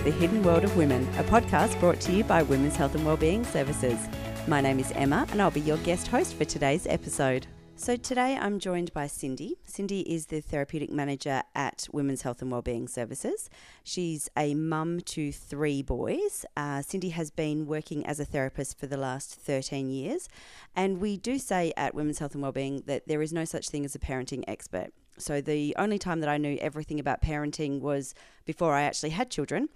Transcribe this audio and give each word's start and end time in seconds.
to 0.00 0.04
the 0.04 0.10
Hidden 0.12 0.42
World 0.42 0.64
of 0.64 0.74
Women, 0.78 1.06
a 1.18 1.24
podcast 1.24 1.78
brought 1.78 2.00
to 2.00 2.12
you 2.12 2.24
by 2.24 2.42
Women's 2.42 2.74
Health 2.74 2.94
and 2.94 3.04
Wellbeing 3.04 3.44
Services. 3.44 4.08
My 4.48 4.62
name 4.62 4.78
is 4.78 4.90
Emma, 4.92 5.26
and 5.30 5.42
I'll 5.42 5.50
be 5.50 5.60
your 5.60 5.76
guest 5.78 6.06
host 6.06 6.36
for 6.36 6.46
today's 6.46 6.86
episode. 6.86 7.46
So, 7.76 7.96
today 7.96 8.38
I'm 8.40 8.58
joined 8.58 8.94
by 8.94 9.08
Cindy. 9.08 9.58
Cindy 9.66 10.00
is 10.10 10.24
the 10.26 10.40
therapeutic 10.40 10.90
manager 10.90 11.42
at 11.54 11.86
Women's 11.92 12.22
Health 12.22 12.40
and 12.40 12.50
Wellbeing 12.50 12.88
Services. 12.88 13.50
She's 13.84 14.30
a 14.38 14.54
mum 14.54 15.00
to 15.00 15.32
three 15.32 15.82
boys. 15.82 16.46
Uh, 16.56 16.80
Cindy 16.80 17.10
has 17.10 17.30
been 17.30 17.66
working 17.66 18.06
as 18.06 18.18
a 18.18 18.24
therapist 18.24 18.78
for 18.78 18.86
the 18.86 18.96
last 18.96 19.34
13 19.34 19.90
years, 19.90 20.30
and 20.74 20.98
we 20.98 21.18
do 21.18 21.36
say 21.36 21.74
at 21.76 21.94
Women's 21.94 22.20
Health 22.20 22.32
and 22.32 22.42
Wellbeing 22.42 22.84
that 22.86 23.06
there 23.06 23.20
is 23.20 23.34
no 23.34 23.44
such 23.44 23.68
thing 23.68 23.84
as 23.84 23.94
a 23.94 23.98
parenting 23.98 24.44
expert. 24.48 24.94
So, 25.18 25.40
the 25.40 25.74
only 25.78 25.98
time 25.98 26.20
that 26.20 26.28
I 26.28 26.38
knew 26.38 26.56
everything 26.60 26.98
about 26.98 27.20
parenting 27.22 27.80
was 27.80 28.14
before 28.44 28.74
I 28.74 28.82
actually 28.82 29.10
had 29.10 29.30
children. 29.30 29.68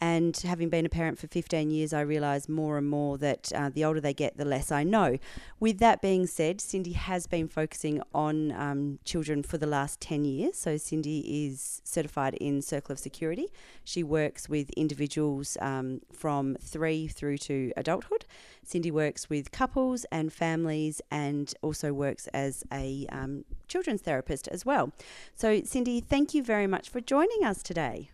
And 0.00 0.36
having 0.36 0.68
been 0.68 0.84
a 0.84 0.88
parent 0.88 1.18
for 1.18 1.28
15 1.28 1.70
years, 1.70 1.92
I 1.92 2.00
realise 2.00 2.48
more 2.48 2.76
and 2.76 2.88
more 2.88 3.18
that 3.18 3.52
uh, 3.54 3.70
the 3.72 3.84
older 3.84 4.00
they 4.00 4.14
get, 4.14 4.36
the 4.36 4.44
less 4.44 4.72
I 4.72 4.82
know. 4.82 5.18
With 5.60 5.78
that 5.78 6.02
being 6.02 6.26
said, 6.26 6.60
Cindy 6.60 6.92
has 6.92 7.26
been 7.26 7.46
focusing 7.46 8.02
on 8.12 8.50
um, 8.52 8.98
children 9.04 9.42
for 9.42 9.58
the 9.58 9.66
last 9.66 10.00
10 10.00 10.24
years. 10.24 10.56
So, 10.56 10.76
Cindy 10.76 11.46
is 11.46 11.80
certified 11.84 12.34
in 12.34 12.62
Circle 12.62 12.94
of 12.94 12.98
Security. 12.98 13.46
She 13.84 14.02
works 14.02 14.48
with 14.48 14.70
individuals 14.70 15.56
um, 15.60 16.00
from 16.12 16.56
three 16.60 17.06
through 17.06 17.38
to 17.38 17.72
adulthood. 17.76 18.24
Cindy 18.64 18.90
works 18.90 19.30
with 19.30 19.52
couples 19.52 20.04
and 20.10 20.32
families 20.32 21.00
and 21.10 21.54
also 21.62 21.92
works 21.92 22.26
as 22.28 22.64
a 22.72 23.06
um, 23.10 23.44
children's 23.68 24.02
therapist 24.02 24.48
as 24.48 24.66
well. 24.66 24.92
So, 25.34 25.62
Cindy, 25.64 26.00
thank 26.00 26.34
you 26.34 26.42
very 26.42 26.66
much 26.66 26.88
for 26.88 27.00
joining 27.00 27.44
us 27.44 27.62
today. 27.62 28.10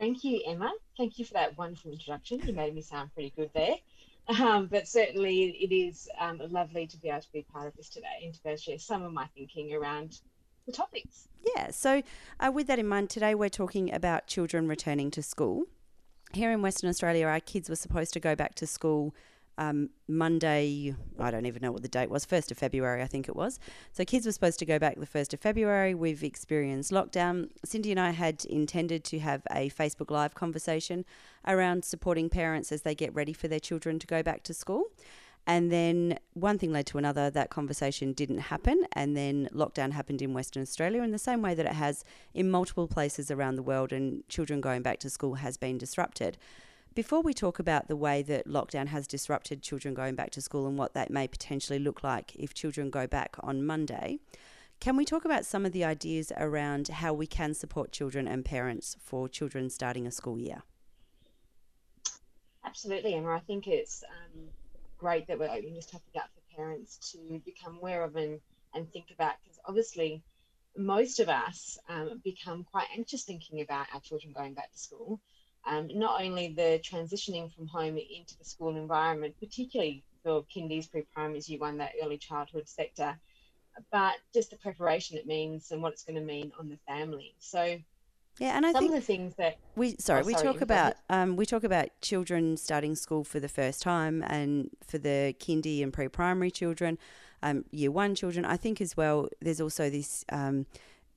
Thank 0.00 0.24
you, 0.24 0.40
Emma. 0.46 0.72
Thank 0.96 1.18
you 1.18 1.26
for 1.26 1.34
that 1.34 1.58
wonderful 1.58 1.92
introduction. 1.92 2.40
You 2.40 2.54
made 2.54 2.74
me 2.74 2.80
sound 2.80 3.12
pretty 3.12 3.34
good 3.36 3.50
there. 3.54 3.74
Um, 4.40 4.66
but 4.66 4.88
certainly, 4.88 5.48
it 5.48 5.74
is 5.74 6.08
um, 6.18 6.40
lovely 6.48 6.86
to 6.86 6.96
be 6.96 7.10
able 7.10 7.20
to 7.20 7.32
be 7.32 7.44
part 7.52 7.66
of 7.66 7.76
this 7.76 7.90
today 7.90 8.06
and 8.24 8.34
to 8.42 8.56
share 8.56 8.78
some 8.78 9.02
of 9.02 9.12
my 9.12 9.26
thinking 9.36 9.74
around 9.74 10.20
the 10.66 10.72
topics. 10.72 11.28
Yeah, 11.54 11.70
so 11.70 12.02
uh, 12.38 12.50
with 12.52 12.66
that 12.68 12.78
in 12.78 12.88
mind, 12.88 13.10
today 13.10 13.34
we're 13.34 13.50
talking 13.50 13.92
about 13.92 14.26
children 14.26 14.68
returning 14.68 15.10
to 15.12 15.22
school. 15.22 15.64
Here 16.32 16.50
in 16.50 16.62
Western 16.62 16.88
Australia, 16.88 17.26
our 17.26 17.40
kids 17.40 17.68
were 17.68 17.76
supposed 17.76 18.14
to 18.14 18.20
go 18.20 18.34
back 18.34 18.54
to 18.56 18.66
school 18.66 19.14
um, 19.60 19.90
Monday, 20.08 20.94
I 21.18 21.30
don't 21.30 21.44
even 21.44 21.60
know 21.60 21.70
what 21.70 21.82
the 21.82 21.88
date 21.88 22.08
was, 22.08 22.24
1st 22.24 22.50
of 22.50 22.56
February, 22.56 23.02
I 23.02 23.06
think 23.06 23.28
it 23.28 23.36
was. 23.36 23.60
So 23.92 24.06
kids 24.06 24.24
were 24.24 24.32
supposed 24.32 24.58
to 24.60 24.64
go 24.64 24.78
back 24.78 24.98
the 24.98 25.06
1st 25.06 25.34
of 25.34 25.40
February. 25.40 25.94
We've 25.94 26.24
experienced 26.24 26.90
lockdown. 26.90 27.50
Cindy 27.62 27.90
and 27.90 28.00
I 28.00 28.12
had 28.12 28.46
intended 28.46 29.04
to 29.04 29.18
have 29.18 29.42
a 29.50 29.68
Facebook 29.68 30.10
Live 30.10 30.34
conversation 30.34 31.04
around 31.46 31.84
supporting 31.84 32.30
parents 32.30 32.72
as 32.72 32.82
they 32.82 32.94
get 32.94 33.14
ready 33.14 33.34
for 33.34 33.48
their 33.48 33.60
children 33.60 33.98
to 33.98 34.06
go 34.06 34.22
back 34.22 34.42
to 34.44 34.54
school. 34.54 34.84
And 35.46 35.70
then 35.70 36.18
one 36.32 36.58
thing 36.58 36.72
led 36.72 36.86
to 36.86 36.98
another. 36.98 37.28
That 37.28 37.50
conversation 37.50 38.14
didn't 38.14 38.38
happen. 38.38 38.86
And 38.92 39.14
then 39.14 39.46
lockdown 39.52 39.92
happened 39.92 40.22
in 40.22 40.32
Western 40.32 40.62
Australia 40.62 41.02
in 41.02 41.10
the 41.10 41.18
same 41.18 41.42
way 41.42 41.54
that 41.54 41.66
it 41.66 41.72
has 41.72 42.02
in 42.32 42.50
multiple 42.50 42.88
places 42.88 43.30
around 43.30 43.56
the 43.56 43.62
world, 43.62 43.92
and 43.92 44.26
children 44.28 44.62
going 44.62 44.80
back 44.80 45.00
to 45.00 45.10
school 45.10 45.34
has 45.34 45.58
been 45.58 45.76
disrupted. 45.76 46.38
Before 46.92 47.22
we 47.22 47.32
talk 47.32 47.60
about 47.60 47.86
the 47.86 47.94
way 47.94 48.20
that 48.22 48.48
lockdown 48.48 48.88
has 48.88 49.06
disrupted 49.06 49.62
children 49.62 49.94
going 49.94 50.16
back 50.16 50.30
to 50.32 50.40
school 50.40 50.66
and 50.66 50.76
what 50.76 50.92
that 50.94 51.08
may 51.08 51.28
potentially 51.28 51.78
look 51.78 52.02
like 52.02 52.34
if 52.34 52.52
children 52.52 52.90
go 52.90 53.06
back 53.06 53.36
on 53.38 53.64
Monday, 53.64 54.18
can 54.80 54.96
we 54.96 55.04
talk 55.04 55.24
about 55.24 55.46
some 55.46 55.64
of 55.64 55.70
the 55.70 55.84
ideas 55.84 56.32
around 56.36 56.88
how 56.88 57.12
we 57.12 57.28
can 57.28 57.54
support 57.54 57.92
children 57.92 58.26
and 58.26 58.44
parents 58.44 58.96
for 58.98 59.28
children 59.28 59.70
starting 59.70 60.04
a 60.04 60.10
school 60.10 60.36
year? 60.40 60.64
Absolutely, 62.64 63.14
Emma. 63.14 63.36
I 63.36 63.40
think 63.40 63.68
it's 63.68 64.02
um, 64.10 64.48
great 64.98 65.28
that 65.28 65.38
we're 65.38 65.48
opening 65.48 65.74
this 65.74 65.86
topic 65.86 66.16
up 66.16 66.30
for 66.34 66.56
parents 66.56 67.12
to 67.12 67.40
become 67.44 67.76
aware 67.76 68.02
of 68.02 68.16
and, 68.16 68.40
and 68.74 68.90
think 68.92 69.12
about 69.12 69.34
because 69.44 69.60
obviously 69.64 70.24
most 70.76 71.20
of 71.20 71.28
us 71.28 71.78
um, 71.88 72.20
become 72.24 72.64
quite 72.64 72.88
anxious 72.96 73.22
thinking 73.22 73.60
about 73.60 73.86
our 73.94 74.00
children 74.00 74.32
going 74.32 74.54
back 74.54 74.72
to 74.72 74.78
school 74.78 75.20
um, 75.66 75.88
not 75.92 76.22
only 76.22 76.48
the 76.48 76.80
transitioning 76.82 77.52
from 77.52 77.66
home 77.66 77.96
into 77.96 78.36
the 78.38 78.44
school 78.44 78.76
environment, 78.76 79.34
particularly 79.40 80.02
for 80.22 80.44
kindies, 80.54 80.90
pre-primaries, 80.90 81.48
year 81.48 81.60
one, 81.60 81.78
that 81.78 81.92
early 82.02 82.18
childhood 82.18 82.68
sector, 82.68 83.18
but 83.92 84.14
just 84.34 84.50
the 84.50 84.56
preparation 84.56 85.16
it 85.16 85.26
means 85.26 85.70
and 85.70 85.82
what 85.82 85.92
it's 85.92 86.02
going 86.02 86.16
to 86.16 86.24
mean 86.24 86.52
on 86.58 86.68
the 86.68 86.78
family. 86.86 87.34
So 87.38 87.78
yeah, 88.38 88.56
and 88.56 88.64
I 88.64 88.72
some 88.72 88.84
think 88.84 88.94
of 88.94 89.00
the 89.00 89.06
things 89.06 89.34
that 89.36 89.58
we 89.76 89.96
sorry, 89.98 90.22
oh, 90.22 90.26
we 90.26 90.34
talk 90.34 90.60
about 90.60 90.94
um, 91.08 91.36
we 91.36 91.44
talk 91.44 91.64
about 91.64 91.88
children 92.00 92.56
starting 92.56 92.94
school 92.94 93.24
for 93.24 93.38
the 93.38 93.48
first 93.48 93.82
time, 93.82 94.24
and 94.26 94.70
for 94.86 94.98
the 94.98 95.34
kindy 95.38 95.82
and 95.82 95.92
pre-primary 95.92 96.50
children, 96.50 96.96
um, 97.42 97.64
year 97.70 97.90
one 97.90 98.14
children. 98.14 98.44
I 98.44 98.56
think 98.56 98.80
as 98.80 98.96
well. 98.96 99.28
There's 99.40 99.60
also 99.60 99.90
this 99.90 100.24
um, 100.30 100.66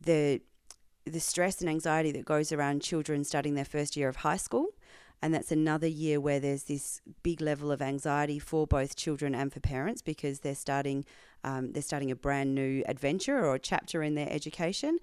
the 0.02 0.42
the 1.06 1.20
stress 1.20 1.62
and 1.62 1.70
anxiety 1.70 2.12
that 2.12 2.26
goes 2.26 2.52
around 2.52 2.82
children 2.82 3.24
starting 3.24 3.56
their 3.56 3.66
first 3.66 3.98
year 3.98 4.10
of 4.10 4.18
high 4.18 4.38
school. 4.38 4.68
And 5.22 5.34
that's 5.34 5.54
another 5.54 5.88
year 5.88 6.20
where 6.20 6.40
there's 6.42 6.64
this 6.64 7.00
big 7.24 7.40
level 7.40 7.72
of 7.72 7.82
anxiety 7.82 8.40
for 8.40 8.68
both 8.68 8.98
children 8.98 9.34
and 9.34 9.54
for 9.54 9.62
parents 9.62 10.02
because 10.02 10.42
they're 10.42 10.54
starting 10.54 11.06
um, 11.46 11.72
they're 11.74 11.82
starting 11.82 12.12
a 12.12 12.16
brand 12.16 12.56
new 12.56 12.84
adventure 12.88 13.46
or 13.46 13.56
a 13.56 13.60
chapter 13.60 14.02
in 14.04 14.16
their 14.16 14.30
education. 14.30 14.98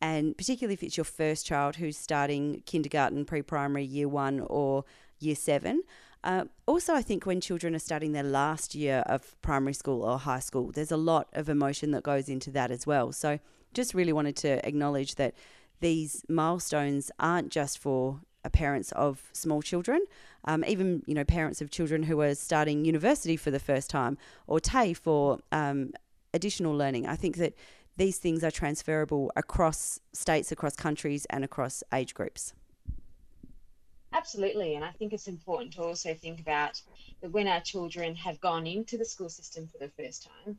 And 0.00 0.36
particularly 0.36 0.74
if 0.74 0.82
it's 0.82 0.96
your 0.96 1.04
first 1.04 1.46
child 1.46 1.76
who's 1.76 1.96
starting 1.96 2.62
kindergarten, 2.66 3.24
pre 3.24 3.42
primary, 3.42 3.84
year 3.84 4.08
one, 4.08 4.40
or 4.40 4.84
year 5.18 5.34
seven. 5.34 5.82
Uh, 6.22 6.44
also, 6.66 6.92
I 6.92 7.02
think 7.02 7.24
when 7.24 7.40
children 7.40 7.74
are 7.74 7.78
starting 7.78 8.12
their 8.12 8.22
last 8.22 8.74
year 8.74 9.04
of 9.06 9.40
primary 9.42 9.74
school 9.74 10.02
or 10.02 10.18
high 10.18 10.40
school, 10.40 10.72
there's 10.72 10.90
a 10.90 10.96
lot 10.96 11.28
of 11.32 11.48
emotion 11.48 11.92
that 11.92 12.02
goes 12.02 12.28
into 12.28 12.50
that 12.50 12.70
as 12.70 12.86
well. 12.86 13.12
So, 13.12 13.38
just 13.76 13.94
really 13.94 14.12
wanted 14.12 14.36
to 14.36 14.66
acknowledge 14.66 15.14
that 15.14 15.34
these 15.80 16.24
milestones 16.28 17.10
aren't 17.20 17.50
just 17.50 17.78
for 17.78 18.20
parents 18.50 18.92
of 18.92 19.30
small 19.32 19.62
children, 19.62 20.00
um, 20.44 20.64
even 20.66 21.02
you 21.06 21.14
know 21.14 21.24
parents 21.24 21.60
of 21.60 21.70
children 21.70 22.04
who 22.04 22.20
are 22.20 22.34
starting 22.34 22.84
university 22.84 23.36
for 23.36 23.50
the 23.50 23.58
first 23.58 23.90
time, 23.90 24.16
or 24.46 24.60
TAFE 24.60 24.98
for 24.98 25.40
um, 25.52 25.92
additional 26.32 26.74
learning. 26.74 27.06
I 27.06 27.16
think 27.16 27.36
that 27.36 27.54
these 27.96 28.18
things 28.18 28.44
are 28.44 28.50
transferable 28.50 29.32
across 29.36 30.00
states, 30.12 30.52
across 30.52 30.76
countries, 30.76 31.26
and 31.30 31.44
across 31.44 31.82
age 31.92 32.14
groups. 32.14 32.52
Absolutely, 34.12 34.74
and 34.74 34.84
I 34.84 34.92
think 34.92 35.12
it's 35.12 35.28
important 35.28 35.74
to 35.74 35.82
also 35.82 36.14
think 36.14 36.40
about 36.40 36.80
that 37.20 37.30
when 37.32 37.48
our 37.48 37.60
children 37.60 38.14
have 38.14 38.40
gone 38.40 38.66
into 38.66 38.96
the 38.96 39.04
school 39.04 39.28
system 39.28 39.66
for 39.66 39.78
the 39.78 39.90
first 39.90 40.28
time, 40.44 40.58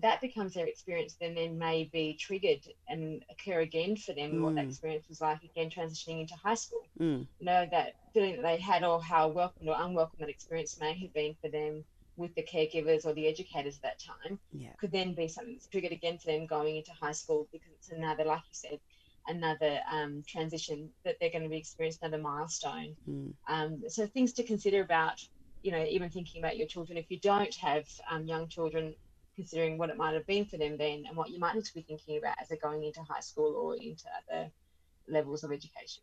that 0.00 0.20
becomes 0.20 0.54
their 0.54 0.66
experience, 0.66 1.16
then 1.20 1.34
then 1.34 1.58
may 1.58 1.88
be 1.92 2.14
triggered 2.14 2.60
and 2.88 3.24
occur 3.30 3.60
again 3.60 3.96
for 3.96 4.12
them. 4.12 4.32
Mm. 4.32 4.40
What 4.42 4.54
that 4.56 4.64
mm. 4.64 4.68
experience 4.68 5.08
was 5.08 5.20
like 5.20 5.42
again 5.44 5.70
transitioning 5.70 6.20
into 6.20 6.34
high 6.34 6.54
school. 6.54 6.86
Mm. 7.00 7.26
You 7.38 7.46
know 7.46 7.66
that 7.70 7.94
feeling 8.12 8.36
that 8.36 8.42
they 8.42 8.56
had, 8.56 8.84
or 8.84 9.00
how 9.02 9.28
welcome 9.28 9.68
or 9.68 9.76
unwelcome 9.78 10.18
that 10.20 10.28
experience 10.28 10.78
may 10.80 10.98
have 10.98 11.12
been 11.12 11.34
for 11.40 11.48
them 11.48 11.84
with 12.16 12.34
the 12.34 12.42
caregivers 12.42 13.04
or 13.04 13.12
the 13.14 13.26
educators 13.26 13.76
at 13.76 13.82
that 13.82 13.98
time, 13.98 14.38
yeah. 14.52 14.72
could 14.78 14.92
then 14.92 15.14
be 15.14 15.26
something 15.26 15.54
that's 15.54 15.66
triggered 15.66 15.92
again 15.92 16.18
for 16.18 16.26
them 16.26 16.46
going 16.46 16.76
into 16.76 16.92
high 16.92 17.12
school 17.12 17.48
because 17.50 17.72
it's 17.76 17.90
another, 17.90 18.24
like 18.24 18.38
you 18.38 18.52
said, 18.52 18.78
another 19.26 19.80
um, 19.92 20.22
transition 20.26 20.88
that 21.04 21.16
they're 21.18 21.30
going 21.30 21.42
to 21.42 21.48
be 21.48 21.56
experiencing 21.56 22.00
another 22.02 22.22
milestone. 22.22 22.94
Mm. 23.08 23.32
Um, 23.48 23.82
so 23.88 24.06
things 24.06 24.32
to 24.34 24.44
consider 24.44 24.82
about, 24.82 25.26
you 25.62 25.72
know, 25.72 25.84
even 25.84 26.10
thinking 26.10 26.40
about 26.42 26.56
your 26.56 26.66
children. 26.66 26.98
If 26.98 27.10
you 27.10 27.18
don't 27.18 27.54
have 27.56 27.86
um, 28.10 28.26
young 28.26 28.48
children, 28.48 28.94
considering 29.34 29.78
what 29.78 29.90
it 29.90 29.96
might 29.96 30.14
have 30.14 30.26
been 30.26 30.44
for 30.44 30.56
them 30.56 30.76
then 30.76 31.04
and 31.06 31.16
what 31.16 31.30
you 31.30 31.38
might 31.38 31.54
need 31.54 31.64
to 31.64 31.74
be 31.74 31.82
thinking 31.82 32.18
about 32.18 32.36
as 32.40 32.48
they're 32.48 32.58
going 32.58 32.84
into 32.84 33.02
high 33.02 33.20
school 33.20 33.54
or 33.56 33.76
into 33.76 34.04
other 34.30 34.50
levels 35.08 35.44
of 35.44 35.52
education. 35.52 36.02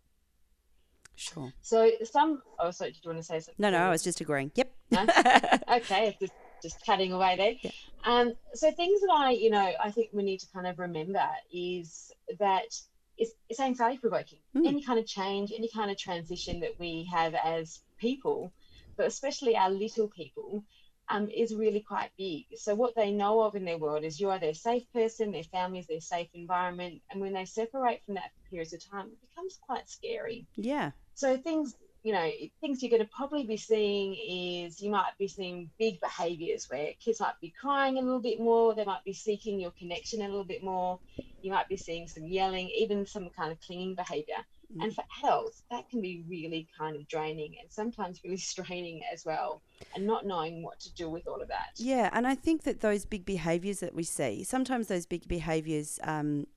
Sure. 1.16 1.52
So 1.62 1.90
some. 2.04 2.42
Oh, 2.58 2.72
sorry. 2.72 2.92
Did 2.92 3.04
you 3.04 3.10
want 3.10 3.20
to 3.20 3.24
say 3.24 3.40
something? 3.40 3.56
No, 3.60 3.70
no. 3.70 3.78
I 3.78 3.90
was 3.90 4.04
just 4.04 4.22
agreeing. 4.22 4.52
Yep. 4.56 4.74
No? 4.92 5.06
okay. 5.76 6.18
Just 6.20 6.34
just 6.64 6.86
cutting 6.86 7.12
away 7.12 7.36
there. 7.38 7.54
Yeah. 7.62 7.72
Um. 8.06 8.34
So 8.54 8.72
things 8.72 9.02
that 9.02 9.12
I, 9.12 9.32
you 9.32 9.50
know, 9.50 9.72
I 9.84 9.92
think 9.92 10.10
we 10.14 10.24
need 10.24 10.40
to 10.40 10.48
kind 10.54 10.66
of 10.68 10.80
remember 10.80 11.28
is 11.54 12.12
that 12.40 12.74
it's, 13.18 13.34
it's 13.50 13.60
anxiety 13.60 14.00
provoking. 14.00 14.40
Mm. 14.56 14.68
Any 14.68 14.84
kind 14.84 14.98
of 14.98 15.06
change, 15.06 15.52
any 15.56 15.70
kind 15.70 15.92
of 15.92 15.98
transition 15.98 16.60
that 16.62 16.80
we 16.80 17.08
have 17.12 17.36
as 17.36 17.82
people, 18.00 18.52
but 18.98 19.06
especially 19.06 19.56
our 19.56 19.70
little 19.70 20.08
people, 20.08 20.64
um, 21.12 21.28
is 21.30 21.54
really 21.54 21.82
quite 21.82 22.10
big. 22.18 22.46
So 22.56 22.74
what 22.74 22.96
they 22.96 23.12
know 23.12 23.42
of 23.42 23.56
in 23.56 23.66
their 23.66 23.78
world 23.78 24.04
is 24.04 24.20
you 24.20 24.30
are 24.30 24.40
their 24.40 24.54
safe 24.54 24.84
person, 24.94 25.32
their 25.32 25.44
family 25.44 25.80
is 25.80 25.88
their 25.88 26.00
safe 26.00 26.30
environment, 26.34 27.02
and 27.12 27.20
when 27.20 27.34
they 27.34 27.46
separate 27.46 28.02
from 28.06 28.16
that 28.16 28.32
for 28.34 28.50
periods 28.50 28.74
of 28.74 28.90
time, 28.90 29.08
it 29.08 29.30
becomes 29.30 29.60
quite 29.62 29.90
scary. 29.90 30.48
Yeah. 30.56 30.92
So 31.14 31.38
things, 31.38 31.76
you 32.04 32.14
know, 32.14 32.32
things 32.62 32.82
you're 32.82 32.90
going 32.90 33.04
to 33.04 33.10
probably 33.16 33.46
be 33.46 33.58
seeing 33.58 34.16
is 34.16 34.82
you 34.82 34.90
might 34.90 35.12
be 35.20 35.28
seeing 35.28 35.70
big 35.78 36.00
behaviours 36.00 36.68
where 36.70 36.94
kids 37.04 37.20
might 37.20 37.40
be 37.42 37.54
crying 37.60 37.98
a 37.98 38.02
little 38.02 38.22
bit 38.22 38.40
more, 38.40 38.74
they 38.74 38.86
might 38.86 39.04
be 39.04 39.14
seeking 39.14 39.60
your 39.60 39.72
connection 39.72 40.22
a 40.22 40.28
little 40.28 40.46
bit 40.46 40.64
more, 40.64 40.98
you 41.42 41.52
might 41.52 41.68
be 41.68 41.78
seeing 41.78 42.08
some 42.08 42.26
yelling, 42.26 42.70
even 42.70 43.06
some 43.06 43.30
kind 43.30 43.52
of 43.52 43.60
clinging 43.60 43.96
behaviour. 43.96 44.46
Mm. 44.76 44.84
And 44.84 44.96
for 44.96 45.04
adults, 45.20 45.64
that 45.70 45.90
can 45.90 46.02
be 46.02 46.24
really 46.30 46.68
kind 46.78 46.96
of 46.96 47.08
draining 47.08 47.56
and 47.62 47.72
sometimes 47.72 48.22
really 48.24 48.38
straining 48.54 49.02
as 49.12 49.26
well, 49.26 49.62
and 49.96 50.06
not 50.06 50.26
knowing 50.26 50.64
what 50.64 50.80
to 50.82 50.94
do 50.94 51.10
with 51.10 51.28
all 51.28 51.42
of 51.42 51.48
that. 51.48 51.72
Yeah, 51.78 52.10
and 52.14 52.28
I 52.28 52.36
think 52.36 52.64
that 52.64 52.82
those 52.82 53.06
big 53.06 53.26
behaviors 53.26 53.80
that 53.80 53.94
we 53.94 54.04
see, 54.04 54.44
sometimes 54.44 54.88
those 54.88 55.06
big 55.06 55.28
behaviors, 55.28 56.00
um, 56.04 56.48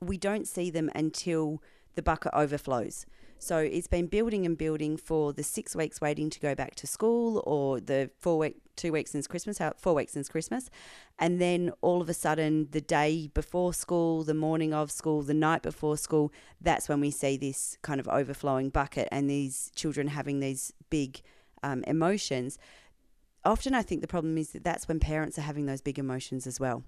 we 0.00 0.16
don't 0.16 0.48
see 0.48 0.70
them 0.70 0.90
until 0.94 1.62
the 1.94 2.02
bucket 2.02 2.32
overflows. 2.34 3.06
So 3.42 3.56
it's 3.56 3.86
been 3.86 4.06
building 4.06 4.44
and 4.44 4.56
building 4.56 4.98
for 4.98 5.32
the 5.32 5.42
six 5.42 5.74
weeks 5.74 5.98
waiting 5.98 6.28
to 6.28 6.38
go 6.38 6.54
back 6.54 6.74
to 6.76 6.86
school, 6.86 7.42
or 7.46 7.80
the 7.80 8.10
four 8.18 8.36
week, 8.36 8.56
two 8.76 8.92
weeks 8.92 9.12
since 9.12 9.26
Christmas, 9.26 9.58
four 9.78 9.94
weeks 9.94 10.12
since 10.12 10.28
Christmas, 10.28 10.68
and 11.18 11.40
then 11.40 11.72
all 11.80 12.02
of 12.02 12.10
a 12.10 12.14
sudden, 12.14 12.68
the 12.72 12.82
day 12.82 13.30
before 13.32 13.72
school, 13.72 14.24
the 14.24 14.34
morning 14.34 14.74
of 14.74 14.90
school, 14.90 15.22
the 15.22 15.32
night 15.32 15.62
before 15.62 15.96
school, 15.96 16.30
that's 16.60 16.86
when 16.86 17.00
we 17.00 17.10
see 17.10 17.38
this 17.38 17.78
kind 17.80 17.98
of 17.98 18.06
overflowing 18.08 18.68
bucket 18.68 19.08
and 19.10 19.30
these 19.30 19.72
children 19.74 20.08
having 20.08 20.40
these 20.40 20.74
big 20.90 21.22
um, 21.62 21.82
emotions. 21.86 22.58
Often, 23.42 23.74
I 23.74 23.80
think 23.80 24.02
the 24.02 24.06
problem 24.06 24.36
is 24.36 24.50
that 24.50 24.64
that's 24.64 24.86
when 24.86 25.00
parents 25.00 25.38
are 25.38 25.42
having 25.42 25.64
those 25.64 25.80
big 25.80 25.98
emotions 25.98 26.46
as 26.46 26.60
well. 26.60 26.84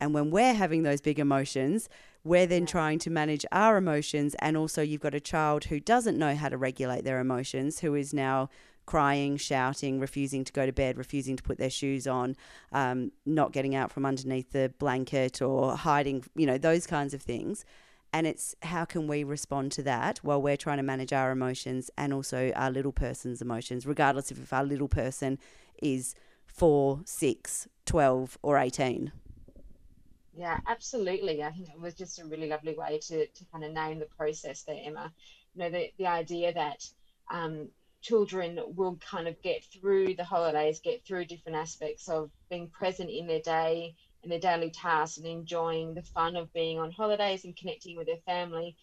And 0.00 0.14
when 0.14 0.30
we're 0.30 0.54
having 0.54 0.82
those 0.82 1.00
big 1.00 1.18
emotions, 1.18 1.88
we're 2.24 2.46
then 2.46 2.66
trying 2.66 2.98
to 3.00 3.10
manage 3.10 3.44
our 3.52 3.76
emotions. 3.76 4.34
And 4.40 4.56
also, 4.56 4.82
you've 4.82 5.00
got 5.00 5.14
a 5.14 5.20
child 5.20 5.64
who 5.64 5.80
doesn't 5.80 6.18
know 6.18 6.34
how 6.34 6.48
to 6.48 6.56
regulate 6.56 7.04
their 7.04 7.20
emotions, 7.20 7.80
who 7.80 7.94
is 7.94 8.14
now 8.14 8.48
crying, 8.86 9.36
shouting, 9.36 10.00
refusing 10.00 10.42
to 10.44 10.52
go 10.52 10.66
to 10.66 10.72
bed, 10.72 10.98
refusing 10.98 11.36
to 11.36 11.42
put 11.42 11.58
their 11.58 11.70
shoes 11.70 12.06
on, 12.06 12.34
um, 12.72 13.12
not 13.24 13.52
getting 13.52 13.74
out 13.74 13.92
from 13.92 14.04
underneath 14.04 14.50
the 14.50 14.72
blanket 14.78 15.40
or 15.40 15.76
hiding, 15.76 16.24
you 16.34 16.46
know, 16.46 16.58
those 16.58 16.86
kinds 16.86 17.14
of 17.14 17.22
things. 17.22 17.64
And 18.12 18.26
it's 18.26 18.56
how 18.62 18.84
can 18.84 19.06
we 19.06 19.22
respond 19.22 19.70
to 19.72 19.82
that 19.84 20.18
while 20.18 20.42
we're 20.42 20.56
trying 20.56 20.78
to 20.78 20.82
manage 20.82 21.12
our 21.12 21.30
emotions 21.30 21.90
and 21.96 22.12
also 22.12 22.50
our 22.56 22.70
little 22.70 22.92
person's 22.92 23.40
emotions, 23.40 23.86
regardless 23.86 24.32
of 24.32 24.42
if 24.42 24.52
our 24.52 24.64
little 24.64 24.88
person 24.88 25.38
is 25.80 26.14
four, 26.46 27.00
six, 27.04 27.68
12, 27.86 28.38
or 28.42 28.58
18. 28.58 29.12
Yeah, 30.32 30.58
absolutely. 30.66 31.42
I 31.42 31.50
think 31.50 31.68
it 31.70 31.80
was 31.80 31.94
just 31.94 32.18
a 32.20 32.24
really 32.26 32.48
lovely 32.48 32.74
way 32.74 32.98
to, 33.08 33.26
to 33.26 33.44
kind 33.52 33.64
of 33.64 33.72
name 33.72 33.98
the 33.98 34.06
process 34.06 34.62
there, 34.62 34.80
Emma. 34.82 35.12
You 35.54 35.64
know, 35.64 35.70
the, 35.70 35.90
the 35.98 36.06
idea 36.06 36.52
that 36.52 36.84
um, 37.30 37.70
children 38.02 38.60
will 38.76 38.96
kind 38.98 39.26
of 39.26 39.40
get 39.42 39.64
through 39.64 40.14
the 40.14 40.24
holidays, 40.24 40.80
get 40.84 41.04
through 41.04 41.24
different 41.26 41.56
aspects 41.58 42.08
of 42.08 42.30
being 42.48 42.68
present 42.68 43.10
in 43.10 43.26
their 43.26 43.40
day 43.40 43.94
and 44.22 44.30
their 44.30 44.38
daily 44.38 44.70
tasks 44.70 45.18
and 45.18 45.26
enjoying 45.26 45.94
the 45.94 46.02
fun 46.02 46.36
of 46.36 46.52
being 46.52 46.78
on 46.78 46.92
holidays 46.92 47.44
and 47.44 47.56
connecting 47.56 47.96
with 47.96 48.06
their 48.06 48.20
family. 48.26 48.76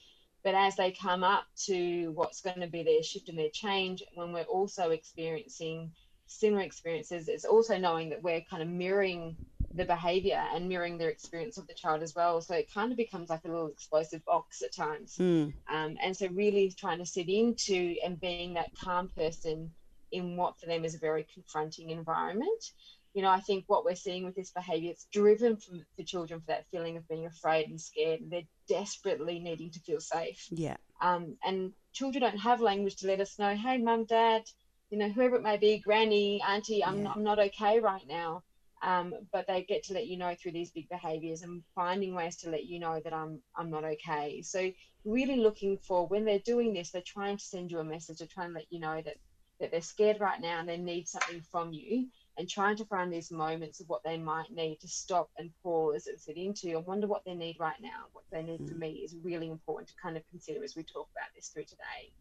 But 0.44 0.56
as 0.56 0.76
they 0.76 0.92
come 0.92 1.24
up 1.24 1.46
to 1.66 2.12
what's 2.14 2.42
going 2.42 2.62
to 2.62 2.68
be 2.68 2.84
their 2.84 3.04
shift 3.04 3.30
and 3.30 3.38
their 3.40 3.50
change, 3.54 4.04
when 4.16 4.34
we're 4.34 4.44
also 4.44 4.92
experiencing 4.92 5.92
similar 6.28 6.62
experiences, 6.64 7.28
it's 7.28 7.46
also 7.46 7.78
knowing 7.78 8.10
that 8.10 8.22
we're 8.22 8.42
kind 8.50 8.62
of 8.62 8.68
mirroring 8.68 9.36
the 9.78 9.86
behavior 9.86 10.44
and 10.54 10.68
mirroring 10.68 10.98
their 10.98 11.10
experience 11.10 11.58
of 11.58 11.68
the 11.68 11.74
child 11.74 12.02
as 12.02 12.16
well. 12.16 12.42
So 12.42 12.56
it 12.56 12.74
kind 12.74 12.92
of 12.92 12.98
becomes 12.98 13.30
like 13.30 13.46
a 13.46 13.48
little 13.48 13.68
explosive 13.68 14.26
box 14.26 14.62
at 14.62 14.74
times. 14.74 15.16
Mm. 15.18 15.54
Um, 15.70 15.98
and 16.02 16.18
so 16.18 16.28
really 16.28 16.74
trying 16.78 16.98
to 16.98 17.06
sit 17.06 17.30
into 17.30 17.96
and 18.04 18.20
being 18.20 18.56
that 18.56 18.72
calm 18.84 19.10
person 19.16 19.72
in 20.12 20.36
what 20.36 20.60
for 20.60 20.66
them 20.66 20.84
is 20.84 20.96
a 20.96 21.00
very 21.00 21.28
confronting 21.34 21.92
environment. 21.92 22.72
You 23.14 23.22
know, 23.22 23.30
I 23.30 23.40
think 23.40 23.66
what 23.68 23.86
we're 23.86 23.96
seeing 23.96 24.26
with 24.26 24.36
this 24.36 24.52
behavior, 24.52 24.92
it's 24.92 25.08
driven 25.12 25.58
from 25.58 25.86
the 25.98 26.04
children 26.04 26.40
for 26.40 26.48
that 26.48 26.66
feeling 26.72 26.98
of 26.98 27.08
being 27.08 27.26
afraid 27.26 27.70
and 27.70 27.80
scared. 27.80 28.22
And 28.22 28.32
they're 28.32 28.42
desperately 28.68 29.40
needing 29.40 29.72
to 29.72 29.80
feel 29.80 30.00
safe. 30.00 30.48
Yeah. 30.52 30.78
Um, 31.02 31.38
and 31.46 31.74
children 31.94 32.22
don't 32.22 32.38
have 32.40 32.62
language 32.62 32.98
to 32.98 33.08
let 33.08 33.22
us 33.22 33.40
know, 33.40 33.56
hey, 33.56 33.78
mum, 33.78 34.06
dad, 34.06 34.44
you 34.90 34.98
know, 34.98 35.10
whoever 35.10 35.36
it 35.36 35.44
may 35.44 35.58
be, 35.58 35.80
granny, 35.80 36.42
auntie, 36.48 36.84
I'm, 36.84 37.04
yeah. 37.04 37.14
I'm 37.16 37.24
not 37.24 37.40
okay 37.40 37.80
right 37.80 38.08
now 38.08 38.44
um, 38.82 39.14
but 39.32 39.48
they 39.48 39.64
get 39.64 39.84
to 39.84 39.94
let 39.94 40.08
you 40.08 40.18
know 40.18 40.36
through 40.36 40.52
these 40.52 40.72
big 40.72 40.90
behaviors 40.90 41.42
and 41.42 41.64
finding 41.74 42.14
ways 42.14 42.38
to 42.38 42.50
let 42.50 42.66
you 42.66 42.80
know 42.80 43.00
that 43.04 43.14
I'm 43.14 43.42
I'm 43.56 43.70
not 43.70 43.84
okay. 43.84 44.42
So 44.42 44.72
really 45.06 45.38
looking 45.38 45.78
for 45.78 46.08
when 46.08 46.26
they're 46.26 46.40
doing 46.40 46.74
this, 46.74 46.92
they're 46.92 47.02
trying 47.06 47.38
to 47.38 47.44
send 47.44 47.72
you 47.72 47.80
a 47.80 47.84
message. 47.84 48.20
They're 48.20 48.28
trying 48.28 48.50
to 48.50 48.56
let 48.56 48.72
you 48.72 48.80
know 48.80 49.02
that 49.02 49.18
that 49.60 49.72
they're 49.72 49.82
scared 49.82 50.20
right 50.20 50.40
now 50.40 50.60
and 50.60 50.70
they 50.70 50.78
need 50.78 51.08
something 51.08 51.42
from 51.52 51.74
you. 51.74 52.08
And 52.40 52.48
trying 52.48 52.76
to 52.76 52.86
find 52.86 53.12
these 53.12 53.32
moments 53.32 53.80
of 53.80 53.90
what 53.90 54.04
they 54.04 54.16
might 54.16 54.52
need 54.52 54.80
to 54.82 54.88
stop 54.88 55.32
and 55.40 55.50
pause 55.64 56.06
and 56.06 56.20
sit 56.20 56.38
into 56.38 56.78
and 56.78 56.86
wonder 56.86 57.08
what 57.08 57.26
they 57.26 57.34
need 57.34 57.60
right 57.60 57.82
now, 57.82 58.06
what 58.14 58.26
they 58.32 58.44
need 58.44 58.60
mm. 58.60 58.70
from 58.70 58.78
me 58.78 58.92
is 58.92 59.16
really 59.24 59.50
important 59.50 59.90
to 59.90 59.96
kind 60.00 60.16
of 60.16 60.24
consider 60.30 60.64
as 60.64 60.76
we 60.76 60.84
talk 60.84 61.10
about 61.12 61.34
this 61.36 61.48
through 61.48 61.64
today. 61.64 62.12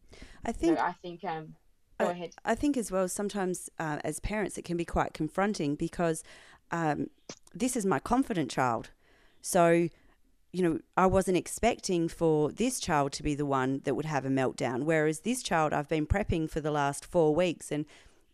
I 0.46 0.52
think 0.52 0.78
so 0.78 0.82
I 0.82 0.92
think 1.02 1.22
um, 1.24 1.54
Go 1.98 2.10
ahead. 2.10 2.30
I, 2.44 2.52
I 2.52 2.54
think 2.54 2.76
as 2.76 2.90
well, 2.90 3.08
sometimes 3.08 3.70
uh, 3.78 3.98
as 4.04 4.20
parents, 4.20 4.58
it 4.58 4.64
can 4.64 4.76
be 4.76 4.84
quite 4.84 5.14
confronting 5.14 5.74
because 5.74 6.22
um, 6.70 7.08
this 7.54 7.76
is 7.76 7.86
my 7.86 7.98
confident 7.98 8.50
child. 8.50 8.90
So, 9.40 9.88
you 10.52 10.62
know, 10.62 10.80
I 10.96 11.06
wasn't 11.06 11.36
expecting 11.36 12.08
for 12.08 12.50
this 12.50 12.80
child 12.80 13.12
to 13.12 13.22
be 13.22 13.34
the 13.34 13.46
one 13.46 13.80
that 13.84 13.94
would 13.94 14.04
have 14.04 14.24
a 14.24 14.30
meltdown. 14.30 14.82
Whereas 14.84 15.20
this 15.20 15.42
child, 15.42 15.72
I've 15.72 15.88
been 15.88 16.06
prepping 16.06 16.50
for 16.50 16.60
the 16.60 16.70
last 16.70 17.04
four 17.04 17.34
weeks 17.34 17.70
and 17.70 17.86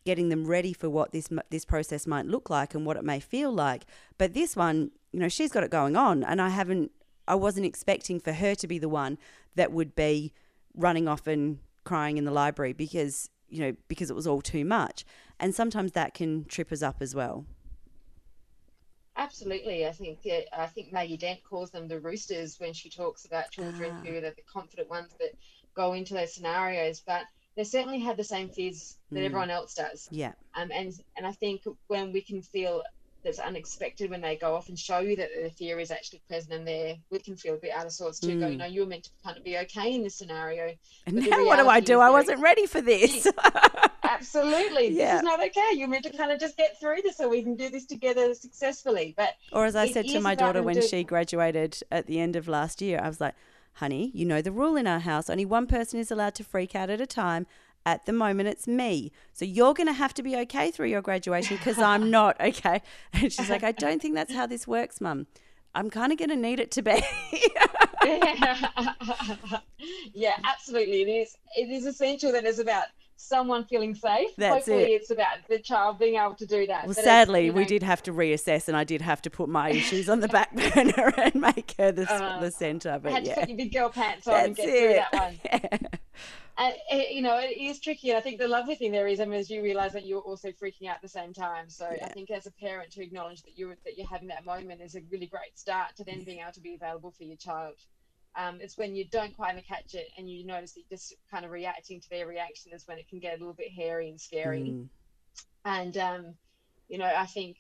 getting 0.05 0.31
them 0.31 0.47
ready 0.47 0.73
for 0.73 0.91
what 0.91 1.13
this 1.13 1.29
this 1.51 1.65
process 1.65 2.07
might 2.07 2.27
look 2.27 2.51
like 2.51 2.75
and 2.75 2.85
what 2.85 2.97
it 2.97 3.05
may 3.05 3.21
feel 3.21 3.53
like. 3.53 3.85
But 4.19 4.35
this 4.35 4.57
one, 4.57 4.91
you 5.13 5.21
know, 5.21 5.29
she's 5.29 5.53
got 5.53 5.63
it 5.63 5.71
going 5.71 5.97
on, 5.97 6.25
and 6.25 6.41
I 6.41 6.49
haven't. 6.49 6.91
I 7.29 7.37
wasn't 7.37 7.67
expecting 7.67 8.19
for 8.19 8.33
her 8.33 8.57
to 8.57 8.67
be 8.67 8.79
the 8.79 8.89
one 8.89 9.17
that 9.55 9.71
would 9.71 9.95
be 9.95 10.33
running 10.75 11.07
off 11.07 11.29
and 11.29 11.59
crying 11.85 12.17
in 12.17 12.25
the 12.25 12.33
library 12.33 12.73
because 12.73 13.31
you 13.53 13.61
know, 13.61 13.77
because 13.89 14.11
it 14.11 14.15
was 14.15 14.27
all 14.27 14.41
too 14.41 14.65
much. 14.65 15.05
And 15.39 15.55
sometimes 15.55 15.93
that 15.93 16.15
can 16.15 16.45
trip 16.47 16.73
us 16.73 16.83
up 16.83 16.97
as 17.01 17.15
well. 17.15 17.45
Absolutely, 19.17 19.87
I 19.87 19.93
think 19.93 20.21
yeah, 20.23 20.41
I 20.57 20.67
think 20.67 20.93
Maggie 20.93 21.19
Dent 21.19 21.41
calls 21.45 21.71
them 21.71 21.87
the 21.87 22.01
roosters 22.01 22.59
when 22.59 22.73
she 22.73 22.89
talks 22.89 23.27
about 23.27 23.51
children 23.51 23.93
ah. 23.93 24.05
who 24.05 24.17
are 24.17 24.21
the 24.21 24.35
confident 24.51 24.89
ones 24.89 25.13
that 25.21 25.35
go 25.75 25.93
into 25.93 26.15
those 26.15 26.35
scenarios. 26.35 27.01
But 27.01 27.25
they 27.55 27.65
certainly 27.65 28.01
have 28.01 28.17
the 28.17 28.25
same 28.25 28.49
fears 28.49 28.97
that 29.11 29.21
mm. 29.21 29.25
everyone 29.27 29.51
else 29.51 29.75
does. 29.75 30.09
Yeah. 30.11 30.33
Um, 30.55 30.71
and 30.73 30.95
and 31.17 31.27
I 31.27 31.33
think 31.33 31.63
when 31.89 32.13
we 32.13 32.23
can 32.23 32.41
feel 32.41 32.83
that's 33.25 33.39
unexpected 33.39 34.11
when 34.11 34.21
they 34.21 34.37
go 34.37 34.55
off 34.55 34.69
and 34.69 34.79
show 34.79 34.99
you 34.99 35.17
that 35.17 35.29
the 35.43 35.51
fear 35.51 35.79
is 35.79 35.91
actually 35.91 36.21
present 36.29 36.53
and 36.53 36.67
there 36.67 36.95
we 37.11 37.19
can 37.19 37.37
feel 37.37 37.55
a 37.55 37.59
bit 37.59 37.73
out 37.73 37.87
of 37.87 37.93
sorts 37.93 38.19
too 38.19 38.29
mm. 38.37 38.41
go 38.41 38.49
you 38.49 38.57
know 38.57 38.67
you 38.67 38.81
were 38.81 38.87
meant 38.87 39.05
to 39.05 39.11
kind 39.25 39.37
of 39.37 39.45
be 39.45 39.57
okay 39.59 39.95
in 39.95 40.03
this 40.03 40.17
scenario 40.17 40.73
and 41.07 41.17
now 41.17 41.45
what 41.45 41.57
do 41.57 41.69
i 41.69 41.81
do? 41.81 42.01
i 42.01 42.11
wasn't 42.11 42.41
ready 42.41 42.67
for 42.67 42.81
this. 42.81 43.27
Absolutely. 44.05 44.89
Yeah. 44.89 45.13
this 45.13 45.17
is 45.21 45.23
not 45.23 45.41
okay. 45.41 45.71
You're 45.75 45.89
meant 45.89 46.05
to 46.05 46.17
kind 46.17 46.31
of 46.33 46.39
just 46.39 46.57
get 46.57 46.79
through 46.79 46.99
this 47.03 47.17
so 47.17 47.29
we 47.29 47.43
can 47.43 47.57
do 47.57 47.71
this 47.71 47.87
together 47.87 48.35
successfully 48.35 49.15
but 49.17 49.35
or 49.53 49.65
as 49.65 49.77
i 49.77 49.87
said 49.89 50.07
to 50.09 50.21
my 50.21 50.35
daughter 50.35 50.63
when 50.63 50.75
do- 50.75 50.83
she 50.83 51.05
graduated 51.05 51.79
at 51.91 52.07
the 52.07 52.21
end 52.21 52.37
of 52.37 52.49
last 52.49 52.83
year 52.83 53.01
i 53.03 53.09
was 53.09 53.21
like 53.21 53.35
honey 53.75 54.11
you 54.15 54.25
know 54.25 54.43
the 54.43 54.53
rule 54.53 54.77
in 54.77 54.87
our 54.87 55.01
house. 55.01 55.31
Only 55.31 55.45
one 55.45 55.67
person 55.67 55.99
is 55.99 56.11
allowed 56.11 56.35
to 56.37 56.45
freak 56.45 56.75
out 56.75 56.91
at 56.91 57.01
a 57.01 57.07
time 57.07 57.47
at 57.85 58.07
the 58.07 58.13
moment 58.13 58.49
it's 58.49 58.67
me. 58.67 59.13
So 59.33 59.45
you're 59.45 59.75
going 59.75 59.87
to 59.87 59.93
have 59.93 60.15
to 60.15 60.23
be 60.23 60.37
okay 60.37 60.71
through 60.71 60.89
your 60.89 61.03
graduation 61.03 61.57
because 61.57 61.79
I'm 61.79 62.11
not, 62.19 62.41
okay? 62.41 62.83
And 63.13 63.33
she's 63.33 63.51
like, 63.51 63.63
I 63.65 63.73
don't 63.73 64.01
think 64.01 64.15
that's 64.15 64.33
how 64.33 64.47
this 64.47 64.67
works, 64.67 65.01
mum. 65.01 65.27
I'm 65.75 65.89
kind 65.91 66.13
of 66.13 66.19
going 66.19 66.29
to 66.29 66.37
need 66.37 66.61
it 66.61 66.71
to 66.73 66.83
be. 66.83 66.91
yeah, 70.15 70.37
absolutely. 70.45 71.03
It 71.03 71.09
is. 71.09 71.37
It 71.57 71.71
is 71.71 71.87
essential 71.87 72.31
that 72.33 72.45
it's 72.45 72.59
about 72.59 72.85
someone 73.23 73.65
feeling 73.65 73.95
safe. 73.95 74.31
That's 74.37 74.55
Hopefully 74.55 74.93
it. 74.93 75.03
it's 75.03 75.11
about 75.11 75.39
the 75.49 75.59
child 75.59 75.99
being 75.99 76.17
able 76.17 76.35
to 76.35 76.47
do 76.47 76.67
that. 76.67 76.87
Well, 76.87 76.95
but 76.95 77.05
sadly, 77.05 77.47
you 77.47 77.53
know, 77.53 77.59
we 77.59 77.65
did 77.65 77.83
have 77.83 78.03
to 78.05 78.13
reassess, 78.13 78.69
and 78.69 78.77
I 78.77 78.85
did 78.85 79.01
have 79.01 79.23
to 79.23 79.31
put 79.31 79.49
my 79.49 79.71
issues 79.71 80.09
on 80.09 80.21
the 80.21 80.29
back 80.29 80.55
burner 80.75 81.13
and 81.17 81.35
make 81.35 81.75
her 81.79 81.93
the, 81.93 82.13
uh, 82.13 82.41
the 82.41 82.51
centre. 82.51 82.99
But 83.03 83.13
had 83.13 83.27
yeah. 83.27 83.35
to 83.35 83.41
put 83.41 83.49
your 83.49 83.59
big 83.59 83.73
girl 83.73 83.89
pants 83.89 84.27
on 84.27 84.35
That's 84.35 84.47
and 84.47 84.57
get 84.57 84.69
it. 84.69 84.79
through 84.79 84.95
that 84.95 85.13
one. 85.13 85.41
Yeah 85.83 85.99
and 86.59 86.75
you 86.91 87.23
know 87.23 87.39
it 87.39 87.59
is 87.59 87.81
tricky 87.81 88.11
and 88.11 88.19
i 88.19 88.21
think 88.21 88.39
the 88.39 88.49
lovely 88.49 88.75
thing 88.75 88.93
there 88.93 89.09
is 89.09 89.21
I 89.21 89.25
mean, 89.25 89.41
is 89.41 89.51
you 89.51 89.63
realize 89.63 89.93
that 89.93 90.07
you're 90.07 90.21
also 90.21 90.49
freaking 90.51 90.89
out 90.89 90.97
at 90.97 91.03
the 91.03 91.09
same 91.09 91.33
time 91.33 91.69
so 91.69 91.89
yeah. 91.97 92.07
i 92.07 92.09
think 92.09 92.31
as 92.31 92.47
a 92.47 92.51
parent 92.51 92.91
to 92.93 93.03
acknowledge 93.03 93.43
that 93.43 93.57
you're 93.57 93.77
that 93.85 93.97
you're 93.97 94.07
having 94.07 94.29
that 94.29 94.45
moment 94.45 94.81
is 94.81 94.95
a 94.95 95.01
really 95.11 95.27
great 95.27 95.59
start 95.59 95.97
to 95.97 96.05
then 96.05 96.23
being 96.25 96.41
able 96.41 96.53
to 96.53 96.61
be 96.61 96.75
available 96.75 97.11
for 97.11 97.25
your 97.25 97.37
child 97.37 97.75
um, 98.35 98.59
it's 98.61 98.79
when 98.79 98.95
you 98.95 99.05
don't 99.05 99.37
quite 99.37 99.55
catch 99.67 99.95
it 99.95 100.09
and 100.17 100.29
you 100.29 100.47
notice 100.47 100.73
that 100.73 100.89
just 100.89 101.15
kind 101.31 101.45
of 101.45 101.51
reacting 101.51 102.01
to 102.01 102.11
their 102.11 102.27
reaction 102.27 102.73
is 102.73 102.87
when 102.87 102.99
it 102.99 103.09
can 103.09 103.19
get 103.19 103.35
a 103.35 103.39
little 103.39 103.55
bit 103.55 103.71
hairy 103.71 104.09
and 104.09 104.21
scary 104.21 104.61
mm. 104.61 104.89
and 105.65 105.97
um, 105.99 106.35
you 106.89 106.99
know 106.99 107.11
i 107.17 107.27
think 107.27 107.57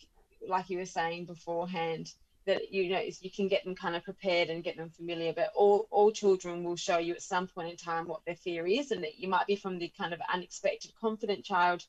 like 0.49 0.71
you 0.71 0.79
were 0.79 0.87
saying 0.87 1.25
beforehand 1.25 2.13
that 2.47 2.73
you 2.73 2.89
know 2.91 3.01
you 3.21 3.31
can 3.31 3.49
get 3.49 3.65
them 3.65 3.75
kind 3.75 3.95
of 3.95 4.03
prepared 4.03 4.49
and 4.49 4.65
get 4.65 4.77
them 4.77 4.91
familiar 4.91 5.33
but 5.33 5.53
all 5.55 5.87
all 5.91 6.11
children 6.11 6.65
will 6.65 6.77
show 6.77 6.99
you 6.99 7.15
at 7.15 7.23
some 7.23 7.47
point 7.47 7.71
in 7.71 7.77
time 7.77 8.07
what 8.07 8.25
their 8.25 8.35
fear 8.35 8.67
is 8.67 8.91
and 8.91 9.05
that 9.05 9.19
you 9.19 9.29
might 9.29 9.47
be 9.47 9.57
from 9.57 9.79
the 9.79 9.93
kind 9.97 10.13
of 10.13 10.21
unexpected 10.33 10.91
confident 11.01 11.45
child 11.45 11.85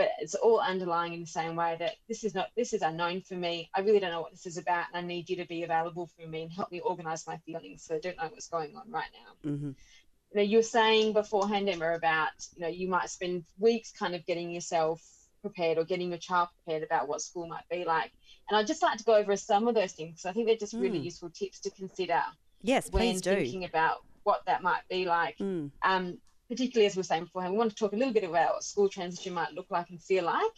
but 0.00 0.12
it's 0.18 0.34
all 0.34 0.60
underlying 0.60 1.12
in 1.12 1.20
the 1.20 1.26
same 1.26 1.54
way 1.56 1.76
that 1.78 1.96
this 2.08 2.24
is 2.24 2.34
not 2.34 2.48
this 2.56 2.72
is 2.72 2.80
unknown 2.80 3.20
for 3.20 3.34
me 3.34 3.68
i 3.74 3.80
really 3.80 4.00
don't 4.00 4.10
know 4.10 4.22
what 4.22 4.30
this 4.30 4.46
is 4.46 4.56
about 4.56 4.86
and 4.90 5.04
i 5.04 5.06
need 5.06 5.28
you 5.28 5.36
to 5.36 5.44
be 5.44 5.62
available 5.62 6.08
for 6.16 6.26
me 6.26 6.42
and 6.42 6.50
help 6.50 6.72
me 6.72 6.80
organize 6.80 7.26
my 7.26 7.36
feelings 7.38 7.84
so 7.84 7.94
i 7.94 7.98
don't 7.98 8.16
know 8.16 8.28
what's 8.30 8.48
going 8.48 8.74
on 8.74 8.90
right 8.90 9.10
now 9.12 9.50
mm-hmm. 9.50 9.66
you 9.66 10.36
know, 10.36 10.42
you're 10.42 10.62
saying 10.62 11.12
beforehand, 11.12 11.68
Emma, 11.68 11.92
about 11.92 12.30
you 12.56 12.62
know 12.62 12.68
you 12.68 12.88
might 12.88 13.10
spend 13.10 13.44
weeks 13.58 13.92
kind 13.92 14.14
of 14.14 14.24
getting 14.24 14.50
yourself 14.50 15.02
prepared 15.42 15.76
or 15.76 15.84
getting 15.84 16.08
your 16.08 16.18
child 16.18 16.48
prepared 16.56 16.82
about 16.82 17.08
what 17.08 17.20
school 17.20 17.46
might 17.46 17.68
be 17.70 17.84
like. 17.84 18.10
And 18.48 18.56
I'd 18.56 18.66
just 18.66 18.82
like 18.82 18.98
to 18.98 19.04
go 19.04 19.14
over 19.14 19.36
some 19.36 19.68
of 19.68 19.74
those 19.74 19.92
things 19.92 20.12
because 20.12 20.26
I 20.26 20.32
think 20.32 20.46
they're 20.46 20.56
just 20.56 20.74
mm. 20.74 20.80
really 20.80 20.98
useful 20.98 21.30
tips 21.30 21.60
to 21.60 21.70
consider. 21.70 22.22
Yes, 22.62 22.90
when 22.90 23.02
please 23.02 23.20
do. 23.20 23.34
thinking 23.34 23.64
about 23.64 23.98
what 24.22 24.42
that 24.46 24.62
might 24.62 24.82
be 24.88 25.04
like. 25.06 25.38
Mm. 25.38 25.70
Um, 25.82 26.18
particularly 26.50 26.86
as 26.86 26.96
we 26.96 27.00
were 27.00 27.04
saying 27.04 27.24
beforehand, 27.24 27.54
we 27.54 27.58
want 27.58 27.70
to 27.70 27.76
talk 27.76 27.92
a 27.92 27.96
little 27.96 28.12
bit 28.12 28.24
about 28.24 28.54
what 28.54 28.64
school 28.64 28.88
transition 28.88 29.32
might 29.32 29.54
look 29.54 29.70
like 29.70 29.88
and 29.88 30.02
feel 30.02 30.24
like. 30.24 30.56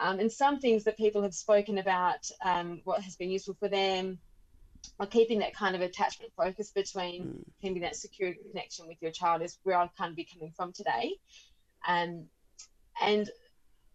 Um, 0.00 0.18
and 0.18 0.32
some 0.32 0.58
things 0.58 0.84
that 0.84 0.96
people 0.96 1.22
have 1.22 1.34
spoken 1.34 1.78
about, 1.78 2.28
um, 2.44 2.80
what 2.84 3.02
has 3.02 3.14
been 3.14 3.30
useful 3.30 3.54
for 3.60 3.68
them, 3.68 4.18
or 4.98 5.06
keeping 5.06 5.38
that 5.40 5.54
kind 5.54 5.76
of 5.76 5.82
attachment 5.82 6.32
focus 6.36 6.70
between 6.70 7.22
mm. 7.22 7.44
keeping 7.62 7.82
that 7.82 7.94
secure 7.94 8.32
connection 8.50 8.86
with 8.88 8.96
your 9.00 9.10
child 9.10 9.42
is 9.42 9.58
where 9.62 9.78
I'll 9.78 9.92
kind 9.96 10.10
of 10.10 10.16
be 10.16 10.24
coming 10.24 10.52
from 10.56 10.72
today. 10.72 11.14
Um, 11.86 12.24
and 13.00 13.30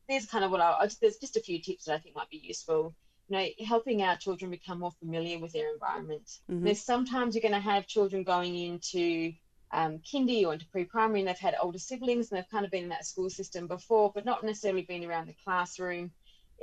there's 0.08 0.26
kind 0.26 0.46
of 0.46 0.52
what 0.52 0.62
I, 0.62 0.72
I 0.72 0.90
there's 1.02 1.18
just 1.18 1.36
a 1.36 1.42
few 1.42 1.60
tips 1.62 1.86
that 1.86 1.96
I 1.96 1.98
think 1.98 2.16
might 2.16 2.30
be 2.30 2.42
useful. 2.44 2.96
You 3.28 3.38
know, 3.38 3.46
helping 3.68 4.02
our 4.02 4.18
children 4.18 4.52
become 4.52 4.80
more 4.80 4.94
familiar 5.00 5.40
with 5.40 5.52
their 5.54 5.72
environment. 5.74 6.28
Mm-hmm. 6.50 6.64
There's 6.64 6.82
sometimes 6.82 7.36
you're 7.36 7.42
going 7.42 7.54
to 7.54 7.60
have 7.60 7.86
children 7.86 8.24
going 8.24 8.58
into 8.58 9.34
um, 9.72 10.00
kindy 10.00 10.46
or 10.46 10.54
into 10.54 10.68
pre-primary 10.68 11.20
and 11.20 11.30
they've 11.30 11.38
had 11.38 11.56
older 11.62 11.78
siblings 11.78 12.32
and 12.32 12.38
they've 12.38 12.50
kind 12.50 12.66
of 12.66 12.72
been 12.72 12.84
in 12.84 12.90
that 12.90 13.06
school 13.06 13.30
system 13.30 13.68
before, 13.68 14.12
but 14.14 14.26
not 14.26 14.44
necessarily 14.44 14.82
been 14.82 15.06
around 15.06 15.28
the 15.28 15.36
classroom, 15.44 16.12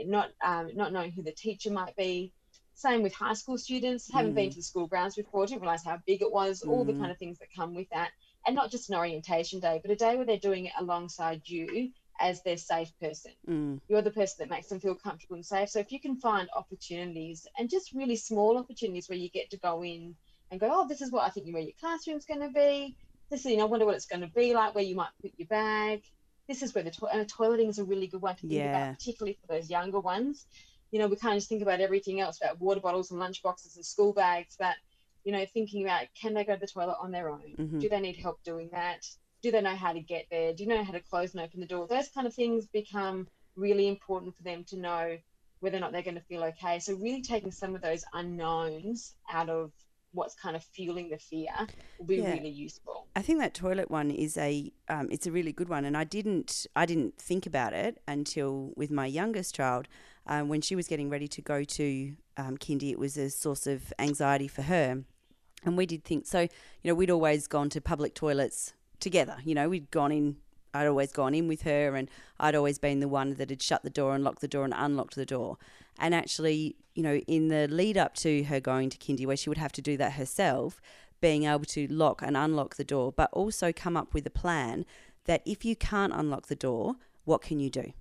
not 0.05 0.31
um, 0.45 0.71
not 0.75 0.93
knowing 0.93 1.13
who 1.13 1.23
the 1.23 1.33
teacher 1.33 1.71
might 1.71 1.97
be. 1.97 2.33
Same 2.75 3.03
with 3.03 3.15
high 3.15 3.33
school 3.33 3.57
students, 3.57 4.13
haven't 4.13 4.35
been 4.35 4.49
mm. 4.49 4.51
to 4.51 4.57
the 4.57 4.63
school 4.63 4.87
grounds 4.87 5.15
before, 5.15 5.47
didn't 5.47 5.63
realize 5.63 5.83
how 5.83 5.99
big 6.07 6.21
it 6.21 6.31
was, 6.31 6.63
all 6.63 6.85
the 6.85 6.93
mm. 6.93 7.01
kind 7.01 7.11
of 7.11 7.17
things 7.17 7.39
that 7.39 7.49
come 7.55 7.75
with 7.75 7.89
that. 7.89 8.11
And 8.47 8.55
not 8.55 8.71
just 8.71 8.91
an 8.91 8.97
orientation 8.97 9.61
day, 9.61 9.81
but 9.83 9.91
a 9.91 9.97
day 9.97 10.17
where 10.17 10.27
they're 10.27 10.37
doing 10.37 10.67
it 10.67 10.73
alongside 10.79 11.41
you 11.47 11.91
as 12.21 12.43
their 12.43 12.57
safe 12.57 12.93
person. 13.01 13.33
Mm. 13.49 13.81
You're 13.89 14.03
the 14.03 14.11
person 14.11 14.37
that 14.41 14.51
makes 14.51 14.69
them 14.69 14.81
feel 14.81 14.95
comfortable 14.95 15.37
and 15.37 15.47
safe. 15.47 15.71
So 15.71 15.81
if 15.81 15.91
you 15.91 16.01
can 16.01 16.17
find 16.17 16.49
opportunities 16.55 17.47
and 17.59 17.71
just 17.71 17.93
really 17.93 18.17
small 18.17 18.59
opportunities 18.59 19.09
where 19.09 19.19
you 19.19 19.31
get 19.31 19.51
to 19.51 19.57
go 19.57 19.83
in 19.85 20.15
and 20.50 20.61
go, 20.61 20.69
oh, 20.71 20.88
this 20.88 21.03
is 21.03 21.11
what 21.11 21.25
I 21.25 21.31
think 21.31 21.53
where 21.53 21.62
your 21.62 21.73
classroom's 21.81 22.25
going 22.25 22.41
to 22.41 22.49
be. 22.49 22.97
This 23.31 23.41
is, 23.41 23.53
you 23.53 23.57
know, 23.57 23.65
I 23.65 23.69
wonder 23.69 23.87
what 23.87 23.97
it's 23.97 24.07
going 24.07 24.21
to 24.21 24.29
be 24.29 24.55
like, 24.55 24.75
where 24.75 24.85
you 24.85 24.95
might 24.95 25.11
put 25.21 25.33
your 25.37 25.49
bag. 25.49 26.03
This 26.49 26.62
is 26.62 26.75
where 26.75 26.85
the 26.85 26.91
to- 26.93 27.07
and 27.07 27.33
toileting 27.33 27.69
is 27.69 27.79
a 27.79 27.85
really 27.85 28.07
good 28.07 28.23
one 28.23 28.37
to 28.37 28.43
think 28.43 28.53
yeah. 28.53 28.71
about, 28.71 28.99
particularly 28.99 29.38
for 29.41 29.53
those 29.53 29.69
younger 29.69 29.99
ones. 29.99 30.47
You 30.93 31.00
know, 31.00 31.09
we 31.09 31.17
kind 31.17 31.35
of 31.35 31.38
just 31.38 31.49
think 31.49 31.62
about 31.62 31.81
everything 31.81 32.21
else, 32.21 32.41
about 32.41 32.61
water 32.61 32.81
bottles 32.81 33.11
and 33.11 33.19
lunch 33.19 33.43
boxes 33.43 33.76
and 33.76 33.85
school 33.85 34.12
bags, 34.12 34.57
but 34.59 34.76
you 35.25 35.33
know, 35.33 35.45
thinking 35.53 35.83
about 35.83 36.07
can 36.21 36.35
they 36.35 36.45
go 36.45 36.55
to 36.55 36.61
the 36.61 36.69
toilet 36.69 36.97
on 37.00 37.11
their 37.11 37.29
own? 37.29 37.55
Mm-hmm. 37.59 37.81
Do 37.81 37.88
they 37.88 37.99
need 37.99 38.17
help 38.17 38.43
doing 38.45 38.69
that? 38.73 39.05
Do 39.43 39.50
they 39.50 39.61
know 39.61 39.75
how 39.75 39.93
to 39.93 40.00
get 40.00 40.26
there? 40.31 40.53
Do 40.53 40.62
you 40.62 40.69
know 40.69 40.85
how 40.85 40.93
to 40.93 41.00
close 41.00 41.35
and 41.35 41.43
open 41.43 41.59
the 41.59 41.67
door? 41.67 41.88
Those 41.88 42.09
kind 42.11 42.29
of 42.29 42.35
things 42.35 42.67
become 42.67 43.26
really 43.57 43.88
important 43.88 44.37
for 44.37 44.45
them 44.45 44.62
to 44.69 44.76
know 44.76 45.19
whether 45.59 45.79
or 45.79 45.81
not 45.81 45.91
they're 45.91 46.03
going 46.03 46.15
to 46.15 46.21
feel 46.21 46.45
okay. 46.45 46.79
So 46.79 46.95
really 46.95 47.23
taking 47.23 47.50
some 47.50 47.75
of 47.75 47.83
those 47.83 48.05
unknowns 48.12 49.15
out 49.29 49.49
of 49.49 49.73
what's 50.16 50.35
kind 50.35 50.56
of 50.56 50.64
fueling 50.64 51.11
the 51.11 51.18
fear 51.18 51.50
will 51.99 52.06
be 52.06 52.16
yeah. 52.16 52.32
really 52.32 52.49
useful. 52.49 53.06
I 53.14 53.23
think 53.23 53.38
that 53.40 53.54
toilet 53.54 53.90
one 53.90 54.11
is 54.11 54.37
a 54.37 54.73
um, 54.88 55.08
it's 55.11 55.26
a 55.26 55.32
really 55.32 55.52
good 55.52 55.68
one, 55.68 55.85
and 55.85 55.96
I 55.96 56.04
didn't 56.04 56.66
I 56.75 56.87
didn't 56.87 57.18
think 57.18 57.46
about 57.46 57.73
it 57.73 58.00
until 58.08 58.73
with 58.76 58.90
my 58.90 59.06
youngest 59.06 59.54
child 59.54 59.87
um, 60.26 60.49
when 60.49 60.61
she 60.61 60.75
was 60.75 60.88
getting 60.88 61.08
ready 61.11 61.28
to 61.28 61.42
go 61.42 61.62
to 61.62 62.16
um, 62.37 62.56
kindy. 62.56 62.90
It 62.90 62.99
was 62.99 63.16
a 63.16 63.30
source 63.30 63.66
of 63.66 63.92
anxiety 63.99 64.49
for 64.49 64.62
her, 64.62 65.04
and 65.64 65.76
we 65.76 65.87
did 65.87 66.04
think 66.04 66.26
so. 66.26 66.40
You 66.40 66.49
know, 66.85 66.94
we'd 66.94 67.11
always 67.11 67.46
gone 67.46 67.70
to 67.70 67.80
public 67.80 68.14
toilets 68.14 68.73
together. 68.99 69.37
You 69.44 69.54
know, 69.54 69.68
we'd 69.68 69.90
gone 69.90 70.12
in. 70.12 70.37
I'd 70.76 70.87
always 70.87 71.12
gone 71.12 71.35
in 71.35 71.49
with 71.49 71.62
her, 71.62 71.95
and 71.95 72.11
I'd 72.38 72.54
always 72.54 72.78
been 72.78 73.00
the 73.00 73.09
one 73.09 73.35
that 73.35 73.50
had 73.50 73.62
shut 73.62 73.83
the 73.83 73.90
door 73.90 74.14
and 74.14 74.23
locked 74.23 74.40
the 74.40 74.49
door 74.49 74.64
and 74.64 74.75
unlocked 74.76 75.14
the 75.14 75.26
door. 75.26 75.59
And 75.99 76.14
actually, 76.14 76.76
you 76.95 77.02
know, 77.02 77.16
in 77.26 77.49
the 77.49 77.66
lead 77.68 77.97
up 77.97 78.14
to 78.16 78.45
her 78.45 78.61
going 78.61 78.90
to 78.90 78.99
kindy, 78.99 79.26
where 79.26 79.37
she 79.37 79.49
would 79.49 79.59
have 79.59 79.73
to 79.73 79.83
do 79.83 79.97
that 79.97 80.12
herself, 80.12 80.80
being 81.21 81.45
able 81.45 81.64
to 81.64 81.87
lock 81.88 82.23
and 82.23 82.37
unlock 82.37 82.76
the 82.76 82.85
door, 82.85 83.12
but 83.12 83.30
also 83.33 83.73
come 83.73 83.97
up 83.97 84.12
with 84.14 84.26
a 84.26 84.30
plan 84.30 84.85
that 85.25 85.42
if 85.45 85.64
you 85.64 85.75
can't 85.75 86.12
unlock 86.12 86.47
the 86.47 86.54
door, 86.54 86.97
what 87.25 87.42
can 87.42 87.59
you 87.59 87.71
do? 87.71 87.92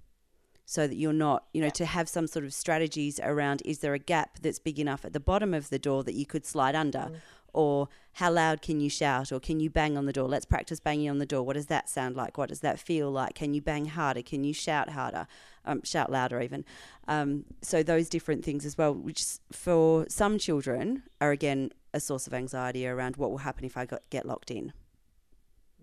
So 0.66 0.88
that 0.88 0.96
you're 0.96 1.14
not, 1.14 1.46
you 1.54 1.62
know, 1.62 1.70
to 1.70 1.86
have 1.86 2.10
some 2.10 2.28
sort 2.28 2.44
of 2.44 2.54
strategies 2.54 3.20
around 3.20 3.62
is 3.66 3.80
there 3.80 3.94
a 3.94 4.00
gap 4.00 4.40
that's 4.42 4.60
big 4.60 4.80
enough 4.80 5.06
at 5.06 5.14
the 5.14 5.20
bottom 5.20 5.54
of 5.54 5.70
the 5.70 5.80
door 5.80 6.04
that 6.04 6.16
you 6.16 6.26
could 6.26 6.46
slide 6.46 6.76
under? 6.76 7.00
Mm 7.00 7.16
or 7.56 7.88
how 8.14 8.32
loud 8.32 8.62
can 8.62 8.80
you 8.80 8.90
shout 8.90 9.32
or 9.32 9.40
can 9.40 9.60
you 9.60 9.70
bang 9.70 9.98
on 9.98 10.06
the 10.06 10.14
door? 10.14 10.28
Let's 10.28 10.46
practice 10.46 10.80
banging 10.80 11.10
on 11.10 11.18
the 11.18 11.26
door. 11.26 11.44
What 11.44 11.54
does 11.54 11.66
that 11.68 11.90
sound 11.90 12.16
like? 12.16 12.38
What 12.38 12.50
does 12.50 12.60
that 12.60 12.80
feel 12.80 13.10
like? 13.10 13.36
Can 13.36 13.54
you 13.54 13.62
bang 13.62 13.86
harder? 13.86 14.22
Can 14.22 14.44
you 14.44 14.54
shout 14.54 14.90
harder? 14.90 15.28
Um, 15.66 15.82
shout 15.84 16.12
louder 16.12 16.42
even. 16.42 16.64
Um, 17.08 17.46
so 17.62 17.82
those 17.82 18.10
different 18.10 18.46
things 18.46 18.66
as 18.66 18.78
well 18.78 18.94
which 18.94 19.24
for 19.52 20.06
some 20.10 20.38
children 20.38 21.04
are 21.20 21.32
again 21.32 21.72
a 21.94 22.00
source 22.00 22.28
of 22.28 22.34
anxiety 22.34 22.86
around 22.88 23.16
what 23.16 23.32
will 23.32 23.40
happen 23.40 23.64
if 23.64 23.78
i 23.78 23.86
got, 23.86 24.02
get 24.10 24.26
locked 24.26 24.52
in. 24.52 24.74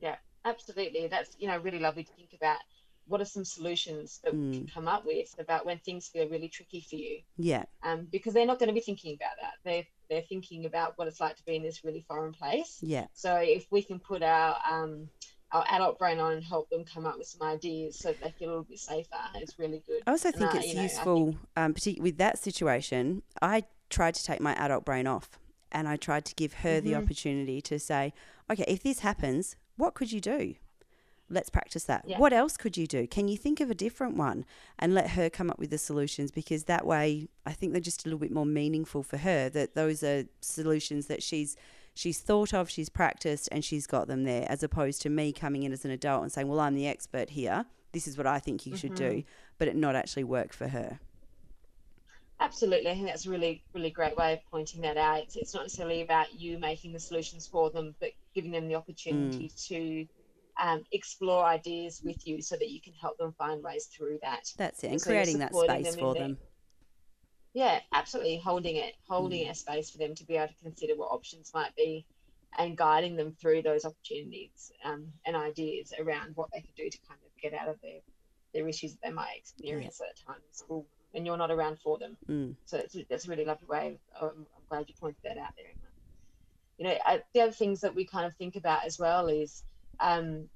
Yeah 0.00 0.16
absolutely. 0.44 1.06
That's 1.08 1.36
you 1.38 1.48
know 1.48 1.58
really 1.58 1.78
lovely 1.78 2.04
to 2.04 2.12
think 2.12 2.30
about 2.34 2.58
what 3.06 3.20
are 3.20 3.26
some 3.26 3.44
solutions 3.44 4.20
that 4.24 4.34
mm. 4.34 4.50
we 4.50 4.58
can 4.58 4.66
come 4.66 4.88
up 4.88 5.04
with 5.04 5.34
about 5.38 5.66
when 5.66 5.78
things 5.78 6.08
feel 6.08 6.28
really 6.28 6.48
tricky 6.48 6.80
for 6.88 6.96
you? 6.96 7.20
Yeah. 7.36 7.64
Um, 7.82 8.06
because 8.10 8.34
they're 8.34 8.46
not 8.46 8.58
going 8.58 8.68
to 8.68 8.74
be 8.74 8.80
thinking 8.80 9.14
about 9.14 9.36
that. 9.40 9.54
They're 9.64 9.84
they're 10.08 10.22
thinking 10.22 10.66
about 10.66 10.98
what 10.98 11.08
it's 11.08 11.20
like 11.20 11.36
to 11.36 11.44
be 11.44 11.56
in 11.56 11.62
this 11.62 11.84
really 11.84 12.04
foreign 12.06 12.32
place. 12.32 12.78
Yeah. 12.82 13.06
So 13.14 13.36
if 13.36 13.66
we 13.70 13.82
can 13.82 13.98
put 13.98 14.22
our 14.22 14.56
um, 14.70 15.08
our 15.52 15.64
adult 15.70 15.98
brain 15.98 16.18
on 16.18 16.32
and 16.32 16.44
help 16.44 16.70
them 16.70 16.84
come 16.84 17.06
up 17.06 17.18
with 17.18 17.26
some 17.26 17.46
ideas 17.46 17.98
so 17.98 18.14
they 18.22 18.30
feel 18.30 18.48
a 18.48 18.50
little 18.50 18.64
bit 18.64 18.78
safer, 18.78 19.16
it's 19.34 19.58
really 19.58 19.82
good. 19.86 20.02
I 20.06 20.10
also 20.12 20.30
think 20.30 20.54
and, 20.54 20.64
it's 20.64 20.76
uh, 20.76 20.80
useful, 20.80 21.26
think... 21.26 21.38
um, 21.56 21.74
particularly 21.74 22.10
with 22.10 22.18
that 22.18 22.38
situation. 22.38 23.22
I 23.40 23.64
tried 23.90 24.14
to 24.14 24.24
take 24.24 24.40
my 24.40 24.54
adult 24.54 24.84
brain 24.84 25.06
off, 25.06 25.38
and 25.70 25.88
I 25.88 25.96
tried 25.96 26.24
to 26.26 26.34
give 26.34 26.54
her 26.54 26.78
mm-hmm. 26.78 26.86
the 26.88 26.94
opportunity 26.94 27.60
to 27.62 27.78
say, 27.78 28.12
okay, 28.50 28.64
if 28.66 28.82
this 28.82 29.00
happens, 29.00 29.56
what 29.76 29.94
could 29.94 30.12
you 30.12 30.20
do? 30.20 30.54
Let's 31.32 31.50
practice 31.50 31.84
that. 31.84 32.04
Yeah. 32.06 32.18
What 32.18 32.32
else 32.32 32.56
could 32.56 32.76
you 32.76 32.86
do? 32.86 33.06
Can 33.06 33.26
you 33.26 33.36
think 33.36 33.60
of 33.60 33.70
a 33.70 33.74
different 33.74 34.16
one 34.16 34.44
and 34.78 34.94
let 34.94 35.10
her 35.10 35.30
come 35.30 35.50
up 35.50 35.58
with 35.58 35.70
the 35.70 35.78
solutions? 35.78 36.30
Because 36.30 36.64
that 36.64 36.86
way, 36.86 37.28
I 37.46 37.52
think 37.52 37.72
they're 37.72 37.80
just 37.80 38.04
a 38.04 38.08
little 38.08 38.18
bit 38.18 38.30
more 38.30 38.46
meaningful 38.46 39.02
for 39.02 39.16
her. 39.18 39.48
That 39.48 39.74
those 39.74 40.02
are 40.02 40.24
solutions 40.40 41.06
that 41.06 41.22
she's 41.22 41.56
she's 41.94 42.20
thought 42.20 42.52
of, 42.54 42.70
she's 42.70 42.88
practiced, 42.88 43.48
and 43.50 43.64
she's 43.64 43.86
got 43.86 44.06
them 44.06 44.24
there. 44.24 44.46
As 44.48 44.62
opposed 44.62 45.02
to 45.02 45.10
me 45.10 45.32
coming 45.32 45.62
in 45.62 45.72
as 45.72 45.84
an 45.84 45.90
adult 45.90 46.22
and 46.22 46.30
saying, 46.30 46.48
"Well, 46.48 46.60
I'm 46.60 46.74
the 46.74 46.86
expert 46.86 47.30
here. 47.30 47.64
This 47.92 48.06
is 48.06 48.16
what 48.16 48.26
I 48.26 48.38
think 48.38 48.66
you 48.66 48.72
mm-hmm. 48.72 48.78
should 48.78 48.94
do," 48.94 49.10
mm-hmm. 49.10 49.28
but 49.58 49.68
it 49.68 49.76
not 49.76 49.96
actually 49.96 50.24
work 50.24 50.52
for 50.52 50.68
her. 50.68 51.00
Absolutely, 52.40 52.90
I 52.90 52.94
think 52.94 53.06
that's 53.06 53.24
a 53.24 53.30
really, 53.30 53.62
really 53.72 53.90
great 53.90 54.16
way 54.16 54.32
of 54.32 54.40
pointing 54.50 54.80
that 54.80 54.96
out. 54.96 55.20
It's, 55.20 55.36
it's 55.36 55.54
not 55.54 55.62
necessarily 55.62 56.02
about 56.02 56.34
you 56.34 56.58
making 56.58 56.92
the 56.92 56.98
solutions 56.98 57.46
for 57.46 57.70
them, 57.70 57.94
but 58.00 58.10
giving 58.34 58.50
them 58.50 58.66
the 58.66 58.74
opportunity 58.74 59.48
mm. 59.48 59.66
to 59.68 60.06
um, 60.60 60.82
explore 60.92 61.44
ideas 61.44 62.02
with 62.04 62.26
you 62.26 62.42
so 62.42 62.56
that 62.56 62.70
you 62.70 62.80
can 62.80 62.92
help 62.94 63.18
them 63.18 63.32
find 63.38 63.62
ways 63.62 63.86
through 63.86 64.18
that. 64.22 64.52
That's 64.56 64.84
it, 64.84 64.90
and, 64.90 65.00
so 65.00 65.10
creating 65.10 65.38
that 65.38 65.54
space 65.54 65.90
them 65.90 65.98
for 65.98 66.14
them. 66.14 66.38
Yeah, 67.54 67.80
absolutely. 67.92 68.38
Holding 68.38 68.76
it, 68.76 68.94
holding 69.06 69.46
mm. 69.46 69.50
a 69.50 69.54
space 69.54 69.90
for 69.90 69.98
them 69.98 70.14
to 70.14 70.24
be 70.24 70.36
able 70.36 70.48
to 70.48 70.54
consider 70.62 70.94
what 70.96 71.08
options 71.08 71.52
might 71.52 71.74
be 71.76 72.06
and 72.58 72.76
guiding 72.76 73.16
them 73.16 73.34
through 73.40 73.62
those 73.62 73.84
opportunities 73.84 74.72
um, 74.84 75.06
and 75.26 75.36
ideas 75.36 75.92
around 75.98 76.32
what 76.34 76.48
they 76.52 76.60
could 76.60 76.74
do 76.76 76.88
to 76.88 76.98
kind 77.08 77.20
of 77.24 77.42
get 77.42 77.58
out 77.58 77.68
of 77.68 77.80
their, 77.82 78.00
their 78.54 78.68
issues 78.68 78.92
that 78.92 79.00
they 79.02 79.12
might 79.12 79.36
experience 79.36 80.00
yeah. 80.00 80.06
at 80.08 80.18
a 80.18 80.26
time 80.26 80.42
in 80.46 80.54
school 80.54 80.86
and 81.14 81.26
you're 81.26 81.36
not 81.36 81.50
around 81.50 81.78
for 81.78 81.98
them. 81.98 82.16
Mm. 82.28 82.54
So 82.64 82.78
it's, 82.78 82.96
that's 83.08 83.26
a 83.26 83.30
really 83.30 83.44
lovely 83.44 83.66
way. 83.68 83.98
Of, 84.20 84.32
I'm 84.36 84.46
glad 84.68 84.88
you 84.88 84.94
pointed 84.98 85.22
that 85.24 85.38
out 85.38 85.54
there. 85.56 85.66
You 86.78 86.86
know, 86.86 86.96
I, 87.04 87.22
the 87.34 87.42
other 87.42 87.52
things 87.52 87.80
that 87.82 87.94
we 87.94 88.06
kind 88.06 88.26
of 88.26 88.34
think 88.36 88.56
about 88.56 88.84
as 88.84 88.98
well 88.98 89.28
is 89.28 89.62
um, 90.02 90.48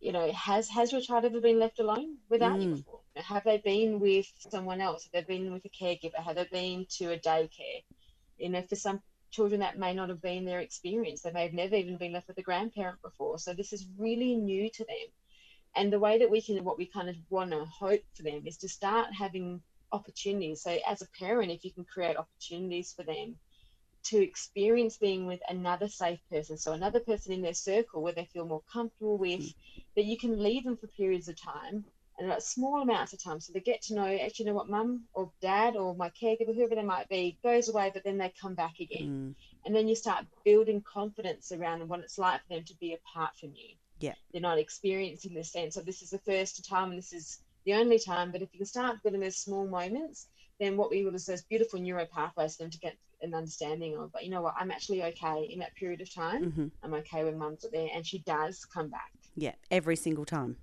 you 0.00 0.12
know, 0.12 0.32
has 0.32 0.68
has 0.70 0.92
your 0.92 1.00
child 1.00 1.24
ever 1.24 1.40
been 1.40 1.58
left 1.58 1.78
alone 1.78 2.16
without 2.30 2.58
mm. 2.58 2.62
you 2.62 2.74
before? 2.76 3.00
Have 3.16 3.44
they 3.44 3.58
been 3.58 4.00
with 4.00 4.26
someone 4.38 4.80
else? 4.80 5.04
Have 5.04 5.26
they 5.26 5.36
been 5.36 5.52
with 5.52 5.64
a 5.66 5.68
caregiver? 5.68 6.14
Have 6.14 6.36
they 6.36 6.48
been 6.50 6.86
to 6.98 7.12
a 7.12 7.18
daycare? 7.18 7.82
You 8.38 8.48
know, 8.48 8.62
for 8.62 8.76
some 8.76 9.02
children 9.30 9.60
that 9.60 9.78
may 9.78 9.94
not 9.94 10.08
have 10.08 10.22
been 10.22 10.44
their 10.44 10.60
experience. 10.60 11.22
They 11.22 11.32
may 11.32 11.42
have 11.42 11.52
never 11.52 11.76
even 11.76 11.96
been 11.96 12.12
left 12.12 12.28
with 12.28 12.38
a 12.38 12.42
grandparent 12.42 13.00
before. 13.02 13.38
So 13.38 13.52
this 13.52 13.72
is 13.72 13.86
really 13.98 14.34
new 14.34 14.70
to 14.70 14.84
them. 14.84 15.06
And 15.76 15.92
the 15.92 16.00
way 16.00 16.18
that 16.18 16.30
we 16.30 16.42
can, 16.42 16.64
what 16.64 16.78
we 16.78 16.86
kind 16.86 17.08
of 17.08 17.16
want 17.28 17.52
to 17.52 17.64
hope 17.64 18.02
for 18.14 18.22
them 18.22 18.42
is 18.44 18.56
to 18.58 18.68
start 18.68 19.08
having 19.16 19.62
opportunities. 19.92 20.62
So 20.62 20.78
as 20.86 21.02
a 21.02 21.08
parent, 21.18 21.52
if 21.52 21.64
you 21.64 21.72
can 21.72 21.84
create 21.84 22.16
opportunities 22.16 22.92
for 22.92 23.04
them 23.04 23.36
to 24.04 24.22
experience 24.22 24.96
being 24.96 25.26
with 25.26 25.40
another 25.48 25.88
safe 25.88 26.20
person, 26.30 26.56
so 26.56 26.72
another 26.72 27.00
person 27.00 27.32
in 27.32 27.42
their 27.42 27.54
circle 27.54 28.02
where 28.02 28.12
they 28.12 28.24
feel 28.24 28.46
more 28.46 28.62
comfortable 28.72 29.18
with, 29.18 29.40
mm. 29.40 29.54
that 29.96 30.04
you 30.04 30.16
can 30.18 30.42
leave 30.42 30.64
them 30.64 30.76
for 30.76 30.86
periods 30.88 31.28
of 31.28 31.40
time 31.40 31.84
and 32.18 32.28
like 32.28 32.42
small 32.42 32.82
amounts 32.82 33.12
of 33.12 33.22
time. 33.22 33.40
So 33.40 33.52
they 33.52 33.60
get 33.60 33.82
to 33.82 33.94
know, 33.94 34.04
actually, 34.04 34.44
you 34.44 34.50
know 34.50 34.56
what, 34.56 34.68
mum 34.68 35.04
or 35.14 35.30
dad 35.40 35.74
or 35.74 35.94
my 35.94 36.10
caregiver, 36.10 36.54
whoever 36.54 36.74
they 36.74 36.82
might 36.82 37.08
be, 37.08 37.38
goes 37.42 37.68
away, 37.68 37.90
but 37.92 38.04
then 38.04 38.18
they 38.18 38.32
come 38.40 38.54
back 38.54 38.78
again. 38.78 39.08
Mm. 39.08 39.34
And 39.64 39.74
then 39.74 39.88
you 39.88 39.94
start 39.94 40.26
building 40.44 40.82
confidence 40.82 41.50
around 41.50 41.88
what 41.88 42.00
it's 42.00 42.18
like 42.18 42.42
for 42.42 42.54
them 42.54 42.64
to 42.64 42.74
be 42.78 42.94
apart 42.94 43.36
from 43.38 43.50
you. 43.54 43.74
Yeah. 44.00 44.14
They're 44.32 44.42
not 44.42 44.58
experiencing 44.58 45.34
the 45.34 45.44
sense 45.44 45.76
of 45.76 45.86
this 45.86 46.02
is 46.02 46.10
the 46.10 46.18
first 46.18 46.66
time 46.68 46.90
and 46.90 46.98
this 46.98 47.12
is 47.12 47.40
the 47.64 47.74
only 47.74 47.98
time. 47.98 48.32
But 48.32 48.42
if 48.42 48.50
you 48.52 48.58
can 48.58 48.66
start 48.66 49.02
building 49.02 49.20
those 49.20 49.36
small 49.36 49.66
moments, 49.66 50.26
then 50.58 50.76
what 50.76 50.90
we 50.90 51.04
will 51.04 51.14
is 51.14 51.26
those 51.26 51.42
beautiful 51.42 51.80
neuro 51.80 52.06
pathways 52.06 52.56
for 52.56 52.64
them 52.64 52.70
to 52.70 52.78
get 52.78 52.96
an 53.22 53.34
understanding 53.34 53.96
of, 53.96 54.12
but 54.12 54.24
you 54.24 54.30
know 54.30 54.42
what, 54.42 54.54
I'm 54.58 54.70
actually 54.70 55.02
okay 55.04 55.48
in 55.50 55.58
that 55.60 55.74
period 55.74 56.00
of 56.00 56.12
time. 56.12 56.44
Mm-hmm. 56.46 56.66
I'm 56.82 56.94
okay 56.94 57.24
when 57.24 57.38
mum's 57.38 57.64
there 57.72 57.88
and 57.94 58.06
she 58.06 58.18
does 58.20 58.64
come 58.64 58.88
back. 58.88 59.12
Yeah, 59.36 59.52
every 59.70 59.96
single 59.96 60.24
time 60.24 60.56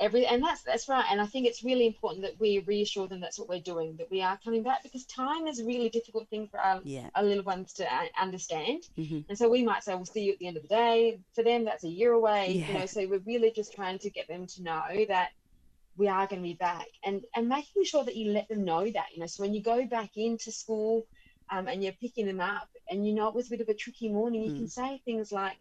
every 0.00 0.26
and 0.26 0.42
that's 0.42 0.62
that's 0.62 0.88
right 0.88 1.04
and 1.10 1.20
i 1.20 1.26
think 1.26 1.46
it's 1.46 1.62
really 1.62 1.86
important 1.86 2.22
that 2.22 2.38
we 2.40 2.58
reassure 2.60 3.06
them 3.06 3.20
that's 3.20 3.38
what 3.38 3.48
we're 3.48 3.60
doing 3.60 3.94
that 3.96 4.10
we 4.10 4.22
are 4.22 4.38
coming 4.42 4.62
back 4.62 4.82
because 4.82 5.04
time 5.06 5.46
is 5.46 5.60
a 5.60 5.64
really 5.64 5.88
difficult 5.88 6.28
thing 6.28 6.48
for 6.48 6.58
our, 6.58 6.80
yeah. 6.84 7.08
our 7.14 7.22
little 7.22 7.44
ones 7.44 7.72
to 7.72 7.86
understand 8.20 8.82
mm-hmm. 8.98 9.20
and 9.28 9.38
so 9.38 9.48
we 9.48 9.62
might 9.62 9.84
say 9.84 9.94
we'll 9.94 10.04
see 10.04 10.22
you 10.22 10.32
at 10.32 10.38
the 10.38 10.46
end 10.46 10.56
of 10.56 10.62
the 10.62 10.68
day 10.68 11.18
for 11.32 11.42
them 11.42 11.64
that's 11.64 11.84
a 11.84 11.88
year 11.88 12.12
away 12.12 12.52
yeah. 12.52 12.66
you 12.66 12.78
know 12.78 12.86
so 12.86 13.06
we're 13.06 13.20
really 13.20 13.50
just 13.50 13.74
trying 13.74 13.98
to 13.98 14.10
get 14.10 14.26
them 14.28 14.46
to 14.46 14.62
know 14.62 14.82
that 15.08 15.30
we 15.96 16.08
are 16.08 16.26
going 16.26 16.42
to 16.42 16.48
be 16.48 16.54
back 16.54 16.86
and 17.04 17.22
and 17.36 17.48
making 17.48 17.84
sure 17.84 18.04
that 18.04 18.16
you 18.16 18.32
let 18.32 18.48
them 18.48 18.64
know 18.64 18.90
that 18.90 19.06
you 19.14 19.20
know 19.20 19.26
so 19.26 19.42
when 19.42 19.54
you 19.54 19.62
go 19.62 19.86
back 19.86 20.10
into 20.16 20.50
school 20.50 21.06
um, 21.50 21.68
and 21.68 21.82
you're 21.82 21.92
picking 21.92 22.26
them 22.26 22.40
up 22.40 22.68
and 22.90 23.06
you 23.06 23.14
know 23.14 23.28
it 23.28 23.34
was 23.34 23.46
a 23.46 23.50
bit 23.50 23.60
of 23.60 23.68
a 23.68 23.74
tricky 23.74 24.08
morning 24.08 24.42
you 24.42 24.52
mm. 24.52 24.56
can 24.56 24.68
say 24.68 25.00
things 25.04 25.32
like 25.32 25.56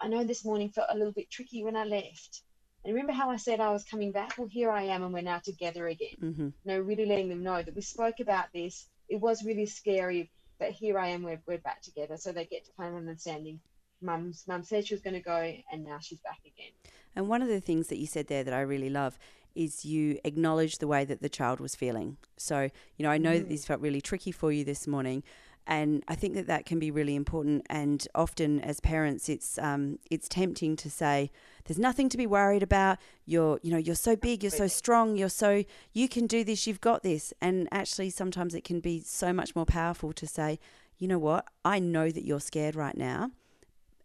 i 0.00 0.08
know 0.08 0.24
this 0.24 0.44
morning 0.44 0.68
felt 0.68 0.88
a 0.90 0.96
little 0.96 1.12
bit 1.12 1.30
tricky 1.30 1.62
when 1.64 1.76
i 1.76 1.84
left 1.84 2.42
and 2.84 2.92
remember 2.92 3.12
how 3.12 3.30
I 3.30 3.36
said 3.36 3.60
I 3.60 3.70
was 3.70 3.84
coming 3.84 4.12
back? 4.12 4.36
Well, 4.36 4.46
here 4.46 4.70
I 4.70 4.82
am, 4.82 5.02
and 5.02 5.14
we're 5.14 5.22
now 5.22 5.38
together 5.38 5.88
again. 5.88 6.16
Mm-hmm. 6.22 6.42
You 6.42 6.52
know, 6.64 6.80
really 6.80 7.06
letting 7.06 7.30
them 7.30 7.42
know 7.42 7.62
that 7.62 7.74
we 7.74 7.80
spoke 7.80 8.20
about 8.20 8.46
this. 8.52 8.86
It 9.08 9.20
was 9.20 9.44
really 9.44 9.66
scary, 9.66 10.30
but 10.58 10.70
here 10.70 10.98
I 10.98 11.08
am. 11.08 11.22
We're, 11.22 11.40
we're 11.46 11.58
back 11.58 11.80
together. 11.80 12.18
So 12.18 12.32
they 12.32 12.44
get 12.44 12.66
to 12.66 12.72
kind 12.76 12.90
of 12.90 12.96
understanding. 12.96 13.60
Mum's 14.02 14.44
mum 14.46 14.64
said 14.64 14.86
she 14.86 14.94
was 14.94 15.00
going 15.00 15.14
to 15.14 15.20
go, 15.20 15.54
and 15.72 15.84
now 15.84 15.98
she's 15.98 16.18
back 16.18 16.40
again. 16.44 16.72
And 17.16 17.26
one 17.26 17.40
of 17.40 17.48
the 17.48 17.60
things 17.60 17.88
that 17.88 17.96
you 17.96 18.06
said 18.06 18.26
there 18.26 18.44
that 18.44 18.52
I 18.52 18.60
really 18.60 18.90
love 18.90 19.18
is 19.54 19.84
you 19.84 20.18
acknowledge 20.24 20.78
the 20.78 20.86
way 20.86 21.04
that 21.04 21.22
the 21.22 21.28
child 21.28 21.60
was 21.60 21.74
feeling. 21.74 22.16
So, 22.36 22.70
you 22.96 23.02
know, 23.02 23.10
I 23.10 23.18
know 23.18 23.32
mm. 23.32 23.38
that 23.38 23.48
this 23.48 23.64
felt 23.64 23.80
really 23.80 24.00
tricky 24.00 24.32
for 24.32 24.52
you 24.52 24.64
this 24.64 24.86
morning, 24.86 25.22
and 25.66 26.04
I 26.08 26.14
think 26.14 26.34
that 26.34 26.46
that 26.46 26.66
can 26.66 26.78
be 26.78 26.90
really 26.90 27.14
important. 27.14 27.66
And 27.70 28.06
often, 28.14 28.60
as 28.60 28.80
parents, 28.80 29.28
it's 29.28 29.58
um, 29.58 29.98
it's 30.10 30.28
tempting 30.28 30.76
to 30.76 30.90
say, 30.90 31.30
"There's 31.64 31.78
nothing 31.78 32.08
to 32.10 32.16
be 32.16 32.26
worried 32.26 32.62
about. 32.62 32.98
You're, 33.24 33.58
you 33.62 33.70
know, 33.70 33.78
you're 33.78 33.94
so 33.94 34.14
big, 34.14 34.42
you're 34.42 34.50
so 34.50 34.66
strong, 34.66 35.16
you're 35.16 35.30
so 35.30 35.64
you 35.92 36.08
can 36.08 36.26
do 36.26 36.44
this. 36.44 36.66
You've 36.66 36.82
got 36.82 37.02
this." 37.02 37.32
And 37.40 37.68
actually, 37.72 38.10
sometimes 38.10 38.54
it 38.54 38.64
can 38.64 38.80
be 38.80 39.00
so 39.00 39.32
much 39.32 39.56
more 39.56 39.64
powerful 39.64 40.12
to 40.12 40.26
say, 40.26 40.58
"You 40.98 41.08
know 41.08 41.18
what? 41.18 41.46
I 41.64 41.78
know 41.78 42.10
that 42.10 42.24
you're 42.24 42.40
scared 42.40 42.76
right 42.76 42.96
now." 42.96 43.30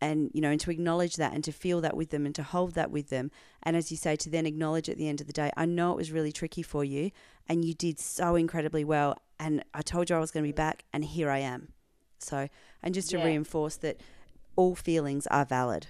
And 0.01 0.31
you 0.33 0.41
know 0.41 0.49
and 0.49 0.61
to 0.61 0.71
acknowledge 0.71 1.15
that 1.17 1.33
and 1.33 1.43
to 1.43 1.51
feel 1.51 1.81
that 1.81 1.95
with 1.95 2.09
them 2.09 2.25
and 2.25 2.33
to 2.35 2.43
hold 2.43 2.73
that 2.73 2.91
with 2.91 3.09
them 3.09 3.31
and 3.63 3.75
as 3.75 3.91
you 3.91 3.97
say 3.97 4.15
to 4.15 4.29
then 4.29 4.45
acknowledge 4.45 4.87
at 4.89 4.97
the 4.97 5.09
end 5.09 5.19
of 5.19 5.27
the 5.27 5.33
day 5.33 5.51
i 5.57 5.65
know 5.65 5.91
it 5.91 5.97
was 5.97 6.11
really 6.11 6.31
tricky 6.31 6.61
for 6.61 6.83
you 6.83 7.11
and 7.47 7.65
you 7.65 7.73
did 7.73 7.99
so 7.99 8.35
incredibly 8.35 8.83
well 8.83 9.17
and 9.39 9.63
I 9.73 9.81
told 9.81 10.09
you 10.09 10.15
I 10.15 10.19
was 10.19 10.31
going 10.31 10.43
to 10.43 10.47
be 10.47 10.55
back, 10.55 10.83
and 10.93 11.03
here 11.03 11.29
I 11.29 11.39
am. 11.39 11.69
So, 12.19 12.49
and 12.83 12.93
just 12.93 13.09
to 13.11 13.17
yeah. 13.17 13.25
reinforce 13.25 13.77
that 13.77 14.01
all 14.55 14.75
feelings 14.75 15.25
are 15.27 15.45
valid. 15.45 15.87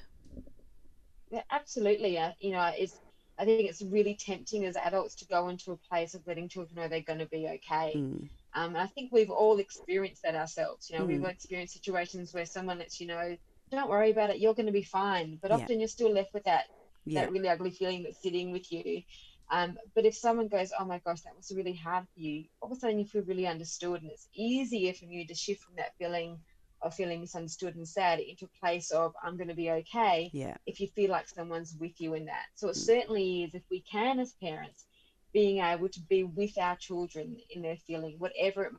Yeah, 1.32 1.41
absolutely. 1.52 2.17
Uh, 2.17 2.32
you 2.39 2.52
know, 2.52 2.72
it's 2.78 3.00
I 3.39 3.45
think 3.45 3.67
it's 3.67 3.82
really 3.82 4.15
tempting 4.15 4.65
as 4.65 4.76
adults 4.76 5.15
to 5.15 5.26
go 5.26 5.50
into 5.50 5.72
a 5.72 5.78
place 5.78 6.13
of 6.13 6.26
letting 6.28 6.50
children 6.50 6.76
know 6.76 6.88
they're 6.88 7.02
going 7.02 7.19
to 7.19 7.26
be 7.26 7.48
okay. 7.48 7.93
Mm. 7.95 8.30
Um, 8.54 8.76
I 8.76 8.88
think 8.88 9.12
we've 9.12 9.30
all 9.30 9.60
experienced 9.60 10.24
that 10.24 10.36
ourselves. 10.36 10.89
You 10.89 11.00
know, 11.00 11.06
mm. 11.06 11.08
we've 11.08 11.24
experienced 11.24 11.74
situations 11.74 12.34
where 12.34 12.45
someone 12.45 12.80
lets 12.80 13.00
you 13.00 13.08
know, 13.08 13.38
"Don't 13.71 13.89
worry 13.89 14.12
about 14.12 14.29
it. 14.29 14.39
You're 14.39 14.53
going 14.53 14.65
to 14.65 14.71
be 14.71 14.84
fine." 14.84 15.39
But 15.41 15.51
often 15.51 15.73
yeah. 15.73 15.79
you're 15.79 15.88
still 15.88 16.12
left 16.12 16.34
with 16.34 16.43
that 16.45 16.65
yeah. 17.05 17.21
that 17.21 17.32
really 17.32 17.49
ugly 17.49 17.71
feeling 17.71 18.03
that's 18.03 18.21
sitting 18.21 18.51
with 18.51 18.71
you. 18.71 19.03
Um, 19.51 19.77
but 19.95 20.05
if 20.05 20.15
someone 20.15 20.47
goes, 20.47 20.71
oh 20.79 20.86
my 20.86 20.99
gosh, 20.99 21.21
that 21.21 21.36
was 21.36 21.51
really 21.55 21.73
hard 21.73 22.05
for 22.13 22.19
you, 22.19 22.45
all 22.62 22.71
of 22.71 22.77
a 22.77 22.79
sudden 22.79 22.99
you 22.99 23.05
feel 23.05 23.23
really 23.23 23.47
understood, 23.47 24.01
and 24.01 24.12
it's 24.12 24.27
easier 24.36 24.93
for 24.93 25.05
you 25.05 25.25
to 25.25 25.34
shift 25.34 25.63
from 25.63 25.75
that 25.77 25.95
feeling 25.97 26.39
of 26.82 26.93
feeling 26.93 27.19
misunderstood 27.19 27.75
and 27.75 27.86
sad 27.86 28.19
into 28.19 28.45
a 28.45 28.60
place 28.65 28.91
of 28.91 29.13
I'm 29.21 29.36
going 29.36 29.49
to 29.49 29.55
be 29.55 29.69
okay. 29.69 30.29
Yeah. 30.32 30.55
If 30.65 30.79
you 30.79 30.88
feel 30.88 31.12
like 31.12 31.27
someone's 31.27 31.75
with 31.77 31.99
you 31.99 32.13
in 32.13 32.25
that, 32.25 32.45
so 32.55 32.69
it 32.69 32.75
mm. 32.75 32.86
certainly 32.86 33.43
is 33.43 33.53
if 33.53 33.63
we 33.69 33.82
can 33.82 34.19
as 34.19 34.34
parents, 34.41 34.86
being 35.34 35.62
able 35.63 35.89
to 35.89 35.99
be 36.01 36.23
with 36.23 36.58
our 36.58 36.75
children 36.77 37.38
in 37.49 37.62
their 37.62 37.75
feeling, 37.75 38.15
whatever 38.17 38.65
it 38.65 38.73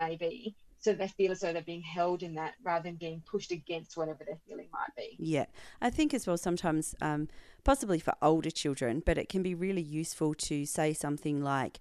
may 0.00 0.16
be, 0.16 0.54
so 0.80 0.92
they 0.92 1.08
feel 1.08 1.30
as 1.30 1.40
though 1.40 1.52
they're 1.52 1.62
being 1.62 1.82
held 1.82 2.22
in 2.22 2.34
that 2.34 2.54
rather 2.64 2.84
than 2.84 2.96
being 2.96 3.22
pushed 3.30 3.52
against 3.52 3.96
whatever 3.96 4.24
their 4.24 4.38
feeling 4.48 4.68
might 4.72 4.94
be. 4.96 5.16
Yeah, 5.18 5.46
I 5.80 5.90
think 5.90 6.14
as 6.14 6.26
well 6.26 6.38
sometimes, 6.38 6.94
um, 7.00 7.28
possibly 7.64 7.98
for 7.98 8.14
older 8.22 8.50
children, 8.50 9.02
but 9.04 9.18
it 9.18 9.28
can 9.28 9.42
be 9.42 9.54
really 9.54 9.82
useful 9.82 10.34
to 10.34 10.64
say 10.64 10.92
something 10.92 11.42
like, 11.42 11.80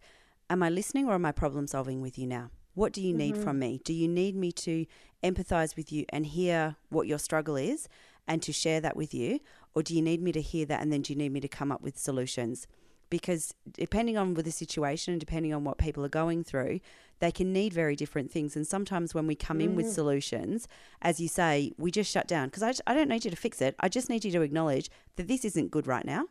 "Am 0.50 0.62
I 0.62 0.70
listening 0.70 1.08
or 1.08 1.14
am 1.14 1.26
I 1.26 1.32
problem 1.32 1.66
solving 1.68 2.02
with 2.02 2.20
you 2.20 2.28
now?" 2.28 2.52
What 2.80 2.94
do 2.94 3.02
you 3.02 3.14
need 3.14 3.36
mm-hmm. 3.36 3.44
from 3.44 3.60
me? 3.60 3.82
Do 3.84 3.94
you 3.94 4.08
need 4.08 4.36
me 4.36 4.52
to 4.54 4.86
empathize 5.24 5.76
with 5.76 5.92
you 5.92 6.06
and 6.10 6.26
hear 6.26 6.78
what 6.90 7.08
your 7.08 7.20
struggle 7.20 7.56
is 7.56 7.90
and 8.28 8.42
to 8.44 8.54
share 8.54 8.80
that 8.82 8.96
with 8.96 9.14
you? 9.14 9.40
Or 9.76 9.84
do 9.84 9.96
you 9.96 10.02
need 10.02 10.22
me 10.22 10.32
to 10.32 10.42
hear 10.42 10.66
that 10.68 10.82
and 10.82 10.92
then 10.92 11.02
do 11.02 11.14
you 11.14 11.20
need 11.20 11.34
me 11.34 11.42
to 11.42 11.48
come 11.48 11.72
up 11.72 11.82
with 11.82 11.98
solutions? 11.98 12.68
Because 13.10 13.54
depending 13.74 14.18
on 14.18 14.34
the 14.36 14.52
situation 14.52 15.14
and 15.14 15.20
depending 15.20 15.54
on 15.54 15.64
what 15.64 15.78
people 15.78 16.06
are 16.06 16.10
going 16.10 16.44
through, 16.44 16.80
they 17.20 17.32
can 17.32 17.52
need 17.52 17.74
very 17.74 17.96
different 17.96 18.32
things. 18.32 18.56
And 18.56 18.66
sometimes 18.66 19.14
when 19.14 19.28
we 19.28 19.36
come 19.36 19.60
mm. 19.60 19.64
in 19.64 19.76
with 19.76 19.88
mm. 19.88 19.92
solutions, 19.92 20.68
as 21.02 21.20
you 21.20 21.28
say, 21.28 21.72
we 21.78 21.92
just 21.92 22.12
shut 22.12 22.28
down 22.28 22.48
because 22.48 22.64
I, 22.64 22.74
I 22.92 22.94
don't 22.94 23.10
need 23.10 23.26
you 23.26 23.32
to 23.32 23.38
fix 23.38 23.62
it. 23.62 23.76
I 23.80 23.90
just 23.90 24.10
need 24.10 24.26
you 24.26 24.32
to 24.32 24.42
acknowledge 24.42 24.90
that 25.16 25.28
this 25.28 25.46
isn't 25.46 25.72
good 25.72 25.88
right 25.88 26.06
now. 26.06 26.26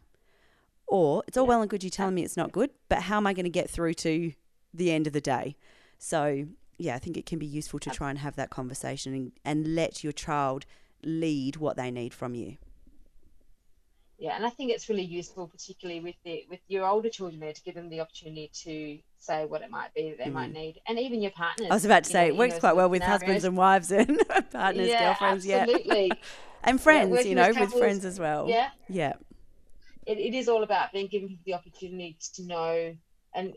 Or 0.87 1.23
it's 1.29 1.37
all 1.37 1.45
yeah. 1.45 1.51
well 1.51 1.61
and 1.63 1.71
good 1.71 1.85
you 1.85 1.91
telling 1.91 2.15
me 2.15 2.25
it's 2.25 2.37
not 2.37 2.53
good, 2.53 2.71
but 2.89 3.03
how 3.03 3.19
am 3.19 3.27
I 3.27 3.35
going 3.35 3.45
to 3.45 3.51
get 3.51 3.69
through 3.69 3.95
to 3.95 4.33
the 4.73 4.91
end 4.91 5.07
of 5.07 5.13
the 5.13 5.21
day? 5.21 5.57
So, 5.99 6.47
yeah, 6.79 6.95
I 6.95 6.99
think 6.99 7.19
it 7.19 7.27
can 7.27 7.39
be 7.39 7.47
useful 7.47 7.79
to 7.81 7.91
try 7.91 8.09
and 8.09 8.19
have 8.21 8.37
that 8.37 8.49
conversation 8.49 9.13
and, 9.13 9.33
and 9.45 9.75
let 9.75 10.03
your 10.03 10.13
child 10.13 10.65
lead 11.05 11.57
what 11.57 11.77
they 11.77 11.91
need 11.91 12.15
from 12.15 12.35
you 12.35 12.57
yeah 14.19 14.35
and 14.37 14.45
i 14.45 14.51
think 14.51 14.71
it's 14.71 14.89
really 14.89 15.05
useful 15.05 15.47
particularly 15.47 16.01
with 16.01 16.17
the 16.25 16.45
with 16.51 16.61
your 16.69 16.87
older 16.87 17.09
children 17.09 17.41
there 17.41 17.53
to 17.53 17.63
give 17.63 17.75
them 17.75 17.89
the 17.89 18.01
opportunity 18.01 18.51
to 18.53 18.99
say 19.19 19.45
what 19.47 19.63
it 19.63 19.71
might 19.71 19.93
be 19.95 20.11
that 20.11 20.19
they 20.19 20.31
mm. 20.31 20.35
might 20.35 20.53
need 20.53 20.81
and 20.87 20.99
even 20.99 21.23
your 21.23 21.31
partners 21.31 21.69
i 21.71 21.75
was 21.75 21.85
about 21.85 22.05
to 22.05 22.11
say 22.11 22.29
know, 22.29 22.35
it 22.35 22.37
works 22.37 22.59
quite 22.59 22.77
well 22.77 22.89
with 22.89 23.03
scenarios. 23.03 23.21
husbands 23.21 23.45
and 23.45 23.57
wives 23.57 23.91
and 23.93 24.21
partners 24.53 24.89
yeah, 24.89 25.05
girlfriends 25.05 25.49
absolutely. 25.49 26.07
yeah 26.09 26.15
and 26.65 26.81
friends 26.81 27.15
yeah, 27.15 27.21
you 27.23 27.35
know 27.35 27.47
with, 27.49 27.57
couples, 27.57 27.75
with 27.75 27.81
friends 27.81 28.05
as 28.05 28.19
well 28.19 28.49
yeah 28.49 28.71
yeah 28.89 29.13
it, 30.07 30.19
it 30.19 30.35
is 30.35 30.49
all 30.49 30.63
about 30.63 30.93
being 30.93 31.07
given 31.07 31.29
people 31.29 31.43
the 31.47 31.55
opportunity 31.55 32.17
to 32.35 32.43
know 32.45 32.97
and 33.35 33.55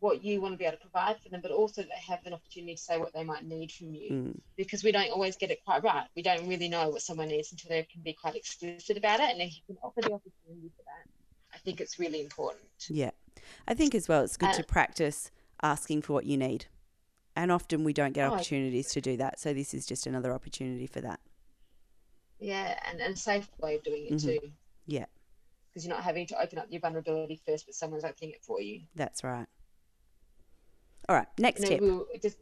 what 0.00 0.24
you 0.24 0.40
want 0.40 0.54
to 0.54 0.58
be 0.58 0.64
able 0.64 0.76
to 0.76 0.82
provide 0.82 1.16
for 1.22 1.28
them, 1.28 1.40
but 1.40 1.50
also 1.50 1.82
they 1.82 1.88
have 2.08 2.20
an 2.24 2.32
opportunity 2.32 2.74
to 2.74 2.80
say 2.80 2.98
what 2.98 3.12
they 3.12 3.24
might 3.24 3.44
need 3.44 3.70
from 3.70 3.94
you 3.94 4.10
mm. 4.10 4.40
because 4.56 4.82
we 4.82 4.92
don't 4.92 5.10
always 5.10 5.36
get 5.36 5.50
it 5.50 5.64
quite 5.64 5.82
right. 5.82 6.06
We 6.16 6.22
don't 6.22 6.48
really 6.48 6.68
know 6.68 6.88
what 6.88 7.02
someone 7.02 7.28
needs 7.28 7.52
until 7.52 7.70
they 7.70 7.82
can 7.82 8.02
be 8.02 8.14
quite 8.14 8.34
explicit 8.34 8.96
about 8.96 9.20
it. 9.20 9.30
And 9.30 9.42
if 9.42 9.54
you 9.54 9.62
can 9.66 9.76
offer 9.82 10.00
the 10.00 10.12
opportunity 10.12 10.70
for 10.76 10.82
that, 10.84 11.10
I 11.54 11.58
think 11.58 11.80
it's 11.80 11.98
really 11.98 12.20
important. 12.20 12.64
Yeah. 12.88 13.10
I 13.68 13.74
think 13.74 13.94
as 13.94 14.08
well, 14.08 14.22
it's 14.22 14.36
good 14.36 14.50
uh, 14.50 14.54
to 14.54 14.64
practice 14.64 15.30
asking 15.62 16.02
for 16.02 16.14
what 16.14 16.24
you 16.24 16.36
need. 16.36 16.66
And 17.36 17.52
often 17.52 17.84
we 17.84 17.92
don't 17.92 18.12
get 18.12 18.30
oh, 18.30 18.34
opportunities 18.34 18.88
to 18.92 19.00
do 19.00 19.16
that. 19.18 19.38
So 19.38 19.52
this 19.52 19.74
is 19.74 19.86
just 19.86 20.06
another 20.06 20.32
opportunity 20.32 20.86
for 20.86 21.00
that. 21.02 21.20
Yeah. 22.40 22.78
And, 22.90 23.00
and 23.00 23.14
a 23.14 23.18
safe 23.18 23.48
way 23.58 23.76
of 23.76 23.82
doing 23.82 24.06
it 24.06 24.12
mm-hmm. 24.14 24.28
too. 24.28 24.38
Yeah. 24.86 25.06
Because 25.68 25.84
you're 25.84 25.94
not 25.94 26.04
having 26.04 26.26
to 26.28 26.40
open 26.40 26.58
up 26.58 26.66
your 26.70 26.80
vulnerability 26.80 27.40
first, 27.46 27.66
but 27.66 27.74
someone's 27.74 28.04
opening 28.04 28.30
it 28.30 28.42
for 28.42 28.60
you. 28.60 28.82
That's 28.94 29.24
right. 29.24 29.46
All 31.08 31.16
right, 31.16 31.26
next 31.38 31.64
tip. 31.64 31.80
We'll 31.80 32.06
just, 32.22 32.38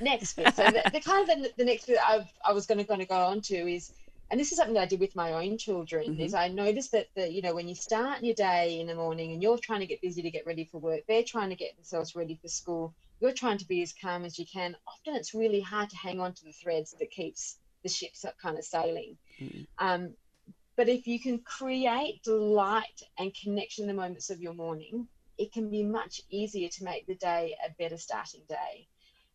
next 0.00 0.34
bit. 0.34 0.54
So 0.54 0.64
the, 0.64 0.82
the, 0.92 1.00
kind 1.00 1.28
of 1.28 1.42
the, 1.42 1.52
the 1.56 1.64
next 1.64 1.86
bit 1.86 1.98
I've, 2.04 2.26
I 2.44 2.52
was 2.52 2.66
going 2.66 2.78
to 2.78 2.84
kind 2.84 3.02
of 3.02 3.08
go 3.08 3.16
on 3.16 3.40
to 3.42 3.54
is, 3.54 3.92
and 4.30 4.40
this 4.40 4.50
is 4.50 4.56
something 4.56 4.74
that 4.74 4.82
I 4.82 4.86
did 4.86 5.00
with 5.00 5.14
my 5.14 5.32
own 5.32 5.58
children, 5.58 6.12
mm-hmm. 6.12 6.22
is 6.22 6.32
I 6.32 6.48
noticed 6.48 6.92
that 6.92 7.08
the 7.14 7.30
you 7.30 7.42
know 7.42 7.54
when 7.54 7.68
you 7.68 7.74
start 7.74 8.22
your 8.22 8.34
day 8.34 8.80
in 8.80 8.86
the 8.86 8.94
morning 8.94 9.32
and 9.32 9.42
you're 9.42 9.58
trying 9.58 9.80
to 9.80 9.86
get 9.86 10.00
busy 10.00 10.22
to 10.22 10.30
get 10.30 10.46
ready 10.46 10.64
for 10.64 10.78
work, 10.78 11.00
they're 11.06 11.22
trying 11.22 11.50
to 11.50 11.56
get 11.56 11.76
themselves 11.76 12.16
ready 12.16 12.38
for 12.40 12.48
school. 12.48 12.94
You're 13.20 13.32
trying 13.32 13.58
to 13.58 13.68
be 13.68 13.82
as 13.82 13.92
calm 13.92 14.24
as 14.24 14.38
you 14.38 14.46
can. 14.46 14.74
Often 14.86 15.16
it's 15.16 15.34
really 15.34 15.60
hard 15.60 15.90
to 15.90 15.96
hang 15.96 16.18
on 16.18 16.32
to 16.32 16.44
the 16.44 16.52
threads 16.52 16.94
that 16.98 17.10
keeps 17.10 17.58
the 17.82 17.88
ships 17.88 18.24
up 18.24 18.38
kind 18.38 18.58
of 18.58 18.64
sailing. 18.64 19.16
Mm-hmm. 19.40 19.62
Um, 19.78 20.10
but 20.76 20.88
if 20.88 21.06
you 21.06 21.20
can 21.20 21.38
create 21.40 22.22
delight 22.22 23.02
and 23.18 23.34
connection 23.34 23.84
in 23.84 23.88
the 23.88 24.02
moments 24.02 24.30
of 24.30 24.40
your 24.40 24.54
morning, 24.54 25.06
it 25.42 25.52
can 25.52 25.68
be 25.70 25.82
much 25.82 26.20
easier 26.30 26.68
to 26.68 26.84
make 26.84 27.04
the 27.06 27.16
day 27.16 27.56
a 27.66 27.70
better 27.76 27.98
starting 27.98 28.42
day. 28.48 28.86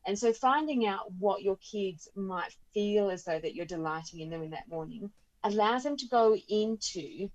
And 0.05 0.17
so 0.17 0.31
finding 0.31 0.87
out 0.87 1.11
what 1.19 1.41
your 1.41 1.57
kids 1.57 2.07
might 2.15 2.55
feel 2.73 3.09
as 3.09 3.25
though 3.25 3.39
that 3.39 3.53
you're 3.53 3.65
delighting 3.65 4.21
in 4.21 4.29
them 4.29 4.41
in 4.41 4.51
that 4.51 4.69
morning 4.69 5.11
allows 5.43 5.83
them 5.83 5.97
to 5.97 6.07
go 6.07 6.37
into 6.47 7.29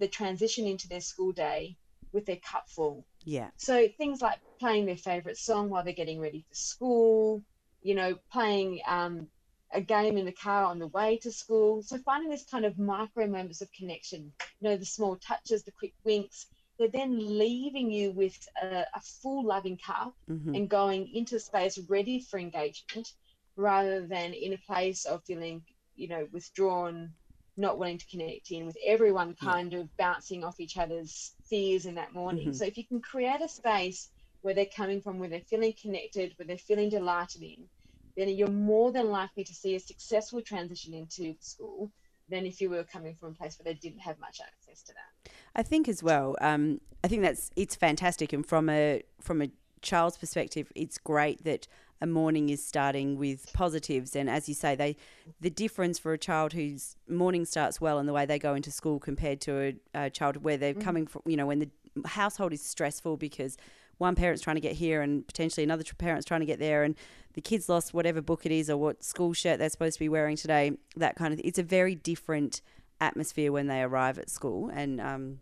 the 0.00 0.08
transition 0.08 0.66
into 0.66 0.88
their 0.88 1.00
school 1.00 1.30
day 1.30 1.76
with 2.12 2.26
their 2.26 2.38
cup 2.38 2.68
full. 2.68 3.06
Yeah. 3.24 3.50
So 3.56 3.86
things 3.98 4.20
like 4.20 4.40
playing 4.58 4.86
their 4.86 4.96
favorite 4.96 5.38
song 5.38 5.70
while 5.70 5.84
they're 5.84 5.92
getting 5.92 6.20
ready 6.20 6.44
for 6.48 6.56
school, 6.56 7.44
you 7.82 7.94
know, 7.94 8.18
playing 8.32 8.80
um, 8.88 9.28
a 9.72 9.80
game 9.80 10.16
in 10.16 10.24
the 10.24 10.32
car 10.32 10.64
on 10.64 10.80
the 10.80 10.88
way 10.88 11.18
to 11.18 11.30
school. 11.30 11.82
So 11.82 11.98
finding 11.98 12.30
this 12.30 12.46
kind 12.50 12.64
of 12.64 12.80
micro 12.80 13.28
moments 13.28 13.60
of 13.60 13.70
connection, 13.72 14.32
you 14.60 14.68
know, 14.68 14.76
the 14.76 14.84
small 14.84 15.16
touches, 15.16 15.62
the 15.62 15.70
quick 15.70 15.94
winks, 16.04 16.46
they're 16.78 16.88
then 16.88 17.18
leaving 17.38 17.90
you 17.90 18.12
with 18.12 18.36
a, 18.62 18.84
a 18.94 19.00
full 19.22 19.44
loving 19.46 19.78
cup 19.78 20.14
Mm-hmm. 20.30 20.54
and 20.54 20.68
going 20.70 21.08
into 21.14 21.40
space 21.40 21.78
ready 21.88 22.20
for 22.20 22.38
engagement 22.38 23.08
rather 23.56 24.06
than 24.06 24.32
in 24.34 24.52
a 24.54 24.58
place 24.58 25.04
of 25.06 25.24
feeling, 25.24 25.64
you 25.96 26.08
know, 26.08 26.28
withdrawn, 26.32 27.12
not 27.56 27.78
wanting 27.78 27.98
to 27.98 28.06
connect 28.08 28.50
in 28.50 28.66
with 28.66 28.76
everyone 28.86 29.34
Yeah. 29.40 29.54
kind 29.54 29.74
of 29.74 29.88
bouncing 29.98 30.44
off 30.44 30.60
each 30.60 30.76
other's 30.76 31.34
fears 31.48 31.86
in 31.86 31.94
that 31.96 32.12
morning. 32.14 32.48
Mhm. 32.48 32.54
So 32.54 32.64
if 32.64 32.76
you 32.78 32.86
can 32.86 33.00
create 33.00 33.40
a 33.42 33.48
space 33.48 34.10
where 34.42 34.54
they're 34.54 34.66
coming 34.76 35.00
from, 35.00 35.18
where 35.18 35.28
they're 35.28 35.40
feeling 35.42 35.74
connected, 35.80 36.34
where 36.36 36.46
they're 36.46 36.58
feeling 36.58 36.90
delighted 36.90 37.42
in, 37.42 37.68
then 38.16 38.28
you're 38.30 38.48
more 38.48 38.92
than 38.92 39.10
likely 39.10 39.44
to 39.44 39.54
see 39.54 39.74
a 39.74 39.80
successful 39.80 40.42
transition 40.42 40.94
into 40.94 41.34
school 41.40 41.92
than 42.28 42.46
if 42.46 42.60
you 42.60 42.70
were 42.70 42.84
coming 42.84 43.16
from 43.16 43.32
a 43.32 43.34
place 43.34 43.58
where 43.58 43.72
they 43.72 43.78
didn't 43.78 44.00
have 44.00 44.18
much 44.18 44.40
access 44.40 44.65
to 44.82 44.94
that. 44.94 45.32
I 45.54 45.62
think 45.62 45.88
as 45.88 46.02
well. 46.02 46.36
Um, 46.40 46.80
I 47.02 47.08
think 47.08 47.22
that's 47.22 47.50
it's 47.56 47.76
fantastic, 47.76 48.32
and 48.32 48.44
from 48.44 48.68
a 48.68 49.02
from 49.20 49.42
a 49.42 49.50
child's 49.82 50.16
perspective, 50.16 50.72
it's 50.74 50.98
great 50.98 51.44
that 51.44 51.66
a 52.00 52.06
morning 52.06 52.50
is 52.50 52.64
starting 52.64 53.16
with 53.16 53.52
positives. 53.52 54.14
And 54.14 54.28
as 54.28 54.48
you 54.48 54.54
say, 54.54 54.74
they 54.74 54.96
the 55.40 55.50
difference 55.50 55.98
for 55.98 56.12
a 56.12 56.18
child 56.18 56.52
whose 56.52 56.96
morning 57.08 57.44
starts 57.44 57.80
well 57.80 57.98
and 57.98 58.08
the 58.08 58.12
way 58.12 58.26
they 58.26 58.38
go 58.38 58.54
into 58.54 58.70
school 58.70 58.98
compared 58.98 59.40
to 59.42 59.74
a, 59.94 60.06
a 60.06 60.10
child 60.10 60.44
where 60.44 60.56
they're 60.56 60.74
coming 60.74 61.06
from, 61.06 61.22
you 61.26 61.36
know, 61.36 61.46
when 61.46 61.60
the 61.60 61.70
household 62.04 62.52
is 62.52 62.62
stressful 62.62 63.16
because 63.16 63.56
one 63.98 64.14
parent's 64.14 64.42
trying 64.42 64.56
to 64.56 64.60
get 64.60 64.72
here 64.72 65.00
and 65.00 65.26
potentially 65.26 65.64
another 65.64 65.84
parent's 65.96 66.26
trying 66.26 66.40
to 66.40 66.46
get 66.46 66.58
there 66.58 66.82
and 66.82 66.94
the 67.32 67.40
kids 67.40 67.68
lost 67.68 67.94
whatever 67.94 68.20
book 68.20 68.44
it 68.44 68.52
is 68.52 68.68
or 68.68 68.76
what 68.76 69.02
school 69.02 69.32
shirt 69.32 69.58
they're 69.58 69.70
supposed 69.70 69.94
to 69.94 70.00
be 70.00 70.08
wearing 70.08 70.36
today 70.36 70.72
that 70.96 71.16
kind 71.16 71.32
of 71.32 71.40
it's 71.42 71.58
a 71.58 71.62
very 71.62 71.94
different 71.94 72.60
atmosphere 73.00 73.52
when 73.52 73.66
they 73.66 73.82
arrive 73.82 74.18
at 74.18 74.30
school 74.30 74.70
and 74.72 75.00
um, 75.00 75.40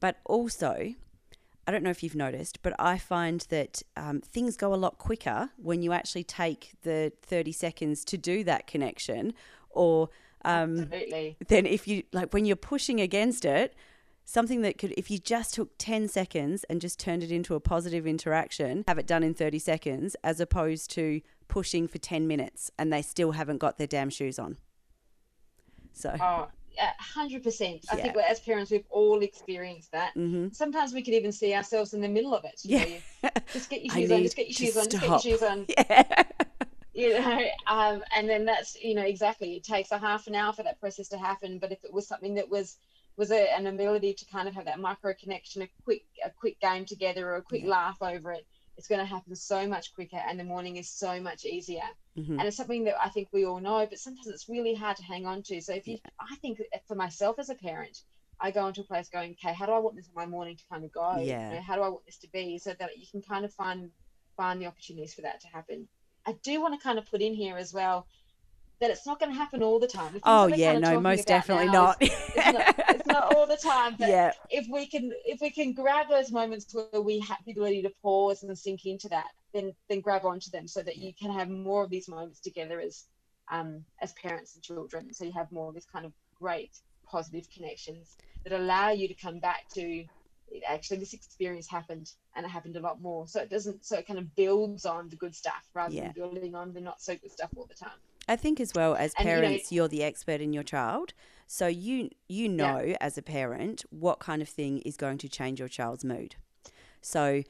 but 0.00 0.18
also 0.24 0.94
I 1.66 1.70
don't 1.70 1.82
know 1.82 1.90
if 1.90 2.02
you've 2.02 2.14
noticed, 2.14 2.62
but 2.62 2.74
I 2.78 2.98
find 2.98 3.40
that 3.48 3.82
um, 3.96 4.20
things 4.20 4.56
go 4.56 4.74
a 4.74 4.76
lot 4.76 4.98
quicker 4.98 5.50
when 5.56 5.82
you 5.82 5.92
actually 5.92 6.24
take 6.24 6.72
the 6.82 7.12
30 7.22 7.52
seconds 7.52 8.04
to 8.06 8.18
do 8.18 8.44
that 8.44 8.66
connection. 8.66 9.32
Or 9.70 10.10
um, 10.44 10.80
Absolutely. 10.80 11.36
then 11.48 11.64
if 11.64 11.88
you, 11.88 12.02
like, 12.12 12.34
when 12.34 12.44
you're 12.44 12.56
pushing 12.56 13.00
against 13.00 13.46
it, 13.46 13.74
something 14.26 14.62
that 14.62 14.76
could, 14.78 14.92
if 14.96 15.10
you 15.10 15.18
just 15.18 15.54
took 15.54 15.70
10 15.78 16.08
seconds 16.08 16.64
and 16.64 16.80
just 16.80 17.00
turned 17.00 17.22
it 17.22 17.32
into 17.32 17.54
a 17.54 17.60
positive 17.60 18.06
interaction, 18.06 18.84
have 18.86 18.98
it 18.98 19.06
done 19.06 19.22
in 19.22 19.32
30 19.32 19.58
seconds, 19.58 20.16
as 20.22 20.40
opposed 20.40 20.90
to 20.90 21.22
pushing 21.48 21.88
for 21.88 21.98
10 21.98 22.26
minutes 22.26 22.70
and 22.78 22.92
they 22.92 23.02
still 23.02 23.32
haven't 23.32 23.58
got 23.58 23.78
their 23.78 23.86
damn 23.86 24.10
shoes 24.10 24.38
on. 24.38 24.58
So, 25.94 26.14
Oh, 26.20 26.48
yeah, 26.76 26.90
hundred 26.98 27.42
percent. 27.44 27.84
I 27.90 27.96
Yeah. 27.96 28.02
think 28.02 28.16
as 28.16 28.40
parents, 28.40 28.70
we've 28.70 28.84
all 28.90 29.22
experienced 29.22 29.92
that. 29.92 30.12
hmm 30.14 30.48
Sometimes 30.52 30.92
we 30.92 31.02
could 31.02 31.14
even 31.14 31.32
see 31.32 31.54
ourselves 31.54 31.94
in 31.94 32.00
the 32.00 32.08
middle 32.08 32.34
of 32.34 32.44
it. 32.44 32.60
Know, 32.64 33.00
yeah. 33.22 33.30
just 33.52 33.70
get 33.70 33.84
your 33.84 33.94
shoes 33.94 34.10
on. 34.10 34.22
Just 34.24 34.36
get 34.36 34.48
your 34.48 34.54
shoes 34.54 34.76
on. 34.76 34.88
Just 34.90 35.00
get 35.00 35.10
your 35.10 35.20
shoes 35.20 35.42
on. 35.42 35.66
yeah. 35.78 36.22
You 36.96 37.18
know, 37.18 37.40
um, 37.66 38.02
and 38.14 38.28
then 38.28 38.44
that's 38.44 38.76
you 38.80 38.94
know 38.94 39.02
exactly. 39.02 39.54
It 39.56 39.64
takes 39.64 39.90
a 39.90 39.98
half 39.98 40.26
an 40.28 40.34
hour 40.36 40.52
for 40.52 40.62
that 40.62 40.78
process 40.80 41.08
to 41.08 41.18
happen. 41.18 41.58
But 41.58 41.72
if 41.72 41.84
it 41.84 41.92
was 41.92 42.06
something 42.06 42.34
that 42.34 42.48
was 42.48 42.76
was 43.16 43.30
a, 43.32 43.52
an 43.56 43.66
ability 43.66 44.14
to 44.14 44.24
kind 44.26 44.48
of 44.48 44.54
have 44.54 44.64
that 44.66 44.78
micro 44.80 45.12
connection, 45.20 45.62
a 45.62 45.68
quick 45.84 46.02
a 46.24 46.30
quick 46.30 46.60
game 46.60 46.84
together, 46.84 47.28
or 47.30 47.36
a 47.36 47.42
quick 47.42 47.62
Yeah. 47.62 47.70
laugh 47.70 47.98
over 48.00 48.30
it, 48.32 48.46
it's 48.76 48.88
going 48.88 49.00
to 49.00 49.04
happen 49.06 49.34
so 49.36 49.66
much 49.66 49.94
quicker, 49.94 50.16
and 50.16 50.38
the 50.38 50.44
morning 50.44 50.76
is 50.76 50.90
so 50.90 51.20
much 51.20 51.44
easier. 51.44 51.88
Mhm. 52.16 52.38
and 52.38 52.46
it's 52.46 52.56
something 52.56 52.84
that 52.84 52.94
I 53.04 53.08
think 53.08 53.28
we 53.32 53.44
all 53.44 53.58
know, 53.60 53.86
but 53.90 53.98
sometimes 53.98 54.28
it's 54.28 54.48
really 54.48 54.74
hard 54.74 54.96
to 54.98 55.02
hang 55.02 55.26
on 55.26 55.42
to. 55.44 55.60
So 55.60 55.72
if 55.74 55.88
you, 55.88 55.98
I 56.20 56.36
think 56.36 56.60
for 56.86 56.94
myself 56.94 57.40
as 57.40 57.48
a 57.50 57.56
parent, 57.56 57.98
I 58.40 58.52
go 58.52 58.66
into 58.68 58.82
a 58.82 58.84
place 58.84 59.08
going, 59.08 59.32
okay, 59.32 59.52
how 59.52 59.66
do 59.66 59.72
I 59.72 59.78
want 59.78 59.96
this 59.96 60.06
in 60.06 60.14
my 60.14 60.26
morning 60.26 60.56
to 60.56 60.64
kind 60.70 60.84
of 60.84 60.92
go? 60.92 61.16
You 61.18 61.26
Yeah. 61.26 61.54
know, 61.54 61.60
how 61.60 61.74
do 61.74 61.82
I 61.82 61.88
want 61.88 62.04
this 62.06 62.18
to 62.18 62.28
be 62.28 62.58
so 62.58 62.72
that 62.74 62.96
you 62.96 63.06
can 63.10 63.20
kind 63.22 63.44
of 63.44 63.52
find 63.54 63.90
find 64.36 64.60
the 64.60 64.66
opportunities 64.66 65.14
for 65.14 65.22
that 65.22 65.40
to 65.40 65.48
happen. 65.48 65.88
I 66.26 66.32
do 66.42 66.60
want 66.60 66.78
to 66.78 66.82
kind 66.82 66.98
of 66.98 67.08
put 67.10 67.20
in 67.22 67.34
here 67.34 67.56
as 67.56 67.72
well 67.72 68.06
that 68.80 68.90
it's 68.90 69.06
not 69.06 69.18
going 69.20 69.30
to 69.30 69.36
happen 69.38 69.62
all 69.62 69.78
the 69.78 69.86
time. 69.86 70.18
Oh, 70.24 70.46
yeah, 70.46 70.72
kind 70.72 70.84
of 70.84 70.92
no, 70.94 71.00
most 71.00 71.26
definitely 71.26 71.66
not. 71.68 71.96
is- 72.02 72.10
It's 72.36 72.36
not, 72.52 72.74
it's 72.90 73.06
not 73.06 73.34
all 73.34 73.46
the 73.46 73.56
time, 73.56 73.96
but 73.98 74.08
yeah. 74.08 74.32
if 74.50 74.66
we 74.70 74.86
can 74.86 75.12
if 75.24 75.40
we 75.40 75.50
can 75.50 75.72
grab 75.72 76.08
those 76.08 76.30
moments 76.32 76.74
where 76.74 77.00
we 77.02 77.20
have 77.20 77.38
the 77.46 77.52
ability 77.52 77.82
to 77.82 77.90
pause 78.02 78.42
and 78.42 78.56
sink 78.58 78.84
into 78.86 79.08
that 79.08 79.28
then 79.52 79.72
then 79.88 80.00
grab 80.00 80.24
onto 80.24 80.50
them 80.50 80.66
so 80.66 80.82
that 80.82 80.96
you 80.96 81.12
can 81.14 81.30
have 81.30 81.48
more 81.48 81.84
of 81.84 81.90
these 81.90 82.08
moments 82.08 82.40
together 82.40 82.80
as 82.80 83.04
um 83.52 83.84
as 84.02 84.12
parents 84.14 84.54
and 84.54 84.62
children 84.64 85.12
so 85.12 85.24
you 85.24 85.32
have 85.32 85.50
more 85.52 85.68
of 85.68 85.74
this 85.74 85.86
kind 85.86 86.04
of 86.04 86.12
great 86.40 86.72
positive 87.06 87.48
connections 87.50 88.16
that 88.42 88.52
allow 88.52 88.90
you 88.90 89.06
to 89.06 89.14
come 89.14 89.38
back 89.38 89.68
to 89.72 90.04
actually 90.68 90.98
this 90.98 91.14
experience 91.14 91.68
happened 91.68 92.10
and 92.36 92.44
it 92.44 92.48
happened 92.48 92.76
a 92.76 92.80
lot 92.80 93.00
more 93.00 93.26
so 93.28 93.40
it 93.40 93.50
doesn't 93.50 93.84
so 93.84 93.96
it 93.96 94.06
kind 94.06 94.18
of 94.18 94.34
builds 94.36 94.84
on 94.84 95.08
the 95.08 95.16
good 95.16 95.34
stuff 95.34 95.64
rather 95.74 95.94
Yeah. 95.94 96.04
than 96.04 96.12
building 96.12 96.54
on 96.54 96.72
the 96.72 96.80
not 96.80 97.00
so 97.00 97.14
good 97.16 97.30
stuff 97.32 97.50
all 97.56 97.66
the 97.66 97.74
time 97.74 97.98
I 98.28 98.36
think 98.36 98.60
as 98.60 98.74
well 98.74 98.94
as 98.94 99.14
And, 99.18 99.24
parents, 99.24 99.70
you 99.70 99.84
are 99.84 99.88
the 99.88 100.02
expert 100.02 100.40
in 100.40 100.52
your 100.52 100.62
child. 100.62 101.12
So 101.46 101.66
you 101.66 102.08
you 102.28 102.48
know 102.48 102.96
as 103.00 103.18
a 103.18 103.22
parent 103.22 103.84
what 103.90 104.18
kind 104.18 104.40
of 104.40 104.48
thing 104.48 104.78
is 104.78 104.96
going 104.96 105.18
to 105.18 105.28
change 105.28 105.58
your 105.60 105.68
child's 105.68 106.04
mood. 106.04 106.36
So, 107.02 107.42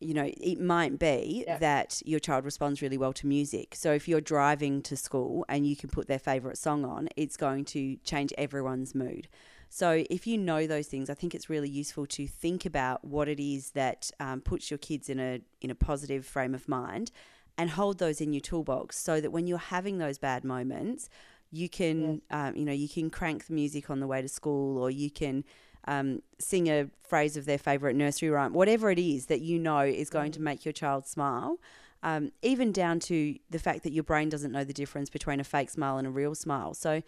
you 0.00 0.14
know, 0.14 0.30
it 0.38 0.60
might 0.60 0.98
be 0.98 1.46
Yeah. 1.46 1.60
that 1.60 2.02
your 2.06 2.20
child 2.20 2.44
responds 2.44 2.82
really 2.82 2.98
well 2.98 3.12
to 3.14 3.26
music. 3.26 3.74
So 3.76 3.92
if 3.92 4.08
you're 4.08 4.20
driving 4.20 4.82
to 4.84 4.96
school 4.96 5.44
and 5.48 5.66
you 5.66 5.76
can 5.76 5.90
put 5.90 6.08
their 6.08 6.18
favorite 6.18 6.58
song 6.58 6.84
on, 6.84 7.08
it's 7.16 7.36
going 7.36 7.64
to 7.66 7.96
change 7.98 8.32
everyone's 8.38 8.94
mood. 8.94 9.28
So 9.70 10.04
if 10.10 10.26
you 10.26 10.38
know 10.38 10.66
those 10.66 10.88
things, 10.88 11.10
I 11.10 11.14
think 11.14 11.34
it's 11.34 11.50
really 11.50 11.68
useful 11.68 12.06
to 12.08 12.26
think 12.26 12.66
about 12.66 13.04
what 13.04 13.28
it 13.28 13.40
is 13.40 13.72
that 13.72 14.10
um, 14.20 14.40
puts 14.40 14.70
your 14.70 14.78
kids 14.78 15.08
in 15.10 15.20
a 15.20 15.40
in 15.60 15.70
a 15.70 15.74
positive 15.74 16.26
frame 16.26 16.54
of 16.54 16.68
mind, 16.68 17.10
and 17.58 17.70
hold 17.70 17.98
those 17.98 18.20
in 18.20 18.32
your 18.32 18.40
toolbox 18.40 18.96
so 18.96 19.20
that 19.20 19.30
when 19.32 19.46
you're 19.46 19.58
having 19.58 19.98
those 19.98 20.16
bad 20.16 20.44
moments, 20.44 21.10
you 21.50 21.68
can 21.68 22.22
um, 22.30 22.54
you 22.56 22.64
know 22.64 22.72
you 22.72 22.88
can 22.88 23.10
crank 23.10 23.46
the 23.46 23.52
music 23.52 23.90
on 23.90 24.00
the 24.00 24.06
way 24.06 24.22
to 24.22 24.28
school, 24.28 24.78
or 24.78 24.90
you 24.90 25.10
can 25.10 25.44
um, 25.86 26.22
sing 26.38 26.68
a 26.68 26.88
phrase 27.02 27.36
of 27.36 27.46
their 27.46 27.58
favorite 27.58 27.96
nursery 27.96 28.30
rhyme, 28.30 28.52
whatever 28.52 28.90
it 28.90 28.98
is 28.98 29.26
that 29.26 29.40
you 29.40 29.58
know 29.58 29.80
is 29.80 30.08
going 30.08 30.32
to 30.32 30.40
make 30.40 30.64
your 30.64 30.72
child 30.72 31.06
smile. 31.06 31.58
Um, 32.02 32.30
even 32.42 32.70
down 32.70 33.00
to 33.00 33.36
the 33.50 33.58
fact 33.58 33.82
that 33.82 33.92
your 33.92 34.04
brain 34.04 34.28
doesn't 34.28 34.52
know 34.52 34.62
the 34.62 34.72
difference 34.72 35.10
between 35.10 35.40
a 35.40 35.44
fake 35.44 35.68
smile 35.68 35.98
and 35.98 36.06
a 36.06 36.10
real 36.10 36.36
smile. 36.36 36.72
So, 36.74 37.02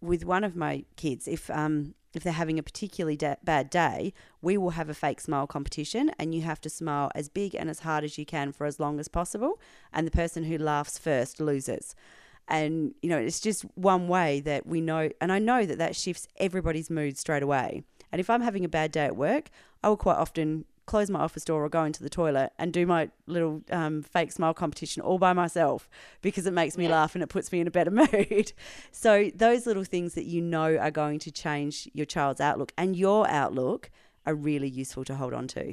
with 0.00 0.24
one 0.24 0.44
of 0.44 0.56
my 0.56 0.84
kids, 0.96 1.28
if 1.28 1.50
um, 1.50 1.94
if 2.12 2.22
they're 2.24 2.32
having 2.32 2.58
a 2.58 2.62
particularly 2.62 3.16
da- 3.16 3.36
bad 3.44 3.70
day, 3.70 4.12
we 4.42 4.56
will 4.56 4.70
have 4.70 4.88
a 4.88 4.94
fake 4.94 5.20
smile 5.20 5.46
competition, 5.46 6.10
and 6.18 6.34
you 6.34 6.42
have 6.42 6.60
to 6.62 6.70
smile 6.70 7.10
as 7.14 7.28
big 7.28 7.54
and 7.54 7.70
as 7.70 7.80
hard 7.80 8.04
as 8.04 8.18
you 8.18 8.26
can 8.26 8.52
for 8.52 8.66
as 8.66 8.80
long 8.80 8.98
as 8.98 9.08
possible, 9.08 9.60
and 9.92 10.06
the 10.06 10.10
person 10.10 10.44
who 10.44 10.58
laughs 10.58 10.98
first 10.98 11.40
loses. 11.40 11.94
And 12.48 12.94
you 13.02 13.08
know, 13.08 13.18
it's 13.18 13.40
just 13.40 13.62
one 13.76 14.08
way 14.08 14.40
that 14.40 14.66
we 14.66 14.80
know, 14.80 15.10
and 15.20 15.30
I 15.30 15.38
know 15.38 15.66
that 15.66 15.78
that 15.78 15.94
shifts 15.94 16.26
everybody's 16.38 16.90
mood 16.90 17.16
straight 17.16 17.42
away. 17.42 17.84
And 18.12 18.18
if 18.18 18.28
I'm 18.28 18.42
having 18.42 18.64
a 18.64 18.68
bad 18.68 18.90
day 18.90 19.04
at 19.04 19.16
work, 19.16 19.50
I 19.84 19.88
will 19.88 19.96
quite 19.96 20.16
often 20.16 20.64
close 20.90 21.08
my 21.08 21.20
office 21.20 21.44
door 21.44 21.64
or 21.64 21.68
go 21.68 21.84
into 21.84 22.02
the 22.02 22.10
toilet 22.10 22.50
and 22.58 22.72
do 22.72 22.84
my 22.84 23.08
little 23.26 23.62
um, 23.70 24.02
fake 24.02 24.32
smile 24.32 24.52
competition 24.52 25.00
all 25.02 25.18
by 25.18 25.32
myself 25.32 25.88
because 26.20 26.46
it 26.46 26.52
makes 26.52 26.76
me 26.76 26.84
Yeah. 26.84 26.92
laugh 26.98 27.14
and 27.14 27.22
it 27.22 27.28
puts 27.28 27.52
me 27.52 27.60
in 27.60 27.66
a 27.66 27.70
better 27.70 27.90
mood. 28.02 28.52
So 28.90 29.30
those 29.34 29.66
little 29.66 29.84
things 29.84 30.14
that 30.14 30.24
you 30.24 30.40
know 30.42 30.76
are 30.76 30.90
going 30.90 31.18
to 31.20 31.30
change 31.30 31.88
your 31.94 32.06
child's 32.06 32.40
outlook 32.40 32.72
and 32.76 32.96
your 32.96 33.28
outlook 33.28 33.90
are 34.26 34.34
really 34.34 34.68
useful 34.68 35.04
to 35.04 35.14
hold 35.14 35.32
on 35.32 35.46
to. 35.48 35.64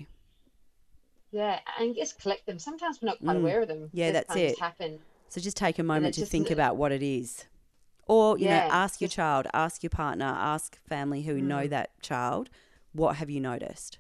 yeah 1.32 1.60
and 1.80 1.96
just 1.96 2.20
collect 2.22 2.46
them 2.46 2.58
sometimes 2.60 3.00
we're 3.02 3.08
not 3.12 3.20
quite 3.20 3.36
Mm. 3.38 3.42
aware 3.42 3.62
of 3.62 3.68
them 3.68 3.90
Yeah, 3.94 4.12
that's 4.12 4.36
it. 4.36 4.60
happen 4.60 5.00
So 5.30 5.42
just 5.42 5.58
take 5.58 5.78
a 5.80 5.84
moment 5.84 6.14
to 6.16 6.26
think 6.26 6.50
about 6.52 6.78
what 6.78 6.92
it 6.94 7.04
is. 7.04 7.46
Or, 8.08 8.38
you 8.38 8.46
Yeah, 8.46 8.60
know, 8.68 8.74
ask 8.84 9.02
your 9.02 9.10
just- 9.10 9.16
child, 9.18 9.48
ask 9.54 9.84
your 9.84 9.90
partner, 9.90 10.26
ask 10.54 10.78
family 10.88 11.24
who 11.24 11.42
know 11.42 11.64
Mm. 11.66 11.70
that 11.72 11.90
child, 12.02 12.50
what 12.94 13.18
have 13.18 13.30
you 13.30 13.42
noticed? 13.42 13.98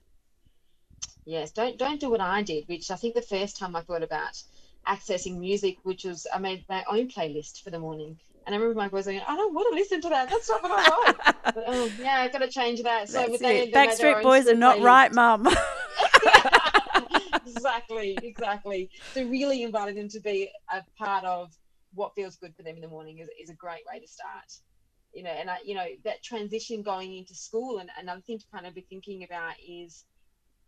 Yes, 1.25 1.51
don't 1.51 1.77
don't 1.77 1.99
do 1.99 2.09
what 2.09 2.21
I 2.21 2.41
did, 2.41 2.67
which 2.67 2.89
I 2.89 2.95
think 2.95 3.13
the 3.13 3.21
first 3.21 3.57
time 3.57 3.75
I 3.75 3.81
thought 3.81 4.03
about 4.03 4.41
accessing 4.87 5.39
music, 5.39 5.77
which 5.83 6.05
was 6.05 6.25
I 6.33 6.39
made 6.39 6.63
my 6.69 6.83
own 6.89 7.09
playlist 7.09 7.63
for 7.63 7.69
the 7.69 7.79
morning. 7.79 8.17
And 8.45 8.55
I 8.55 8.57
remember 8.57 8.79
my 8.79 8.87
boys 8.87 9.05
going, 9.05 9.19
I 9.27 9.35
don't 9.35 9.53
want 9.53 9.67
to 9.73 9.75
listen 9.75 9.99
to 10.01 10.09
that. 10.09 10.29
That's 10.29 10.47
not 10.47 10.63
what 10.63 10.71
I 10.71 11.05
like. 11.05 11.35
But, 11.55 11.63
oh, 11.67 11.91
yeah, 11.99 12.21
I've 12.21 12.31
got 12.31 12.39
to 12.39 12.47
change 12.47 12.81
that. 12.83 13.09
So 13.09 13.19
That's 13.19 13.41
it. 13.41 13.73
Backstreet 13.73 14.21
Boys 14.21 14.47
are 14.47 14.55
not 14.55 14.77
playlist. 14.77 14.83
right, 14.83 15.13
mum. 15.13 15.47
exactly, 17.45 18.17
exactly. 18.23 18.89
So 19.13 19.23
really 19.23 19.63
inviting 19.63 19.95
them 19.95 20.07
to 20.09 20.21
be 20.21 20.49
a 20.71 20.81
part 20.97 21.25
of 21.25 21.53
what 21.93 22.15
feels 22.15 22.37
good 22.37 22.55
for 22.55 22.63
them 22.63 22.75
in 22.75 22.81
the 22.81 22.87
morning 22.87 23.19
is, 23.19 23.27
is 23.41 23.49
a 23.49 23.53
great 23.53 23.81
way 23.91 23.99
to 23.99 24.07
start. 24.07 24.59
You 25.13 25.23
know, 25.23 25.31
and 25.31 25.49
I, 25.49 25.57
you 25.65 25.75
know, 25.75 25.87
that 26.05 26.23
transition 26.23 26.83
going 26.83 27.17
into 27.17 27.35
school 27.35 27.79
and 27.79 27.89
another 27.99 28.21
thing 28.21 28.39
to 28.39 28.45
kind 28.53 28.65
of 28.65 28.73
be 28.73 28.85
thinking 28.89 29.23
about 29.23 29.55
is 29.67 30.05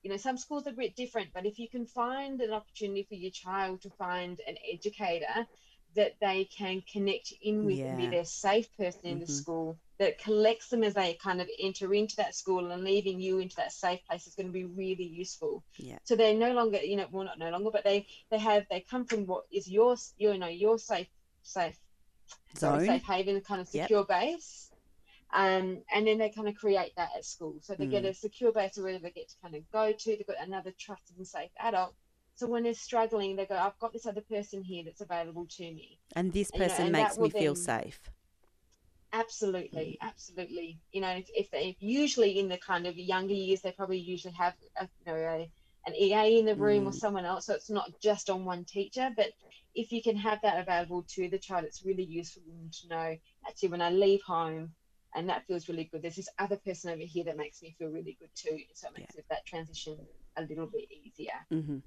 you 0.03 0.09
know, 0.09 0.17
some 0.17 0.37
schools 0.37 0.65
are 0.67 0.71
a 0.71 0.73
bit 0.73 0.95
different, 0.95 1.29
but 1.33 1.45
if 1.45 1.59
you 1.59 1.67
can 1.69 1.85
find 1.85 2.39
an 2.41 2.53
opportunity 2.53 3.03
for 3.03 3.15
your 3.15 3.31
child 3.31 3.81
to 3.81 3.89
find 3.91 4.39
an 4.47 4.55
educator 4.71 5.47
that 5.95 6.13
they 6.21 6.45
can 6.45 6.81
connect 6.91 7.33
in 7.41 7.65
with 7.65 7.79
and 7.83 7.97
be 7.97 8.07
their 8.07 8.25
safe 8.25 8.67
person 8.77 9.01
in 9.03 9.19
the 9.19 9.25
Mhm. 9.25 9.31
school 9.31 9.77
that 9.97 10.17
collects 10.19 10.69
them 10.69 10.83
as 10.83 10.93
they 10.93 11.15
kind 11.15 11.41
of 11.41 11.49
enter 11.59 11.93
into 11.93 12.15
that 12.15 12.35
school 12.35 12.71
and 12.71 12.83
leaving 12.83 13.19
you 13.19 13.39
into 13.39 13.55
that 13.57 13.71
safe 13.73 13.99
place 14.07 14.27
is 14.27 14.35
going 14.35 14.47
to 14.47 14.53
be 14.53 14.63
really 14.65 15.03
useful. 15.03 15.63
Yeah. 15.77 15.97
So 16.05 16.15
they're 16.15 16.35
no 16.35 16.53
longer, 16.53 16.77
you 16.77 16.95
know, 16.95 17.07
well 17.11 17.25
not 17.25 17.39
no 17.39 17.49
longer, 17.49 17.71
but 17.71 17.83
they 17.83 18.07
they 18.31 18.37
have 18.39 18.65
they 18.69 18.81
come 18.81 19.05
from 19.05 19.25
what 19.25 19.43
is 19.51 19.67
your 19.69 19.97
you 20.17 20.37
know 20.37 20.47
your 20.47 20.77
safe 20.77 21.07
safe 21.43 21.77
sorry, 22.55 22.79
Zone. 22.79 22.87
safe 22.87 23.03
haven 23.03 23.41
kind 23.41 23.61
of 23.61 23.67
Yep. 23.73 23.83
secure 23.83 24.05
base. 24.05 24.68
Um, 25.31 25.83
and 25.93 26.07
then 26.07 26.17
they 26.17 26.29
kind 26.29 26.47
of 26.47 26.55
create 26.55 26.93
that 26.97 27.09
at 27.15 27.23
school. 27.25 27.57
So 27.61 27.75
they 27.75 27.85
get 27.85 28.03
Mm. 28.03 28.09
a 28.09 28.13
secure 28.13 28.51
base 28.51 28.77
where 28.77 28.97
they 28.97 29.11
get 29.11 29.29
to 29.29 29.35
kind 29.41 29.55
of 29.55 29.69
go 29.71 29.91
to. 29.91 30.05
They've 30.17 30.25
got 30.25 30.41
another 30.41 30.71
trusted 30.79 31.17
and 31.17 31.27
safe 31.27 31.51
adult. 31.59 31.93
So 32.35 32.47
when 32.47 32.63
they're 32.63 32.73
struggling, 32.73 33.35
they 33.35 33.45
go, 33.45 33.55
I've 33.55 33.77
got 33.79 33.93
this 33.93 34.05
other 34.07 34.21
person 34.21 34.63
here 34.63 34.83
that's 34.85 35.01
available 35.01 35.45
to 35.57 35.63
me. 35.63 35.99
And 36.15 36.33
this 36.33 36.49
you 36.53 36.59
know, 36.59 36.65
person 36.67 36.83
and 36.85 36.91
makes 36.93 37.17
me 37.17 37.29
feel 37.29 37.53
then- 37.53 37.63
safe. 37.63 38.09
Absolutely, 39.11 39.97
Mm. 40.01 40.07
absolutely. 40.07 40.79
You 40.91 41.01
know, 41.01 41.09
if, 41.09 41.29
if 41.35 41.49
they 41.51 41.75
usually 41.79 42.37
in 42.39 42.47
the 42.47 42.59
kind 42.59 42.85
of 42.85 42.95
younger 42.95 43.33
years, 43.33 43.61
they 43.61 43.71
probably 43.71 43.97
usually 43.97 44.33
have 44.35 44.53
a, 44.79 44.83
you 44.99 45.05
know 45.11 45.15
a, 45.17 45.51
an 45.87 45.95
EA 45.95 46.37
in 46.39 46.45
the 46.45 46.55
room 46.55 46.87
or 46.87 46.91
Mm. 46.91 46.95
someone 46.95 47.25
else, 47.25 47.47
so 47.47 47.53
it's 47.55 47.69
not 47.71 47.91
just 48.01 48.29
on 48.29 48.45
one 48.45 48.65
teacher. 48.65 49.11
But 49.15 49.31
if 49.73 49.91
you 49.91 50.03
can 50.03 50.15
have 50.15 50.41
that 50.43 50.59
available 50.59 51.03
to 51.15 51.27
the 51.29 51.39
child, 51.39 51.63
it's 51.65 51.83
really 51.83 52.03
useful 52.03 52.43
to 52.81 52.87
know. 52.87 53.17
Actually, 53.47 53.69
when 53.69 53.81
I 53.81 53.89
leave 53.89 54.21
home, 54.21 54.75
and 55.15 55.29
that 55.29 55.45
feels 55.47 55.67
really 55.69 55.85
good. 55.91 56.01
There's 56.01 56.15
this 56.15 56.29
other 56.39 56.57
person 56.57 56.91
over 56.91 57.01
here 57.01 57.25
that 57.25 57.37
makes 57.37 57.61
me 57.61 57.75
feel 57.77 57.89
really 57.89 58.17
good 58.19 58.29
too. 58.35 58.59
So 58.73 58.87
it 58.89 58.99
makes 58.99 59.15
it, 59.15 59.25
that 59.29 59.45
transition 59.45 59.97
a 60.37 60.43
little 60.43 60.67
bit 60.67 60.85
easier 60.91 61.33
hmm 61.51 61.79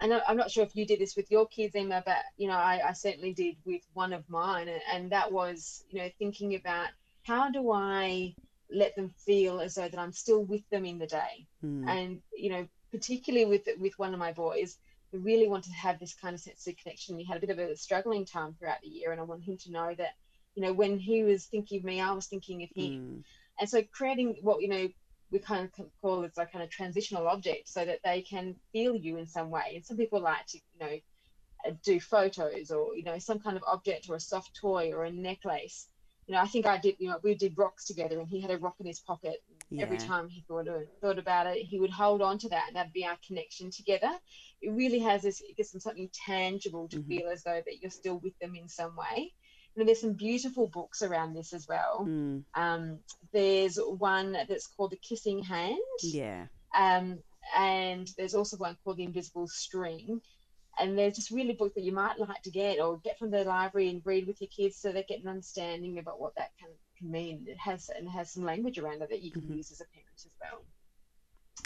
and 0.00 0.14
I- 0.14 0.22
I'm 0.28 0.36
not 0.36 0.50
sure 0.50 0.64
if 0.64 0.76
you 0.76 0.86
did 0.86 1.00
this 1.00 1.16
with 1.16 1.30
your 1.30 1.46
kids, 1.46 1.74
Emma, 1.74 2.02
but 2.04 2.24
you 2.36 2.48
know, 2.48 2.54
I, 2.56 2.88
I 2.88 2.92
certainly 2.92 3.32
did 3.32 3.56
with 3.64 3.82
one 3.94 4.12
of 4.12 4.28
mine, 4.28 4.68
and, 4.68 4.82
and 4.92 5.12
that 5.12 5.32
was, 5.32 5.84
you 5.90 6.00
know, 6.00 6.08
thinking 6.18 6.54
about 6.54 6.88
how 7.24 7.50
do 7.50 7.70
I 7.72 8.34
let 8.70 8.94
them 8.96 9.10
feel 9.10 9.60
as 9.60 9.74
though 9.74 9.88
that 9.88 9.98
I'm 9.98 10.12
still 10.12 10.44
with 10.44 10.68
them 10.70 10.84
in 10.84 10.98
the 10.98 11.06
day, 11.06 11.46
Mm. 11.64 11.88
and 11.88 12.22
you 12.32 12.50
know, 12.50 12.68
particularly 12.92 13.44
with 13.46 13.68
with 13.80 13.98
one 13.98 14.12
of 14.12 14.20
my 14.20 14.32
boys, 14.32 14.78
I 15.12 15.16
really 15.16 15.48
wanted 15.48 15.70
to 15.70 15.76
have 15.78 15.98
this 15.98 16.14
kind 16.14 16.34
of 16.34 16.40
sense 16.40 16.66
of 16.68 16.76
connection. 16.76 17.16
We 17.16 17.24
had 17.24 17.36
a 17.36 17.40
bit 17.40 17.50
of 17.50 17.58
a 17.58 17.76
struggling 17.76 18.24
time 18.24 18.54
throughout 18.54 18.80
the 18.82 18.88
year, 18.88 19.10
and 19.10 19.20
I 19.20 19.24
want 19.24 19.42
him 19.42 19.56
to 19.58 19.72
know 19.72 19.92
that, 19.96 20.12
you 20.58 20.64
know, 20.64 20.72
when 20.72 20.98
he 20.98 21.22
was 21.22 21.46
thinking 21.46 21.78
of 21.78 21.84
me, 21.84 22.00
I 22.00 22.10
was 22.10 22.26
thinking 22.26 22.64
of 22.64 22.70
him. 22.74 22.92
Mm. 22.92 23.24
and 23.60 23.70
so 23.70 23.80
creating 23.92 24.38
what 24.42 24.60
you 24.60 24.66
know 24.68 24.88
we 25.30 25.38
kind 25.38 25.70
of 25.78 25.86
call 26.02 26.24
as 26.24 26.36
a 26.36 26.46
kind 26.46 26.64
of 26.64 26.70
transitional 26.70 27.28
object 27.28 27.68
so 27.68 27.84
that 27.84 28.00
they 28.04 28.22
can 28.22 28.56
feel 28.72 28.96
you 28.96 29.18
in 29.18 29.26
some 29.28 29.50
way. 29.50 29.74
And 29.76 29.84
some 29.86 29.96
people 29.96 30.20
like 30.20 30.46
to 30.46 30.58
you 30.58 30.80
know 30.80 30.96
uh, 31.68 31.74
do 31.84 32.00
photos 32.00 32.72
or 32.72 32.96
you 32.96 33.04
know 33.04 33.18
some 33.20 33.38
kind 33.38 33.56
of 33.56 33.62
object 33.68 34.08
or 34.08 34.16
a 34.16 34.20
soft 34.20 34.50
toy 34.60 34.90
or 34.92 35.04
a 35.04 35.12
necklace. 35.12 35.88
You 36.26 36.34
know 36.34 36.40
i 36.40 36.46
think 36.46 36.66
i 36.66 36.76
did 36.76 36.96
you 36.98 37.08
know 37.08 37.20
we 37.22 37.34
did 37.36 37.56
rocks 37.56 37.84
together 37.86 38.18
and 38.18 38.28
he 38.28 38.40
had 38.40 38.50
a 38.50 38.58
rock 38.58 38.74
in 38.80 38.86
his 38.86 38.98
pocket. 39.00 39.36
Every 39.80 39.98
time 40.08 40.28
he 40.28 40.40
thought 40.48 40.66
of, 40.66 40.82
thought 41.02 41.18
about 41.18 41.46
it 41.46 41.58
he 41.70 41.78
would 41.78 41.90
hold 41.90 42.20
on 42.22 42.38
to 42.38 42.48
that 42.48 42.64
and 42.68 42.74
that'd 42.76 42.92
be 42.92 43.06
our 43.06 43.18
connection 43.26 43.70
together. 43.70 44.10
It 44.60 44.70
really 44.72 44.98
has 45.00 45.22
this 45.22 45.40
it 45.40 45.56
gives 45.56 45.70
them 45.70 45.80
something 45.80 46.10
tangible 46.26 46.88
to 46.88 46.98
Mhm. 46.98 47.06
feel 47.08 47.28
as 47.28 47.42
though 47.44 47.62
that 47.66 47.78
you're 47.80 47.90
still 48.02 48.18
with 48.18 48.36
them 48.40 48.54
in 48.56 48.68
some 48.68 48.96
way 48.96 49.32
and 49.78 49.88
there's 49.88 50.00
some 50.00 50.14
beautiful 50.14 50.66
books 50.68 51.02
around 51.02 51.34
this 51.34 51.52
as 51.52 51.66
well 51.68 52.04
Mm. 52.06 52.44
um, 52.54 53.00
there's 53.32 53.78
one 53.78 54.32
that's 54.32 54.66
called 54.66 54.92
The 54.92 54.96
Kissing 54.96 55.42
Hand, 55.42 55.78
Yeah. 56.02 56.46
um, 56.74 57.22
and 57.56 58.08
there's 58.16 58.34
also 58.34 58.56
one 58.56 58.76
called 58.82 58.96
The 58.98 59.04
Invisible 59.04 59.46
String. 59.48 60.20
And 60.80 60.96
they're 60.96 61.10
just 61.10 61.32
really 61.32 61.54
books 61.54 61.74
that 61.74 61.82
you 61.82 61.90
might 61.90 62.20
like 62.20 62.40
to 62.42 62.52
get 62.52 62.78
or 62.78 62.98
get 62.98 63.18
from 63.18 63.32
the 63.32 63.42
library 63.42 63.88
and 63.88 64.00
read 64.04 64.28
with 64.28 64.40
your 64.40 64.48
kids 64.48 64.76
so 64.76 64.92
they 64.92 65.02
get 65.02 65.20
an 65.20 65.26
understanding 65.28 65.98
about 65.98 66.20
what 66.20 66.36
that 66.36 66.50
can, 66.60 66.68
can 66.96 67.10
mean. 67.10 67.46
It 67.48 67.58
has 67.58 67.88
and 67.88 68.06
it 68.06 68.10
has 68.10 68.32
some 68.32 68.44
language 68.44 68.78
around 68.78 69.02
it 69.02 69.08
that 69.10 69.22
you 69.22 69.32
can 69.32 69.42
Mhm. 69.42 69.56
use 69.56 69.72
as 69.72 69.80
a 69.80 69.86
parent 69.86 70.08
as 70.14 70.28
well. 70.40 70.64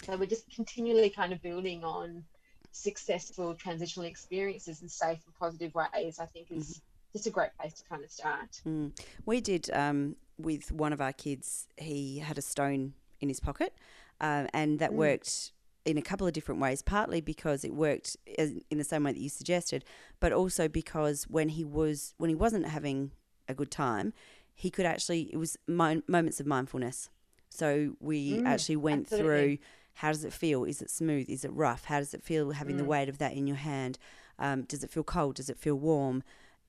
So 0.05 0.17
we're 0.17 0.25
just 0.25 0.49
continually 0.55 1.11
kind 1.11 1.31
of 1.31 1.41
building 1.43 1.83
on 1.83 2.25
successful 2.71 3.53
transitional 3.53 4.07
experiences 4.07 4.81
in 4.81 4.89
safe 4.89 5.19
and 5.27 5.35
positive 5.35 5.75
ways. 5.75 6.17
I 6.19 6.25
think 6.25 6.49
is 6.49 6.81
just 7.13 7.27
a 7.27 7.29
great 7.29 7.49
place 7.59 7.73
to 7.73 7.83
kind 7.85 8.03
of 8.03 8.11
start. 8.11 8.61
Mm. 8.67 8.91
We 9.25 9.39
did 9.39 9.69
um, 9.71 10.15
with 10.37 10.71
one 10.71 10.91
of 10.93 10.99
our 11.01 11.13
kids. 11.13 11.67
He 11.77 12.19
had 12.19 12.37
a 12.37 12.41
stone 12.41 12.93
in 13.21 13.29
his 13.29 13.39
pocket, 13.39 13.73
um, 14.19 14.47
and 14.53 14.79
that 14.79 14.91
Mm. 14.91 14.95
worked 14.95 15.51
in 15.85 15.97
a 15.97 16.01
couple 16.01 16.25
of 16.27 16.33
different 16.33 16.59
ways. 16.59 16.81
Partly 16.81 17.21
because 17.21 17.63
it 17.63 17.73
worked 17.73 18.17
in 18.25 18.77
the 18.77 18.83
same 18.83 19.03
way 19.03 19.11
that 19.13 19.19
you 19.19 19.29
suggested, 19.29 19.85
but 20.19 20.31
also 20.33 20.67
because 20.67 21.23
when 21.25 21.49
he 21.49 21.63
was 21.63 22.13
when 22.17 22.29
he 22.29 22.35
wasn't 22.35 22.65
having 22.67 23.11
a 23.47 23.53
good 23.53 23.71
time, 23.71 24.13
he 24.55 24.69
could 24.69 24.85
actually 24.85 25.29
it 25.31 25.37
was 25.37 25.57
moments 25.67 26.39
of 26.39 26.45
mindfulness. 26.47 27.09
So 27.49 27.95
we 27.99 28.39
Mm, 28.39 28.47
actually 28.47 28.77
went 28.77 29.03
absolutely. 29.03 29.27
through. 29.27 29.57
How 29.95 30.11
does 30.11 30.23
it 30.23 30.33
feel? 30.33 30.63
Is 30.63 30.81
it 30.81 30.89
smooth? 30.89 31.29
Is 31.29 31.45
it 31.45 31.51
rough? 31.53 31.85
How 31.85 31.99
does 31.99 32.15
it 32.15 32.23
feel 32.23 32.49
having 32.49 32.77
the 32.77 32.83
Mm. 32.83 32.87
weight 32.87 33.09
of 33.09 33.19
that 33.19 33.33
in 33.33 33.45
your 33.45 33.57
hand? 33.57 33.99
Um, 34.39 34.63
does 34.63 34.83
it 34.83 34.89
feel 34.89 35.03
cold? 35.03 35.35
Does 35.35 35.49
it 35.51 35.59
feel 35.59 35.75
warm? 35.75 36.23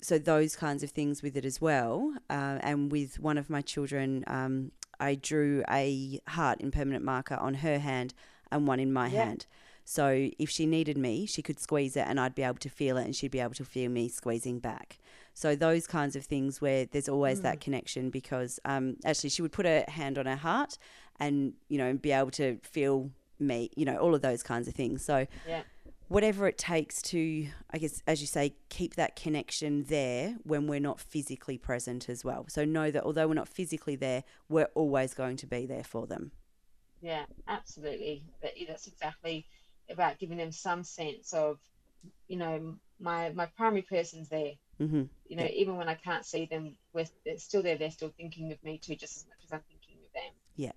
So 0.05 0.19
those 0.19 0.55
kinds 0.55 0.83
of 0.83 0.91
things 0.91 1.23
with 1.23 1.35
it 1.37 1.45
as 1.47 1.61
well. 1.61 2.15
Uh, 2.29 2.59
and 2.61 2.93
with 2.93 3.19
one 3.19 3.39
of 3.39 3.49
my 3.49 3.63
children, 3.63 4.23
um, 4.27 4.71
I 5.01 5.15
drew 5.15 5.65
a 5.71 6.21
heart 6.29 6.61
in 6.61 6.71
permanent 6.71 7.05
marker 7.05 7.37
on 7.37 7.55
her 7.55 7.79
hand 7.79 8.13
and 8.53 8.67
one 8.69 8.81
in 8.81 8.93
my 8.93 9.09
Yeah. 9.09 9.25
hand. 9.25 9.47
So 9.87 10.29
if 10.39 10.51
she 10.51 10.67
needed 10.67 10.99
me, 10.99 11.27
she 11.27 11.43
could 11.43 11.59
squeeze 11.59 11.97
it 11.97 12.07
and 12.07 12.21
I'd 12.21 12.35
be 12.35 12.43
able 12.43 12.59
to 12.59 12.69
feel 12.69 12.97
it 12.99 13.05
and 13.05 13.17
she'd 13.17 13.31
be 13.31 13.41
able 13.41 13.55
to 13.55 13.65
feel 13.65 13.91
me 13.91 14.09
squeezing 14.09 14.59
back. 14.59 14.99
So 15.33 15.57
those 15.57 15.87
kinds 15.87 16.17
of 16.17 16.25
things 16.25 16.61
where 16.61 16.85
there's 16.87 17.09
always 17.09 17.41
that 17.41 17.61
connection 17.61 18.11
because 18.11 18.61
um, 18.65 18.97
actually 19.05 19.31
she 19.31 19.43
would 19.43 19.53
put 19.53 19.67
her 19.67 19.85
hand 19.89 20.19
on 20.19 20.27
her 20.27 20.37
heart 20.37 20.79
and, 21.19 21.55
you 21.69 21.79
know, 21.79 21.95
be 21.95 22.13
able 22.13 22.31
to 22.33 22.59
feel 22.63 23.11
me, 23.39 23.71
you 23.77 23.85
know, 23.85 23.97
all 23.97 24.15
of 24.15 24.23
those 24.23 24.43
kinds 24.43 24.69
of 24.69 24.75
things. 24.75 25.05
So 25.05 25.27
Yeah. 25.49 25.63
Whatever 26.09 26.47
it 26.47 26.59
takes 26.59 27.01
to, 27.03 27.49
I 27.71 27.79
guess, 27.79 28.03
as 28.07 28.21
you 28.21 28.27
say, 28.27 28.55
keep 28.69 28.95
that 28.97 29.17
connection 29.17 29.85
there 29.85 30.37
when 30.45 30.67
we're 30.67 30.81
not 30.81 31.01
physically 31.01 31.59
present 31.59 32.09
as 32.09 32.25
well. 32.25 32.47
So 32.49 32.65
know 32.65 32.91
that 32.91 33.05
although 33.05 33.27
we're 33.29 33.35
not 33.35 33.49
physically 33.49 33.97
there, 33.97 34.25
we're 34.49 34.69
always 34.75 35.15
going 35.15 35.37
to 35.39 35.47
be 35.47 35.67
there 35.67 35.85
for 35.85 36.07
them. 36.07 36.33
Yeah, 37.01 37.25
absolutely. 37.49 38.25
But 38.41 38.53
that's 38.69 38.87
exactly 38.87 39.47
about 39.91 40.19
giving 40.19 40.39
them 40.39 40.53
some 40.53 40.83
sense 40.85 41.33
of, 41.33 41.59
you 42.29 42.37
know, 42.37 42.77
my 43.01 43.31
my 43.31 43.47
primary 43.57 43.83
person's 43.83 44.29
there. 44.29 44.53
hmm 44.79 45.05
You 45.27 45.37
know, 45.37 45.45
Yeah. 45.45 45.51
even 45.51 45.77
when 45.77 45.89
I 45.89 45.95
can't 45.95 46.25
see 46.25 46.47
them, 46.47 46.77
we're, 46.93 47.07
they're 47.25 47.39
still 47.39 47.63
there. 47.63 47.77
They're 47.77 47.91
still 47.91 48.13
thinking 48.17 48.53
of 48.53 48.63
me 48.63 48.79
too, 48.79 48.95
just 48.95 49.17
as 49.17 49.27
much 49.27 49.39
as 49.45 49.53
I'm 49.53 49.61
thinking 49.69 49.97
of 50.07 50.13
them. 50.13 50.33
Yeah. 50.57 50.73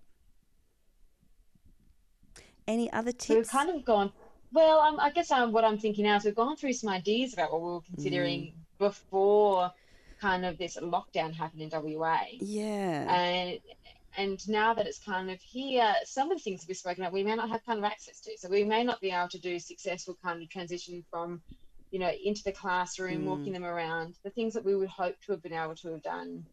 Any 2.67 2.91
other 2.91 3.11
So 3.17 3.35
we've 3.35 3.43
tips? 3.43 3.49
kind 3.49 3.69
of 3.69 3.85
gone. 3.85 4.11
Well, 4.51 4.79
um, 4.79 4.99
I 4.99 5.11
guess 5.11 5.31
um, 5.31 5.51
what 5.51 5.63
I'm 5.65 5.77
thinking 5.77 6.05
now 6.05 6.15
is 6.15 6.25
we've 6.25 6.35
gone 6.35 6.55
through 6.55 6.73
some 6.73 6.89
ideas 6.89 7.33
about 7.33 7.51
what 7.51 7.61
we 7.61 7.67
were 7.71 7.81
considering 7.81 8.41
Mm. 8.41 8.53
before 8.79 9.71
kind 10.21 10.45
of 10.45 10.57
this 10.57 10.77
lockdown 10.77 11.33
happened 11.33 11.61
in 11.61 11.69
WA. 11.69 12.21
yeah. 12.39 13.05
and 13.13 13.59
and 14.17 14.49
now 14.49 14.73
that 14.73 14.87
it's 14.87 14.97
kind 14.97 15.29
of 15.29 15.39
here, 15.41 15.93
some 16.03 16.31
of 16.31 16.37
the 16.39 16.43
things 16.43 16.61
that 16.61 16.67
we've 16.67 16.77
spoken 16.77 17.03
about 17.03 17.13
we 17.13 17.21
may 17.21 17.35
not 17.35 17.49
have 17.49 17.63
kind 17.65 17.77
of 17.77 17.85
access 17.85 18.19
to. 18.21 18.35
So 18.37 18.49
we 18.49 18.63
may 18.63 18.83
not 18.83 18.99
be 18.99 19.11
able 19.11 19.27
to 19.29 19.37
do 19.39 19.59
successful 19.59 20.17
kind 20.23 20.41
of 20.41 20.49
transition 20.49 21.05
from, 21.11 21.39
you 21.91 21.99
know, 21.99 22.11
into 22.23 22.43
the 22.43 22.51
classroom, 22.51 23.21
Mm. 23.23 23.25
walking 23.25 23.53
them 23.53 23.63
around, 23.63 24.15
the 24.23 24.31
things 24.31 24.55
that 24.55 24.65
we 24.65 24.75
would 24.75 24.89
hope 24.89 25.19
to 25.25 25.33
have 25.33 25.43
been 25.43 25.53
able 25.53 25.75
to 25.75 25.91
have 25.91 26.01
done, 26.01 26.47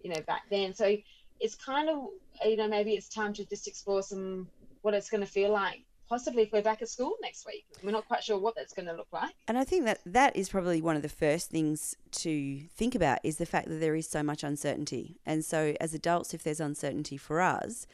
you 0.00 0.08
know, 0.10 0.22
back 0.22 0.48
then. 0.48 0.72
So 0.74 0.96
it's 1.38 1.54
kind 1.54 1.90
of, 1.90 2.08
you 2.46 2.56
know, 2.56 2.68
maybe 2.68 2.94
it's 2.94 3.08
time 3.10 3.34
to 3.34 3.44
just 3.44 3.68
explore 3.68 4.02
some 4.02 4.48
what 4.80 4.94
it's 4.94 5.10
going 5.10 5.20
to 5.20 5.26
feel 5.30 5.50
like. 5.50 5.84
Possibly 6.08 6.42
if 6.42 6.52
we're 6.52 6.62
back 6.62 6.82
at 6.82 6.88
school 6.88 7.14
next 7.22 7.46
week, 7.46 7.64
we're 7.82 7.90
not 7.90 8.06
quite 8.06 8.22
sure 8.22 8.38
what 8.38 8.54
that's 8.54 8.74
going 8.74 8.86
to 8.86 8.92
look 8.92 9.08
like. 9.10 9.34
And 9.48 9.56
I 9.56 9.64
think 9.64 9.86
that 9.86 10.00
that 10.04 10.36
is 10.36 10.48
probably 10.50 10.82
one 10.82 10.96
of 10.96 11.02
the 11.02 11.08
first 11.08 11.50
things 11.50 11.96
to 12.12 12.60
think 12.76 12.94
about 12.94 13.20
is 13.24 13.38
the 13.38 13.46
fact 13.46 13.68
that 13.68 13.80
there 13.80 13.94
is 13.94 14.08
so 14.08 14.22
much 14.22 14.44
uncertainty. 14.44 15.16
And 15.24 15.44
so, 15.44 15.74
as 15.80 15.94
adults, 15.94 16.34
if 16.34 16.42
there's 16.42 16.60
uncertainty 16.60 17.16
for 17.16 17.40
us, 17.40 17.86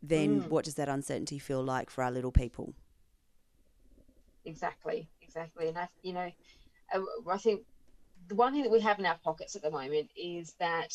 then 0.00 0.42
Mm. 0.42 0.48
what 0.48 0.64
does 0.64 0.74
that 0.74 0.88
uncertainty 0.88 1.40
feel 1.40 1.62
like 1.62 1.90
for 1.90 2.04
our 2.04 2.12
little 2.12 2.30
people? 2.30 2.74
Exactly, 4.44 5.08
exactly. 5.20 5.68
And 5.68 5.78
I, 5.78 5.88
you 6.02 6.12
know, 6.12 6.30
I, 6.92 7.04
I 7.28 7.36
think 7.38 7.64
the 8.28 8.34
one 8.34 8.52
thing 8.52 8.62
that 8.62 8.70
we 8.70 8.80
have 8.80 8.98
in 8.98 9.06
our 9.06 9.18
pockets 9.18 9.56
at 9.56 9.62
the 9.62 9.70
moment 9.70 10.10
is 10.16 10.54
that 10.60 10.94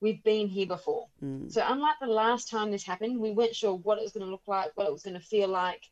we've 0.00 0.22
been 0.22 0.48
here 0.48 0.66
before. 0.66 1.08
Mm. 1.22 1.50
So 1.50 1.62
unlike 1.66 1.96
the 2.00 2.06
last 2.06 2.48
time 2.48 2.70
this 2.70 2.84
happened, 2.84 3.18
we 3.20 3.32
weren't 3.32 3.56
sure 3.56 3.74
what 3.74 3.98
it 3.98 4.02
was 4.02 4.12
going 4.12 4.24
to 4.26 4.30
look 4.30 4.46
like, 4.46 4.70
what 4.74 4.86
it 4.86 4.92
was 4.92 5.02
going 5.02 5.18
to 5.18 5.26
feel 5.26 5.48
like, 5.48 5.82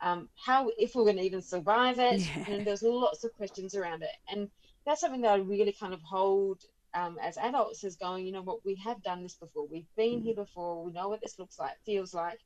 um, 0.00 0.28
how 0.34 0.70
if 0.78 0.94
we 0.94 1.02
are 1.02 1.04
going 1.04 1.16
to 1.16 1.22
even 1.22 1.42
survive 1.42 1.98
it. 1.98 2.20
Yeah. 2.20 2.44
And 2.48 2.66
there's 2.66 2.82
lots 2.82 3.24
of 3.24 3.32
questions 3.34 3.74
around 3.74 4.02
it, 4.02 4.16
and 4.30 4.48
that's 4.84 5.00
something 5.00 5.20
that 5.22 5.32
I 5.32 5.36
really 5.36 5.72
kind 5.72 5.94
of 5.94 6.00
hold. 6.02 6.62
Um, 6.94 7.16
as 7.22 7.38
adults, 7.38 7.84
as 7.84 7.96
going, 7.96 8.26
you 8.26 8.32
know 8.32 8.42
what, 8.42 8.62
we 8.66 8.74
have 8.74 9.02
done 9.02 9.22
this 9.22 9.36
before. 9.36 9.66
We've 9.66 9.86
been 9.96 10.20
Mm. 10.20 10.24
here 10.24 10.34
before. 10.34 10.84
We 10.84 10.92
know 10.92 11.08
what 11.08 11.22
this 11.22 11.38
looks 11.38 11.58
like, 11.58 11.72
feels 11.86 12.12
like. 12.12 12.38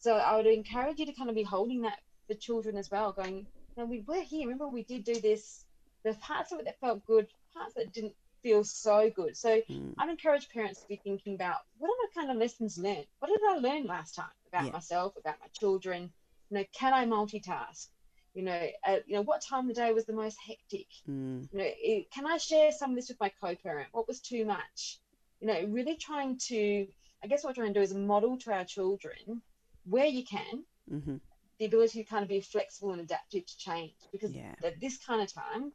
So 0.00 0.16
I 0.16 0.34
would 0.36 0.46
encourage 0.46 0.98
you 0.98 1.06
to 1.06 1.12
kind 1.12 1.30
of 1.30 1.36
be 1.36 1.44
holding 1.44 1.82
that 1.82 2.00
for 2.26 2.34
children 2.34 2.76
as 2.76 2.90
well, 2.90 3.12
going, 3.12 3.36
you 3.36 3.46
know, 3.76 3.84
we 3.84 4.00
were 4.00 4.20
here. 4.22 4.48
Remember, 4.48 4.66
we 4.66 4.82
did 4.82 5.04
do 5.04 5.20
this. 5.20 5.64
The 6.02 6.14
parts 6.14 6.50
of 6.50 6.58
it 6.58 6.64
that 6.64 6.80
felt 6.80 7.06
good, 7.06 7.28
parts 7.56 7.74
that 7.74 7.92
didn't 7.92 8.14
feel 8.44 8.64
so 8.64 9.10
good. 9.10 9.36
So 9.36 9.62
Mm. 9.70 9.94
I'd 9.98 10.10
encourage 10.10 10.50
parents 10.50 10.82
to 10.82 10.88
be 10.88 11.00
thinking 11.04 11.34
about 11.36 11.58
what 11.78 11.90
are 11.90 12.02
my 12.04 12.22
kind 12.22 12.32
of 12.32 12.38
lessons 12.38 12.78
learned? 12.78 13.08
What 13.20 13.30
did 13.30 13.40
I 13.50 13.58
learn 13.58 13.86
last 13.86 14.14
time 14.16 14.32
about 14.52 14.66
Yeah. 14.66 14.72
myself, 14.72 15.14
about 15.18 15.40
my 15.42 15.48
children? 15.60 16.12
You 16.50 16.58
know, 16.58 16.66
can 16.78 16.94
I 16.94 17.06
multitask? 17.06 17.88
You 18.34 18.44
know, 18.44 18.68
uh, 18.86 18.98
you 19.06 19.16
know, 19.16 19.22
what 19.24 19.42
time 19.48 19.68
of 19.70 19.74
the 19.76 19.82
day 19.82 19.92
was 19.92 20.06
the 20.06 20.14
most 20.14 20.38
hectic? 20.46 20.88
Mm. 21.08 21.48
You 21.52 21.58
know, 21.60 21.66
it, 21.68 22.10
can 22.12 22.26
I 22.26 22.38
share 22.38 22.72
some 22.72 22.90
of 22.90 22.96
this 22.96 23.08
with 23.08 23.20
my 23.20 23.30
co-parent? 23.42 23.88
What 23.92 24.08
was 24.08 24.20
too 24.20 24.44
much? 24.44 25.00
You 25.40 25.48
know, 25.48 25.64
really 25.64 25.96
trying 25.96 26.38
to, 26.48 26.86
I 27.24 27.28
guess 27.28 27.44
what 27.44 27.50
we're 27.56 27.64
trying 27.64 27.74
to 27.74 27.80
do 27.80 27.84
is 27.84 27.94
model 27.94 28.38
to 28.40 28.52
our 28.52 28.64
children 28.64 29.42
where 29.84 30.06
you 30.06 30.24
can 30.24 30.64
hmm 30.88 31.16
the 31.58 31.66
ability 31.66 32.02
to 32.02 32.08
kind 32.08 32.22
of 32.22 32.28
be 32.28 32.40
flexible 32.40 32.92
and 32.92 33.00
adaptive 33.00 33.46
to 33.46 33.56
change 33.58 33.94
because 34.12 34.34
Yeah. 34.34 34.54
at 34.64 34.80
this 34.80 34.98
kind 34.98 35.22
of 35.22 35.32
time 35.32 35.72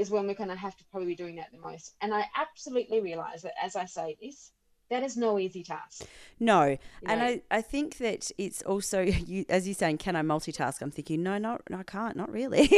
is 0.00 0.10
when 0.10 0.26
we're 0.26 0.34
going 0.34 0.48
to 0.50 0.56
have 0.56 0.76
to 0.76 0.84
probably 0.90 1.08
be 1.08 1.14
doing 1.14 1.36
that 1.36 1.50
the 1.52 1.58
most. 1.58 1.94
And 2.00 2.12
I 2.14 2.24
absolutely 2.36 3.00
realize 3.00 3.42
that 3.42 3.52
as 3.62 3.76
I 3.76 3.84
say 3.84 4.16
this, 4.20 4.52
that 4.88 5.04
is 5.04 5.16
no 5.16 5.38
easy 5.38 5.62
task. 5.62 6.04
No, 6.40 6.64
you 6.64 6.78
and 7.06 7.20
know. 7.20 7.26
I, 7.26 7.42
I 7.52 7.62
think 7.62 7.98
that 7.98 8.32
it's 8.38 8.60
also 8.62 9.02
you 9.32 9.44
as 9.48 9.68
you're 9.68 9.74
saying, 9.74 9.98
can 9.98 10.16
I 10.16 10.22
multitask? 10.22 10.82
I'm 10.82 10.90
thinking, 10.90 11.22
no, 11.22 11.38
not 11.38 11.60
no, 11.70 11.78
I 11.78 11.82
can't, 11.84 12.16
not 12.16 12.28
really. 12.32 12.68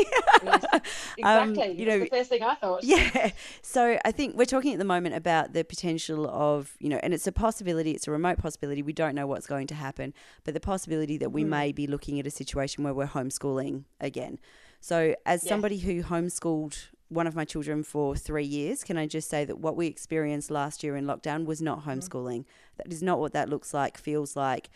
Yes, 0.45 0.65
Um, 1.23 1.51
exactly. 1.53 1.73
you 1.79 1.87
That's 1.87 1.99
know, 1.99 1.99
the 2.01 2.07
first 2.11 2.29
thing 2.29 2.43
I 2.43 2.55
thought. 2.57 2.85
Yeah. 2.85 3.31
So 3.63 3.99
I 4.05 4.13
think 4.13 4.37
we're 4.37 4.45
talking 4.45 4.73
at 4.75 4.79
the 4.79 4.85
moment 4.85 5.15
about 5.15 5.55
the 5.55 5.65
potential 5.65 6.29
of, 6.29 6.75
you 6.81 6.91
know, 6.91 7.01
and 7.03 7.15
it's 7.15 7.27
a 7.27 7.33
possibility, 7.33 7.93
it's 7.93 8.07
a 8.09 8.11
remote 8.11 8.37
possibility. 8.39 8.83
We 8.83 8.93
don't 8.93 9.15
know 9.15 9.27
what's 9.27 9.47
going 9.47 9.69
to 9.69 9.75
happen, 9.75 10.13
but 10.45 10.53
the 10.53 10.61
possibility 10.61 11.17
that 11.19 11.31
we 11.31 11.45
Mhm. 11.45 11.49
may 11.49 11.73
be 11.73 11.87
looking 11.87 12.19
at 12.21 12.27
a 12.27 12.31
situation 12.31 12.85
where 12.85 12.93
we're 12.93 13.07
homeschooling 13.07 13.85
again. 14.01 14.39
So, 14.81 15.15
as 15.25 15.45
Yes. 15.45 15.49
somebody 15.49 15.79
who 15.79 16.03
homeschooled 16.03 16.89
one 17.13 17.27
of 17.27 17.35
my 17.35 17.45
children 17.45 17.83
for 17.83 18.17
three 18.17 18.45
years, 18.45 18.83
can 18.83 18.97
I 18.97 19.07
just 19.07 19.29
say 19.29 19.45
that 19.45 19.59
what 19.59 19.77
we 19.77 19.87
experienced 19.87 20.51
last 20.51 20.83
year 20.83 20.97
in 20.97 21.05
lockdown 21.05 21.45
was 21.45 21.61
not 21.61 21.85
homeschooling? 21.85 22.45
That 22.79 22.93
is 22.93 23.03
not 23.03 23.21
what 23.21 23.33
that 23.33 23.49
looks 23.49 23.75
like, 23.75 23.99
feels 23.99 24.35
like, 24.35 24.71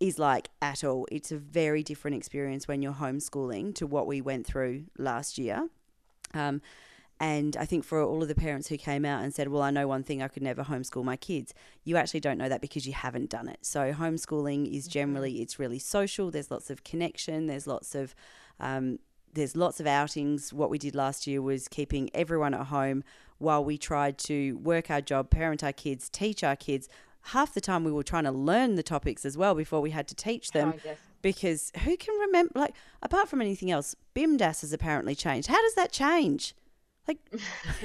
is 0.00 0.18
like 0.18 0.48
at 0.60 0.84
all. 0.84 1.06
It's 1.10 1.32
a 1.32 1.38
very 1.38 1.82
different 1.82 2.16
experience 2.16 2.68
when 2.68 2.82
you're 2.82 2.92
homeschooling 2.92 3.74
to 3.76 3.86
what 3.86 4.06
we 4.06 4.20
went 4.20 4.46
through 4.46 4.84
last 4.96 5.38
year. 5.38 5.68
Um, 6.34 6.60
and 7.20 7.56
I 7.56 7.64
think 7.64 7.84
for 7.84 8.00
all 8.00 8.22
of 8.22 8.28
the 8.28 8.34
parents 8.34 8.68
who 8.68 8.76
came 8.76 9.04
out 9.04 9.24
and 9.24 9.34
said, 9.34 9.48
Well, 9.48 9.62
I 9.62 9.70
know 9.70 9.88
one 9.88 10.04
thing, 10.04 10.22
I 10.22 10.28
could 10.28 10.42
never 10.42 10.62
homeschool 10.62 11.04
my 11.04 11.16
kids, 11.16 11.52
you 11.84 11.96
actually 11.96 12.20
don't 12.20 12.38
know 12.38 12.48
that 12.48 12.60
because 12.60 12.86
you 12.86 12.92
haven't 12.92 13.30
done 13.30 13.48
it. 13.48 13.58
So, 13.62 13.92
homeschooling 13.92 14.72
is 14.72 14.86
generally, 14.86 15.42
it's 15.42 15.58
really 15.58 15.80
social. 15.80 16.30
There's 16.30 16.50
lots 16.50 16.70
of 16.70 16.84
connection, 16.84 17.46
there's 17.46 17.66
lots 17.66 17.96
of, 17.96 18.14
um, 18.60 19.00
there's 19.38 19.56
lots 19.56 19.80
of 19.80 19.86
outings. 19.86 20.52
What 20.52 20.70
we 20.70 20.78
did 20.78 20.94
last 20.94 21.26
year 21.26 21.40
was 21.40 21.68
keeping 21.68 22.10
everyone 22.14 22.54
at 22.54 22.66
home 22.66 23.04
while 23.38 23.64
we 23.64 23.78
tried 23.78 24.18
to 24.18 24.58
work 24.58 24.90
our 24.90 25.00
job, 25.00 25.30
parent 25.30 25.62
our 25.64 25.72
kids, 25.72 26.08
teach 26.10 26.42
our 26.44 26.56
kids. 26.56 26.88
Half 27.22 27.54
the 27.54 27.60
time 27.60 27.84
we 27.84 27.92
were 27.92 28.02
trying 28.02 28.24
to 28.24 28.32
learn 28.32 28.74
the 28.76 28.82
topics 28.82 29.24
as 29.24 29.36
well 29.36 29.54
before 29.54 29.80
we 29.80 29.90
had 29.90 30.08
to 30.08 30.14
teach 30.14 30.50
them 30.52 30.70
I 30.70 30.76
guess. 30.78 30.98
because 31.22 31.72
who 31.84 31.96
can 31.96 32.14
remember 32.18 32.52
like 32.58 32.74
apart 33.02 33.28
from 33.28 33.40
anything 33.40 33.70
else 33.70 33.94
bimdas 34.14 34.62
has 34.62 34.72
apparently 34.72 35.14
changed 35.14 35.48
how 35.48 35.60
does 35.60 35.74
that 35.74 35.92
change 35.92 36.54
like 37.06 37.18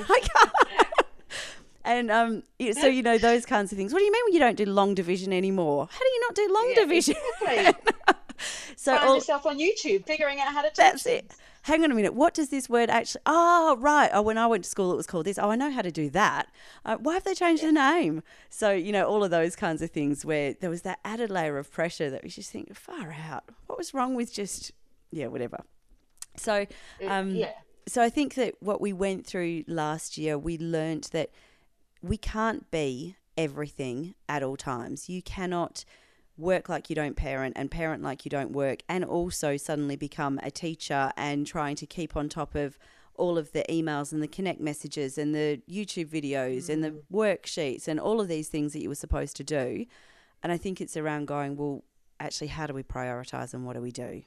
i 0.09 0.19
can't 0.33 0.51
and 1.83 2.09
um 2.11 2.43
so 2.73 2.87
you 2.87 3.01
know 3.03 3.17
those 3.17 3.45
kinds 3.45 3.71
of 3.73 3.77
things 3.77 3.91
what 3.91 3.99
do 3.99 4.05
you 4.05 4.11
mean 4.13 4.21
when 4.25 4.33
you 4.33 4.39
don't 4.39 4.55
do 4.55 4.65
long 4.65 4.93
division 4.95 5.33
anymore 5.33 5.89
how 5.91 5.99
do 5.99 6.05
you 6.05 6.19
not 6.21 6.35
do 6.35 6.53
long 6.53 6.69
Yeah, 6.69 6.83
division 6.83 7.15
Exactly. 7.41 7.93
so 8.75 8.95
Find 8.95 9.09
all, 9.09 9.15
yourself 9.15 9.45
on 9.45 9.59
YouTube 9.59 10.05
figuring 10.05 10.39
out 10.39 10.53
how 10.53 10.61
to 10.61 10.69
teach 10.69 10.77
that's 10.77 11.05
it. 11.05 11.29
things. 11.29 11.41
hang 11.63 11.83
on 11.83 11.91
a 11.91 11.95
minute. 11.95 12.13
What 12.13 12.33
does 12.33 12.49
this 12.49 12.69
word 12.69 12.89
actually 12.89 13.21
oh 13.25 13.77
right. 13.79 14.09
Oh 14.13 14.21
when 14.21 14.37
i 14.37 14.47
went 14.47 14.63
to 14.63 14.69
school 14.69 14.91
it 14.91 14.95
was 14.95 15.07
called 15.07 15.25
this. 15.25 15.37
Oh 15.37 15.49
i 15.49 15.55
know 15.55 15.71
how 15.71 15.81
to 15.81 15.91
do 15.91 16.09
that. 16.11 16.47
Uh, 16.85 16.97
why 16.97 17.13
have 17.15 17.23
they 17.23 17.33
changed 17.33 17.63
the 17.63 17.71
name? 17.71 18.23
So 18.49 18.71
you 18.71 18.91
know 18.91 19.05
all 19.05 19.23
of 19.23 19.31
those 19.31 19.55
kinds 19.55 19.81
of 19.81 19.91
things 19.91 20.25
where 20.25 20.53
there 20.53 20.69
was 20.69 20.81
that 20.83 20.99
added 21.03 21.29
layer 21.29 21.57
of 21.57 21.71
pressure 21.71 22.09
that 22.09 22.23
we 22.23 22.29
just 22.29 22.51
think 22.51 22.75
far 22.75 23.15
out. 23.29 23.43
What 23.67 23.77
was 23.77 23.93
wrong 23.93 24.15
with 24.15 24.33
just 24.33 24.71
yeah 25.11 25.27
whatever. 25.27 25.63
So 26.37 26.65
um 27.07 27.35
yeah. 27.35 27.51
so 27.87 28.01
i 28.01 28.09
think 28.09 28.35
that 28.35 28.55
what 28.59 28.81
we 28.81 28.91
went 28.91 29.25
through 29.25 29.63
last 29.67 30.17
year 30.17 30.37
we 30.37 30.57
learnt 30.57 31.11
that 31.11 31.29
we 32.01 32.17
can't 32.17 32.69
be 32.69 33.15
everything 33.37 34.13
at 34.29 34.43
all 34.43 34.57
times. 34.57 35.09
You 35.09 35.21
cannot 35.21 35.85
work 36.37 36.67
like 36.67 36.89
you 36.89 36.95
don't 36.95 37.15
parent 37.15 37.53
and 37.55 37.69
parent 37.69 38.01
like 38.01 38.25
you 38.25 38.29
don't 38.29 38.51
work 38.51 38.81
and 38.89 39.05
also 39.05 39.55
suddenly 39.55 39.95
become 39.95 40.39
a 40.41 40.49
teacher 40.49 41.11
and 41.15 41.45
trying 41.45 41.75
to 41.75 41.85
keep 41.85 42.15
on 42.15 42.27
top 42.27 42.55
of 42.55 42.77
all 43.15 43.37
of 43.37 43.51
the 43.51 43.63
emails 43.69 44.11
and 44.11 44.23
the 44.23 44.27
connect 44.27 44.59
messages 44.59 45.17
and 45.17 45.35
the 45.35 45.61
YouTube 45.69 46.07
videos 46.07 46.69
and 46.69 46.83
the 46.83 46.99
worksheets 47.11 47.87
and 47.87 47.99
all 47.99 48.19
of 48.19 48.27
these 48.27 48.47
things 48.47 48.73
that 48.73 48.81
you 48.81 48.89
were 48.89 48.95
supposed 48.95 49.35
to 49.35 49.43
do. 49.43 49.85
And 50.41 50.51
I 50.51 50.57
think 50.57 50.81
it's 50.81 50.97
around 50.97 51.27
going, 51.27 51.55
well, 51.55 51.83
actually, 52.19 52.47
how 52.47 52.65
do 52.65 52.73
we 52.73 52.83
prioritize 52.83 53.53
and 53.53 53.65
what 53.65 53.73
do 53.75 53.81
we 53.81 53.91
do? 53.91 54.23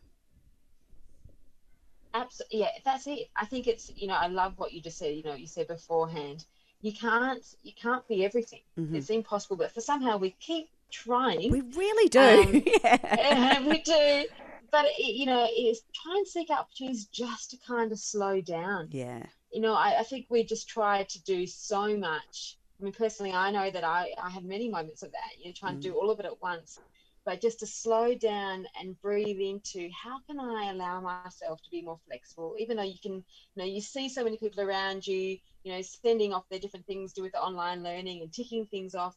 Absolutely, 2.14 2.61
yeah, 2.61 2.69
that's 2.85 3.07
it. 3.07 3.29
I 3.37 3.45
think 3.45 3.66
it's 3.66 3.92
you 3.95 4.07
know 4.07 4.14
I 4.14 4.29
love 4.29 4.55
what 4.57 4.73
you 4.73 4.81
just 4.81 4.97
said. 4.97 5.14
You 5.14 5.23
know, 5.23 5.35
you 5.35 5.47
said 5.47 5.66
beforehand, 5.66 6.47
you 6.81 6.92
can't 6.92 7.45
you 7.62 7.73
can't 7.73 8.07
be 8.09 8.25
everything. 8.25 8.62
Mhm. 8.79 8.95
It's 8.95 9.11
impossible. 9.11 9.57
But 9.57 9.73
for 9.73 9.83
somehow 9.83 10.16
we 10.16 10.31
keep 10.40 10.71
trying. 10.90 11.51
We 11.51 11.61
really 11.61 12.09
do. 12.09 12.20
Um, 12.20 12.62
yeah. 12.85 13.61
we 13.68 13.81
do, 13.83 14.27
but 14.70 14.87
it, 14.99 15.14
you 15.14 15.27
know, 15.27 15.49
is 15.57 15.83
try 15.94 16.14
and 16.16 16.27
seek 16.27 16.51
out 16.51 16.61
opportunities 16.61 17.07
just 17.07 17.51
to 17.51 17.57
kind 17.66 17.92
of 17.92 17.99
slow 17.99 18.40
down. 18.40 18.88
Yeah. 18.90 19.22
You 19.53 19.61
know, 19.61 19.75
I, 19.75 20.01
I 20.01 20.03
think 20.03 20.27
we 20.29 20.44
just 20.44 20.68
try 20.68 21.05
to 21.05 21.22
do 21.25 21.46
so 21.46 21.96
much. 21.96 22.59
I 22.81 22.85
mean, 22.85 22.92
personally, 22.92 23.33
I 23.33 23.51
know 23.51 23.70
that 23.70 23.85
I 23.85 24.12
I 24.22 24.31
have 24.31 24.44
many 24.44 24.68
moments 24.68 25.03
of 25.03 25.12
that. 25.12 25.38
You 25.38 25.46
know, 25.46 25.53
trying 25.57 25.81
to 25.81 25.88
do 25.88 25.94
all 25.94 26.11
of 26.11 26.20
it 26.20 26.27
at 26.27 26.42
once. 26.42 26.79
But 27.27 27.40
just 27.40 27.59
to 27.59 27.66
slow 27.66 28.14
down 28.14 28.66
and 28.81 29.01
breathe 29.03 29.40
into 29.40 29.90
how 29.90 30.20
can 30.29 30.38
I 30.38 30.70
allow 30.70 31.01
myself 31.01 31.61
to 31.61 31.70
be 31.72 31.83
more 31.83 31.99
flexible, 32.07 32.55
even 32.57 32.77
though 32.77 32.85
you 32.85 33.01
can, 33.03 33.14
you 33.14 33.25
know, 33.57 33.64
you 33.64 33.81
see 33.81 34.09
so 34.09 34.22
many 34.22 34.37
people 34.37 34.62
around 34.62 35.05
you, 35.05 35.37
you 35.64 35.72
know, 35.72 35.83
sending 35.83 36.33
off 36.33 36.49
their 36.49 36.61
different 36.61 36.87
things 36.87 37.12
to 37.12 37.20
do 37.20 37.25
with 37.25 37.35
online 37.35 37.83
learning 37.83 38.22
and 38.22 38.33
ticking 38.33 38.64
things 38.66 38.94
off. 38.94 39.16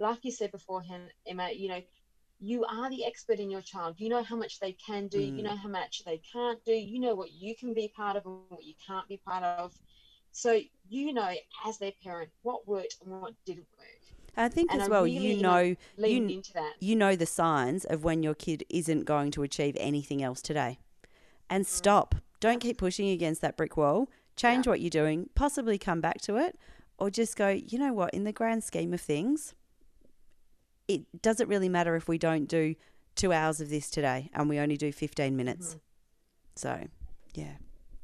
Like 0.00 0.24
you 0.24 0.32
said 0.32 0.50
beforehand, 0.50 1.12
Emma, 1.26 1.50
you 1.54 1.68
know, 1.68 1.80
you 2.40 2.64
are 2.64 2.88
the 2.90 3.04
expert 3.04 3.38
in 3.38 3.50
your 3.50 3.60
child. 3.60 3.96
You 3.98 4.08
know 4.08 4.22
how 4.22 4.36
much 4.36 4.58
they 4.60 4.72
can 4.72 5.08
do. 5.08 5.20
You 5.20 5.42
Mm. 5.42 5.44
know 5.44 5.56
how 5.56 5.68
much 5.68 6.04
they 6.04 6.18
can't 6.32 6.64
do. 6.64 6.72
You 6.72 6.98
know 6.98 7.14
what 7.14 7.32
you 7.32 7.54
can 7.54 7.74
be 7.74 7.88
part 7.88 8.16
of 8.16 8.24
and 8.26 8.40
what 8.48 8.64
you 8.64 8.74
can't 8.86 9.06
be 9.08 9.18
part 9.18 9.44
of. 9.44 9.74
So 10.32 10.58
you 10.88 11.12
know, 11.12 11.32
as 11.66 11.78
their 11.78 11.92
parent, 12.02 12.30
what 12.42 12.66
worked 12.66 12.96
and 13.04 13.20
what 13.20 13.34
didn't 13.44 13.68
work. 13.78 14.00
I 14.36 14.48
think 14.48 14.72
And 14.72 14.80
as 14.80 14.88
well, 14.88 15.04
really, 15.06 15.16
you 15.16 15.36
you 15.36 15.42
know, 15.42 15.76
you, 16.06 16.28
into 16.28 16.52
that. 16.54 16.72
you 16.80 16.96
know 16.96 17.14
the 17.14 17.26
signs 17.26 17.84
of 17.84 18.04
when 18.04 18.22
your 18.22 18.34
kid 18.34 18.64
isn't 18.70 19.04
going 19.04 19.30
to 19.32 19.42
achieve 19.42 19.76
anything 19.78 20.22
else 20.22 20.40
today. 20.40 20.78
And 21.50 21.66
stop. 21.66 22.14
Don't 22.38 22.60
keep 22.60 22.78
pushing 22.78 23.10
against 23.10 23.42
that 23.42 23.56
brick 23.56 23.76
wall. 23.76 24.08
Change 24.36 24.66
what 24.66 24.80
you're 24.80 24.88
doing, 24.88 25.28
possibly 25.34 25.76
come 25.76 26.00
back 26.00 26.20
to 26.22 26.36
it, 26.38 26.58
or 26.98 27.10
just 27.10 27.36
go, 27.36 27.48
you 27.48 27.78
know 27.78 27.92
what, 27.92 28.14
in 28.14 28.24
the 28.24 28.32
grand 28.32 28.64
scheme 28.64 28.94
of 28.94 29.00
things, 29.00 29.54
it 30.94 31.22
doesn't 31.22 31.48
really 31.48 31.68
matter 31.68 31.94
if 31.94 32.08
we 32.08 32.18
don't 32.18 32.46
do 32.46 32.74
two 33.14 33.32
hours 33.32 33.60
of 33.60 33.70
this 33.70 33.90
today 33.90 34.30
and 34.34 34.48
we 34.48 34.58
only 34.58 34.76
do 34.76 34.90
15 34.90 35.36
minutes. 35.36 35.76
So, 36.56 36.86
yeah. 37.34 37.54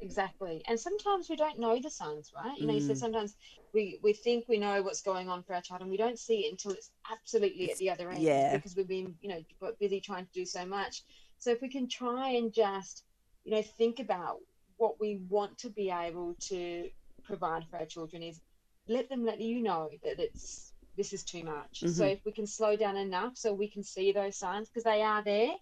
Exactly. 0.01 0.62
And 0.68 0.78
sometimes 0.78 1.28
we 1.28 1.37
don't 1.37 1.59
know 1.59 1.80
the 1.80 1.91
signs, 1.91 2.32
right? 2.34 2.57
You 2.59 2.66
know, 2.66 2.74
you 2.74 2.80
said 2.80 2.97
Mm. 2.97 3.01
sometimes 3.01 3.37
we, 3.72 3.99
we 4.03 4.12
think 4.12 4.45
we 4.49 4.59
know 4.59 4.82
what's 4.82 5.01
going 5.01 5.28
on 5.28 5.43
for 5.43 5.55
our 5.55 5.62
child 5.62 5.80
and 5.80 5.91
we 5.91 5.97
don't 5.97 6.18
see 6.18 6.47
it 6.47 6.53
until 6.53 6.72
it's 6.72 6.91
absolutely 7.11 7.70
at 7.70 7.78
the 7.78 7.91
other 7.91 8.11
end 8.11 8.22
yeah. 8.22 8.57
because 8.57 8.76
we've 8.76 8.87
been, 8.87 9.14
you 9.20 9.28
know, 9.30 9.72
busy 9.80 10.01
trying 10.01 10.26
to 10.26 10.32
do 10.32 10.45
so 10.45 10.64
much. 10.64 11.03
So 11.39 11.51
if 11.51 11.61
we 11.61 11.68
can 11.68 11.89
try 11.89 12.30
and 12.30 12.53
just, 12.53 13.05
you 13.45 13.53
know, 13.53 13.62
think 13.62 13.99
about 13.99 14.39
what 14.76 15.01
we 15.01 15.20
want 15.28 15.59
to 15.59 15.70
be 15.70 15.91
able 15.91 16.37
to 16.41 16.89
provide 17.24 17.64
for 17.68 17.78
our 17.78 17.87
children 17.87 18.22
is 18.22 18.41
let 18.87 19.09
them 19.09 19.24
let 19.24 19.41
you 19.41 19.62
know 19.62 19.91
that 20.05 20.20
it's 20.20 20.66
this 20.97 21.12
is 21.12 21.24
too 21.24 21.44
much. 21.44 21.80
So 21.80 22.05
Mhm. 22.05 22.12
if 22.12 22.24
we 22.24 22.32
can 22.32 22.47
slow 22.47 22.76
down 22.76 22.97
enough 22.97 23.36
so 23.36 23.53
we 23.53 23.68
can 23.68 23.82
see 23.82 24.12
those 24.12 24.36
signs 24.36 24.68
because 24.68 24.84
they 24.84 25.03
are 25.03 25.22
there, 25.22 25.55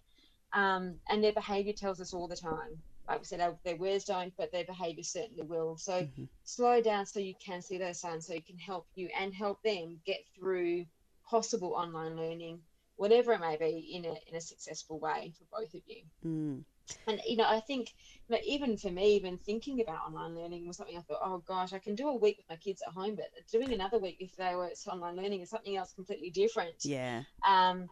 um, 0.53 0.99
and 1.09 1.23
their 1.23 1.33
behaviour 1.33 1.73
tells 1.73 1.99
us 1.99 2.13
all 2.13 2.27
the 2.27 2.35
time. 2.35 2.81
Like 3.07 3.19
we 3.19 3.25
said, 3.25 3.41
our- 3.41 3.59
their 3.63 3.75
words 3.75 4.05
don't, 4.05 4.35
but 4.37 4.51
their 4.51 4.65
behaviour 4.65 5.03
certainly 5.03 5.43
will. 5.43 5.77
So 5.77 6.03
Mhm. 6.03 6.29
slow 6.43 6.81
down 6.81 7.05
so 7.05 7.19
you 7.19 7.35
can 7.35 7.61
see 7.61 7.77
those 7.77 7.99
signs, 7.99 8.25
so 8.25 8.33
you 8.33 8.41
can 8.41 8.57
help 8.57 8.87
you 8.95 9.07
and 9.07 9.33
help 9.33 9.61
them 9.61 10.01
get 10.05 10.25
through 10.35 10.85
possible 11.23 11.73
online 11.73 12.15
learning, 12.15 12.63
whatever 12.95 13.33
it 13.33 13.39
may 13.39 13.57
be, 13.57 13.95
in 13.95 14.05
a 14.05 14.15
in 14.27 14.35
a 14.35 14.41
successful 14.41 14.99
way 14.99 15.33
for 15.37 15.45
both 15.59 15.73
of 15.73 15.81
you. 15.85 16.03
Mm. 16.23 16.63
And 17.07 17.19
you 17.25 17.37
know, 17.37 17.47
I 17.47 17.59
think 17.59 17.93
you 18.27 18.35
know, 18.35 18.41
even 18.45 18.77
for 18.77 18.91
me, 18.91 19.15
even 19.15 19.37
thinking 19.37 19.81
about 19.81 20.05
online 20.07 20.35
learning 20.35 20.67
was 20.67 20.77
something 20.77 20.97
I 20.97 21.01
thought, 21.01 21.21
oh 21.23 21.43
gosh, 21.47 21.73
I 21.73 21.79
can 21.79 21.95
do 21.95 22.09
a 22.09 22.15
week 22.15 22.37
with 22.37 22.49
my 22.49 22.55
kids 22.55 22.81
at 22.85 22.93
home, 22.93 23.15
but 23.15 23.29
doing 23.51 23.73
another 23.73 23.97
week 23.97 24.17
if 24.19 24.35
they 24.35 24.55
were 24.55 24.67
it's 24.67 24.87
online 24.87 25.15
learning 25.15 25.41
is 25.41 25.49
something 25.49 25.75
else 25.75 25.93
completely 25.93 26.29
different. 26.29 26.83
Yeah. 26.83 27.23
Um, 27.47 27.89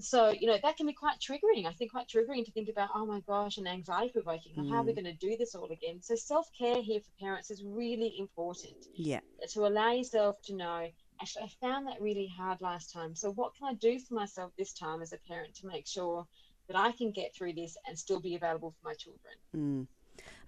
so 0.00 0.30
you 0.30 0.46
know 0.46 0.58
that 0.62 0.76
can 0.76 0.86
be 0.86 0.92
quite 0.92 1.18
triggering 1.20 1.66
i 1.66 1.72
think 1.72 1.90
quite 1.90 2.08
triggering 2.08 2.44
to 2.44 2.50
think 2.52 2.68
about 2.68 2.88
oh 2.94 3.06
my 3.06 3.20
gosh 3.20 3.58
and 3.58 3.68
anxiety 3.68 4.10
provoking 4.10 4.52
mm. 4.56 4.68
how 4.70 4.76
are 4.76 4.82
we 4.82 4.92
mm. 4.92 4.96
going 4.96 5.04
to 5.04 5.12
do 5.14 5.36
this 5.36 5.54
all 5.54 5.70
again 5.70 6.00
so 6.00 6.14
self-care 6.14 6.80
here 6.82 7.00
for 7.00 7.10
parents 7.20 7.50
is 7.50 7.62
really 7.64 8.14
important 8.18 8.74
yeah 8.94 9.20
to 9.48 9.66
allow 9.66 9.92
yourself 9.92 10.40
to 10.42 10.54
know 10.54 10.88
actually 11.20 11.44
i 11.44 11.48
found 11.60 11.86
that 11.86 12.00
really 12.00 12.26
hard 12.36 12.60
last 12.60 12.92
time 12.92 13.14
so 13.14 13.30
what 13.32 13.54
can 13.56 13.68
i 13.68 13.74
do 13.74 13.98
for 13.98 14.14
myself 14.14 14.50
this 14.56 14.72
time 14.72 15.02
as 15.02 15.12
a 15.12 15.18
parent 15.28 15.54
to 15.54 15.66
make 15.66 15.86
sure 15.86 16.26
that 16.72 16.78
i 16.78 16.92
can 16.92 17.10
get 17.10 17.34
through 17.34 17.52
this 17.52 17.76
and 17.86 17.98
still 17.98 18.20
be 18.20 18.34
available 18.34 18.70
for 18.70 18.88
my 18.88 18.94
children 18.94 19.34
mm. 19.56 19.86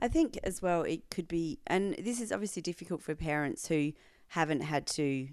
i 0.01 0.09
think 0.09 0.39
as 0.43 0.63
well 0.63 0.83
it 0.83 1.09
could 1.11 1.29
be 1.29 1.59
and 1.67 1.95
this 1.99 2.21
is 2.21 2.33
obviously 2.33 2.63
difficult 2.63 3.03
for 3.03 3.15
parents 3.15 3.69
who 3.69 3.93
haven't 4.29 4.63
had 4.63 4.87
to 4.87 5.29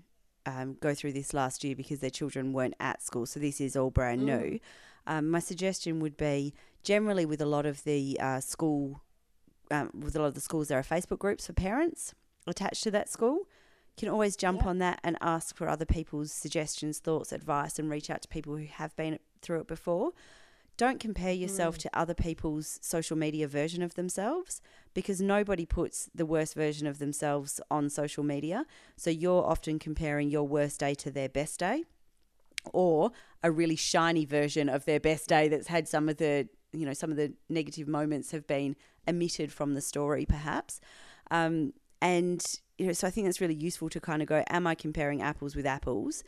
um, 0.45 0.77
go 0.79 0.93
through 0.93 1.13
this 1.13 1.33
last 1.33 1.63
year 1.63 1.75
because 1.75 1.99
their 1.99 2.09
children 2.09 2.53
weren't 2.53 2.75
at 2.79 3.01
school. 3.01 3.25
So 3.25 3.39
this 3.39 3.61
is 3.61 3.75
all 3.75 3.89
brand 3.89 4.21
mm. 4.21 4.25
new. 4.25 4.59
Um, 5.07 5.29
my 5.29 5.39
suggestion 5.39 5.99
would 5.99 6.17
be 6.17 6.53
generally 6.83 7.25
with 7.25 7.41
a 7.41 7.45
lot 7.45 7.65
of 7.65 7.83
the 7.83 8.17
uh, 8.19 8.39
school, 8.39 9.01
um, 9.69 9.89
with 9.99 10.15
a 10.15 10.19
lot 10.19 10.27
of 10.27 10.35
the 10.35 10.41
schools, 10.41 10.67
there 10.67 10.79
are 10.79 10.83
Facebook 10.83 11.19
groups 11.19 11.47
for 11.47 11.53
parents 11.53 12.13
attached 12.47 12.83
to 12.83 12.91
that 12.91 13.09
school. 13.09 13.47
You 13.97 14.07
can 14.07 14.09
always 14.09 14.35
jump 14.35 14.61
yeah. 14.61 14.69
on 14.69 14.77
that 14.79 14.99
and 15.03 15.17
ask 15.21 15.55
for 15.55 15.67
other 15.67 15.85
people's 15.85 16.31
suggestions, 16.31 16.99
thoughts, 16.99 17.31
advice, 17.31 17.77
and 17.77 17.89
reach 17.89 18.09
out 18.09 18.21
to 18.21 18.27
people 18.27 18.55
who 18.55 18.65
have 18.65 18.95
been 18.95 19.19
through 19.41 19.61
it 19.61 19.67
before. 19.67 20.11
Don't 20.81 20.99
compare 20.99 21.31
yourself 21.31 21.75
mm. 21.77 21.81
to 21.81 21.89
other 21.95 22.15
people's 22.15 22.79
social 22.81 23.15
media 23.15 23.47
version 23.47 23.83
of 23.83 23.93
themselves 23.93 24.63
because 24.95 25.21
nobody 25.21 25.63
puts 25.63 26.09
the 26.15 26.25
worst 26.25 26.55
version 26.55 26.87
of 26.87 26.97
themselves 26.97 27.61
on 27.69 27.87
social 27.87 28.23
media. 28.23 28.65
So 28.97 29.11
you're 29.11 29.45
often 29.45 29.77
comparing 29.77 30.31
your 30.31 30.47
worst 30.47 30.79
day 30.79 30.95
to 30.95 31.11
their 31.11 31.29
best 31.29 31.59
day 31.59 31.83
or 32.73 33.11
a 33.43 33.51
really 33.51 33.75
shiny 33.75 34.25
version 34.25 34.69
of 34.69 34.85
their 34.85 34.99
best 34.99 35.29
day 35.29 35.47
that's 35.47 35.67
had 35.67 35.87
some 35.87 36.09
of 36.09 36.17
the, 36.17 36.49
you 36.73 36.87
know, 36.87 36.93
some 36.93 37.11
of 37.11 37.17
the 37.17 37.31
negative 37.47 37.87
moments 37.87 38.31
have 38.31 38.47
been 38.47 38.75
omitted 39.07 39.53
from 39.53 39.75
the 39.75 39.81
story 39.81 40.25
perhaps. 40.25 40.81
Um, 41.29 41.73
and 42.01 42.43
you 42.79 42.87
know, 42.87 42.93
so 42.93 43.05
I 43.05 43.11
think 43.11 43.27
that's 43.27 43.39
really 43.39 43.53
useful 43.53 43.87
to 43.89 43.99
kind 43.99 44.23
of 44.23 44.27
go, 44.27 44.43
am 44.49 44.65
I 44.65 44.73
comparing 44.73 45.21
apples 45.21 45.55
with 45.55 45.67
apples? 45.67 46.23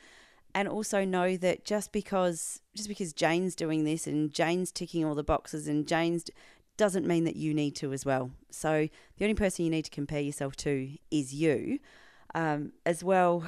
And 0.55 0.67
also 0.67 1.03
know 1.03 1.35
that 1.37 1.65
just 1.65 1.91
because 1.91 2.61
just 2.75 2.87
because 2.87 3.13
Jane's 3.13 3.55
doing 3.55 3.83
this 3.83 4.07
and 4.07 4.31
Jane's 4.31 4.71
ticking 4.71 5.03
all 5.05 5.15
the 5.15 5.23
boxes 5.23 5.67
and 5.67 5.87
Jane's 5.87 6.25
doesn't 6.77 7.05
mean 7.05 7.23
that 7.25 7.35
you 7.35 7.53
need 7.53 7.75
to 7.75 7.93
as 7.93 8.05
well. 8.05 8.31
So 8.49 8.87
the 9.17 9.25
only 9.25 9.35
person 9.35 9.65
you 9.65 9.71
need 9.71 9.85
to 9.85 9.91
compare 9.91 10.21
yourself 10.21 10.55
to 10.57 10.97
is 11.11 11.33
you. 11.33 11.79
Um, 12.33 12.73
as 12.85 13.03
well, 13.03 13.43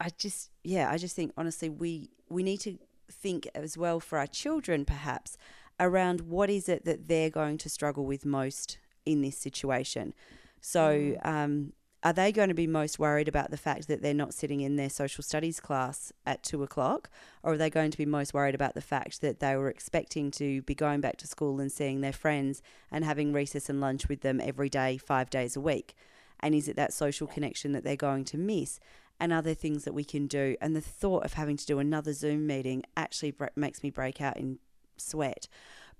I 0.00 0.10
just 0.16 0.50
yeah, 0.64 0.90
I 0.90 0.96
just 0.96 1.14
think 1.14 1.32
honestly 1.36 1.68
we 1.68 2.10
we 2.28 2.42
need 2.42 2.60
to 2.60 2.78
think 3.10 3.48
as 3.54 3.76
well 3.76 4.00
for 4.00 4.18
our 4.18 4.26
children 4.26 4.84
perhaps 4.84 5.36
around 5.78 6.20
what 6.22 6.48
is 6.48 6.68
it 6.68 6.84
that 6.84 7.08
they're 7.08 7.30
going 7.30 7.58
to 7.58 7.68
struggle 7.68 8.04
with 8.04 8.24
most 8.24 8.78
in 9.04 9.22
this 9.22 9.36
situation. 9.36 10.14
So 10.60 10.80
mm. 10.80 11.26
um, 11.26 11.72
are 12.02 12.12
they 12.14 12.32
going 12.32 12.48
to 12.48 12.54
be 12.54 12.66
most 12.66 12.98
worried 12.98 13.28
about 13.28 13.50
the 13.50 13.58
fact 13.58 13.86
that 13.88 14.00
they're 14.00 14.14
not 14.14 14.32
sitting 14.32 14.60
in 14.62 14.76
their 14.76 14.88
social 14.88 15.22
studies 15.22 15.60
class 15.60 16.12
at 16.24 16.42
two 16.42 16.62
o'clock? 16.62 17.10
Or 17.42 17.52
are 17.52 17.58
they 17.58 17.68
going 17.68 17.90
to 17.90 17.98
be 17.98 18.06
most 18.06 18.32
worried 18.32 18.54
about 18.54 18.74
the 18.74 18.80
fact 18.80 19.20
that 19.20 19.40
they 19.40 19.54
were 19.54 19.68
expecting 19.68 20.30
to 20.32 20.62
be 20.62 20.74
going 20.74 21.02
back 21.02 21.18
to 21.18 21.26
school 21.26 21.60
and 21.60 21.70
seeing 21.70 22.00
their 22.00 22.12
friends 22.12 22.62
and 22.90 23.04
having 23.04 23.32
recess 23.32 23.68
and 23.68 23.80
lunch 23.80 24.08
with 24.08 24.22
them 24.22 24.40
every 24.40 24.70
day, 24.70 24.96
five 24.96 25.28
days 25.28 25.56
a 25.56 25.60
week? 25.60 25.94
And 26.40 26.54
is 26.54 26.68
it 26.68 26.76
that 26.76 26.94
social 26.94 27.26
connection 27.26 27.72
that 27.72 27.84
they're 27.84 27.96
going 27.96 28.24
to 28.26 28.38
miss? 28.38 28.80
And 29.22 29.30
other 29.30 29.52
things 29.52 29.84
that 29.84 29.92
we 29.92 30.04
can 30.04 30.26
do. 30.26 30.56
And 30.62 30.74
the 30.74 30.80
thought 30.80 31.26
of 31.26 31.34
having 31.34 31.58
to 31.58 31.66
do 31.66 31.78
another 31.78 32.14
Zoom 32.14 32.46
meeting 32.46 32.82
actually 32.96 33.34
makes 33.54 33.82
me 33.82 33.90
break 33.90 34.22
out 34.22 34.38
in 34.38 34.58
sweat 34.96 35.48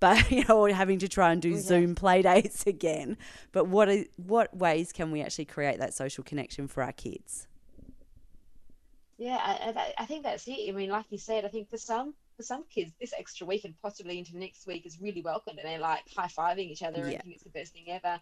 but 0.01 0.31
you 0.33 0.45
know, 0.49 0.65
having 0.67 0.99
to 0.99 1.09
try 1.09 1.33
and 1.33 1.41
do 1.41 1.51
yeah. 1.51 1.61
Zoom 1.61 1.95
play 1.95 2.23
dates 2.23 2.67
again. 2.67 3.17
But 3.53 3.69
what 3.69 3.89
are, 3.89 4.05
what 4.17 4.57
ways 4.57 4.93
can 4.93 5.11
we 5.11 5.23
actually 5.23 5.45
create 5.45 5.79
that 5.79 5.95
social 5.95 6.25
connection 6.25 6.67
for 6.67 6.83
our 6.83 6.93
kids? 6.93 7.47
Yeah, 9.19 9.37
I, 9.39 9.93
I 9.99 10.07
think 10.07 10.25
that's 10.25 10.49
it. 10.49 10.69
I 10.69 10.73
mean, 10.73 10.89
like 10.89 11.05
you 11.11 11.19
said, 11.19 11.45
I 11.45 11.49
think 11.49 11.69
for 11.69 11.77
some 11.77 12.15
for 12.39 12.43
some 12.43 12.65
kids, 12.75 12.91
this 12.99 13.13
extra 13.17 13.47
week 13.47 13.67
and 13.67 13.75
possibly 13.83 14.19
into 14.19 14.39
next 14.39 14.67
week 14.67 14.87
is 14.87 14.99
really 14.99 15.21
welcomed, 15.21 15.59
and 15.59 15.69
they're 15.69 15.79
like 15.79 16.01
high 16.17 16.27
fiving 16.27 16.71
each 16.71 16.83
other 16.83 17.01
yeah. 17.01 17.05
and 17.05 17.23
think 17.23 17.35
it's 17.35 17.45
the 17.45 17.51
best 17.51 17.75
thing 17.75 17.85
ever. 17.89 18.19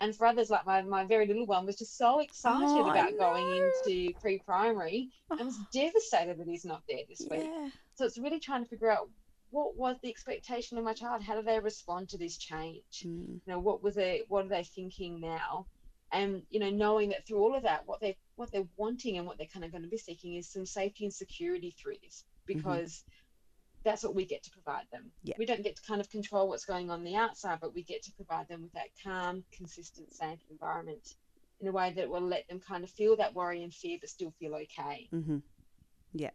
And 0.00 0.14
for 0.14 0.26
others, 0.26 0.50
like 0.50 0.66
my, 0.66 0.82
my 0.82 1.04
very 1.04 1.26
little 1.26 1.46
one, 1.46 1.64
was 1.64 1.76
just 1.76 1.96
so 1.96 2.18
excited 2.18 2.68
oh, 2.68 2.90
about 2.90 3.16
going 3.16 3.46
into 3.56 4.12
pre 4.20 4.38
primary 4.40 5.08
and 5.30 5.46
was 5.46 5.56
oh. 5.58 5.66
devastated 5.72 6.38
that 6.38 6.46
he's 6.46 6.64
not 6.64 6.82
there 6.88 7.00
this 7.08 7.22
week. 7.30 7.44
Yeah. 7.44 7.68
So 7.94 8.04
it's 8.04 8.18
really 8.18 8.40
trying 8.40 8.64
to 8.64 8.68
figure 8.68 8.90
out 8.90 9.08
what 9.54 9.76
was 9.76 9.96
the 10.02 10.08
expectation 10.08 10.78
of 10.78 10.84
my 10.84 10.92
child? 10.92 11.22
How 11.22 11.36
do 11.36 11.42
they 11.42 11.60
respond 11.60 12.08
to 12.08 12.18
this 12.18 12.36
change? 12.36 12.82
Mm. 13.06 13.34
You 13.34 13.40
know, 13.46 13.60
what 13.60 13.84
was 13.84 13.96
it? 13.96 14.24
What 14.28 14.46
are 14.46 14.48
they 14.48 14.64
thinking 14.64 15.20
now? 15.20 15.66
And 16.10 16.42
you 16.50 16.58
know, 16.58 16.70
knowing 16.70 17.10
that 17.10 17.24
through 17.24 17.38
all 17.38 17.54
of 17.54 17.62
that, 17.62 17.86
what 17.86 18.00
they 18.00 18.16
what 18.34 18.50
they're 18.50 18.66
wanting 18.76 19.16
and 19.16 19.28
what 19.28 19.38
they're 19.38 19.46
kind 19.46 19.64
of 19.64 19.70
going 19.70 19.84
to 19.84 19.88
be 19.88 19.96
seeking 19.96 20.34
is 20.34 20.48
some 20.48 20.66
safety 20.66 21.04
and 21.04 21.14
security 21.14 21.72
through 21.80 21.94
this, 22.02 22.24
because 22.46 22.90
mm-hmm. 22.90 23.10
that's 23.84 24.02
what 24.02 24.16
we 24.16 24.24
get 24.24 24.42
to 24.42 24.50
provide 24.50 24.86
them. 24.90 25.12
Yeah. 25.22 25.36
We 25.38 25.46
don't 25.46 25.62
get 25.62 25.76
to 25.76 25.82
kind 25.82 26.00
of 26.00 26.10
control 26.10 26.48
what's 26.48 26.64
going 26.64 26.90
on 26.90 27.04
the 27.04 27.14
outside, 27.14 27.58
but 27.60 27.76
we 27.76 27.84
get 27.84 28.02
to 28.04 28.12
provide 28.12 28.48
them 28.48 28.62
with 28.62 28.72
that 28.72 28.88
calm, 29.04 29.44
consistent, 29.52 30.12
safe 30.12 30.40
environment 30.50 31.14
in 31.60 31.68
a 31.68 31.72
way 31.72 31.92
that 31.94 32.08
will 32.10 32.20
let 32.20 32.48
them 32.48 32.58
kind 32.58 32.82
of 32.82 32.90
feel 32.90 33.16
that 33.16 33.34
worry 33.34 33.62
and 33.62 33.72
fear, 33.72 33.98
but 34.00 34.10
still 34.10 34.32
feel 34.40 34.56
okay. 34.56 35.08
Mm-hmm. 35.12 35.38
Yeah 36.12 36.30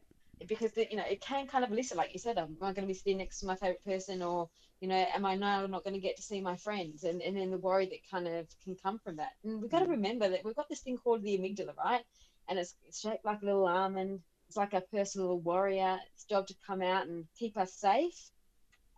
because 0.47 0.71
the, 0.71 0.87
you 0.89 0.97
know 0.97 1.03
it 1.09 1.21
can 1.21 1.47
kind 1.47 1.63
of 1.63 1.71
listen 1.71 1.97
like 1.97 2.13
you 2.13 2.19
said 2.19 2.37
am 2.37 2.55
i 2.61 2.71
going 2.71 2.87
to 2.87 2.87
be 2.87 2.93
sitting 2.93 3.17
next 3.17 3.39
to 3.39 3.45
my 3.45 3.55
favorite 3.55 3.83
person 3.83 4.21
or 4.21 4.49
you 4.79 4.87
know 4.87 5.05
am 5.13 5.25
i 5.25 5.35
now 5.35 5.65
not 5.65 5.83
going 5.83 5.93
to 5.93 5.99
get 5.99 6.15
to 6.17 6.23
see 6.23 6.41
my 6.41 6.55
friends? 6.55 7.03
And, 7.03 7.21
and 7.21 7.35
then 7.35 7.51
the 7.51 7.57
worry 7.57 7.85
that 7.87 8.09
kind 8.09 8.27
of 8.27 8.47
can 8.63 8.75
come 8.81 8.99
from 8.99 9.17
that. 9.17 9.31
And 9.43 9.61
we've 9.61 9.71
got 9.71 9.79
to 9.79 9.85
mm. 9.85 9.91
remember 9.91 10.29
that 10.29 10.45
we've 10.45 10.55
got 10.55 10.69
this 10.69 10.79
thing 10.79 10.97
called 10.97 11.23
the 11.23 11.37
amygdala 11.37 11.75
right? 11.75 12.01
And 12.47 12.57
it's, 12.57 12.75
it's 12.87 13.01
shaped 13.01 13.25
like 13.25 13.41
a 13.41 13.45
little 13.45 13.67
almond 13.67 14.21
it's 14.47 14.57
like 14.57 14.73
a 14.73 14.81
personal 14.81 15.37
warrior. 15.37 15.99
Its 16.15 16.25
job 16.25 16.47
to 16.47 16.55
come 16.65 16.81
out 16.81 17.05
and 17.05 17.25
keep 17.37 17.55
us 17.55 17.71
safe 17.71 18.31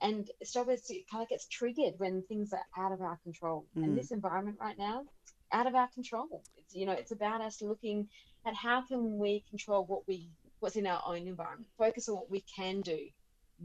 and 0.01 0.29
its 0.39 0.53
job 0.53 0.69
is 0.69 0.81
to 0.83 0.99
kind 1.11 1.21
of 1.21 1.29
gets 1.29 1.45
triggered 1.47 1.93
when 1.97 2.23
things 2.23 2.53
are 2.53 2.83
out 2.83 2.91
of 2.91 3.01
our 3.01 3.17
control. 3.23 3.65
Mm. 3.77 3.83
and 3.83 3.97
this 3.97 4.11
environment 4.11 4.57
right 4.59 4.77
now 4.77 5.03
out 5.51 5.67
of 5.67 5.75
our 5.75 5.89
control. 5.89 6.41
It's 6.57 6.75
you 6.75 6.85
know 6.85 6.93
it's 6.93 7.11
about 7.11 7.41
us 7.41 7.61
looking 7.61 8.07
at 8.45 8.55
how 8.55 8.81
can 8.81 9.17
we 9.17 9.43
control 9.49 9.85
what 9.85 10.07
we 10.07 10.29
what's 10.61 10.77
in 10.77 10.87
our 10.87 11.01
own 11.05 11.27
environment. 11.27 11.67
Focus 11.77 12.07
on 12.07 12.15
what 12.15 12.31
we 12.31 12.41
can 12.41 12.81
do 12.81 12.99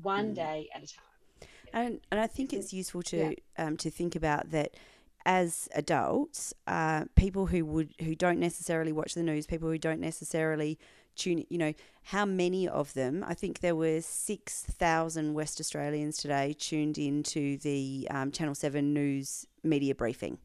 one 0.02 0.32
mm. 0.32 0.34
day 0.34 0.68
at 0.74 0.82
a 0.82 0.86
time. 0.86 1.48
And, 1.72 2.00
and 2.10 2.20
I 2.20 2.26
think 2.26 2.52
it's 2.52 2.72
useful 2.72 3.02
to 3.04 3.16
yeah. 3.16 3.34
um, 3.58 3.76
to 3.78 3.90
think 3.90 4.16
about 4.16 4.50
that 4.50 4.74
as 5.24 5.68
adults, 5.74 6.54
uh, 6.66 7.04
people 7.16 7.46
who 7.46 7.64
would 7.64 7.94
who 8.00 8.14
don't 8.14 8.38
necessarily 8.38 8.92
watch 8.92 9.14
the 9.14 9.22
news, 9.22 9.46
people 9.46 9.68
who 9.68 9.78
don't 9.78 10.00
necessarily 10.00 10.78
tune, 11.16 11.44
you 11.48 11.58
know, 11.58 11.74
how 12.04 12.24
many 12.24 12.68
of 12.68 12.94
them? 12.94 13.24
I 13.26 13.34
think 13.34 13.60
there 13.60 13.74
were 13.74 14.00
six 14.00 14.62
thousand 14.62 15.34
West 15.34 15.60
Australians 15.60 16.18
today 16.18 16.54
tuned 16.58 16.96
into 16.96 17.58
the 17.58 18.06
um, 18.10 18.30
Channel 18.30 18.54
Seven 18.54 18.94
news 18.94 19.46
media 19.62 19.94
briefing. 19.94 20.38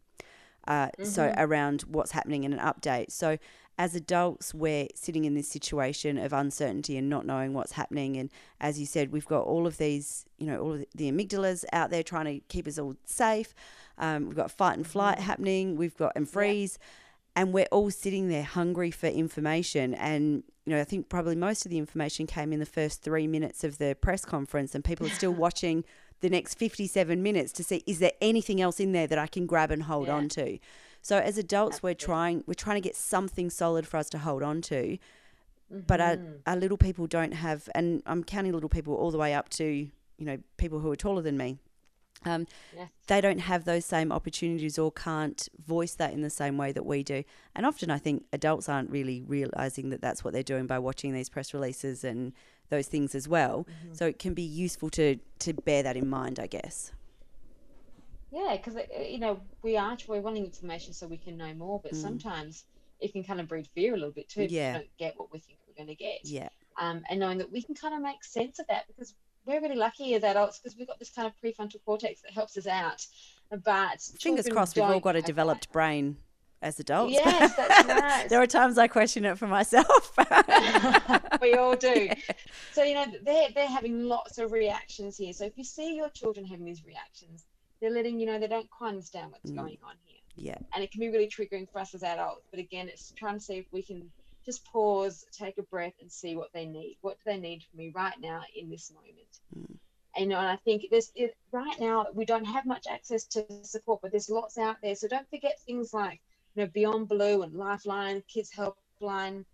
Uh, 0.68 0.88
mm-hmm. 0.88 1.06
So 1.06 1.34
around 1.38 1.82
what's 1.82 2.12
happening 2.12 2.43
in 2.43 2.54
an 2.54 2.60
update. 2.60 3.12
So 3.12 3.38
as 3.78 3.95
adults, 3.95 4.53
we're 4.53 4.88
sitting 4.95 5.26
in 5.26 5.34
this 5.34 5.47
situation 5.47 6.17
of 6.17 6.34
uncertainty 6.34 6.97
and 6.97 7.09
not 7.09 7.26
knowing 7.26 7.53
what's 7.53 7.72
happening. 7.74 8.17
And 8.17 8.30
as 8.59 8.80
you 8.80 8.86
said, 8.86 9.11
we've 9.11 9.26
got 9.26 9.41
all 9.41 9.65
of 9.65 9.78
these, 9.78 10.26
you 10.38 10.47
know, 10.47 10.59
all 10.59 10.74
of 10.74 10.86
the 10.93 11.11
amygdalas 11.11 11.65
out 11.74 11.89
there 11.89 12.03
trying 12.03 12.26
to 12.26 12.45
keep 12.47 12.67
us 12.67 12.78
all 12.78 12.95
safe. 13.05 13.53
Um, 13.97 14.28
we've 14.28 14.36
got 14.36 14.51
fight 14.51 14.78
and 14.78 14.86
flight 14.86 15.17
mm-hmm. 15.17 15.26
happening. 15.26 15.76
We've 15.78 15.97
got 15.97 16.13
and 16.15 16.30
freeze. 16.30 16.78
Yeah. 16.80 16.88
And 17.34 17.53
we're 17.53 17.67
all 17.72 17.89
sitting 17.89 18.28
there 18.28 18.43
hungry 18.43 18.91
for 18.91 19.07
information. 19.07 19.93
And, 19.93 20.43
you 20.65 20.74
know, 20.74 20.82
I 20.82 20.84
think 20.84 21.07
probably 21.07 21.36
most 21.36 21.65
of 21.65 21.72
the 21.72 21.78
information 21.78 22.28
came 22.28 22.51
in 22.51 22.59
the 22.59 22.65
first 22.65 23.01
three 23.01 23.26
minutes 23.26 23.63
of 23.63 23.78
the 23.78 23.95
press 23.99 24.26
conference, 24.26 24.76
and 24.76 24.84
people 24.84 25.07
are 25.07 25.11
still 25.11 25.32
watching 25.34 25.86
the 26.19 26.30
next 26.30 26.55
57 26.55 27.22
minutes 27.22 27.51
to 27.51 27.63
see 27.63 27.84
is 27.88 27.99
there 27.99 28.11
anything 28.22 28.61
else 28.61 28.80
in 28.80 28.91
there 28.91 29.07
that 29.07 29.17
I 29.17 29.28
can 29.28 29.45
grab 29.45 29.72
and 29.72 29.84
hold 29.84 30.07
yeah. 30.07 30.13
on 30.13 30.30
to. 30.30 30.59
So 31.02 31.18
as 31.18 31.38
adults, 31.38 31.78
Absolutely. 31.78 31.89
we're 31.89 32.06
trying 32.06 32.43
we're 32.47 32.54
trying 32.54 32.78
to 32.78 32.82
get 32.82 32.95
something 32.95 33.49
solid 33.49 33.88
for 33.88 33.97
us 33.97 34.10
to 34.12 34.20
hold 34.20 34.43
on 34.43 34.62
to. 34.64 34.97
Mm-hmm. 35.72 35.80
But 35.88 36.02
our, 36.02 36.16
mm-hmm. 36.18 36.32
our 36.45 36.56
little 36.56 36.78
people 36.78 37.08
don't 37.08 37.34
have, 37.34 37.70
and 37.74 38.04
I'm 38.06 38.24
counting 38.24 38.52
little 38.52 38.70
people 38.70 38.93
all 38.95 39.12
the 39.12 39.18
way 39.18 39.34
up 39.34 39.49
to 39.49 39.66
you 39.66 40.26
know 40.26 40.38
people 40.58 40.80
who 40.80 40.91
are 40.91 40.95
taller 40.95 41.22
than 41.22 41.38
me. 41.38 41.58
Um, 42.24 42.45
yes. 42.76 42.89
They 43.08 43.20
don't 43.20 43.39
have 43.39 43.66
those 43.66 43.86
same 43.86 44.12
opportunities 44.12 44.78
or 44.78 44.91
can't 44.91 45.47
voice 45.66 45.95
that 45.95 46.14
in 46.14 46.22
the 46.22 46.30
same 46.30 46.58
way 46.58 46.72
that 46.72 46.86
we 46.86 47.04
do. 47.04 47.24
And 47.56 47.66
often 47.66 47.89
I 47.89 47.97
think 47.97 48.26
adults 48.32 48.70
aren't 48.70 48.91
really 48.91 49.24
realizing 49.24 49.89
that 49.89 50.02
that's 50.02 50.24
what 50.24 50.34
they're 50.34 50.43
doing 50.43 50.68
by 50.68 50.78
watching 50.78 51.14
these 51.14 51.30
press 51.30 51.52
releases 51.52 52.04
and 52.04 52.34
those 52.70 52.88
things 52.88 53.16
as 53.16 53.28
well. 53.28 53.66
Mm-hmm. 53.68 53.93
So 53.93 54.06
it 54.06 54.20
can 54.20 54.36
be 54.36 54.43
useful 54.43 54.91
to, 54.91 55.18
to 55.39 55.54
bear 55.54 55.82
that 55.82 55.97
in 55.97 56.08
mind, 56.08 56.39
I 56.39 56.45
guess. 56.45 56.91
Yeah, 58.32 58.56
because 58.56 58.78
uh, 58.78 59.02
you 59.02 59.20
know 59.20 59.42
we 59.62 59.78
are 59.78 59.98
we're 60.08 60.22
wanting 60.22 60.46
information 60.46 60.94
so 60.94 61.08
we 61.08 61.18
can 61.18 61.38
know 61.38 61.54
more, 61.54 61.80
but 61.82 61.94
mm. 61.94 62.02
sometimes 62.02 62.64
it 63.00 63.12
can 63.12 63.24
kind 63.24 63.40
of 63.40 63.48
breed 63.48 63.68
fear 63.68 63.94
a 63.94 63.98
little 63.98 64.14
bit 64.14 64.30
too. 64.30 64.48
Yeah. 64.50 64.70
If 64.70 64.74
we 64.74 64.80
don't 64.80 64.98
get 64.98 65.20
what 65.20 65.34
we 65.34 65.40
think 65.40 65.60
we're 65.68 65.74
going 65.74 65.96
to 65.96 66.02
get. 66.02 66.20
Yeah. 66.24 66.50
Um, 66.80 67.04
and 67.10 67.20
knowing 67.20 67.38
that 67.40 67.52
we 67.52 67.62
can 67.62 67.76
kind 67.76 67.94
of 67.94 68.02
make 68.02 68.24
sense 68.24 68.60
of 68.60 68.68
that 68.68 68.86
because 68.88 69.14
we're 69.46 69.62
really 69.62 69.76
lucky 69.76 70.14
as 70.14 70.24
adults 70.24 70.60
because 70.60 70.78
we've 70.78 70.88
got 70.88 71.00
this 71.00 71.10
kind 71.10 71.28
of 71.28 71.34
prefrontal 71.44 71.84
cortex 71.84 72.22
that 72.22 72.32
helps 72.32 72.58
us 72.58 72.68
out. 72.68 73.06
But 73.50 74.02
fingers 74.20 74.48
crossed, 74.48 74.76
we've 74.76 74.86
all 74.86 75.00
got 75.00 75.16
a 75.16 75.22
developed 75.22 75.72
brain 75.74 76.18
as 76.62 76.80
adults. 76.80 77.14
Yes, 77.14 77.56
that's 77.56 77.88
right. 78.02 78.30
there 78.30 78.42
are 78.42 78.48
times 78.48 78.78
I 78.78 78.88
question 78.88 79.26
it 79.26 79.38
for 79.38 79.48
myself. 79.48 80.16
we 81.42 81.56
all 81.56 81.76
do. 81.76 82.10
So 82.74 82.84
you 82.84 82.96
know 82.96 83.06
they're 83.24 83.50
they're 83.54 83.68
having 83.68 84.06
lots 84.06 84.38
of 84.38 84.54
reactions 84.54 85.18
here. 85.18 85.34
So 85.34 85.44
if 85.44 85.58
you 85.58 85.66
see 85.66 85.94
your 85.94 86.10
children 86.10 86.46
having 86.46 86.66
these 86.66 86.86
reactions, 86.86 87.46
they're 87.82 87.92
letting 87.92 88.20
you 88.20 88.28
know 88.28 88.40
they 88.40 88.48
don't 88.48 88.70
quite 88.70 88.90
understand 88.90 89.32
what's 89.32 89.52
mm. 89.52 89.56
going 89.56 89.78
on 89.84 89.96
here. 90.06 90.20
Yeah. 90.36 90.58
And 90.74 90.84
it 90.84 90.92
can 90.92 91.02
be 91.02 91.10
really 91.10 91.28
triggering 91.28 91.70
for 91.72 91.80
us 91.80 91.94
as 91.94 92.04
adults. 92.04 92.48
But 92.52 92.60
again, 92.60 92.88
it's 92.88 93.12
trying 93.18 93.36
to 93.36 93.44
see 93.44 93.56
if 93.56 93.66
we 93.72 93.82
can 93.82 94.10
just 94.46 94.66
pause, 94.66 95.26
take 95.32 95.58
a 95.58 95.64
breath, 95.64 95.94
and 96.00 96.12
see 96.12 96.36
what 96.36 96.50
they 96.54 96.66
need. 96.66 96.98
What 97.02 97.18
do 97.18 97.32
they 97.32 97.38
need 97.38 97.64
from 97.64 97.80
me 97.80 97.92
right 97.94 98.16
now 98.22 98.42
in 98.56 98.70
this 98.70 98.92
moment? 98.94 99.40
Mm. 99.58 99.78
And, 100.16 100.26
you 100.26 100.30
know, 100.30 100.40
and 100.40 100.48
I 100.48 100.58
think 100.58 100.84
this 100.92 101.12
it, 101.16 101.36
right 101.52 101.80
now 101.80 102.08
we 102.14 102.26
don't 102.26 102.46
have 102.46 102.66
much 102.66 102.86
access 102.90 103.26
to 103.28 103.46
support, 103.64 104.02
but 104.02 104.12
there's 104.12 104.30
lots 104.30 104.58
out 104.58 104.78
there. 104.82 104.96
So 104.96 105.08
don't 105.08 105.30
forget 105.30 105.60
things 105.66 105.94
like 105.94 106.22
you 106.56 106.64
know 106.64 106.70
Beyond 106.74 107.08
Blue 107.08 107.44
and 107.44 107.54
Lifeline, 107.54 108.22
Kids 108.28 108.52
Helpline. 108.52 109.46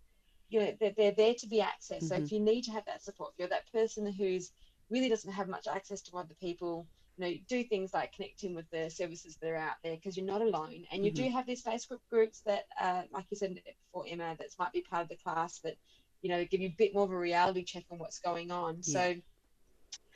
You 0.50 0.60
know, 0.60 0.76
they're, 0.80 0.94
they're 0.96 1.12
there 1.12 1.34
to 1.34 1.46
be 1.46 1.60
accessed. 1.60 1.98
Mm-hmm. 1.98 2.06
So 2.06 2.14
if 2.14 2.22
mm-hmm. 2.24 2.34
you 2.34 2.40
need 2.40 2.62
to 2.62 2.72
have 2.72 2.84
that 2.86 3.04
support, 3.04 3.32
if 3.34 3.38
you're 3.38 3.48
that 3.48 3.70
person 3.70 4.10
who's 4.10 4.50
really 4.90 5.08
doesn't 5.08 5.32
have 5.32 5.48
much 5.48 5.66
access 5.68 6.00
to 6.02 6.16
other 6.16 6.34
people, 6.40 6.86
you 7.18 7.24
know, 7.24 7.34
do 7.48 7.64
things 7.64 7.92
like 7.92 8.12
connecting 8.14 8.54
with 8.54 8.70
the 8.70 8.88
services 8.88 9.36
that 9.36 9.50
are 9.50 9.56
out 9.56 9.76
there 9.82 9.96
because 9.96 10.16
you're 10.16 10.26
not 10.26 10.40
alone. 10.40 10.84
And 10.92 11.04
you 11.04 11.10
mm-hmm. 11.10 11.24
do 11.24 11.30
have 11.30 11.46
these 11.46 11.62
Facebook 11.62 11.98
groups 12.10 12.40
that, 12.46 12.66
uh, 12.80 13.02
like 13.12 13.24
you 13.30 13.36
said 13.36 13.60
before, 13.84 14.06
Emma, 14.08 14.36
that 14.38 14.46
might 14.58 14.72
be 14.72 14.82
part 14.82 15.02
of 15.02 15.08
the 15.08 15.16
class 15.16 15.58
that, 15.60 15.76
you 16.22 16.30
know, 16.30 16.44
give 16.44 16.60
you 16.60 16.68
a 16.68 16.74
bit 16.78 16.94
more 16.94 17.04
of 17.04 17.10
a 17.10 17.18
reality 17.18 17.64
check 17.64 17.84
on 17.90 17.98
what's 17.98 18.20
going 18.20 18.50
on. 18.52 18.78
Yeah. 18.82 19.14
So 19.14 19.14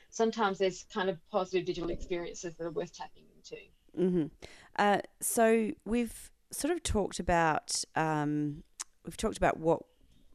sometimes 0.09 0.59
there's 0.59 0.85
kind 0.93 1.09
of 1.09 1.17
positive 1.29 1.65
digital 1.65 1.89
experiences 1.89 2.55
that 2.55 2.63
are 2.63 2.71
worth 2.71 2.95
tapping 2.95 3.23
into. 3.35 3.61
Mm-hmm. 3.99 4.27
Uh, 4.77 4.99
so 5.19 5.71
we've 5.85 6.31
sort 6.51 6.71
of 6.73 6.83
talked 6.83 7.19
about 7.19 7.83
um, 7.95 8.63
we've 9.05 9.17
talked 9.17 9.37
about 9.37 9.59
what 9.59 9.81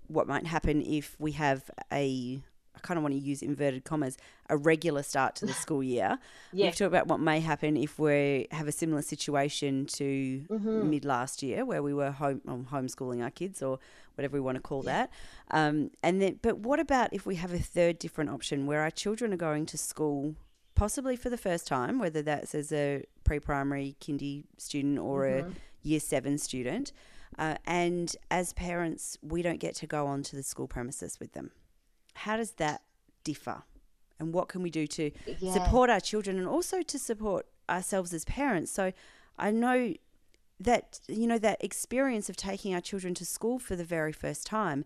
what 0.09 0.27
might 0.27 0.47
happen 0.47 0.83
if 0.83 1.17
we 1.19 1.33
have 1.33 1.71
a 1.93 2.43
I 2.79 2.87
kind 2.87 2.97
of 2.97 3.03
want 3.03 3.15
to 3.15 3.21
use 3.21 3.43
inverted 3.43 3.85
commas, 3.85 4.17
a 4.49 4.57
regular 4.57 5.03
start 5.03 5.35
to 5.37 5.47
the 5.47 5.53
school 5.65 5.83
year. 5.83 6.19
yeah. 6.53 6.67
We've 6.67 6.77
talked 6.77 6.89
about 6.89 7.09
what 7.09 7.21
may 7.21 7.41
happen 7.41 7.77
if 7.77 7.99
we 7.99 8.47
have 8.53 8.69
a 8.69 8.73
similar 8.73 9.03
situation 9.03 9.87
to 9.87 10.45
mm-hmm. 10.49 10.91
mid 10.91 11.05
last 11.05 11.43
year, 11.43 11.65
where 11.65 11.83
we 11.83 11.93
were 11.93 12.13
home 12.13 12.41
um, 12.47 12.67
homeschooling 12.71 13.23
our 13.23 13.31
kids 13.31 13.63
or 13.63 13.79
whatever 14.15 14.35
we 14.35 14.41
want 14.41 14.57
to 14.57 14.63
call 14.63 14.85
yeah. 14.85 14.93
that. 14.93 15.11
Um, 15.51 15.91
and 16.03 16.23
then, 16.23 16.39
but 16.41 16.59
what 16.59 16.81
about 16.81 17.13
if 17.13 17.27
we 17.27 17.37
have 17.37 17.53
a 17.53 17.59
third 17.59 17.99
different 17.99 18.31
option 18.31 18.67
where 18.67 18.83
our 18.83 18.91
children 18.91 19.33
are 19.33 19.39
going 19.39 19.67
to 19.67 19.79
school, 19.79 20.35
possibly 20.75 21.17
for 21.17 21.31
the 21.31 21.37
first 21.37 21.67
time, 21.67 21.99
whether 21.99 22.23
that's 22.23 22.55
as 22.55 22.73
a 22.73 23.05
pre-primary 23.25 23.97
kindy 24.01 24.45
student 24.57 24.99
or 24.99 25.25
mm-hmm. 25.25 25.51
a 25.51 25.53
year 25.83 26.01
seven 26.01 26.39
student. 26.39 26.93
Uh, 27.39 27.57
and 27.67 28.17
as 28.31 28.53
parents, 28.55 29.19
we 29.23 29.43
don't 29.43 29.61
get 29.61 29.75
to 29.77 29.87
go 29.87 30.07
onto 30.07 30.37
the 30.37 30.43
school 30.43 30.67
premises 30.67 31.21
with 31.21 31.33
them 31.33 31.51
how 32.19 32.37
does 32.37 32.53
that 32.53 32.83
differ? 33.25 33.63
And 34.19 34.33
what 34.33 34.49
can 34.49 34.63
we 34.63 34.71
do 34.71 34.87
to 34.89 35.11
yeah. 35.39 35.53
support 35.53 35.91
our 35.91 36.01
children 36.01 36.39
and 36.39 36.49
also 36.49 36.83
to 36.83 36.99
support 36.99 37.47
ourselves 37.71 38.13
as 38.13 38.25
parents? 38.25 38.73
So 38.73 38.93
I 39.39 39.51
know 39.51 39.95
that, 40.59 41.01
you 41.07 41.27
know, 41.27 41.39
that 41.39 41.63
experience 41.63 42.29
of 42.29 42.37
taking 42.37 42.75
our 42.75 42.81
children 42.81 43.15
to 43.15 43.25
school 43.25 43.59
for 43.61 43.77
the 43.77 43.85
very 43.85 44.13
first 44.13 44.47
time, 44.47 44.85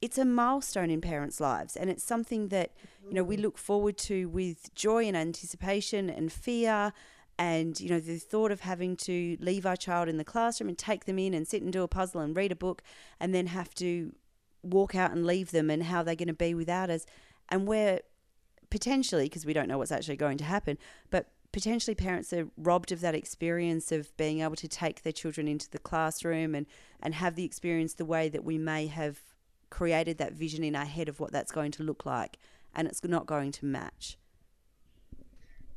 it's 0.00 0.16
a 0.16 0.24
milestone 0.24 0.90
in 0.90 1.00
parents' 1.00 1.40
lives. 1.40 1.76
And 1.76 1.90
it's 1.90 2.04
something 2.04 2.48
that, 2.48 2.70
you 3.08 3.14
know, 3.14 3.24
we 3.24 3.36
mm. 3.36 3.42
look 3.42 3.58
forward 3.58 3.98
to 3.98 4.28
with 4.28 4.72
joy 4.76 5.06
and 5.06 5.16
anticipation 5.16 6.08
and 6.08 6.32
fear 6.32 6.92
and 7.40 7.80
you 7.80 7.88
know 7.88 8.00
the 8.00 8.18
thought 8.18 8.50
of 8.50 8.60
having 8.60 8.96
to 8.96 9.36
leave 9.40 9.64
our 9.64 9.76
child 9.76 10.08
in 10.08 10.16
the 10.16 10.24
classroom 10.24 10.68
and 10.68 10.76
take 10.76 11.04
them 11.04 11.20
in 11.20 11.34
and 11.34 11.46
sit 11.46 11.62
and 11.62 11.72
do 11.72 11.84
a 11.84 11.88
puzzle 11.88 12.20
and 12.20 12.36
read 12.36 12.50
a 12.50 12.56
book 12.56 12.82
and 13.20 13.32
then 13.32 13.46
have 13.46 13.72
to 13.76 14.12
walk 14.62 14.94
out 14.94 15.12
and 15.12 15.26
leave 15.26 15.50
them 15.50 15.70
and 15.70 15.84
how 15.84 16.02
they're 16.02 16.14
going 16.14 16.28
to 16.28 16.34
be 16.34 16.54
without 16.54 16.90
us. 16.90 17.06
And 17.48 17.66
we're 17.66 18.00
potentially, 18.70 19.24
because 19.24 19.46
we 19.46 19.52
don't 19.52 19.68
know 19.68 19.78
what's 19.78 19.92
actually 19.92 20.16
going 20.16 20.38
to 20.38 20.44
happen, 20.44 20.78
but 21.10 21.30
potentially 21.52 21.94
parents 21.94 22.32
are 22.32 22.48
robbed 22.56 22.92
of 22.92 23.00
that 23.00 23.14
experience 23.14 23.90
of 23.90 24.14
being 24.16 24.40
able 24.40 24.56
to 24.56 24.68
take 24.68 25.02
their 25.02 25.12
children 25.12 25.48
into 25.48 25.70
the 25.70 25.78
classroom 25.78 26.54
and, 26.54 26.66
and 27.00 27.14
have 27.14 27.34
the 27.34 27.44
experience 27.44 27.94
the 27.94 28.04
way 28.04 28.28
that 28.28 28.44
we 28.44 28.58
may 28.58 28.86
have 28.86 29.20
created 29.70 30.18
that 30.18 30.32
vision 30.32 30.62
in 30.62 30.74
our 30.76 30.84
head 30.84 31.08
of 31.08 31.20
what 31.20 31.32
that's 31.32 31.52
going 31.52 31.70
to 31.72 31.82
look 31.82 32.04
like. 32.04 32.38
And 32.74 32.86
it's 32.86 33.02
not 33.02 33.26
going 33.26 33.52
to 33.52 33.64
match. 33.64 34.18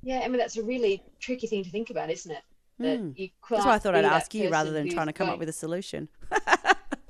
Yeah, 0.03 0.21
I 0.23 0.27
mean, 0.27 0.37
that's 0.37 0.57
a 0.57 0.63
really 0.63 1.03
tricky 1.19 1.47
thing 1.47 1.63
to 1.63 1.69
think 1.69 1.89
about, 1.89 2.09
isn't 2.09 2.31
it? 2.31 2.41
That 2.79 2.99
mm. 2.99 3.17
you 3.17 3.29
That's 3.49 3.65
why 3.65 3.75
I 3.75 3.79
thought 3.79 3.95
I'd 3.95 4.05
ask 4.05 4.33
you 4.33 4.49
rather 4.49 4.71
than 4.71 4.89
trying 4.89 5.07
to 5.07 5.13
come 5.13 5.27
going... 5.27 5.35
up 5.35 5.39
with 5.39 5.49
a 5.49 5.53
solution. 5.53 6.09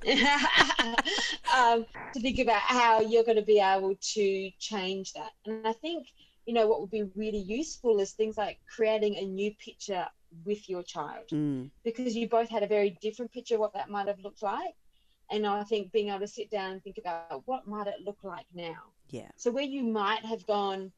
um, 1.55 1.85
to 2.13 2.19
think 2.19 2.39
about 2.39 2.61
how 2.61 3.01
you're 3.01 3.23
going 3.23 3.37
to 3.37 3.43
be 3.43 3.59
able 3.59 3.95
to 4.01 4.51
change 4.59 5.13
that. 5.13 5.31
And 5.45 5.67
I 5.67 5.73
think, 5.73 6.07
you 6.45 6.53
know, 6.53 6.67
what 6.67 6.81
would 6.81 6.91
be 6.91 7.03
really 7.15 7.37
useful 7.39 7.99
is 7.99 8.11
things 8.11 8.37
like 8.37 8.59
creating 8.73 9.15
a 9.17 9.25
new 9.25 9.53
picture 9.55 10.07
with 10.45 10.69
your 10.69 10.81
child 10.83 11.27
mm. 11.31 11.69
because 11.83 12.15
you 12.15 12.27
both 12.27 12.49
had 12.49 12.63
a 12.63 12.67
very 12.67 12.97
different 13.01 13.31
picture 13.31 13.55
of 13.55 13.59
what 13.59 13.73
that 13.73 13.89
might 13.89 14.07
have 14.07 14.19
looked 14.19 14.41
like. 14.41 14.75
And 15.29 15.47
I 15.47 15.63
think 15.63 15.91
being 15.91 16.09
able 16.09 16.19
to 16.19 16.27
sit 16.27 16.49
down 16.49 16.71
and 16.71 16.83
think 16.83 16.97
about 16.97 17.43
what 17.45 17.67
might 17.67 17.87
it 17.87 18.01
look 18.03 18.17
like 18.23 18.45
now. 18.53 18.91
Yeah. 19.09 19.29
So 19.37 19.51
where 19.51 19.63
you 19.63 19.83
might 19.83 20.25
have 20.25 20.45
gone, 20.45 20.91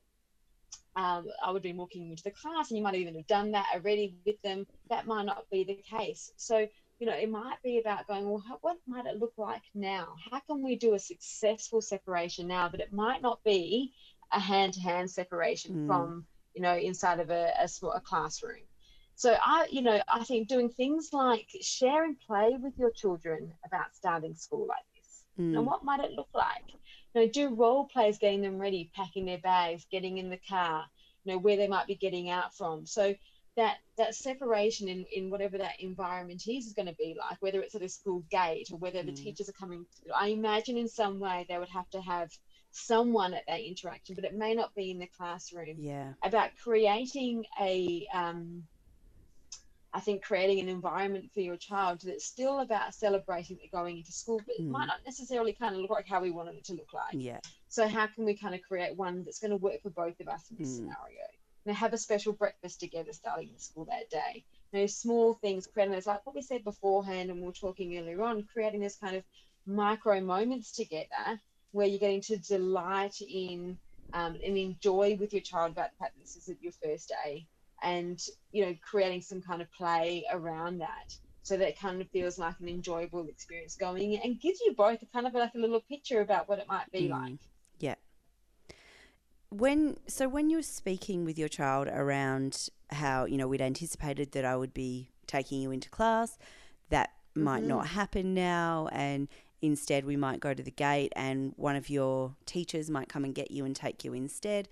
um, 0.96 1.28
I 1.44 1.52
would 1.52 1.62
be 1.62 1.74
walking 1.74 2.10
into 2.10 2.24
the 2.24 2.32
class 2.32 2.70
and 2.70 2.78
you 2.78 2.84
might 2.84 2.96
even 2.96 3.16
have 3.16 3.28
done 3.28 3.52
that 3.52 3.68
already 3.74 4.16
with 4.26 4.42
them. 4.42 4.66
That 4.90 5.08
might 5.08 5.26
not 5.26 5.50
be 5.52 5.64
the 5.64 5.76
case. 5.76 6.32
So 6.38 6.68
you 7.04 7.10
know, 7.10 7.18
it 7.18 7.30
might 7.30 7.62
be 7.62 7.80
about 7.80 8.08
going, 8.08 8.30
well, 8.30 8.42
how, 8.48 8.60
what 8.62 8.78
might 8.88 9.06
it 9.06 9.20
look 9.20 9.34
like 9.36 9.64
now? 9.76 10.16
How 10.32 10.40
can 10.40 10.64
we 10.64 10.78
do 10.78 10.94
a 10.94 11.00
successful 11.00 11.82
separation 11.82 12.48
now? 12.48 12.70
But 12.70 12.80
it 12.80 12.94
might 12.94 13.22
not 13.22 13.44
be 13.44 13.92
a 14.32 14.40
hand 14.40 14.76
to 14.76 14.80
hand 14.80 15.12
separation 15.12 15.76
mm. 15.76 15.88
from, 15.88 16.26
you 16.56 16.62
know, 16.62 16.78
inside 16.78 17.20
of 17.20 17.30
a, 17.30 17.52
a, 17.60 17.88
a 17.88 18.00
classroom. 18.00 18.64
So 19.16 19.36
I, 19.38 19.68
you 19.70 19.82
know, 19.82 20.02
I 20.08 20.24
think 20.24 20.48
doing 20.48 20.70
things 20.70 21.10
like 21.12 21.50
share 21.60 22.06
and 22.06 22.18
play 22.22 22.56
with 22.58 22.78
your 22.78 22.92
children 22.92 23.52
about 23.66 23.94
starting 23.94 24.34
school 24.34 24.66
like 24.66 24.86
this. 24.96 25.24
Mm. 25.38 25.58
And 25.58 25.66
what 25.66 25.84
might 25.84 26.00
it 26.00 26.14
look 26.14 26.30
like? 26.34 26.74
You 27.14 27.20
know, 27.20 27.28
do 27.28 27.54
role 27.54 27.84
plays, 27.84 28.18
getting 28.18 28.40
them 28.40 28.58
ready, 28.58 28.92
packing 28.96 29.26
their 29.26 29.40
bags, 29.40 29.86
getting 29.92 30.20
in 30.20 30.30
the 30.30 30.40
car, 30.48 30.86
you 31.26 31.34
know, 31.34 31.38
where 31.38 31.58
they 31.58 31.68
might 31.68 31.86
be 31.86 31.96
getting 31.96 32.30
out 32.30 32.56
from. 32.56 32.86
So 32.86 33.14
that 33.56 33.78
that 33.98 34.16
separation 34.16 34.88
in, 34.88 35.06
in 35.14 35.30
whatever 35.30 35.58
that 35.58 35.80
environment 35.80 36.48
is 36.48 36.66
is 36.66 36.74
going 36.74 36.88
to 36.88 36.96
be 36.96 37.16
like, 37.18 37.38
whether 37.42 37.62
it's 37.62 37.76
at 37.76 37.82
a 37.82 37.90
school 37.90 38.24
gate 38.32 38.70
or 38.72 38.78
whether 38.78 39.04
mm. 39.04 39.06
the 39.06 39.12
teachers 39.12 39.50
are 39.50 39.54
coming. 39.54 39.86
I 40.16 40.30
imagine 40.30 40.78
in 40.78 40.88
some 40.88 41.20
way 41.20 41.46
they 41.48 41.58
would 41.58 41.70
have 41.70 41.90
to 41.92 42.02
have 42.02 42.32
someone 42.72 43.36
at 43.36 43.44
that 43.48 43.62
interaction, 43.62 44.16
but 44.16 44.26
it 44.26 44.36
may 44.36 44.56
not 44.56 44.74
be 44.76 44.92
in 44.92 45.00
the 45.00 45.08
classroom. 45.08 45.76
Yeah. 45.78 46.14
About 46.24 46.50
creating 46.62 47.46
a, 47.62 48.08
um, 48.14 48.64
I 49.94 50.00
think 50.00 50.24
creating 50.24 50.60
an 50.60 50.70
environment 50.70 51.30
for 51.34 51.42
your 51.42 51.56
child 51.56 52.02
that's 52.04 52.26
still 52.26 52.62
about 52.62 52.96
celebrating 52.96 53.60
that 53.62 53.72
going 53.72 53.98
into 53.98 54.12
school, 54.12 54.42
but 54.46 54.56
mm. 54.60 54.66
it 54.66 54.72
might 54.72 54.88
not 54.88 55.02
necessarily 55.06 55.54
kind 55.54 55.76
of 55.76 55.82
look 55.82 55.92
like 55.92 56.08
how 56.08 56.20
we 56.20 56.32
wanted 56.32 56.56
it 56.56 56.66
to 56.66 56.74
look 56.74 56.92
like. 56.94 57.14
Yeah. 57.14 57.40
So 57.70 57.88
how 57.88 58.08
can 58.08 58.26
we 58.26 58.36
kind 58.36 58.56
of 58.56 58.62
create 58.64 58.98
one 58.98 59.24
that's 59.24 59.40
going 59.40 59.52
to 59.52 59.58
work 59.58 59.84
for 59.84 59.92
both 59.92 60.20
of 60.20 60.28
us 60.28 60.50
in 60.50 60.58
this 60.58 60.70
mm. 60.70 60.78
scenario? 60.78 61.28
Know, 61.72 61.74
have 61.74 61.94
a 61.94 61.98
special 61.98 62.34
breakfast 62.34 62.80
together 62.80 63.14
starting 63.14 63.50
the 63.54 63.60
school 63.60 63.86
that 63.86 64.10
day. 64.10 64.44
You 64.72 64.82
know, 64.82 64.88
small 64.88 65.36
things, 65.36 65.68
creating 65.68 65.94
those, 65.94 66.08
like 66.08 66.26
what 66.26 66.36
we 66.36 66.42
said 66.42 66.64
beforehand, 66.64 67.30
and 67.30 67.40
we 67.40 67.46
were 67.46 67.54
talking 67.54 67.98
earlier 67.98 68.22
on, 68.24 68.48
creating 68.52 68.82
this 68.82 68.98
kind 68.98 69.16
of 69.16 69.24
micro 69.66 70.20
moments 70.20 70.72
together 70.72 71.40
where 71.72 71.88
you're 71.88 72.00
getting 72.00 72.22
to 72.22 72.38
delight 72.38 73.22
in 73.22 73.78
um, 74.14 74.38
and 74.46 74.58
enjoy 74.58 75.16
with 75.20 75.34
your 75.34 75.42
child 75.42 75.72
about 75.72 75.92
the 75.92 75.98
fact 75.98 76.16
that 76.16 76.24
this 76.24 76.36
is 76.36 76.56
your 76.62 76.74
first 76.84 77.10
day 77.10 77.46
and, 77.82 78.28
you 78.52 78.66
know, 78.66 78.76
creating 78.82 79.22
some 79.22 79.42
kind 79.42 79.62
of 79.62 79.72
play 79.72 80.24
around 80.32 80.80
that 80.80 81.16
so 81.42 81.58
that 81.58 81.68
it 81.68 81.80
kind 81.80 82.02
of 82.02 82.10
feels 82.10 82.40
like 82.40 82.56
an 82.62 82.70
enjoyable 82.70 83.28
experience 83.28 83.76
going 83.76 84.18
and 84.24 84.40
gives 84.40 84.62
you 84.62 84.74
both 84.74 85.02
a 85.02 85.06
kind 85.08 85.28
of 85.28 85.34
like 85.34 85.54
a 85.56 85.58
little 85.58 85.82
picture 85.82 86.22
about 86.22 86.48
what 86.48 86.60
it 86.60 86.68
might 86.68 86.90
be 86.92 87.10
mm. 87.10 87.12
like. 87.12 87.40
When 89.54 89.98
so 90.08 90.28
when 90.28 90.50
you 90.50 90.58
were 90.58 90.64
speaking 90.64 91.26
with 91.26 91.38
your 91.38 91.48
child 91.48 91.88
around 91.88 92.70
how 92.90 93.26
you 93.26 93.38
know 93.38 93.48
we'd 93.48 93.62
anticipated 93.62 94.32
that 94.32 94.46
I 94.46 94.56
would 94.56 94.74
be 94.74 95.10
taking 95.28 95.62
you 95.62 95.70
into 95.70 95.90
class, 95.90 96.40
that 96.90 97.10
mm-hmm. 97.10 97.44
might 97.44 97.64
not 97.64 97.88
happen 97.88 98.34
now, 98.34 98.90
and 98.92 99.28
instead 99.62 100.06
we 100.06 100.18
might 100.18 100.40
go 100.40 100.54
to 100.54 100.64
the 100.64 100.72
gate 100.72 101.14
and 101.16 101.54
one 101.56 101.76
of 101.76 101.90
your 101.90 102.36
teachers 102.46 102.90
might 102.90 103.08
come 103.08 103.24
and 103.24 103.34
get 103.34 103.52
you 103.52 103.64
and 103.64 103.76
take 103.76 104.04
you 104.04 104.14
instead. 104.14 104.68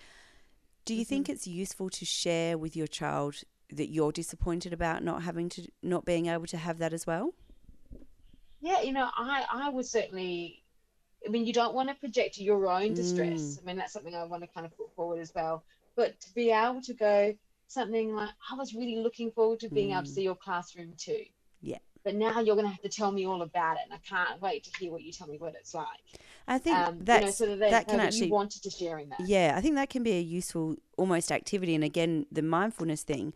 Do 0.83 0.95
you 0.95 1.03
mm-hmm. 1.03 1.09
think 1.09 1.29
it's 1.29 1.47
useful 1.47 1.89
to 1.91 2.03
share 2.03 2.57
with 2.57 2.75
your 2.75 2.87
child 2.87 3.35
that 3.71 3.89
you're 3.89 4.11
disappointed 4.11 4.73
about 4.73 5.03
not 5.03 5.21
having 5.21 5.47
to 5.49 5.67
not 5.81 6.05
being 6.05 6.25
able 6.25 6.47
to 6.47 6.57
have 6.57 6.79
that 6.79 6.91
as 6.91 7.05
well? 7.05 7.33
Yeah, 8.61 8.81
you 8.81 8.93
know, 8.93 9.09
I 9.15 9.45
I 9.51 9.69
was 9.69 9.89
certainly 9.89 10.60
I 11.25 11.29
mean, 11.29 11.45
you 11.45 11.53
don't 11.53 11.73
want 11.73 11.89
to 11.89 11.95
project 11.95 12.37
your 12.37 12.67
own 12.69 12.93
distress. 12.93 13.41
Mm. 13.41 13.59
I 13.61 13.65
mean, 13.65 13.75
that's 13.77 13.93
something 13.93 14.15
I 14.15 14.23
want 14.23 14.43
to 14.43 14.47
kind 14.47 14.65
of 14.65 14.75
put 14.75 14.93
forward 14.95 15.19
as 15.19 15.33
well. 15.35 15.63
But 15.95 16.19
to 16.21 16.33
be 16.33 16.51
able 16.51 16.81
to 16.81 16.93
go 16.93 17.35
something 17.67 18.15
like, 18.15 18.29
I 18.51 18.55
was 18.55 18.73
really 18.73 18.97
looking 18.97 19.31
forward 19.31 19.59
to 19.61 19.69
being 19.69 19.91
able 19.91 20.03
to 20.03 20.09
Mm. 20.09 20.13
see 20.13 20.23
your 20.23 20.35
classroom 20.35 20.93
too. 20.97 21.25
Yeah. 21.61 21.77
But 22.03 22.15
now 22.15 22.39
you're 22.39 22.55
going 22.55 22.65
to 22.65 22.71
have 22.71 22.81
to 22.81 22.89
tell 22.89 23.11
me 23.11 23.27
all 23.27 23.43
about 23.43 23.77
it, 23.77 23.81
and 23.83 23.93
I 23.93 23.97
can't 23.97 24.41
wait 24.41 24.63
to 24.63 24.71
hear 24.79 24.91
what 24.91 25.03
you 25.03 25.11
tell 25.11 25.27
me 25.27 25.37
what 25.37 25.53
it's 25.53 25.75
like. 25.75 25.85
I 26.47 26.57
think 26.57 26.75
Um, 26.75 26.97
you 26.97 27.03
that's 27.05 27.25
know, 27.25 27.31
so 27.31 27.45
that, 27.45 27.59
they 27.59 27.69
that 27.69 27.87
can 27.87 27.99
actually 27.99 28.25
you 28.27 28.33
wanted 28.33 28.63
to 28.63 28.71
share 28.71 28.97
in 28.97 29.09
that. 29.09 29.19
Yeah, 29.19 29.53
I 29.55 29.61
think 29.61 29.75
that 29.75 29.89
can 29.91 30.01
be 30.01 30.13
a 30.13 30.21
useful 30.21 30.77
almost 30.97 31.31
activity. 31.31 31.75
And 31.75 31.83
again, 31.83 32.25
the 32.31 32.41
mindfulness 32.41 33.03
thing 33.03 33.33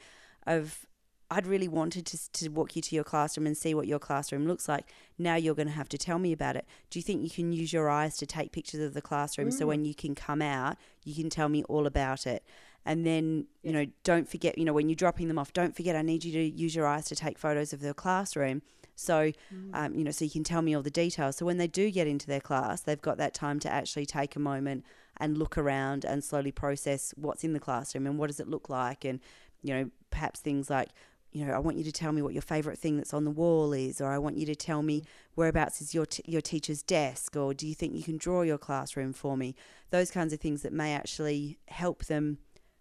of 0.48 0.88
I'd 1.32 1.48
really 1.48 1.68
wanted 1.68 2.06
to, 2.08 2.32
to 2.34 2.50
walk 2.50 2.76
you 2.76 2.82
to 2.84 2.96
your 2.96 3.04
classroom 3.04 3.48
and 3.48 3.58
see 3.58 3.74
what 3.74 3.88
your 3.88 4.00
classroom 4.00 4.46
looks 4.48 4.70
like. 4.70 4.86
Now 5.18 5.36
you're 5.36 5.56
going 5.56 5.68
to 5.68 5.74
have 5.74 5.90
to 5.90 5.98
tell 5.98 6.20
me 6.20 6.32
about 6.32 6.56
it. 6.56 6.66
Do 6.90 7.00
you 7.00 7.04
think 7.04 7.24
you 7.24 7.30
can 7.30 7.52
use 7.52 7.74
your 7.74 7.90
eyes 7.90 8.16
to 8.18 8.26
take 8.26 8.52
pictures 8.52 8.82
of 8.82 8.94
the 8.94 9.02
classroom 9.02 9.50
so 9.52 9.66
Mm. 9.66 9.68
when 9.68 9.86
you 9.86 9.96
can 9.96 10.14
come 10.14 10.42
out, 10.42 10.78
you 11.04 11.16
can 11.16 11.30
tell 11.30 11.50
me 11.50 11.64
all 11.64 11.88
about 11.88 12.28
it? 12.28 12.44
And 12.86 13.04
then, 13.06 13.48
you 13.64 13.72
know, 13.74 13.88
don't 14.04 14.30
forget, 14.30 14.60
you 14.60 14.66
know, 14.66 14.74
when 14.74 14.88
you're 14.88 14.96
dropping 14.96 15.28
them 15.28 15.40
off, 15.40 15.52
don't 15.52 15.76
forget 15.76 15.96
I 15.96 16.04
need 16.04 16.24
you 16.24 16.32
to 16.34 16.44
use 16.44 16.76
your 16.76 16.86
eyes 16.86 17.06
to 17.06 17.16
take 17.16 17.40
photos 17.40 17.74
of 17.74 17.80
the 17.82 17.96
classroom. 17.96 18.62
So, 18.96 19.32
Mm. 19.52 19.72
um, 19.74 19.96
you 19.96 20.04
know, 20.04 20.12
so 20.12 20.24
you 20.24 20.32
can 20.32 20.44
tell 20.44 20.62
me 20.62 20.76
all 20.76 20.84
the 20.84 20.92
details. 20.92 21.38
So 21.38 21.46
when 21.46 21.58
they 21.58 21.68
do 21.68 21.90
get 21.90 22.06
into 22.08 22.28
their 22.28 22.40
class, 22.40 22.82
they've 22.82 23.02
got 23.02 23.18
that 23.18 23.34
time 23.34 23.60
to 23.62 23.70
actually 23.70 24.06
take 24.06 24.36
a 24.36 24.40
moment 24.40 24.86
and 25.18 25.38
look 25.38 25.58
around 25.58 26.06
and 26.06 26.24
slowly 26.24 26.52
process 26.52 27.14
what's 27.18 27.44
in 27.44 27.54
the 27.54 27.60
classroom 27.60 28.06
and 28.06 28.20
what 28.20 28.28
does 28.28 28.40
it 28.40 28.48
look 28.48 28.70
like. 28.70 29.04
And, 29.04 29.20
you 29.64 29.74
know, 29.74 29.90
perhaps 30.12 30.40
things 30.40 30.70
like, 30.70 30.90
you 31.36 31.44
know, 31.44 31.52
I 31.52 31.60
want 31.60 31.76
you 31.76 31.84
to 31.84 31.92
tell 31.92 32.14
me 32.14 32.22
what 32.22 32.32
your 32.32 32.42
favorite 32.42 32.80
thing 32.80 32.96
that's 32.96 33.14
on 33.14 33.26
the 33.26 33.30
wall 33.30 33.74
is, 33.74 34.00
or 34.00 34.08
I 34.08 34.18
want 34.18 34.38
you 34.38 34.46
to 34.46 34.56
tell 34.56 34.82
me 34.82 35.04
whereabouts 35.36 35.82
is 35.82 35.94
your, 35.94 36.06
t- 36.06 36.24
your 36.26 36.40
teacher's 36.40 36.82
desk, 36.82 37.36
or 37.36 37.54
do 37.54 37.68
you 37.68 37.76
think 37.76 37.94
you 37.94 38.04
can 38.04 38.16
draw 38.16 38.44
your 38.44 38.58
classroom 38.58 39.12
for 39.12 39.36
me? 39.36 39.54
Those 39.90 40.12
kinds 40.12 40.32
of 40.32 40.40
things 40.40 40.62
that 40.62 40.72
may 40.72 40.94
actually 40.94 41.58
help 41.68 42.06
them 42.06 42.38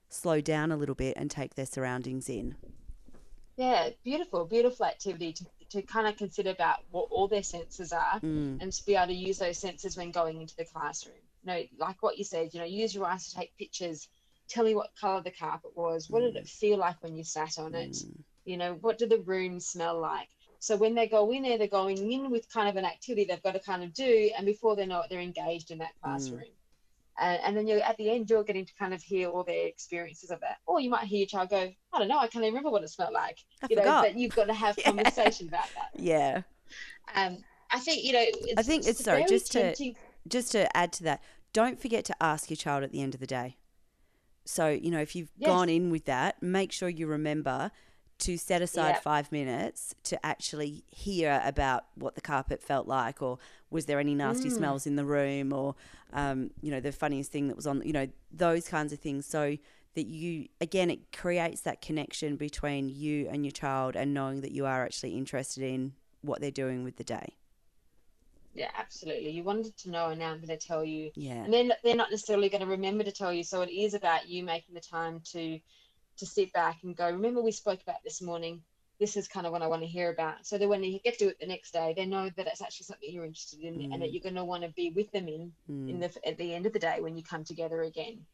slow 0.08 0.40
down 0.40 0.70
a 0.70 0.76
little 0.76 0.94
bit 0.94 1.16
and 1.16 1.32
take 1.32 1.56
their 1.56 1.66
surroundings 1.66 2.28
in. 2.28 2.54
Yeah, 3.56 3.88
beautiful, 4.04 4.44
beautiful 4.44 4.86
activity 4.86 5.32
to, 5.32 5.44
to 5.70 5.82
kind 5.82 6.06
of 6.06 6.16
consider 6.16 6.50
about 6.50 6.78
what 6.92 7.08
all 7.10 7.26
their 7.26 7.42
senses 7.42 7.92
are 7.92 8.20
Mm, 8.22 8.62
and 8.62 8.72
to 8.72 8.86
be 8.86 8.94
able 8.94 9.08
to 9.08 9.14
use 9.14 9.38
those 9.38 9.58
senses 9.58 9.96
when 9.96 10.12
going 10.12 10.40
into 10.40 10.54
the 10.54 10.64
classroom. 10.64 11.16
You 11.42 11.52
know, 11.52 11.62
like 11.78 12.00
what 12.04 12.18
you 12.18 12.24
said, 12.24 12.54
you 12.54 12.60
know, 12.60 12.66
use 12.66 12.94
your 12.94 13.04
eyes 13.06 13.28
to 13.30 13.34
take 13.34 13.56
pictures, 13.58 14.08
tell 14.48 14.64
me 14.64 14.76
what 14.76 14.90
color 15.00 15.22
the 15.22 15.32
carpet 15.32 15.72
was, 15.74 16.08
what 16.08 16.20
did 16.20 16.36
it 16.36 16.46
feel 16.46 16.78
like 16.78 17.02
when 17.02 17.16
you 17.16 17.24
sat 17.24 17.58
on 17.58 17.74
it, 17.74 17.90
mm, 17.90 18.22
you 18.44 18.56
know, 18.56 18.74
what 18.80 18.98
do 18.98 19.06
the 19.06 19.18
rooms 19.18 19.66
smell 19.66 19.98
like? 20.00 20.28
So 20.58 20.76
when 20.76 20.94
they 20.94 21.06
go 21.08 21.30
in 21.30 21.42
there, 21.42 21.58
they're 21.58 21.66
going 21.68 22.10
in 22.10 22.30
with 22.30 22.50
kind 22.50 22.68
of 22.68 22.76
an 22.76 22.84
activity 22.84 23.26
they've 23.26 23.42
got 23.42 23.52
to 23.52 23.60
kind 23.60 23.82
of 23.84 23.92
do, 23.92 24.30
and 24.36 24.46
before 24.46 24.76
they 24.76 24.86
know 24.86 25.00
it, 25.00 25.06
they're 25.10 25.20
engaged 25.20 25.70
in 25.70 25.78
that 25.78 25.92
classroom. 26.02 26.42
And, 27.20 27.40
and 27.44 27.56
then 27.56 27.68
you're 27.68 27.80
at 27.80 27.96
the 27.96 28.10
end, 28.10 28.28
you're 28.30 28.42
getting 28.42 28.64
to 28.64 28.74
kind 28.74 28.92
of 28.94 29.02
hear 29.02 29.28
all 29.28 29.44
their 29.44 29.66
experiences 29.66 30.30
of 30.30 30.40
that. 30.40 30.56
Or 30.66 30.80
you 30.80 30.90
might 30.90 31.04
hear 31.04 31.18
your 31.18 31.26
child 31.26 31.50
go, 31.50 31.70
I 31.92 31.98
don't 31.98 32.08
know, 32.08 32.18
I 32.18 32.26
can't 32.28 32.44
even 32.44 32.54
remember 32.54 32.70
what 32.70 32.82
it 32.82 32.88
smelled 32.88 33.12
like. 33.12 33.38
I 33.62 33.66
you 33.70 33.76
know, 33.76 33.82
forgot. 33.82 34.04
but 34.04 34.16
you've 34.16 34.34
got 34.34 34.46
to 34.46 34.54
have 34.54 34.76
Yeah. 34.78 34.84
conversation 34.84 35.48
about 35.48 35.68
that. 35.74 36.00
Yeah. 36.00 36.42
Um, 37.14 37.38
I 37.70 37.78
think 37.80 38.02
you 38.04 38.12
know. 38.14 38.24
It's, 38.24 38.66
think 38.66 38.82
it's- 38.82 39.04
sorry, 39.04 39.24
just 39.28 39.52
to- 39.52 39.94
just 40.26 40.52
to 40.52 40.74
add 40.76 40.92
to 40.94 41.04
that, 41.04 41.22
don't 41.52 41.78
forget 41.78 42.04
to 42.06 42.16
ask 42.22 42.48
your 42.48 42.56
child 42.56 42.82
at 42.82 42.90
the 42.90 43.02
end 43.02 43.12
of 43.14 43.20
the 43.20 43.26
day. 43.26 43.58
So, 44.46 44.68
you 44.68 44.90
know, 44.90 45.00
if 45.00 45.14
you've 45.14 45.30
Yes. 45.36 45.48
gone 45.48 45.68
in 45.68 45.90
with 45.90 46.06
that, 46.06 46.42
make 46.42 46.72
sure 46.72 46.88
you 46.88 47.06
remember 47.06 47.70
to 48.18 48.36
set 48.36 48.62
aside 48.62 48.90
Yeah. 48.90 49.00
five 49.00 49.32
minutes 49.32 49.94
to 50.04 50.24
actually 50.24 50.84
hear 50.88 51.42
about 51.44 51.86
what 51.96 52.14
the 52.14 52.20
carpet 52.20 52.62
felt 52.62 52.86
like, 52.86 53.20
or 53.20 53.38
was 53.70 53.86
there 53.86 53.98
any 53.98 54.14
nasty 54.14 54.48
Mm. 54.48 54.56
smells 54.56 54.86
in 54.86 54.96
the 54.96 55.04
room, 55.04 55.52
or, 55.52 55.74
um, 56.12 56.50
you 56.60 56.70
know, 56.70 56.80
the 56.80 56.92
funniest 56.92 57.32
thing 57.32 57.48
that 57.48 57.56
was 57.56 57.66
on, 57.66 57.82
you 57.84 57.92
know, 57.92 58.08
those 58.30 58.68
kinds 58.68 58.92
of 58.92 59.00
things. 59.00 59.26
So 59.26 59.58
that 59.94 60.06
you, 60.06 60.48
again, 60.60 60.90
it 60.90 61.12
creates 61.12 61.60
that 61.60 61.80
connection 61.80 62.34
between 62.36 62.88
you 62.88 63.28
and 63.28 63.44
your 63.44 63.52
child 63.52 63.94
and 63.94 64.12
knowing 64.12 64.40
that 64.40 64.50
you 64.50 64.66
are 64.66 64.84
actually 64.84 65.16
interested 65.16 65.62
in 65.62 65.94
what 66.20 66.40
they're 66.40 66.50
doing 66.50 66.82
with 66.82 66.96
the 66.96 67.04
day. 67.04 67.36
Yeah, 68.54 68.70
absolutely. 68.76 69.30
You 69.30 69.42
wanted 69.44 69.76
to 69.78 69.90
know, 69.90 70.10
and 70.10 70.18
now 70.18 70.30
I'm 70.30 70.38
going 70.38 70.48
to 70.48 70.56
tell 70.56 70.84
you. 70.84 71.10
Yeah. 71.14 71.44
And 71.44 71.52
then 71.52 71.72
they're 71.82 71.96
not 71.96 72.10
necessarily 72.10 72.48
going 72.48 72.60
to 72.60 72.66
remember 72.68 73.02
to 73.04 73.12
tell 73.12 73.32
you. 73.32 73.42
So 73.44 73.62
it 73.62 73.70
is 73.70 73.94
about 73.94 74.28
you 74.28 74.44
making 74.44 74.74
the 74.74 74.80
time 74.80 75.20
to 75.32 75.60
to 76.18 76.26
sit 76.26 76.52
back 76.52 76.78
and 76.84 76.96
go. 76.96 77.10
Remember, 77.10 77.42
we 77.42 77.52
spoke 77.52 77.82
about 77.82 78.02
this 78.04 78.22
morning. 78.22 78.62
This 79.00 79.16
is 79.16 79.28
kind 79.28 79.46
of 79.46 79.52
what 79.52 79.62
I 79.62 79.66
want 79.68 79.82
to 79.82 79.88
hear 79.88 80.10
about. 80.12 80.46
So 80.46 80.58
that 80.58 80.68
when 80.68 80.84
you 80.84 81.00
get 81.04 81.18
to 81.18 81.28
it 81.28 81.36
the 81.40 81.46
next 81.46 81.72
day, 81.72 81.94
they 81.96 82.06
know 82.06 82.30
that 82.36 82.46
it's 82.46 82.62
actually 82.62 82.84
something 82.84 83.10
you're 83.10 83.24
interested 83.24 83.60
in, 83.60 83.92
and 83.92 84.02
that 84.02 84.12
you're 84.12 84.22
going 84.22 84.36
to 84.36 84.44
want 84.44 84.62
to 84.62 84.70
be 84.70 84.90
with 84.94 85.10
them 85.12 85.28
in 85.28 85.52
in 85.88 85.98
Mm. 85.98 86.00
the 86.00 86.28
at 86.28 86.38
the 86.38 86.54
end 86.54 86.66
of 86.66 86.72
the 86.72 86.78
day 86.78 87.00
when 87.00 87.16
you 87.16 87.22
come 87.22 87.44
together 87.44 87.82
again. 87.82 88.24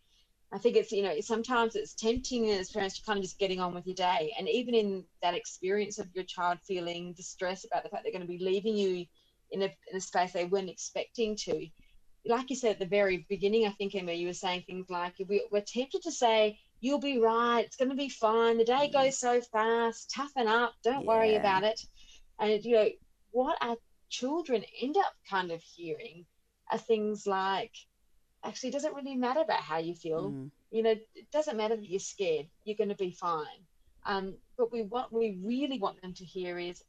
I 0.53 0.59
think 0.59 0.76
it's 0.76 0.93
you 0.93 1.03
know 1.03 1.20
sometimes 1.20 1.76
it's 1.76 1.95
tempting 1.95 2.51
as 2.51 2.70
parents 2.70 2.97
to 2.99 3.05
kind 3.05 3.18
of 3.18 3.24
just 3.24 3.39
getting 3.39 3.61
on 3.61 3.74
with 3.74 3.87
your 3.87 3.95
day, 3.97 4.35
and 4.39 4.49
even 4.49 4.74
in 4.74 5.05
that 5.22 5.35
experience 5.35 5.99
of 5.99 6.09
your 6.14 6.24
child 6.24 6.59
feeling 6.66 7.14
distress 7.14 7.64
about 7.64 7.83
the 7.85 7.89
fact 7.91 8.05
they're 8.05 8.12
going 8.12 8.22
to 8.22 8.28
be 8.39 8.45
leaving 8.45 8.76
you 8.76 9.07
in 9.53 9.62
a, 9.62 9.66
in 9.91 9.97
a 9.97 10.01
space 10.01 10.33
they 10.33 10.45
weren't 10.45 10.70
expecting 10.70 11.37
to. 11.37 11.66
Like 12.26 12.51
you 12.51 12.57
said 12.57 12.72
at 12.72 12.78
the 12.78 12.87
very 12.87 13.26
beginning, 13.28 13.66
I 13.66 13.70
think 13.70 13.95
Emma, 13.95 14.12
you 14.12 14.26
were 14.26 14.33
saying 14.35 14.64
things 14.66 14.91
like 14.91 15.14
we, 15.26 15.47
we're 15.51 15.62
tempted 15.66 16.03
to 16.03 16.12
say, 16.12 16.59
"You'll 16.81 16.99
be 17.01 17.18
right. 17.18 17.64
It's 17.64 17.76
going 17.76 17.91
to 17.91 17.97
be 17.97 18.09
fine. 18.09 18.59
The 18.59 18.64
day 18.64 18.91
goes 18.91 19.18
so 19.18 19.41
fast. 19.41 20.11
Toughen 20.14 20.49
up. 20.49 20.74
Don't 20.83 21.07
worry 21.07 21.35
about 21.37 21.62
it." 21.64 21.81
And 22.39 22.64
you 22.64 22.74
know 22.76 22.89
what 23.33 23.59
our 23.61 23.76
children 24.09 24.64
end 24.81 24.97
up 24.97 25.12
kind 25.28 25.51
of 25.53 25.62
hearing 25.62 26.26
are 26.72 26.78
things 26.78 27.26
like, 27.26 27.72
"Actually, 28.45 28.70
it 28.70 28.72
doesn't 28.72 28.95
really 28.95 29.16
matter 29.16 29.41
about 29.41 29.61
how 29.61 29.78
you 29.78 29.95
feel 29.95 30.33
Mm. 30.33 30.51
you 30.70 30.83
know 30.83 30.91
it 31.14 31.31
doesn't 31.33 31.57
matter 31.57 31.76
that 31.76 31.89
you're 31.89 31.99
scared 32.01 32.47
you're 32.64 32.76
going 32.76 32.89
to 32.89 32.95
be 32.95 33.11
fine 33.11 33.66
um, 34.07 34.37
but 34.57 34.70
we 34.72 34.83
what 34.83 35.12
we 35.12 35.39
really 35.45 35.78
want 35.81 36.01
them 36.01 36.14
to 36.14 36.24
hear 36.24 36.59
is 36.59 36.83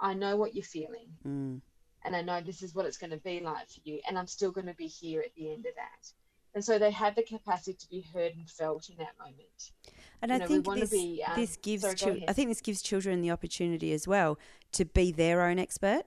i 0.00 0.14
know 0.14 0.36
what 0.36 0.54
you're 0.54 0.64
feeling 0.64 1.08
Mm. 1.26 1.60
and 2.04 2.14
i 2.16 2.22
know 2.22 2.40
this 2.40 2.62
is 2.62 2.72
what 2.74 2.86
it's 2.86 2.98
going 2.98 3.10
to 3.10 3.16
be 3.18 3.40
like 3.40 3.68
for 3.68 3.80
you 3.84 4.00
and 4.06 4.16
i'm 4.18 4.28
still 4.28 4.52
going 4.52 4.66
to 4.66 4.74
be 4.74 4.86
here 4.86 5.20
at 5.22 5.34
the 5.34 5.52
end 5.52 5.66
of 5.66 5.74
that 5.74 6.02
and 6.54 6.64
so 6.64 6.78
they 6.78 6.90
have 6.90 7.14
the 7.16 7.22
capacity 7.22 7.74
to 7.74 7.88
be 7.88 8.00
heard 8.12 8.32
and 8.34 8.48
felt 8.48 8.88
in 8.88 8.96
that 8.96 9.14
moment 9.18 9.72
And 10.22 10.30
You 10.30 10.36
I 10.36 10.38
know, 10.38 10.46
think 10.46 10.64
this, 10.74 10.90
be, 10.90 11.22
um, 11.26 11.34
this 11.40 11.56
gives 11.56 11.82
sorry, 11.82 11.94
chil- 11.96 12.24
I 12.28 12.32
think 12.32 12.48
this 12.48 12.60
gives 12.62 12.80
children 12.82 13.20
the 13.20 13.30
opportunity 13.30 13.92
as 13.92 14.08
well 14.08 14.38
to 14.72 14.84
be 14.84 15.12
their 15.12 15.42
own 15.42 15.58
expert 15.58 16.04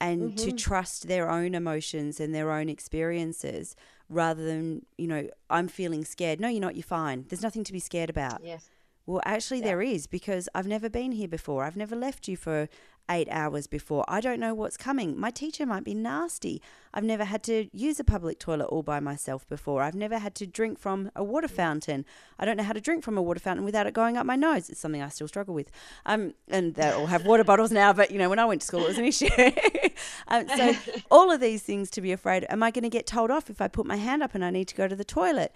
and 0.00 0.38
to 0.38 0.52
Mhm. 0.52 0.56
trust 0.58 1.08
their 1.08 1.28
own 1.30 1.54
emotions 1.54 2.20
and 2.20 2.34
their 2.34 2.52
own 2.52 2.68
experiences 2.68 3.74
rather 4.08 4.44
than, 4.44 4.86
you 4.96 5.06
know, 5.08 5.28
I'm 5.50 5.68
feeling 5.68 6.04
scared. 6.04 6.40
No, 6.40 6.48
you're 6.48 6.60
not, 6.60 6.76
you're 6.76 6.82
fine. 6.84 7.26
There's 7.28 7.42
nothing 7.42 7.64
to 7.64 7.72
be 7.72 7.80
scared 7.80 8.08
about. 8.10 8.42
yes 8.42 8.70
Well, 9.06 9.20
actually, 9.24 9.58
Yeah. 9.60 9.64
there 9.66 9.82
is 9.82 10.06
because 10.06 10.48
I've 10.54 10.66
never 10.66 10.88
been 10.90 11.12
here 11.12 11.28
before. 11.28 11.64
I've 11.64 11.76
never 11.76 11.96
left 11.96 12.28
you 12.28 12.36
for 12.36 12.68
eight 13.10 13.28
hours 13.30 13.66
before. 13.66 14.04
I 14.08 14.20
don't 14.20 14.40
know 14.40 14.54
what's 14.54 14.76
coming. 14.76 15.18
My 15.18 15.30
teacher 15.30 15.66
might 15.66 15.84
be 15.84 15.94
nasty. 15.94 16.62
I've 16.92 17.04
never 17.04 17.24
had 17.24 17.42
to 17.44 17.68
use 17.72 18.00
a 18.00 18.04
public 18.04 18.38
toilet 18.38 18.66
all 18.66 18.82
by 18.82 19.00
myself 19.00 19.46
before. 19.48 19.82
I've 19.82 19.94
never 19.94 20.18
had 20.18 20.34
to 20.36 20.46
drink 20.46 20.78
from 20.78 21.10
a 21.14 21.22
water 21.22 21.48
fountain. 21.48 22.04
I 22.38 22.44
don't 22.44 22.56
know 22.56 22.62
how 22.62 22.72
to 22.72 22.80
drink 22.80 23.04
from 23.04 23.18
a 23.18 23.22
water 23.22 23.40
fountain 23.40 23.64
without 23.64 23.86
it 23.86 23.94
going 23.94 24.16
up 24.16 24.26
my 24.26 24.36
nose. 24.36 24.68
It's 24.70 24.80
something 24.80 25.02
I 25.02 25.08
still 25.08 25.28
struggle 25.28 25.54
with. 25.54 25.70
Um, 26.06 26.34
and 26.48 26.74
they 26.74 26.90
all 26.90 27.06
have 27.06 27.26
water 27.26 27.44
bottles 27.50 27.70
now, 27.70 27.92
but 27.92 28.10
you 28.10 28.18
know, 28.18 28.28
when 28.28 28.38
I 28.38 28.44
went 28.44 28.60
to 28.62 28.66
school, 28.66 28.84
it 28.84 28.88
was 28.88 28.98
an 28.98 29.04
issue. 29.04 29.28
um, 30.28 30.48
so 30.48 30.74
all 31.10 31.30
of 31.30 31.40
these 31.40 31.62
things 31.62 31.90
to 31.90 32.00
be 32.00 32.12
afraid. 32.12 32.46
Am 32.48 32.62
I 32.62 32.70
going 32.70 32.84
to 32.84 32.88
get 32.88 33.06
told 33.06 33.30
off 33.30 33.50
if 33.50 33.60
I 33.60 33.68
put 33.68 33.86
my 33.86 33.96
hand 33.96 34.22
up 34.22 34.34
and 34.34 34.44
I 34.44 34.50
need 34.50 34.68
to 34.68 34.74
go 34.74 34.88
to 34.88 34.96
the 34.96 35.04
toilet? 35.04 35.52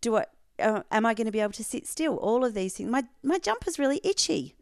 Do 0.00 0.16
I? 0.16 0.26
Uh, 0.56 0.82
am 0.92 1.04
I 1.04 1.14
going 1.14 1.24
to 1.24 1.32
be 1.32 1.40
able 1.40 1.52
to 1.52 1.64
sit 1.64 1.84
still? 1.84 2.16
All 2.16 2.44
of 2.44 2.54
these 2.54 2.74
things. 2.74 2.88
My 2.88 3.04
my 3.24 3.38
jumper's 3.38 3.78
really 3.78 4.00
itchy, 4.04 4.54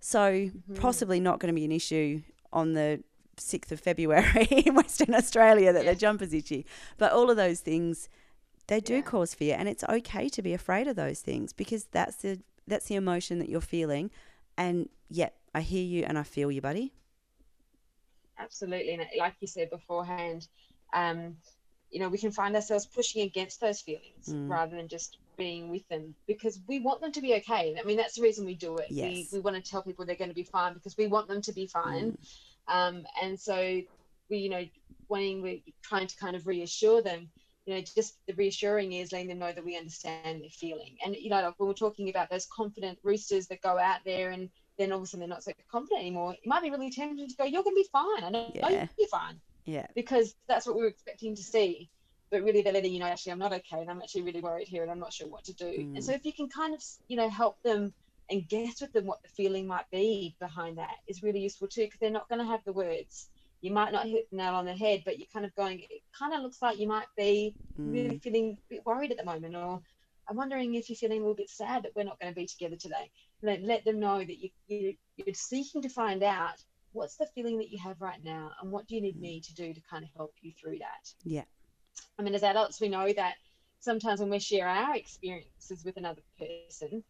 so 0.00 0.50
possibly 0.76 1.20
not 1.20 1.38
going 1.40 1.52
to 1.54 1.58
be 1.58 1.64
an 1.64 1.72
issue 1.72 2.22
on 2.52 2.72
the 2.72 3.02
sixth 3.36 3.70
of 3.72 3.80
February 3.80 4.44
in 4.50 4.74
Western 4.74 5.14
Australia 5.14 5.72
that 5.72 5.84
Yeah. 5.84 5.92
the 5.92 5.98
jumper's 5.98 6.32
itchy. 6.34 6.66
But 6.98 7.12
all 7.12 7.30
of 7.30 7.36
those 7.36 7.60
things, 7.60 8.08
they 8.66 8.80
do 8.80 8.96
Yeah. 8.96 9.00
cause 9.02 9.34
fear, 9.34 9.56
and 9.58 9.68
it's 9.68 9.84
okay 9.84 10.28
to 10.30 10.42
be 10.42 10.52
afraid 10.54 10.86
of 10.88 10.96
those 10.96 11.20
things 11.20 11.52
because 11.52 11.84
that's 11.92 12.16
the 12.16 12.40
that's 12.66 12.86
the 12.86 12.94
emotion 12.94 13.38
that 13.40 13.48
you're 13.48 13.60
feeling. 13.60 14.10
And 14.56 14.88
yeah, 15.08 15.30
I 15.54 15.60
hear 15.62 15.82
you 15.84 16.04
and 16.04 16.18
I 16.18 16.22
feel 16.22 16.50
you, 16.52 16.60
buddy. 16.60 16.92
absolutely 18.38 18.94
and 18.94 19.04
like 19.18 19.34
you 19.40 19.46
said 19.46 19.68
beforehand 19.70 20.48
um, 20.94 21.36
you 21.90 22.00
know 22.00 22.08
we 22.08 22.16
can 22.18 22.30
find 22.32 22.54
ourselves 22.56 22.86
pushing 22.86 23.22
against 23.22 23.60
those 23.60 23.80
feelings 23.80 24.26
Mm. 24.28 24.48
rather 24.48 24.76
than 24.76 24.88
just 24.88 25.18
being 25.40 25.70
with 25.70 25.86
them 25.88 26.14
because 26.26 26.60
we 26.68 26.78
want 26.78 27.00
them 27.00 27.10
to 27.10 27.20
be 27.20 27.34
okay 27.34 27.74
i 27.80 27.82
mean 27.86 27.96
that's 27.96 28.14
the 28.16 28.22
reason 28.22 28.44
we 28.44 28.54
do 28.54 28.76
it 28.76 28.86
Yes. 28.90 29.06
we, 29.10 29.28
we 29.32 29.40
want 29.40 29.56
to 29.56 29.62
tell 29.70 29.82
people 29.82 30.04
they're 30.04 30.14
going 30.24 30.30
to 30.30 30.34
be 30.44 30.44
fine 30.44 30.74
because 30.74 30.96
we 30.96 31.06
want 31.06 31.26
them 31.28 31.40
to 31.42 31.52
be 31.52 31.66
fine 31.66 32.12
Mm. 32.12 32.16
um, 32.76 33.06
and 33.22 33.40
so 33.40 33.56
we 34.30 34.36
you 34.38 34.50
know 34.50 34.64
wanting 35.08 35.42
we're 35.42 35.60
trying 35.82 36.06
to 36.06 36.16
kind 36.16 36.36
of 36.36 36.46
reassure 36.46 37.00
them 37.02 37.28
you 37.66 37.74
know 37.74 37.80
just 37.80 38.18
the 38.28 38.34
reassuring 38.34 38.92
is 38.92 39.12
letting 39.12 39.28
them 39.28 39.38
know 39.38 39.52
that 39.52 39.64
we 39.64 39.76
understand 39.76 40.42
their 40.42 40.50
feeling 40.50 40.96
and 41.04 41.16
you 41.16 41.30
know 41.30 41.42
like 41.42 41.54
when 41.58 41.68
we're 41.68 41.74
talking 41.74 42.08
about 42.10 42.28
those 42.30 42.46
confident 42.54 42.98
roosters 43.02 43.46
that 43.48 43.60
go 43.62 43.78
out 43.78 44.00
there 44.04 44.30
and 44.30 44.48
then 44.78 44.92
all 44.92 44.98
of 44.98 45.04
a 45.04 45.06
sudden 45.06 45.20
they're 45.20 45.28
not 45.36 45.42
so 45.42 45.52
confident 45.70 46.00
anymore 46.00 46.32
it 46.34 46.46
might 46.46 46.62
be 46.62 46.70
really 46.70 46.90
tempting 46.90 47.28
to 47.28 47.36
go 47.36 47.44
you're 47.44 47.62
going 47.62 47.74
to 47.74 47.82
be 47.82 47.88
fine 47.90 48.24
i 48.24 48.30
know 48.30 48.50
Yeah. 48.54 48.86
you're 48.98 49.08
fine 49.08 49.40
Yeah. 49.64 49.86
Because 49.94 50.34
that's 50.48 50.66
what 50.66 50.74
we 50.76 50.82
we're 50.82 50.88
expecting 50.88 51.34
to 51.36 51.42
see. 51.42 51.90
But 52.30 52.42
really, 52.42 52.62
they're 52.62 52.72
letting 52.72 52.92
you 52.92 53.00
know, 53.00 53.06
actually, 53.06 53.32
I'm 53.32 53.38
not 53.38 53.52
okay, 53.52 53.80
and 53.80 53.90
I'm 53.90 54.00
actually 54.00 54.22
really 54.22 54.40
worried 54.40 54.68
here, 54.68 54.82
and 54.82 54.90
I'm 54.90 55.00
not 55.00 55.12
sure 55.12 55.28
what 55.28 55.44
to 55.44 55.52
do. 55.54 55.64
Mm. 55.64 55.96
And 55.96 56.04
so, 56.04 56.12
if 56.12 56.24
you 56.24 56.32
can 56.32 56.48
kind 56.48 56.74
of, 56.74 56.82
you 57.08 57.16
know, 57.16 57.28
help 57.28 57.62
them 57.62 57.92
and 58.30 58.48
guess 58.48 58.80
with 58.80 58.92
them 58.92 59.06
what 59.06 59.22
the 59.22 59.28
feeling 59.28 59.66
might 59.66 59.90
be 59.90 60.36
behind 60.40 60.78
that 60.78 60.94
is 61.08 61.22
really 61.22 61.40
useful 61.40 61.66
too, 61.66 61.82
because 61.82 61.98
they're 62.00 62.10
not 62.10 62.28
going 62.28 62.38
to 62.38 62.44
have 62.44 62.62
the 62.64 62.72
words. 62.72 63.28
You 63.60 63.72
might 63.72 63.92
not 63.92 64.06
hit 64.06 64.30
the 64.30 64.36
nail 64.36 64.54
on 64.54 64.64
the 64.64 64.72
head, 64.72 65.02
but 65.04 65.18
you're 65.18 65.26
kind 65.32 65.44
of 65.44 65.54
going. 65.54 65.80
It 65.80 66.02
kind 66.16 66.32
of 66.32 66.40
looks 66.40 66.62
like 66.62 66.78
you 66.78 66.86
might 66.86 67.08
be 67.16 67.54
really 67.76 68.16
Mm. 68.16 68.22
feeling 68.22 68.58
a 68.58 68.74
bit 68.74 68.86
worried 68.86 69.10
at 69.10 69.18
the 69.18 69.24
moment, 69.24 69.56
or 69.56 69.80
I'm 70.28 70.36
wondering 70.36 70.76
if 70.76 70.88
you're 70.88 70.96
feeling 70.96 71.18
a 71.18 71.22
little 71.22 71.34
bit 71.34 71.50
sad 71.50 71.82
that 71.82 71.92
we're 71.96 72.04
not 72.04 72.20
going 72.20 72.32
to 72.32 72.40
be 72.40 72.46
together 72.46 72.76
today. 72.76 73.10
Let, 73.42 73.62
let 73.62 73.84
them 73.84 73.98
know 73.98 74.18
that 74.18 74.38
you, 74.38 74.50
you, 74.68 74.94
you're 75.16 75.34
seeking 75.34 75.82
to 75.82 75.88
find 75.88 76.22
out 76.22 76.62
what's 76.92 77.16
the 77.16 77.26
feeling 77.34 77.58
that 77.58 77.70
you 77.70 77.78
have 77.78 78.00
right 78.00 78.22
now 78.22 78.50
and 78.62 78.70
what 78.70 78.86
do 78.86 78.94
you 78.94 79.00
need 79.00 79.20
me 79.20 79.40
to 79.40 79.54
do 79.54 79.74
to 79.74 79.80
kind 79.90 80.04
of 80.04 80.10
help 80.16 80.32
you 80.40 80.52
through 80.60 80.78
that. 80.78 81.12
Yeah. 81.24 81.44
I 82.18 82.22
mean, 82.22 82.34
as 82.34 82.42
adults, 82.42 82.80
we 82.80 82.88
know 82.88 83.12
that 83.12 83.34
sometimes 83.80 84.20
when 84.20 84.30
we 84.30 84.38
share 84.38 84.68
our 84.68 84.94
experiences 84.96 85.84
with 85.84 85.96
another 85.96 86.22
person, 86.38 87.02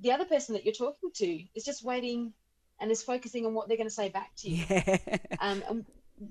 the 0.00 0.12
other 0.12 0.24
person 0.24 0.54
that 0.54 0.64
you're 0.64 0.74
talking 0.74 1.10
to 1.16 1.44
is 1.54 1.64
just 1.64 1.84
waiting 1.84 2.32
and 2.80 2.90
is 2.90 3.02
focusing 3.02 3.44
on 3.44 3.54
what 3.54 3.68
they're 3.68 3.76
going 3.76 3.88
to 3.88 3.94
say 3.94 4.08
back 4.08 4.30
to 4.38 4.50
you. 4.50 4.64
Yeah. 4.68 4.98
Um, 5.40 5.62
and 5.68 5.86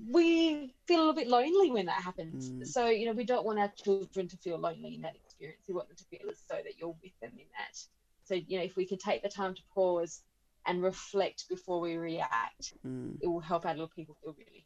we 0.08 0.72
feel 0.86 0.98
a 0.98 1.00
little 1.00 1.14
bit 1.14 1.26
lonely 1.26 1.70
when 1.72 1.86
that 1.86 2.00
happens. 2.02 2.48
Mm. 2.50 2.66
So, 2.66 2.86
you 2.86 3.06
know, 3.06 3.12
we 3.12 3.24
don't 3.24 3.44
want 3.44 3.58
our 3.58 3.72
children 3.82 4.28
to 4.28 4.36
feel 4.36 4.56
lonely 4.58 4.94
in 4.94 5.02
that 5.02 5.16
experience. 5.16 5.62
We 5.66 5.74
want 5.74 5.88
them 5.88 5.96
to 5.96 6.04
feel 6.04 6.30
as 6.30 6.42
though 6.48 6.62
that 6.62 6.78
you're 6.78 6.94
with 7.02 7.12
them 7.20 7.32
in 7.32 7.46
that. 7.58 7.76
So, 8.24 8.34
you 8.34 8.58
know, 8.58 8.64
if 8.64 8.76
we 8.76 8.86
can 8.86 8.98
take 8.98 9.22
the 9.24 9.28
time 9.28 9.54
to 9.54 9.62
pause 9.74 10.22
and 10.66 10.80
reflect 10.82 11.48
before 11.48 11.80
we 11.80 11.96
react, 11.96 12.74
Mm. 12.86 13.16
it 13.20 13.26
will 13.26 13.40
help 13.40 13.66
our 13.66 13.72
little 13.72 13.88
people 13.88 14.16
feel 14.22 14.34
really. 14.38 14.64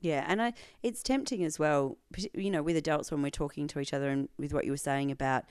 Yeah, 0.00 0.24
and 0.28 0.40
I 0.40 0.52
it's 0.82 1.02
tempting 1.02 1.42
as 1.44 1.58
well, 1.58 1.98
you 2.34 2.50
know, 2.50 2.62
with 2.62 2.76
adults 2.76 3.10
when 3.10 3.22
we're 3.22 3.30
talking 3.30 3.66
to 3.68 3.80
each 3.80 3.92
other 3.92 4.10
and 4.10 4.28
with 4.38 4.52
what 4.54 4.64
you 4.64 4.70
were 4.70 4.76
saying 4.76 5.10
about 5.10 5.44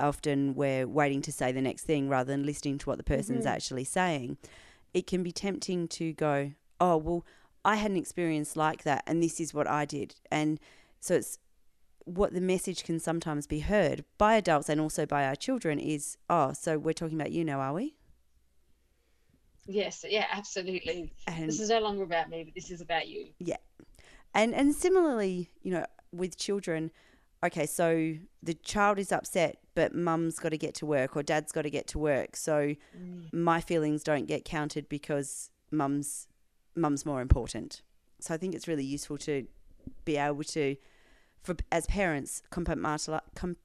often 0.00 0.54
we're 0.54 0.86
waiting 0.86 1.20
to 1.22 1.32
say 1.32 1.50
the 1.50 1.60
next 1.60 1.82
thing 1.82 2.08
rather 2.08 2.30
than 2.30 2.46
listening 2.46 2.78
to 2.78 2.88
what 2.88 2.98
the 2.98 3.04
person's 3.04 3.44
Mhm. 3.44 3.50
actually 3.50 3.82
saying. 3.84 4.38
It 4.94 5.08
can 5.08 5.24
be 5.24 5.32
tempting 5.32 5.88
to 5.88 6.12
go, 6.12 6.52
"Oh, 6.80 6.96
well, 6.96 7.26
I 7.64 7.74
had 7.76 7.90
an 7.90 7.96
experience 7.96 8.54
like 8.54 8.84
that 8.84 9.02
and 9.08 9.20
this 9.20 9.40
is 9.40 9.52
what 9.52 9.66
I 9.66 9.84
did." 9.84 10.14
And 10.30 10.60
so 11.00 11.14
it's 11.16 11.40
what 12.04 12.32
the 12.32 12.40
message 12.40 12.84
can 12.84 13.00
sometimes 13.00 13.48
be 13.48 13.60
heard 13.60 14.04
by 14.18 14.36
adults 14.36 14.68
and 14.68 14.80
also 14.80 15.04
by 15.04 15.26
our 15.26 15.34
children 15.34 15.80
is, 15.80 16.16
"Oh, 16.30 16.52
so 16.52 16.78
we're 16.78 16.92
talking 16.92 17.20
about 17.20 17.32
you 17.32 17.44
now, 17.44 17.58
are 17.58 17.74
we?" 17.74 17.96
Yes, 19.66 20.04
yeah, 20.08 20.26
absolutely. 20.30 21.12
And 21.26 21.48
This 21.48 21.58
is 21.60 21.68
no 21.70 21.80
longer 21.80 22.04
about 22.04 22.30
me, 22.30 22.44
but 22.44 22.54
this 22.54 22.70
is 22.70 22.80
about 22.80 23.08
you. 23.08 23.34
And 24.34 24.54
and 24.54 24.74
similarly, 24.74 25.50
you 25.62 25.72
know, 25.72 25.86
with 26.12 26.36
children, 26.36 26.90
okay, 27.44 27.66
so 27.66 28.14
the 28.42 28.54
child 28.54 28.98
is 28.98 29.12
upset, 29.12 29.58
but 29.74 29.94
mum's 29.94 30.38
got 30.38 30.50
to 30.50 30.58
get 30.58 30.74
to 30.76 30.86
work 30.86 31.16
or 31.16 31.22
dad's 31.22 31.52
got 31.52 31.62
to 31.62 31.70
get 31.70 31.86
to 31.88 31.98
work. 31.98 32.36
So 32.36 32.74
my 33.32 33.60
feelings 33.60 34.02
don't 34.02 34.26
get 34.26 34.44
counted 34.44 34.88
because 34.88 35.50
mum's 35.70 36.28
mum's 36.74 37.04
more 37.04 37.20
important. 37.20 37.82
So 38.20 38.34
I 38.34 38.36
think 38.36 38.54
it's 38.54 38.68
really 38.68 38.84
useful 38.84 39.18
to 39.18 39.46
be 40.04 40.16
able 40.16 40.44
to, 40.44 40.76
for 41.42 41.56
as 41.70 41.86
parents, 41.86 42.42
compartmentalize. 42.50 43.20
Com, 43.34 43.56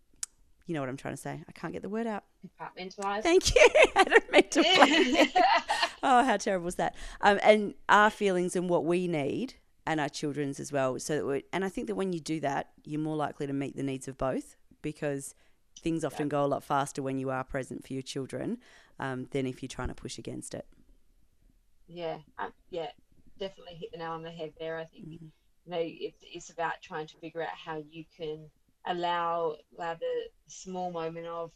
you 0.65 0.73
know 0.73 0.79
what 0.79 0.89
I'm 0.89 0.97
trying 0.97 1.15
to 1.15 1.21
say. 1.21 1.41
I 1.47 1.51
can't 1.51 1.73
get 1.73 1.81
the 1.81 1.89
word 1.89 2.07
out. 2.07 2.23
Compartmentalize. 2.45 3.23
Thank 3.23 3.55
you. 3.55 3.67
I 3.95 4.03
don't 4.03 4.31
mean 4.31 4.49
to. 4.49 5.27
oh, 6.03 6.23
how 6.23 6.37
terrible 6.37 6.67
is 6.67 6.75
that? 6.75 6.95
Um, 7.21 7.39
and 7.43 7.73
our 7.89 8.09
feelings 8.09 8.55
and 8.55 8.69
what 8.69 8.85
we 8.85 9.07
need, 9.07 9.55
and 9.85 9.99
our 9.99 10.09
children's 10.09 10.59
as 10.59 10.71
well. 10.71 10.99
So 10.99 11.41
and 11.51 11.65
I 11.65 11.69
think 11.69 11.87
that 11.87 11.95
when 11.95 12.13
you 12.13 12.19
do 12.19 12.39
that, 12.41 12.69
you're 12.85 13.01
more 13.01 13.15
likely 13.15 13.47
to 13.47 13.53
meet 13.53 13.75
the 13.75 13.83
needs 13.83 14.07
of 14.07 14.17
both 14.17 14.55
because 14.81 15.35
things 15.79 16.03
often 16.05 16.29
go 16.29 16.43
a 16.43 16.47
lot 16.47 16.63
faster 16.63 17.01
when 17.01 17.17
you 17.19 17.29
are 17.29 17.43
present 17.43 17.85
for 17.85 17.93
your 17.93 18.01
children 18.03 18.57
um, 18.99 19.27
than 19.31 19.45
if 19.45 19.61
you're 19.61 19.67
trying 19.67 19.89
to 19.89 19.95
push 19.95 20.17
against 20.17 20.53
it. 20.53 20.65
yeah, 21.87 22.17
um, 22.37 22.53
yeah, 22.69 22.89
definitely 23.39 23.75
hit 23.75 23.91
the 23.91 23.97
nail 23.97 24.11
on 24.11 24.23
the 24.23 24.31
head 24.31 24.53
there. 24.59 24.77
I 24.77 24.85
think 24.85 25.05
Mhm. 25.05 25.31
you 25.65 25.71
know 25.71 25.79
it's 25.81 26.23
it's 26.23 26.49
about 26.49 26.81
trying 26.81 27.07
to 27.07 27.17
figure 27.17 27.41
out 27.41 27.49
how 27.55 27.77
you 27.77 28.05
can 28.15 28.49
allow 28.85 29.57
allow 29.77 29.95
the 29.95 30.29
small 30.47 30.91
moment 30.91 31.27
of 31.27 31.51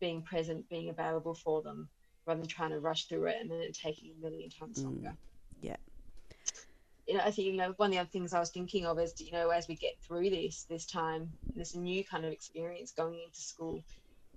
being 0.00 0.22
present, 0.22 0.68
being 0.68 0.90
available 0.90 1.34
for 1.34 1.62
them, 1.62 1.88
rather 2.26 2.40
than 2.40 2.48
trying 2.48 2.70
to 2.70 2.80
rush 2.80 3.06
through 3.06 3.26
it 3.26 3.36
and 3.40 3.50
then 3.50 3.60
it 3.60 3.74
taking 3.74 4.12
a 4.12 4.20
million 4.20 4.50
times 4.50 4.82
Mm, 4.82 4.84
longer. 4.84 5.16
yeah. 5.60 5.76
You 7.06 7.14
know, 7.16 7.22
I 7.24 7.30
think 7.30 7.46
you 7.48 7.56
know 7.56 7.72
one 7.76 7.88
of 7.90 7.92
the 7.94 8.00
other 8.00 8.10
things 8.10 8.32
I 8.34 8.40
was 8.40 8.50
thinking 8.50 8.86
of 8.86 8.98
is 8.98 9.14
you 9.20 9.32
know 9.32 9.50
as 9.50 9.68
we 9.68 9.76
get 9.76 9.94
through 10.06 10.30
this 10.30 10.64
this 10.68 10.86
time, 10.86 11.32
this 11.54 11.74
new 11.74 12.04
kind 12.04 12.24
of 12.24 12.32
experience 12.32 12.92
going 12.92 13.20
into 13.24 13.40
school, 13.40 13.82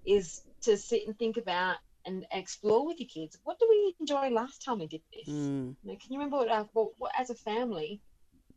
is 0.05 0.41
to 0.63 0.77
sit 0.77 1.05
and 1.07 1.17
think 1.17 1.37
about 1.37 1.77
and 2.05 2.25
explore 2.31 2.85
with 2.85 2.99
your 2.99 3.07
kids. 3.13 3.37
What 3.43 3.59
do 3.59 3.67
we 3.69 3.95
enjoy 3.99 4.29
last 4.29 4.63
time 4.63 4.79
we 4.79 4.87
did 4.87 5.01
this? 5.13 5.51
Mm, 5.51 5.75
You 5.83 5.91
know, 5.91 5.97
can 6.01 6.13
you 6.13 6.19
remember 6.19 6.37
what, 6.37 6.49
our, 6.49 6.67
what, 6.73 6.91
what, 6.97 7.11
as 7.17 7.29
a 7.29 7.35
family, 7.35 8.01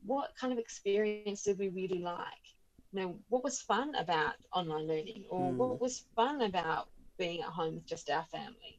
what 0.04 0.30
kind 0.40 0.52
of 0.52 0.58
experience 0.58 1.28
did 1.28 1.40
we 1.40 1.50
really 1.50 1.82
like? 1.84 2.26
You 2.74 2.82
know, 2.84 3.04
what 3.14 3.30
was 3.30 3.46
fun 3.46 3.82
about 3.84 4.34
online 4.52 4.86
learning, 4.86 5.24
or 5.28 5.54
Mm. 5.54 5.56
what 5.56 5.80
was 5.80 6.04
fun 6.14 6.42
about 6.42 6.88
being 7.18 7.40
at 7.42 7.48
home 7.48 7.74
with 7.76 7.86
just 7.86 8.10
our 8.10 8.24
family? 8.24 8.78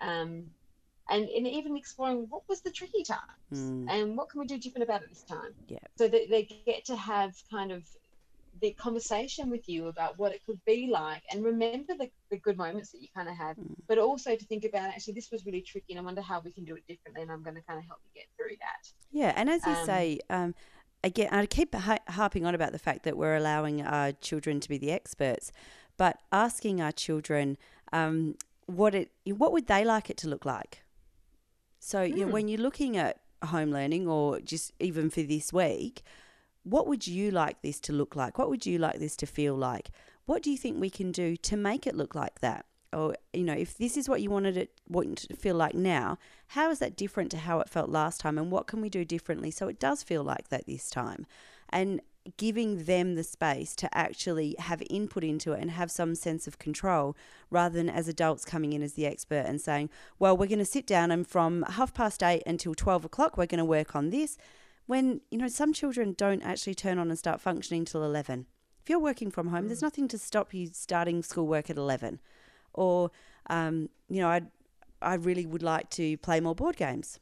Um, 0.00 0.50
and, 1.10 1.28
and 1.28 1.46
even 1.46 1.76
exploring 1.76 2.26
what 2.28 2.42
was 2.48 2.60
the 2.62 2.70
tricky 2.70 3.04
times, 3.04 3.20
Mm. 3.52 3.86
and 3.90 4.16
what 4.16 4.30
can 4.30 4.40
we 4.40 4.46
do 4.46 4.58
different 4.58 4.84
about 4.84 5.02
it 5.02 5.08
this 5.10 5.24
time? 5.24 5.52
Yeah. 5.68 5.78
So 5.96 6.08
that 6.08 6.30
they 6.30 6.44
get 6.64 6.84
to 6.86 6.96
have 6.96 7.34
kind 7.50 7.70
of 7.72 7.82
the 8.60 8.72
conversation 8.72 9.50
with 9.50 9.68
you 9.68 9.88
about 9.88 10.18
what 10.18 10.32
it 10.32 10.40
could 10.46 10.60
be 10.64 10.86
like, 10.86 11.22
and 11.30 11.42
remember 11.44 11.94
the, 11.98 12.08
the 12.30 12.36
good 12.38 12.56
moments 12.56 12.92
that 12.92 13.02
you 13.02 13.08
kind 13.14 13.28
of 13.28 13.36
had, 13.36 13.56
Mm. 13.56 13.74
but 13.88 13.98
also 13.98 14.36
to 14.36 14.44
think 14.46 14.64
about 14.64 14.90
actually 14.90 15.14
this 15.14 15.30
was 15.30 15.44
really 15.44 15.62
tricky, 15.62 15.92
and 15.92 16.00
I 16.00 16.02
wonder 16.02 16.22
how 16.22 16.40
we 16.40 16.52
can 16.52 16.64
do 16.64 16.74
it 16.76 16.86
differently, 16.86 17.22
and 17.22 17.30
I'm 17.30 17.42
going 17.42 17.56
to 17.56 17.62
kind 17.62 17.78
of 17.78 17.84
help 17.86 18.00
you 18.04 18.20
get 18.20 18.28
through 18.36 18.56
that. 18.60 18.92
Yeah, 19.10 19.32
and 19.36 19.50
as 19.50 19.66
you 19.66 19.72
Um, 19.72 19.86
say, 19.86 20.20
um, 20.30 20.54
again, 21.04 21.28
I 21.32 21.44
keep 21.46 21.74
harping 21.74 22.46
on 22.46 22.54
about 22.54 22.72
the 22.72 22.78
fact 22.78 23.02
that 23.02 23.16
we're 23.16 23.36
allowing 23.36 23.82
our 23.82 24.12
children 24.12 24.60
to 24.60 24.68
be 24.68 24.78
the 24.78 24.92
experts, 24.92 25.52
but 25.96 26.20
asking 26.30 26.80
our 26.80 26.92
children 26.92 27.58
um, 27.92 28.36
what 28.66 28.94
it, 28.94 29.10
what 29.26 29.52
would 29.52 29.66
they 29.66 29.84
like 29.84 30.08
it 30.08 30.16
to 30.18 30.28
look 30.28 30.44
like. 30.44 30.82
So 31.84 32.02
you 32.02 32.18
know, 32.20 32.26
Hmm. 32.26 32.32
when 32.32 32.48
you're 32.48 32.60
looking 32.60 32.96
at 32.96 33.18
home 33.44 33.70
learning, 33.72 34.06
or 34.06 34.38
just 34.40 34.72
even 34.78 35.10
for 35.10 35.22
this 35.22 35.52
week, 35.52 36.02
what 36.62 36.86
would 36.86 37.08
you 37.08 37.32
like 37.32 37.60
this 37.62 37.80
to 37.80 37.92
look 37.92 38.14
like? 38.14 38.38
What 38.38 38.48
would 38.48 38.64
you 38.64 38.78
like 38.78 39.00
this 39.00 39.16
to 39.16 39.26
feel 39.26 39.56
like? 39.56 39.90
What 40.24 40.44
do 40.44 40.50
you 40.52 40.56
think 40.56 40.80
we 40.80 40.90
can 40.90 41.10
do 41.10 41.36
to 41.38 41.56
make 41.56 41.84
it 41.84 41.96
look 41.96 42.14
like 42.14 42.38
that? 42.40 42.66
Or 42.92 43.16
you 43.32 43.42
know, 43.42 43.54
if 43.54 43.76
this 43.76 43.96
is 43.96 44.08
what 44.08 44.22
you 44.22 44.30
wanted 44.30 44.56
it 44.56 44.70
want 44.88 45.24
it 45.24 45.28
to 45.30 45.36
feel 45.36 45.56
like 45.56 45.74
now, 45.74 46.18
how 46.48 46.70
is 46.70 46.78
that 46.78 46.96
different 46.96 47.32
to 47.32 47.38
how 47.38 47.58
it 47.58 47.68
felt 47.68 47.90
last 47.90 48.20
time 48.20 48.38
and 48.38 48.52
what 48.52 48.68
can 48.68 48.80
we 48.80 48.88
do 48.88 49.04
differently 49.04 49.50
so 49.50 49.66
it 49.66 49.80
does 49.80 50.04
feel 50.04 50.22
like 50.22 50.50
that 50.50 50.66
this 50.66 50.88
time 50.88 51.26
and 51.70 52.00
giving 52.36 52.84
them 52.84 53.14
the 53.14 53.24
space 53.24 53.74
to 53.76 53.96
actually 53.96 54.54
have 54.58 54.82
input 54.88 55.24
into 55.24 55.52
it 55.52 55.60
and 55.60 55.70
have 55.72 55.90
some 55.90 56.14
sense 56.14 56.46
of 56.46 56.58
control 56.58 57.16
rather 57.50 57.74
than 57.74 57.88
as 57.88 58.08
adults 58.08 58.44
coming 58.44 58.72
in 58.72 58.82
as 58.82 58.92
the 58.94 59.06
expert 59.06 59.44
and 59.46 59.60
saying 59.60 59.90
well 60.18 60.36
we're 60.36 60.46
going 60.46 60.58
to 60.58 60.64
sit 60.64 60.86
down 60.86 61.10
and 61.10 61.26
from 61.26 61.62
half 61.62 61.92
past 61.92 62.22
eight 62.22 62.42
until 62.46 62.74
12 62.74 63.04
o'clock 63.04 63.36
we're 63.36 63.46
going 63.46 63.58
to 63.58 63.64
work 63.64 63.96
on 63.96 64.10
this 64.10 64.38
when 64.86 65.20
you 65.30 65.38
know 65.38 65.48
some 65.48 65.72
children 65.72 66.14
don't 66.16 66.42
actually 66.42 66.74
turn 66.74 66.98
on 66.98 67.08
and 67.08 67.18
start 67.18 67.40
functioning 67.40 67.84
till 67.84 68.04
11 68.04 68.46
if 68.80 68.88
you're 68.88 68.98
working 68.98 69.30
from 69.30 69.48
home 69.48 69.66
there's 69.66 69.82
nothing 69.82 70.06
to 70.06 70.16
stop 70.18 70.54
you 70.54 70.68
starting 70.72 71.22
schoolwork 71.22 71.68
at 71.70 71.76
11 71.76 72.20
or 72.72 73.10
um, 73.50 73.88
you 74.08 74.20
know 74.20 74.28
i 74.28 74.42
I 75.02 75.14
really 75.14 75.46
would 75.46 75.62
like 75.62 75.90
to 75.90 76.16
play 76.18 76.40
more 76.40 76.54
board 76.54 76.76
games. 76.76 77.18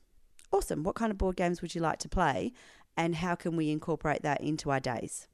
Awesome. 0.52 0.82
What 0.82 0.96
kind 0.96 1.10
of 1.10 1.18
board 1.18 1.36
games 1.36 1.62
would 1.62 1.74
you 1.74 1.80
like 1.80 1.98
to 2.00 2.08
play? 2.08 2.52
And 2.96 3.16
how 3.16 3.34
can 3.34 3.56
we 3.56 3.70
incorporate 3.70 4.22
that 4.22 4.40
into 4.40 4.70
our 4.70 4.80
days? 4.80 5.26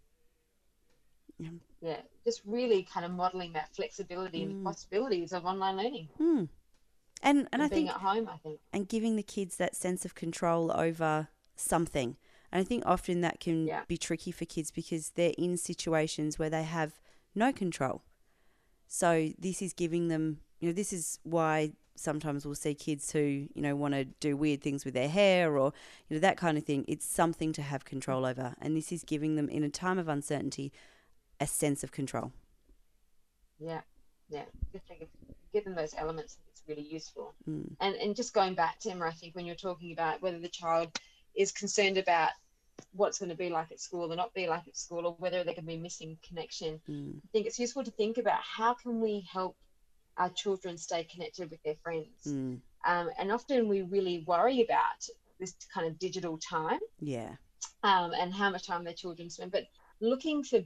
Yeah, 1.81 2.01
just 2.25 2.43
really 2.45 2.83
kind 2.83 3.05
of 3.05 3.13
modeling 3.13 3.53
that 3.53 3.75
flexibility 3.75 4.43
and 4.43 4.55
Mm. 4.55 4.59
the 4.59 4.65
possibilities 4.65 5.33
of 5.33 5.45
online 5.45 5.77
learning 5.77 6.09
Hmm. 6.17 6.45
And, 7.23 7.39
and 7.39 7.49
and, 7.53 7.63
I 7.63 7.69
think 7.69 7.89
at 7.91 7.97
home. 7.97 8.29
I 8.29 8.37
think. 8.39 8.61
and 8.73 8.89
giving 8.89 9.17
the 9.17 9.23
kids 9.23 9.57
that 9.57 9.75
sense 9.77 10.05
of 10.05 10.15
control 10.15 10.71
over 10.73 11.29
something. 11.55 12.17
And 12.53 12.61
I 12.61 12.65
think 12.65 12.85
often 12.87 13.21
that 13.23 13.41
can 13.41 13.67
Yeah. 13.67 13.85
be 13.89 13.97
tricky 13.99 14.33
for 14.33 14.45
kids 14.45 14.71
because 14.71 15.11
they're 15.11 15.35
in 15.37 15.57
situations 15.57 16.39
where 16.39 16.51
they 16.51 16.63
have 16.63 17.01
no 17.35 17.53
control. 17.53 18.03
So 18.87 19.33
this 19.39 19.61
is 19.63 19.73
giving 19.73 20.09
them, 20.09 20.41
you 20.61 20.69
know, 20.69 20.73
this 20.73 20.93
is 20.93 21.19
why 21.23 21.73
sometimes 21.99 22.45
we'll 22.45 22.55
see 22.55 22.75
kids 22.75 23.11
who, 23.13 23.19
you 23.21 23.63
know, 23.63 23.75
want 23.77 23.95
to 23.95 24.05
do 24.05 24.37
weird 24.37 24.63
things 24.63 24.85
with 24.85 24.95
their 24.95 25.09
hair 25.09 25.57
or, 25.57 25.73
you 26.09 26.17
know, 26.17 26.21
that 26.21 26.37
kind 26.37 26.57
of 26.59 26.65
thing. 26.65 26.85
It's 26.89 27.07
something 27.07 27.53
to 27.55 27.63
have 27.63 27.85
control 27.85 28.25
over. 28.25 28.55
And 28.61 28.77
this 28.77 28.93
is 28.93 29.03
giving 29.05 29.37
them, 29.37 29.49
in 29.49 29.63
a 29.63 29.69
time 29.69 29.99
of 29.99 30.09
uncertainty, 30.09 30.73
a 31.41 31.47
sense 31.47 31.83
of 31.83 31.93
control. 31.93 32.33
Yeah, 33.59 33.81
yeah. 34.29 34.45
Just 34.73 34.87
think 34.87 35.03
of, 35.03 35.09
give 35.53 35.65
them 35.65 35.75
those 35.75 35.95
elements. 35.97 36.39
It's 36.51 36.63
really 36.69 36.87
useful. 36.87 37.35
Mm. 37.49 37.73
And 37.81 37.95
and 37.97 38.17
just 38.17 38.35
going 38.35 38.55
back 38.55 38.79
to 38.81 38.91
Emma, 38.91 39.07
I 39.07 39.13
think 39.13 39.35
when 39.35 39.47
you're 39.47 39.55
talking 39.55 39.93
about 39.93 40.23
whether 40.23 40.39
the 40.39 40.49
child 40.49 40.89
is 41.35 41.53
concerned 41.53 41.99
about 41.99 42.31
what's 42.93 43.19
going 43.19 43.31
to 43.31 43.37
be 43.37 43.49
like 43.49 43.73
at 43.73 43.81
school 43.81 44.13
or 44.13 44.17
not 44.17 44.35
be 44.35 44.49
like 44.49 44.67
at 44.69 44.77
school 44.77 45.07
or 45.07 45.17
whether 45.19 45.37
they're 45.45 45.55
going 45.55 45.67
to 45.67 45.73
be 45.73 45.79
missing 45.79 46.19
connection 46.27 46.81
Mm. 46.89 47.17
i 47.17 47.29
think 47.33 47.47
it's 47.47 47.59
useful 47.59 47.85
to 47.85 47.91
think 47.91 48.19
about 48.19 48.41
how 48.43 48.75
can 48.75 49.01
we 49.01 49.27
help 49.33 49.57
our 50.19 50.31
children 50.31 50.77
stay 50.79 51.05
connected 51.05 51.51
with 51.51 51.63
their 51.63 51.77
friends 51.83 52.27
Mm. 52.27 52.61
um, 52.85 53.11
and 53.19 53.31
often 53.33 53.69
we 53.69 53.83
really 53.83 54.25
worry 54.27 54.63
about 54.63 55.01
this 55.39 55.55
kind 55.73 55.87
of 55.87 55.99
digital 55.99 56.39
time 56.39 56.81
Yeah. 57.01 57.37
um, 57.83 58.13
and 58.13 58.33
how 58.33 58.51
much 58.51 58.67
time 58.67 58.85
their 58.85 58.95
children 58.95 59.31
spend 59.31 59.53
but 59.53 59.65
looking 60.01 60.43
for 60.43 60.61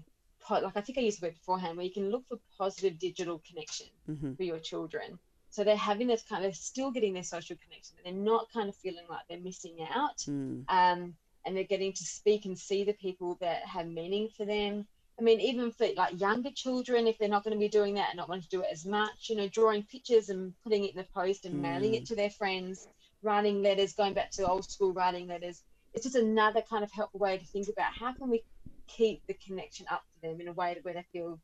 like 0.50 0.76
i 0.76 0.80
think 0.80 0.96
i 0.98 1.02
used 1.02 1.20
the 1.20 1.26
word 1.26 1.34
beforehand 1.34 1.76
where 1.76 1.86
you 1.86 1.92
can 1.92 2.10
look 2.10 2.24
for 2.28 2.38
positive 2.58 2.98
digital 2.98 3.42
connection 3.48 3.86
hmm 4.06 4.32
for 4.34 4.44
your 4.44 4.58
children. 4.58 5.18
So 5.52 5.64
they're 5.64 5.76
having 5.76 6.06
this 6.06 6.22
kind 6.22 6.44
of 6.44 6.54
still 6.54 6.92
getting 6.92 7.12
their 7.12 7.24
social 7.24 7.56
connection, 7.62 7.96
but 7.96 8.04
they're 8.04 8.24
not 8.32 8.46
kind 8.52 8.68
of 8.68 8.76
feeling 8.76 9.04
like 9.08 9.20
they're 9.28 9.40
missing 9.40 9.76
out. 9.92 10.18
Mm. 10.18 10.64
Um, 10.68 11.14
and 11.44 11.56
they're 11.56 11.64
getting 11.64 11.92
to 11.92 12.04
speak 12.04 12.44
and 12.44 12.56
see 12.56 12.84
the 12.84 12.92
people 12.92 13.36
that 13.40 13.66
have 13.66 13.86
meaning 13.88 14.28
for 14.36 14.44
them. 14.46 14.86
I 15.20 15.22
mean, 15.22 15.40
even 15.40 15.70
for 15.70 15.86
like 15.96 16.18
younger 16.18 16.50
children, 16.50 17.06
if 17.06 17.18
they're 17.18 17.28
not 17.28 17.44
going 17.44 17.52
to 17.52 17.60
be 17.60 17.68
doing 17.68 17.94
that 17.94 18.08
and 18.10 18.16
not 18.16 18.28
wanting 18.30 18.44
to 18.44 18.48
do 18.48 18.62
it 18.62 18.68
as 18.72 18.86
much, 18.86 19.28
you 19.28 19.36
know, 19.36 19.48
drawing 19.48 19.82
pictures 19.82 20.30
and 20.30 20.54
putting 20.64 20.84
it 20.84 20.92
in 20.92 20.96
the 20.96 21.06
post 21.14 21.44
and 21.44 21.60
mailing 21.60 21.94
it 21.94 22.06
to 22.06 22.16
their 22.16 22.30
friends, 22.30 22.88
writing 23.22 23.62
letters, 23.62 23.92
going 23.92 24.14
back 24.14 24.30
to 24.32 24.48
old 24.48 24.64
school 24.64 24.94
writing 24.94 25.28
letters. 25.28 25.62
It's 25.92 26.04
just 26.04 26.16
another 26.16 26.62
kind 26.62 26.82
of 26.82 26.90
helpful 26.90 27.20
way 27.20 27.36
to 27.36 27.44
think 27.44 27.68
about 27.68 27.92
how 27.92 28.14
can 28.14 28.30
we 28.30 28.42
keep 28.86 29.26
the 29.26 29.34
connection 29.34 29.84
up 29.90 30.02
for 30.14 30.26
them 30.26 30.40
in 30.40 30.48
a 30.48 30.52
way 30.52 30.72
that 30.72 30.84
where 30.84 30.94
they 30.94 31.04
feel 31.12 31.38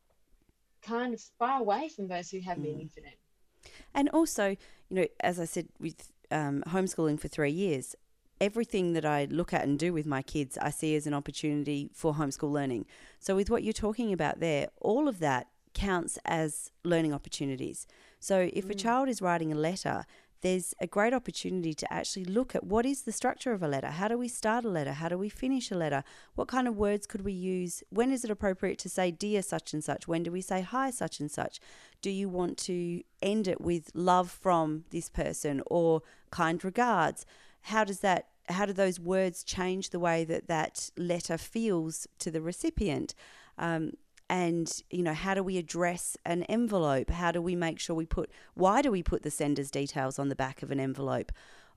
kind 0.81 1.13
of 1.13 1.21
far 1.37 1.59
away 1.59 1.89
from 1.95 2.07
those 2.07 2.31
who 2.31 2.39
have 2.41 2.57
meaning 2.57 2.89
for 2.89 3.01
them. 3.01 3.73
And 3.93 4.09
also, 4.09 4.49
you 4.89 4.95
know, 4.95 5.07
as 5.19 5.39
I 5.39 5.45
said, 5.45 5.67
with 5.79 6.11
um, 6.31 6.63
homeschooling 6.67 7.19
for 7.19 7.27
three 7.27 7.51
years, 7.51 7.95
everything 8.39 8.93
that 8.93 9.05
I 9.05 9.25
look 9.25 9.53
at 9.53 9.63
and 9.63 9.77
do 9.77 9.93
with 9.93 10.05
my 10.05 10.21
kids, 10.21 10.57
I 10.61 10.69
see 10.69 10.95
as 10.95 11.07
an 11.07 11.13
opportunity 11.13 11.89
for 11.93 12.13
homeschool 12.13 12.51
learning. 12.51 12.85
So, 13.19 13.35
with 13.35 13.49
what 13.49 13.63
you're 13.63 13.73
talking 13.73 14.13
about 14.13 14.39
there, 14.39 14.67
all 14.79 15.07
of 15.07 15.19
that 15.19 15.47
counts 15.73 16.17
as 16.25 16.71
learning 16.83 17.13
opportunities. 17.13 17.87
So, 18.19 18.49
if 18.53 18.69
a 18.69 18.73
mm. 18.73 18.79
child 18.79 19.09
is 19.09 19.21
writing 19.21 19.51
a 19.51 19.55
letter, 19.55 20.05
there's 20.41 20.73
a 20.79 20.87
great 20.87 21.13
opportunity 21.13 21.73
to 21.73 21.91
actually 21.91 22.25
look 22.25 22.55
at 22.55 22.63
what 22.63 22.85
is 22.85 23.03
the 23.03 23.11
structure 23.11 23.53
of 23.53 23.63
a 23.63 23.67
letter? 23.67 23.87
How 23.87 24.07
do 24.07 24.17
we 24.17 24.27
start 24.27 24.65
a 24.65 24.69
letter? 24.69 24.93
How 24.93 25.09
do 25.09 25.17
we 25.17 25.29
finish 25.29 25.71
a 25.71 25.75
letter? 25.75 26.03
What 26.35 26.47
kind 26.47 26.67
of 26.67 26.77
words 26.77 27.07
could 27.07 27.21
we 27.21 27.33
use? 27.33 27.83
When 27.89 28.11
is 28.11 28.23
it 28.23 28.29
appropriate 28.29 28.77
to 28.79 28.89
say 28.89 29.09
dear 29.11 29.41
such 29.41 29.73
and 29.73 29.83
such? 29.83 30.07
When 30.07 30.23
do 30.23 30.31
we 30.31 30.41
say 30.41 30.61
hi 30.61 30.91
such 30.91 31.19
and 31.19 31.31
such? 31.31 31.59
Do 32.01 32.11
you 32.11 32.29
want 32.29 32.57
to 32.59 33.01
end 33.21 33.47
it 33.47 33.59
with 33.59 33.91
love 33.95 34.29
from 34.29 34.85
this 34.91 35.09
person 35.09 35.61
or 35.65 36.01
kind 36.29 36.63
regards? 36.63 37.25
How 37.67 37.83
does 37.83 37.99
that 37.99 38.27
how 38.49 38.65
do 38.65 38.71
those 38.71 38.97
words 38.97 39.43
change 39.43 39.89
the 39.89 39.99
way 39.99 40.23
that 40.23 40.47
that 40.47 40.89
letter 40.97 41.37
feels 41.37 42.07
to 42.19 42.31
the 42.31 42.41
recipient? 42.41 43.13
Um, 43.57 43.91
and 44.29 44.81
you 44.89 45.03
know 45.03 45.13
how 45.13 45.33
do 45.33 45.43
we 45.43 45.57
address 45.57 46.17
an 46.25 46.43
envelope? 46.43 47.09
How 47.09 47.31
do 47.31 47.41
we 47.41 47.55
make 47.55 47.79
sure 47.79 47.95
we 47.95 48.05
put 48.05 48.31
why 48.53 48.81
do 48.81 48.91
we 48.91 49.03
put 49.03 49.23
the 49.23 49.31
sender's 49.31 49.71
details 49.71 50.17
on 50.17 50.29
the 50.29 50.35
back 50.35 50.63
of 50.63 50.71
an 50.71 50.79
envelope? 50.79 51.31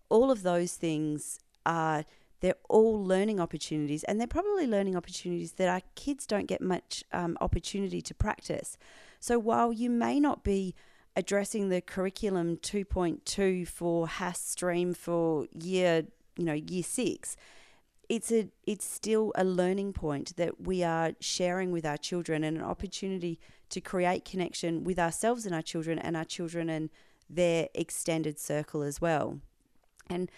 All 0.08 0.30
of 0.30 0.42
those 0.42 0.74
things 0.74 1.40
are 1.66 2.04
they're 2.40 2.54
all 2.68 3.04
learning 3.04 3.38
opportunities 3.38 4.02
and 4.04 4.18
they're 4.18 4.26
probably 4.26 4.66
learning 4.66 4.96
opportunities 4.96 5.52
that 5.52 5.68
our 5.68 5.82
kids 5.94 6.26
don't 6.26 6.46
get 6.46 6.60
much 6.60 7.04
um, 7.12 7.36
opportunity 7.40 8.00
to 8.00 8.14
practice. 8.14 8.78
So 9.18 9.38
while 9.38 9.72
you 9.72 9.90
may 9.90 10.18
not 10.18 10.42
be 10.42 10.74
addressing 11.20 11.68
the 11.68 11.82
curriculum 11.82 12.56
2.2 12.56 13.68
for 13.68 14.08
HASS 14.08 14.40
stream 14.40 14.94
for 14.94 15.46
year 15.52 16.04
you 16.36 16.44
know 16.46 16.54
year 16.54 16.82
six 16.82 17.36
it's 18.08 18.32
a 18.32 18.48
it's 18.66 18.86
still 18.86 19.30
a 19.34 19.44
learning 19.44 19.92
point 19.92 20.34
that 20.36 20.62
we 20.62 20.82
are 20.82 21.12
sharing 21.20 21.72
with 21.72 21.84
our 21.84 21.98
children 21.98 22.42
and 22.42 22.56
an 22.56 22.62
opportunity 22.62 23.38
to 23.68 23.82
create 23.82 24.24
connection 24.24 24.82
with 24.82 24.98
ourselves 24.98 25.44
and 25.44 25.54
our 25.54 25.62
children 25.62 25.98
and 25.98 26.16
our 26.16 26.24
children 26.24 26.70
and 26.70 26.88
their 27.28 27.68
extended 27.74 28.38
circle 28.38 28.82
as 28.82 28.98
well. 29.00 29.38
And 30.08 30.30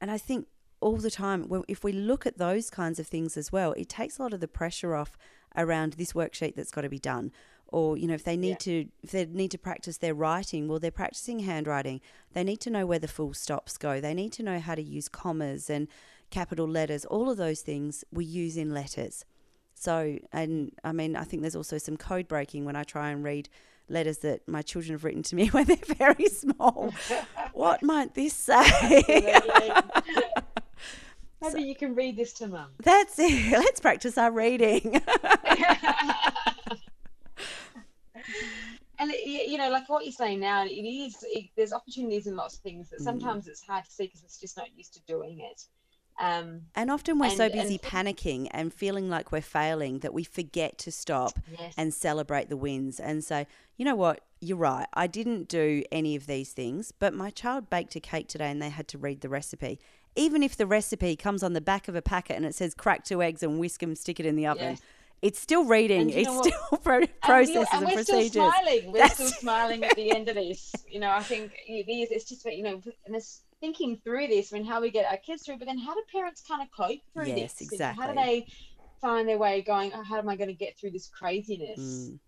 and 0.00 0.10
I 0.10 0.16
think 0.16 0.46
all 0.80 0.96
the 0.96 1.10
time 1.10 1.48
if 1.68 1.84
we 1.84 1.92
look 1.92 2.26
at 2.26 2.38
those 2.38 2.70
kinds 2.70 2.98
of 2.98 3.06
things 3.06 3.36
as 3.36 3.52
well 3.52 3.72
it 3.74 3.88
takes 3.88 4.18
a 4.18 4.22
lot 4.22 4.32
of 4.32 4.40
the 4.40 4.48
pressure 4.48 4.96
off 4.96 5.18
around 5.54 5.92
this 5.94 6.14
worksheet 6.14 6.56
that's 6.56 6.70
got 6.70 6.80
to 6.80 6.88
be 6.88 6.98
done 6.98 7.30
or 7.72 7.96
you 7.96 8.06
know 8.06 8.14
if 8.14 8.24
they 8.24 8.36
need 8.36 8.58
to 8.58 8.86
if 9.02 9.10
they 9.10 9.24
need 9.26 9.50
to 9.50 9.58
practice 9.58 9.98
their 9.98 10.14
writing 10.14 10.68
well 10.68 10.78
they're 10.78 10.90
practicing 10.90 11.40
handwriting 11.40 12.00
they 12.32 12.44
need 12.44 12.60
to 12.60 12.70
know 12.70 12.84
where 12.86 12.98
the 12.98 13.08
full 13.08 13.32
stops 13.32 13.76
go 13.78 14.00
they 14.00 14.14
need 14.14 14.32
to 14.32 14.42
know 14.42 14.58
how 14.58 14.74
to 14.74 14.82
use 14.82 15.08
commas 15.08 15.70
and 15.70 15.88
capital 16.30 16.66
letters, 16.66 17.04
all 17.04 17.30
of 17.30 17.36
those 17.36 17.60
things 17.60 18.04
we 18.10 18.24
use 18.24 18.56
in 18.56 18.72
letters. 18.72 19.24
So, 19.74 20.18
and 20.32 20.72
I 20.84 20.92
mean, 20.92 21.16
I 21.16 21.24
think 21.24 21.42
there's 21.42 21.56
also 21.56 21.78
some 21.78 21.96
code 21.96 22.28
breaking 22.28 22.64
when 22.64 22.76
I 22.76 22.84
try 22.84 23.10
and 23.10 23.24
read 23.24 23.48
letters 23.88 24.18
that 24.18 24.46
my 24.46 24.62
children 24.62 24.92
have 24.92 25.04
written 25.04 25.22
to 25.24 25.36
me 25.36 25.48
when 25.50 25.64
they're 25.64 25.76
very 25.96 26.26
small. 26.26 26.94
what 27.52 27.82
might 27.82 28.14
this 28.14 28.34
say? 28.34 28.62
Maybe 31.42 31.62
you 31.62 31.74
can 31.74 31.94
read 31.94 32.16
this 32.16 32.34
to 32.34 32.46
mum. 32.46 32.68
That's 32.82 33.18
it. 33.18 33.52
Let's 33.52 33.80
practice 33.80 34.18
our 34.18 34.30
reading. 34.30 35.00
And 38.98 39.10
it, 39.12 39.48
you 39.48 39.58
know, 39.58 39.70
like 39.70 39.88
what 39.88 40.04
you're 40.04 40.12
saying 40.12 40.40
now, 40.40 40.64
it 40.64 40.70
is. 40.70 41.16
It, 41.22 41.46
there's 41.56 41.72
opportunities 41.72 42.26
in 42.26 42.36
lots 42.36 42.56
of 42.56 42.60
things 42.60 42.86
Mm. 42.88 42.90
that 42.90 43.00
sometimes 43.00 43.46
it's 43.48 43.62
hard 43.62 43.84
to 43.84 43.90
see 43.90 44.04
because 44.06 44.22
it's 44.22 44.38
just 44.38 44.56
not 44.56 44.68
used 44.76 44.94
to 44.94 45.00
doing 45.06 45.40
it. 45.40 45.62
Um, 46.20 46.62
and 46.74 46.90
often 46.90 47.18
we're 47.18 47.30
so 47.30 47.44
And- 47.44 47.54
and 47.54 47.62
busy 47.62 47.78
for- 47.78 47.86
panicking 47.86 48.48
and 48.50 48.74
feeling 48.74 49.08
like 49.08 49.32
we're 49.32 49.40
failing 49.40 50.00
that 50.00 50.12
we 50.12 50.22
forget 50.22 50.76
to 50.78 50.92
stop 50.92 51.38
yes. 51.58 51.72
and 51.78 51.94
celebrate 51.94 52.50
the 52.50 52.58
wins 52.58 53.00
and 53.00 53.24
say, 53.24 53.46
you 53.78 53.86
know 53.86 53.94
what, 53.94 54.20
you're 54.38 54.58
right. 54.58 54.86
I 54.92 55.06
didn't 55.06 55.48
do 55.48 55.82
any 55.90 56.14
of 56.16 56.26
these 56.26 56.52
things, 56.52 56.92
but 56.92 57.14
my 57.14 57.30
child 57.30 57.70
baked 57.70 57.96
a 57.96 58.00
cake 58.00 58.28
today 58.28 58.50
and 58.50 58.60
they 58.60 58.68
had 58.68 58.86
to 58.88 58.98
read 58.98 59.22
the 59.22 59.30
recipe. 59.30 59.78
Even 60.14 60.42
if 60.42 60.56
the 60.56 60.66
recipe 60.66 61.16
comes 61.16 61.42
on 61.42 61.54
the 61.54 61.60
back 61.62 61.88
of 61.88 61.94
a 61.94 62.02
packet 62.02 62.36
and 62.36 62.44
it 62.44 62.54
says 62.54 62.74
crack 62.74 63.02
two 63.04 63.22
eggs 63.22 63.42
and 63.42 63.58
whisk 63.58 63.80
them, 63.80 63.94
stick 63.96 64.20
it 64.20 64.26
in 64.26 64.36
the 64.36 64.46
oven, 64.46 64.72
Yes. 64.72 64.80
It's 65.22 65.38
still 65.38 65.64
reading. 65.64 66.10
It's 66.10 66.28
still 66.30 66.78
pro- 66.82 67.06
processes 67.22 67.66
and, 67.72 67.82
and 67.84 67.86
we're 67.86 67.94
procedures. 68.04 68.30
still 68.30 68.50
smiling. 68.52 68.92
We're 68.92 68.98
That's- 68.98 69.14
still 69.14 69.28
smiling 69.40 69.84
at 69.84 69.94
the 69.96 70.10
end 70.14 70.28
of 70.28 70.34
this. 70.36 70.72
You 70.88 71.00
know, 71.00 71.10
I 71.10 71.22
think 71.22 71.52
is. 71.90 72.10
It's 72.10 72.24
just 72.28 72.44
you 72.46 72.62
know, 72.62 72.80
and 73.06 73.14
it's 73.16 73.42
thinking 73.60 74.00
through 74.02 74.26
this 74.28 74.52
I 74.52 74.52
and 74.52 74.66
how 74.66 74.80
we 74.80 74.90
get 74.90 75.10
our 75.10 75.18
kids 75.18 75.42
through. 75.44 75.58
But 75.58 75.66
then, 75.66 75.78
how 75.78 75.94
do 75.94 76.02
parents 76.12 76.42
kind 76.46 76.62
of 76.62 76.68
cope 76.74 77.00
through 77.12 77.26
Yes, 77.26 77.54
this? 77.54 77.78
Know, 77.78 77.92
How 77.92 78.06
do 78.08 78.14
they 78.14 78.46
find 79.00 79.28
their 79.28 79.38
way 79.38 79.60
going? 79.62 79.92
Oh, 79.94 80.02
how 80.02 80.18
am 80.18 80.28
I 80.28 80.36
going 80.36 80.48
to 80.48 80.54
get 80.54 80.78
through 80.78 80.90
this 80.92 81.08
craziness? 81.08 81.78
Mm. 81.78 82.18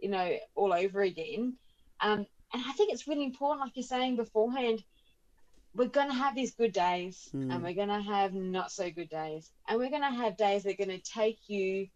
You 0.00 0.08
know, 0.10 0.36
all 0.54 0.72
over 0.72 1.02
again. 1.02 1.56
Um, 2.00 2.24
and 2.54 2.62
I 2.66 2.72
think 2.72 2.92
it's 2.92 3.06
really 3.08 3.24
important, 3.24 3.60
like 3.60 3.72
you're 3.76 3.82
saying 3.82 4.16
beforehand. 4.16 4.82
We're 5.74 5.88
going 5.88 6.08
to 6.08 6.14
have 6.14 6.34
these 6.34 6.54
good 6.54 6.72
days, 6.72 7.28
Mm. 7.34 7.52
and 7.54 7.62
we're 7.62 7.74
going 7.74 7.88
to 7.88 8.00
have 8.00 8.32
not 8.32 8.72
so 8.72 8.90
good 8.90 9.10
days, 9.10 9.50
and 9.68 9.78
we're 9.78 9.90
going 9.90 10.02
to 10.02 10.08
have 10.22 10.36
days 10.36 10.62
that 10.62 10.72
are 10.72 10.84
going 10.86 10.98
to 10.98 11.10
take 11.12 11.38
you 11.48 11.88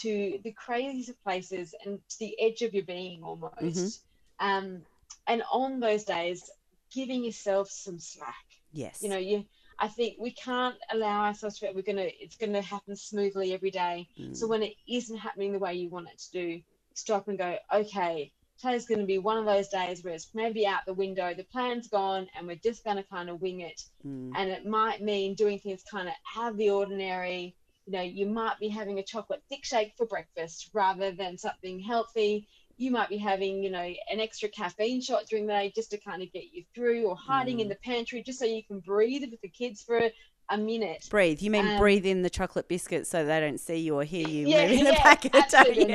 to 0.00 0.38
the 0.42 0.52
craziest 0.52 1.22
places 1.24 1.74
and 1.84 1.98
to 2.08 2.18
the 2.18 2.36
edge 2.40 2.62
of 2.62 2.74
your 2.74 2.84
being 2.84 3.22
almost. 3.22 3.54
Mm-hmm. 3.60 4.46
Um, 4.46 4.82
and 5.26 5.42
on 5.52 5.80
those 5.80 6.04
days, 6.04 6.50
giving 6.92 7.24
yourself 7.24 7.70
some 7.70 7.98
slack. 7.98 8.34
Yes. 8.72 9.02
You 9.02 9.08
know, 9.10 9.18
you. 9.18 9.44
I 9.80 9.86
think 9.86 10.16
we 10.18 10.32
can't 10.32 10.74
allow 10.92 11.26
ourselves 11.26 11.58
to. 11.58 11.70
We're 11.74 11.82
gonna. 11.82 12.08
It's 12.20 12.36
gonna 12.36 12.62
happen 12.62 12.96
smoothly 12.96 13.54
every 13.54 13.70
day. 13.70 14.08
Mm. 14.18 14.36
So 14.36 14.46
when 14.46 14.62
it 14.62 14.74
isn't 14.88 15.16
happening 15.16 15.52
the 15.52 15.58
way 15.58 15.74
you 15.74 15.88
want 15.88 16.08
it 16.08 16.18
to 16.18 16.30
do, 16.32 16.62
stop 16.94 17.28
and 17.28 17.38
go. 17.38 17.56
Okay, 17.72 18.32
today's 18.60 18.86
going 18.86 19.00
to 19.00 19.06
be 19.06 19.18
one 19.18 19.38
of 19.38 19.44
those 19.44 19.68
days 19.68 20.02
where 20.02 20.14
it's 20.14 20.28
maybe 20.34 20.66
out 20.66 20.84
the 20.86 20.94
window. 20.94 21.32
The 21.32 21.44
plan's 21.44 21.88
gone, 21.88 22.28
and 22.36 22.46
we're 22.46 22.56
just 22.56 22.84
going 22.84 22.96
to 22.96 23.02
kind 23.04 23.30
of 23.30 23.40
wing 23.40 23.60
it 23.60 23.82
Mm. 24.06 24.32
and 24.36 24.50
it 24.50 24.64
might 24.64 25.02
mean 25.02 25.34
doing 25.34 25.58
things 25.58 25.82
kind 25.90 26.08
of 26.08 26.14
out 26.36 26.52
of 26.52 26.56
the 26.56 26.70
ordinary. 26.70 27.54
You 27.88 27.92
know, 27.92 28.02
you 28.02 28.26
might 28.26 28.58
be 28.60 28.68
having 28.68 28.98
a 28.98 29.02
chocolate 29.02 29.42
thick 29.48 29.64
shake 29.64 29.94
for 29.96 30.04
breakfast 30.04 30.68
rather 30.74 31.10
than 31.10 31.38
something 31.38 31.80
healthy. 31.80 32.46
You 32.76 32.90
might 32.90 33.08
be 33.08 33.16
having, 33.16 33.64
you 33.64 33.70
know, 33.70 33.80
an 33.80 34.20
extra 34.20 34.50
caffeine 34.50 35.00
shot 35.00 35.22
during 35.30 35.46
the 35.46 35.54
day 35.54 35.72
just 35.74 35.90
to 35.92 35.98
kind 35.98 36.22
of 36.22 36.30
get 36.30 36.44
you 36.52 36.64
through, 36.74 37.06
or 37.06 37.16
hiding 37.16 37.60
in 37.60 37.66
Mm. 37.66 37.70
the 37.70 37.76
pantry 37.82 38.22
just 38.22 38.40
so 38.40 38.44
you 38.44 38.62
can 38.62 38.80
breathe 38.80 39.22
with 39.30 39.40
the 39.40 39.48
kids 39.48 39.82
for 39.82 40.10
a 40.50 40.58
minute. 40.58 41.02
Breathe. 41.08 41.40
You 41.40 41.50
mean 41.50 41.64
Um, 41.64 41.78
breathe 41.78 42.04
in 42.04 42.20
the 42.20 42.28
chocolate 42.28 42.68
biscuits 42.68 43.08
so 43.08 43.24
they 43.24 43.40
don't 43.40 43.58
see 43.58 43.76
you 43.76 43.94
or 43.94 44.04
hear 44.04 44.28
you 44.28 44.48
Yeah, 44.48 44.64
moving 44.66 44.84
the 44.84 44.92
yeah, 44.92 45.02
packet, 45.02 45.34
absolutely. 45.34 45.94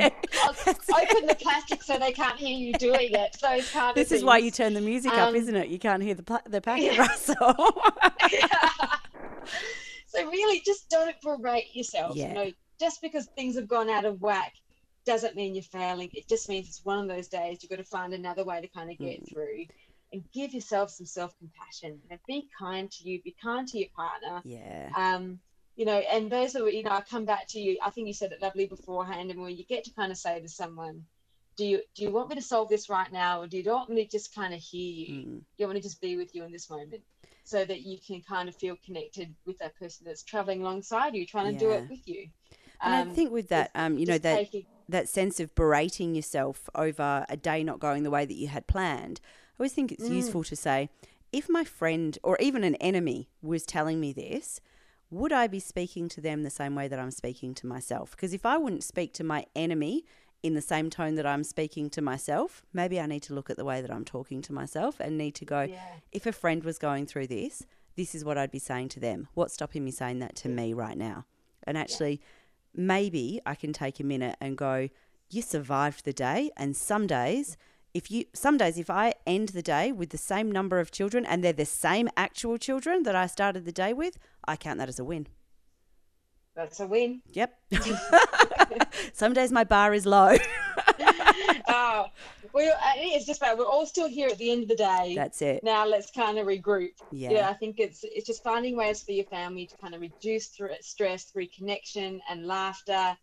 Open 0.50 1.26
the 1.28 1.36
plastic 1.40 1.80
so 1.84 1.96
they 2.00 2.10
can't 2.10 2.38
hear 2.40 2.56
you 2.56 2.74
doing 2.74 3.12
it. 3.12 3.36
Those 3.40 3.70
kind 3.70 3.90
of 3.90 3.94
This 3.94 4.10
is 4.10 4.24
why 4.24 4.38
you 4.38 4.50
turn 4.50 4.74
the 4.74 4.80
music 4.80 5.12
up, 5.12 5.28
Um, 5.28 5.36
isn't 5.36 5.54
it? 5.54 5.68
You 5.68 5.78
can't 5.78 6.02
hear 6.02 6.14
the 6.14 6.42
the 6.48 6.60
packet 6.60 6.92
yeah. 6.92 6.98
rustle. 6.98 7.82
so 10.14 10.26
really 10.30 10.60
just 10.64 10.88
don't 10.90 11.16
berate 11.22 11.74
yourself 11.74 12.16
Yeah. 12.16 12.28
you 12.28 12.34
know 12.34 12.50
just 12.80 13.00
because 13.02 13.26
things 13.36 13.56
have 13.56 13.68
gone 13.68 13.88
out 13.88 14.04
of 14.04 14.20
whack 14.20 14.52
doesn't 15.06 15.36
mean 15.36 15.54
you're 15.54 15.62
failing 15.64 16.10
it 16.12 16.28
just 16.28 16.48
means 16.48 16.66
it's 16.68 16.84
one 16.84 16.98
of 16.98 17.08
those 17.08 17.28
days 17.28 17.58
you've 17.62 17.70
got 17.70 17.76
to 17.76 17.84
find 17.84 18.14
another 18.14 18.44
way 18.44 18.60
to 18.60 18.68
kind 18.68 18.90
of 18.90 18.98
get 18.98 19.20
Mm. 19.22 19.32
through 19.32 19.66
and 20.12 20.24
give 20.32 20.54
yourself 20.54 20.90
some 20.90 21.06
self-compassion 21.06 22.00
and 22.10 22.20
be 22.28 22.48
kind 22.58 22.90
to 22.90 23.08
you 23.08 23.20
be 23.22 23.34
kind 23.42 23.66
to 23.68 23.78
your 23.78 23.88
partner 23.96 24.40
yeah. 24.44 24.90
um 24.96 25.38
you 25.76 25.84
know, 25.84 25.98
and 26.12 26.30
those 26.30 26.54
are, 26.54 26.68
you 26.68 26.84
know, 26.84 26.92
I 26.92 27.00
come 27.00 27.24
back 27.24 27.48
to 27.48 27.58
you. 27.58 27.76
I 27.84 27.90
think 27.90 28.06
you 28.06 28.14
said 28.14 28.30
it 28.30 28.40
lovely 28.40 28.66
beforehand, 28.66 29.32
and 29.32 29.40
when 29.40 29.56
you 29.56 29.64
get 29.64 29.82
to 29.82 29.92
kind 29.92 30.12
of 30.12 30.16
say 30.16 30.40
to 30.40 30.48
someone, 30.48 31.04
do 31.56 31.64
you 31.64 31.82
do 31.94 32.02
you 32.02 32.10
want 32.10 32.28
me 32.28 32.34
to 32.36 32.42
solve 32.42 32.68
this 32.68 32.88
right 32.88 33.12
now, 33.12 33.42
or 33.42 33.46
do 33.46 33.56
you 33.58 33.70
want 33.70 33.90
me 33.90 34.04
to 34.04 34.10
just 34.10 34.34
kind 34.34 34.54
of 34.54 34.60
hear 34.60 34.92
you? 34.92 35.14
Mm. 35.14 35.38
Do 35.38 35.44
you 35.58 35.66
want 35.66 35.74
me 35.76 35.80
to 35.80 35.86
just 35.88 36.00
be 36.00 36.16
with 36.16 36.34
you 36.34 36.44
in 36.44 36.52
this 36.52 36.68
moment, 36.68 37.02
so 37.44 37.64
that 37.64 37.82
you 37.82 37.98
can 38.04 38.22
kind 38.22 38.48
of 38.48 38.56
feel 38.56 38.76
connected 38.84 39.34
with 39.46 39.58
that 39.58 39.76
person 39.78 40.04
that's 40.06 40.22
traveling 40.22 40.62
alongside 40.62 41.14
you, 41.14 41.26
trying 41.26 41.52
to 41.52 41.58
do 41.58 41.70
it 41.70 41.84
with 41.88 42.06
you. 42.06 42.28
And 42.80 42.94
I 42.94 43.02
Um, 43.02 43.14
think 43.14 43.32
with 43.32 43.48
that, 43.48 43.70
um, 43.74 43.98
you 43.98 44.06
know, 44.06 44.18
that 44.18 44.38
taking- 44.38 44.66
that 44.88 45.08
sense 45.08 45.40
of 45.40 45.54
berating 45.54 46.14
yourself 46.14 46.68
over 46.74 47.24
a 47.28 47.36
day 47.36 47.64
not 47.64 47.78
going 47.78 48.02
the 48.02 48.10
way 48.10 48.26
that 48.26 48.34
you 48.34 48.48
had 48.48 48.66
planned, 48.66 49.20
I 49.24 49.62
always 49.62 49.72
think 49.72 49.92
it's 49.92 50.08
Mm. 50.08 50.16
useful 50.16 50.44
to 50.44 50.56
say, 50.56 50.90
if 51.32 51.48
my 51.48 51.64
friend 51.64 52.18
or 52.22 52.36
even 52.40 52.64
an 52.64 52.74
enemy 52.76 53.28
was 53.40 53.64
telling 53.64 53.98
me 54.00 54.12
this, 54.12 54.60
would 55.10 55.32
I 55.32 55.46
be 55.46 55.60
speaking 55.60 56.08
to 56.10 56.20
them 56.20 56.42
the 56.42 56.50
same 56.50 56.74
way 56.74 56.88
that 56.88 56.98
I'm 56.98 57.10
speaking 57.10 57.54
to 57.54 57.66
myself? 57.66 58.10
Because 58.10 58.34
if 58.34 58.44
I 58.44 58.56
wouldn't 58.56 58.84
speak 58.84 59.14
to 59.14 59.24
my 59.24 59.46
enemy 59.54 60.04
in 60.44 60.52
the 60.52 60.60
same 60.60 60.90
tone 60.90 61.14
that 61.14 61.24
I'm 61.24 61.42
speaking 61.42 61.88
to 61.90 62.02
myself, 62.02 62.62
maybe 62.74 63.00
I 63.00 63.06
need 63.06 63.22
to 63.22 63.34
look 63.34 63.48
at 63.48 63.56
the 63.56 63.64
way 63.64 63.80
that 63.80 63.90
I'm 63.90 64.04
talking 64.04 64.42
to 64.42 64.52
myself 64.52 65.00
and 65.00 65.16
need 65.16 65.34
to 65.36 65.44
go, 65.46 65.62
Yeah. 65.62 65.80
if 66.12 66.26
a 66.26 66.32
friend 66.32 66.62
was 66.62 66.78
going 66.78 67.06
through 67.06 67.28
this, 67.28 67.64
this 67.96 68.14
is 68.14 68.26
what 68.26 68.36
I'd 68.36 68.50
be 68.50 68.58
saying 68.58 68.90
to 68.90 69.00
them. 69.00 69.28
What's 69.32 69.54
stopping 69.54 69.86
me 69.86 69.90
saying 69.90 70.18
that 70.18 70.36
to 70.36 70.50
me 70.50 70.74
right 70.74 70.98
now? 70.98 71.24
And 71.66 71.78
actually, 71.78 72.20
maybe 72.74 73.40
I 73.46 73.54
can 73.54 73.72
take 73.72 73.98
a 74.00 74.04
minute 74.04 74.36
and 74.38 74.58
go, 74.58 74.90
you 75.30 75.40
survived 75.40 76.04
the 76.04 76.12
day. 76.12 76.50
And 76.58 76.76
some 76.76 77.06
days, 77.06 77.56
if 77.94 78.10
you, 78.10 78.26
some 78.34 78.58
days, 78.58 78.76
if 78.76 78.90
I 78.90 79.14
end 79.26 79.50
the 79.50 79.62
day 79.62 79.92
with 79.92 80.10
the 80.10 80.18
same 80.18 80.52
number 80.52 80.78
of 80.78 80.90
children 80.90 81.24
and 81.24 81.42
they're 81.42 81.54
the 81.54 81.64
same 81.64 82.10
actual 82.18 82.58
children 82.58 83.04
that 83.04 83.14
I 83.14 83.28
started 83.28 83.64
the 83.64 83.72
day 83.72 83.94
with, 83.94 84.18
I 84.46 84.56
count 84.56 84.78
that 84.78 84.90
as 84.90 84.98
a 84.98 85.04
win. 85.04 85.26
That's 86.54 86.80
a 86.80 86.86
win. 86.86 87.22
Yep. 87.32 87.58
some 89.12 89.32
days 89.32 89.52
my 89.52 89.64
bar 89.64 89.94
is 89.94 90.06
low. 90.06 90.36
oh, 91.68 92.06
well, 92.52 92.72
uh, 92.72 92.92
it's 92.96 93.26
just 93.26 93.40
about 93.40 93.58
we're 93.58 93.66
all 93.66 93.86
still 93.86 94.08
here 94.08 94.28
at 94.28 94.38
the 94.38 94.50
end 94.50 94.62
of 94.62 94.68
the 94.68 94.76
day. 94.76 95.14
That's 95.16 95.42
it. 95.42 95.62
now 95.62 95.86
let's 95.86 96.10
kind 96.10 96.38
of 96.38 96.46
regroup. 96.46 96.92
Yeah. 97.10 97.30
Yeah, 97.30 97.48
I 97.48 97.54
think 97.54 97.78
it's 97.78 98.04
it's 98.04 98.26
just 98.26 98.42
finding 98.42 98.76
ways 98.76 99.02
for 99.02 99.12
your 99.12 99.26
family 99.26 99.66
to 99.66 99.76
kind 99.76 99.94
of 99.94 100.00
reduce 100.00 100.56
stress 100.80 101.24
through 101.24 101.46
connection 101.56 102.20
and 102.28 102.46
laughter, 102.46 103.16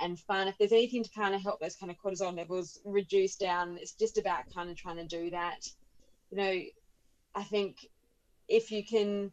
and 0.00 0.18
fun. 0.18 0.48
If 0.48 0.58
there's 0.58 0.72
anything 0.72 1.04
to 1.04 1.10
kind 1.10 1.34
of 1.34 1.42
help 1.42 1.60
those 1.60 1.76
kind 1.76 1.90
of 1.90 1.98
cortisol 1.98 2.36
levels 2.36 2.80
reduce 2.84 3.36
down, 3.36 3.78
it's 3.80 3.92
just 3.92 4.18
about 4.18 4.52
kind 4.54 4.70
of 4.70 4.76
trying 4.76 4.96
to 4.96 5.06
do 5.06 5.30
that. 5.30 5.68
You 6.30 6.38
know, 6.38 6.60
I 7.34 7.42
think 7.44 7.88
if 8.48 8.70
you 8.70 8.84
can 8.84 9.32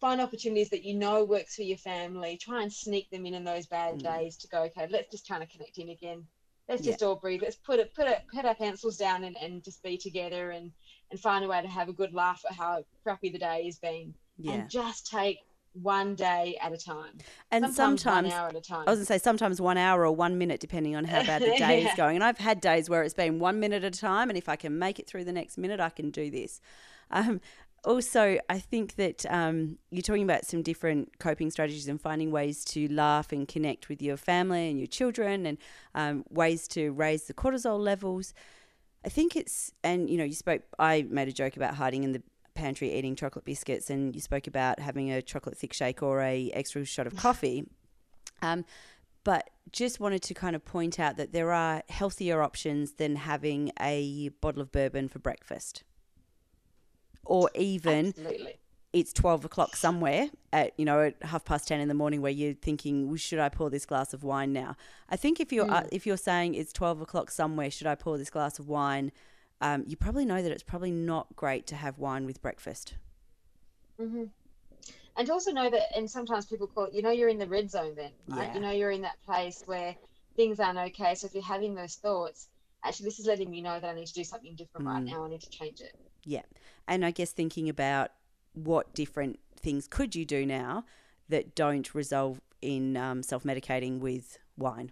find 0.00 0.20
opportunities 0.20 0.70
that 0.70 0.84
you 0.84 0.94
know 0.94 1.24
works 1.24 1.54
for 1.56 1.62
your 1.62 1.78
family, 1.78 2.36
try 2.36 2.62
and 2.62 2.72
sneak 2.72 3.10
them 3.10 3.26
in 3.26 3.34
in 3.34 3.44
those 3.44 3.66
bad 3.66 3.94
Mm. 3.94 4.02
days 4.02 4.36
to 4.38 4.48
go. 4.48 4.62
Okay, 4.64 4.86
let's 4.90 5.10
just 5.10 5.26
try 5.26 5.38
to 5.38 5.46
connect 5.46 5.78
in 5.78 5.88
again. 5.90 6.26
Let's 6.68 6.82
Yeah. 6.82 6.92
just 6.92 7.02
all 7.02 7.16
breathe. 7.16 7.42
Let's 7.42 7.56
put 7.56 7.78
it, 7.78 7.94
put 7.94 8.06
it, 8.06 8.22
put 8.32 8.44
our 8.44 8.54
pencils 8.54 8.96
down 8.96 9.24
and, 9.24 9.36
and 9.40 9.62
just 9.62 9.82
be 9.82 9.96
together 9.96 10.50
and 10.50 10.72
and 11.12 11.20
find 11.20 11.44
a 11.44 11.48
way 11.48 11.62
to 11.62 11.68
have 11.68 11.88
a 11.88 11.92
good 11.92 12.12
laugh 12.12 12.44
at 12.50 12.56
how 12.56 12.84
crappy 13.04 13.30
the 13.30 13.38
day 13.38 13.64
has 13.64 13.78
been. 13.78 14.12
Yeah. 14.38 14.54
And 14.54 14.68
just 14.68 15.06
take 15.06 15.38
one 15.72 16.14
day 16.16 16.58
at 16.60 16.72
a 16.72 16.76
time. 16.76 17.18
And 17.50 17.64
sometimes, 17.66 18.02
sometimes, 18.02 18.24
one 18.24 18.32
hour 18.32 18.48
at 18.48 18.56
a 18.56 18.60
time. 18.60 18.84
I 18.88 18.90
was 18.90 18.98
going 18.98 19.06
to 19.06 19.12
say 19.12 19.18
sometimes 19.18 19.60
one 19.60 19.78
hour 19.78 20.04
or 20.04 20.12
one 20.12 20.36
minute, 20.36 20.58
depending 20.58 20.96
on 20.96 21.04
how 21.04 21.22
bad 21.22 21.42
the 21.42 21.54
day 21.58 21.84
is 21.84 21.94
going. 21.94 22.16
And 22.16 22.24
I've 22.24 22.38
had 22.38 22.60
days 22.60 22.90
where 22.90 23.02
it's 23.02 23.14
been 23.14 23.38
one 23.38 23.60
minute 23.60 23.84
at 23.84 23.94
a 23.94 23.98
time, 23.98 24.30
and 24.30 24.36
if 24.36 24.48
I 24.48 24.56
can 24.56 24.78
make 24.78 24.98
it 24.98 25.06
through 25.06 25.24
the 25.24 25.32
next 25.32 25.58
minute, 25.58 25.78
I 25.78 25.90
can 25.90 26.10
do 26.10 26.30
this. 26.30 26.60
Um, 27.10 27.40
also, 27.86 28.38
I 28.50 28.58
think 28.58 28.96
that 28.96 29.24
um, 29.30 29.78
you're 29.90 30.02
talking 30.02 30.24
about 30.24 30.44
some 30.44 30.62
different 30.62 31.20
coping 31.20 31.50
strategies 31.50 31.86
and 31.86 32.00
finding 32.00 32.32
ways 32.32 32.64
to 32.66 32.88
laugh 32.92 33.30
and 33.30 33.46
connect 33.46 33.88
with 33.88 34.02
your 34.02 34.16
family 34.16 34.68
and 34.68 34.78
your 34.78 34.88
children, 34.88 35.46
and 35.46 35.58
um, 35.94 36.24
ways 36.28 36.66
to 36.68 36.90
raise 36.90 37.28
the 37.28 37.34
cortisol 37.34 37.78
levels. 37.78 38.34
I 39.04 39.08
think 39.08 39.36
it's, 39.36 39.70
and 39.84 40.10
you 40.10 40.18
know, 40.18 40.24
you 40.24 40.34
spoke, 40.34 40.62
I 40.80 41.06
made 41.08 41.28
a 41.28 41.32
joke 41.32 41.56
about 41.56 41.74
hiding 41.74 42.02
in 42.02 42.10
the 42.10 42.22
pantry 42.54 42.92
eating 42.92 43.14
chocolate 43.14 43.44
biscuits, 43.44 43.88
and 43.88 44.14
you 44.16 44.20
spoke 44.20 44.48
about 44.48 44.80
having 44.80 45.12
a 45.12 45.22
chocolate 45.22 45.56
thick 45.56 45.72
shake 45.72 46.02
or 46.02 46.20
a 46.22 46.50
extra 46.54 46.84
shot 46.84 47.06
of 47.06 47.14
coffee. 47.24 47.68
Um, 48.42 48.64
but 49.22 49.48
just 49.70 50.00
wanted 50.00 50.22
to 50.22 50.34
kind 50.34 50.56
of 50.56 50.64
point 50.64 50.98
out 50.98 51.16
that 51.18 51.32
there 51.32 51.52
are 51.52 51.84
healthier 51.88 52.42
options 52.42 52.94
than 52.94 53.14
having 53.14 53.70
a 53.80 54.30
bottle 54.40 54.60
of 54.60 54.72
bourbon 54.72 55.08
for 55.08 55.20
breakfast. 55.20 55.84
Or 57.26 57.50
even 57.54 58.08
Absolutely. 58.08 58.58
it's 58.92 59.12
12 59.12 59.44
o'clock 59.44 59.76
somewhere 59.76 60.28
at, 60.52 60.72
you 60.78 60.84
know, 60.84 61.00
at 61.02 61.16
half 61.22 61.44
past 61.44 61.68
10 61.68 61.80
in 61.80 61.88
the 61.88 61.94
morning 61.94 62.22
where 62.22 62.32
you're 62.32 62.54
thinking, 62.54 63.08
well, 63.08 63.16
should 63.16 63.38
I 63.38 63.48
pour 63.48 63.68
this 63.70 63.84
glass 63.86 64.14
of 64.14 64.24
wine 64.24 64.52
now? 64.52 64.76
I 65.08 65.16
think 65.16 65.40
if 65.40 65.52
you're, 65.52 65.70
uh, 65.70 65.84
if 65.92 66.06
you're 66.06 66.16
saying 66.16 66.54
it's 66.54 66.72
12 66.72 67.00
o'clock 67.02 67.30
somewhere, 67.30 67.70
should 67.70 67.86
I 67.86 67.94
pour 67.94 68.16
this 68.18 68.30
glass 68.30 68.58
of 68.58 68.68
wine? 68.68 69.12
Um, 69.60 69.84
you 69.86 69.96
probably 69.96 70.24
know 70.24 70.42
that 70.42 70.52
it's 70.52 70.62
probably 70.62 70.90
not 70.90 71.34
great 71.36 71.66
to 71.68 71.76
have 71.76 71.98
wine 71.98 72.26
with 72.26 72.42
breakfast. 72.42 72.94
hmm 73.98 74.24
And 75.16 75.30
also 75.30 75.50
know 75.52 75.70
that, 75.70 75.96
and 75.96 76.10
sometimes 76.10 76.46
people 76.46 76.66
call 76.66 76.84
it, 76.86 76.94
you 76.94 77.02
know, 77.02 77.10
you're 77.10 77.28
in 77.30 77.38
the 77.38 77.46
red 77.48 77.70
zone 77.70 77.94
then, 77.96 78.12
right? 78.28 78.48
Yeah. 78.48 78.54
You 78.54 78.60
know, 78.60 78.70
you're 78.70 78.90
in 78.90 79.02
that 79.02 79.20
place 79.24 79.62
where 79.66 79.96
things 80.36 80.60
aren't 80.60 80.78
okay. 80.78 81.14
So 81.14 81.26
if 81.26 81.34
you're 81.34 81.42
having 81.42 81.74
those 81.74 81.96
thoughts, 81.96 82.48
actually, 82.84 83.06
this 83.06 83.18
is 83.18 83.26
letting 83.26 83.50
me 83.50 83.62
know 83.62 83.80
that 83.80 83.88
I 83.88 83.94
need 83.94 84.06
to 84.06 84.12
do 84.14 84.24
something 84.24 84.54
different 84.54 84.86
right 84.86 85.02
Mm. 85.02 85.06
now. 85.06 85.24
I 85.24 85.28
need 85.30 85.40
to 85.42 85.50
change 85.50 85.80
it. 85.80 85.94
Yeah. 86.26 86.42
And 86.86 87.04
I 87.06 87.10
guess 87.12 87.30
thinking 87.32 87.68
about 87.68 88.10
what 88.52 88.92
different 88.94 89.38
things 89.58 89.86
could 89.88 90.14
you 90.14 90.24
do 90.26 90.44
now 90.44 90.84
that 91.28 91.54
don't 91.54 91.94
result 91.94 92.38
in 92.60 92.96
um, 92.96 93.22
self 93.22 93.44
medicating 93.44 94.00
with 94.00 94.38
wine 94.58 94.90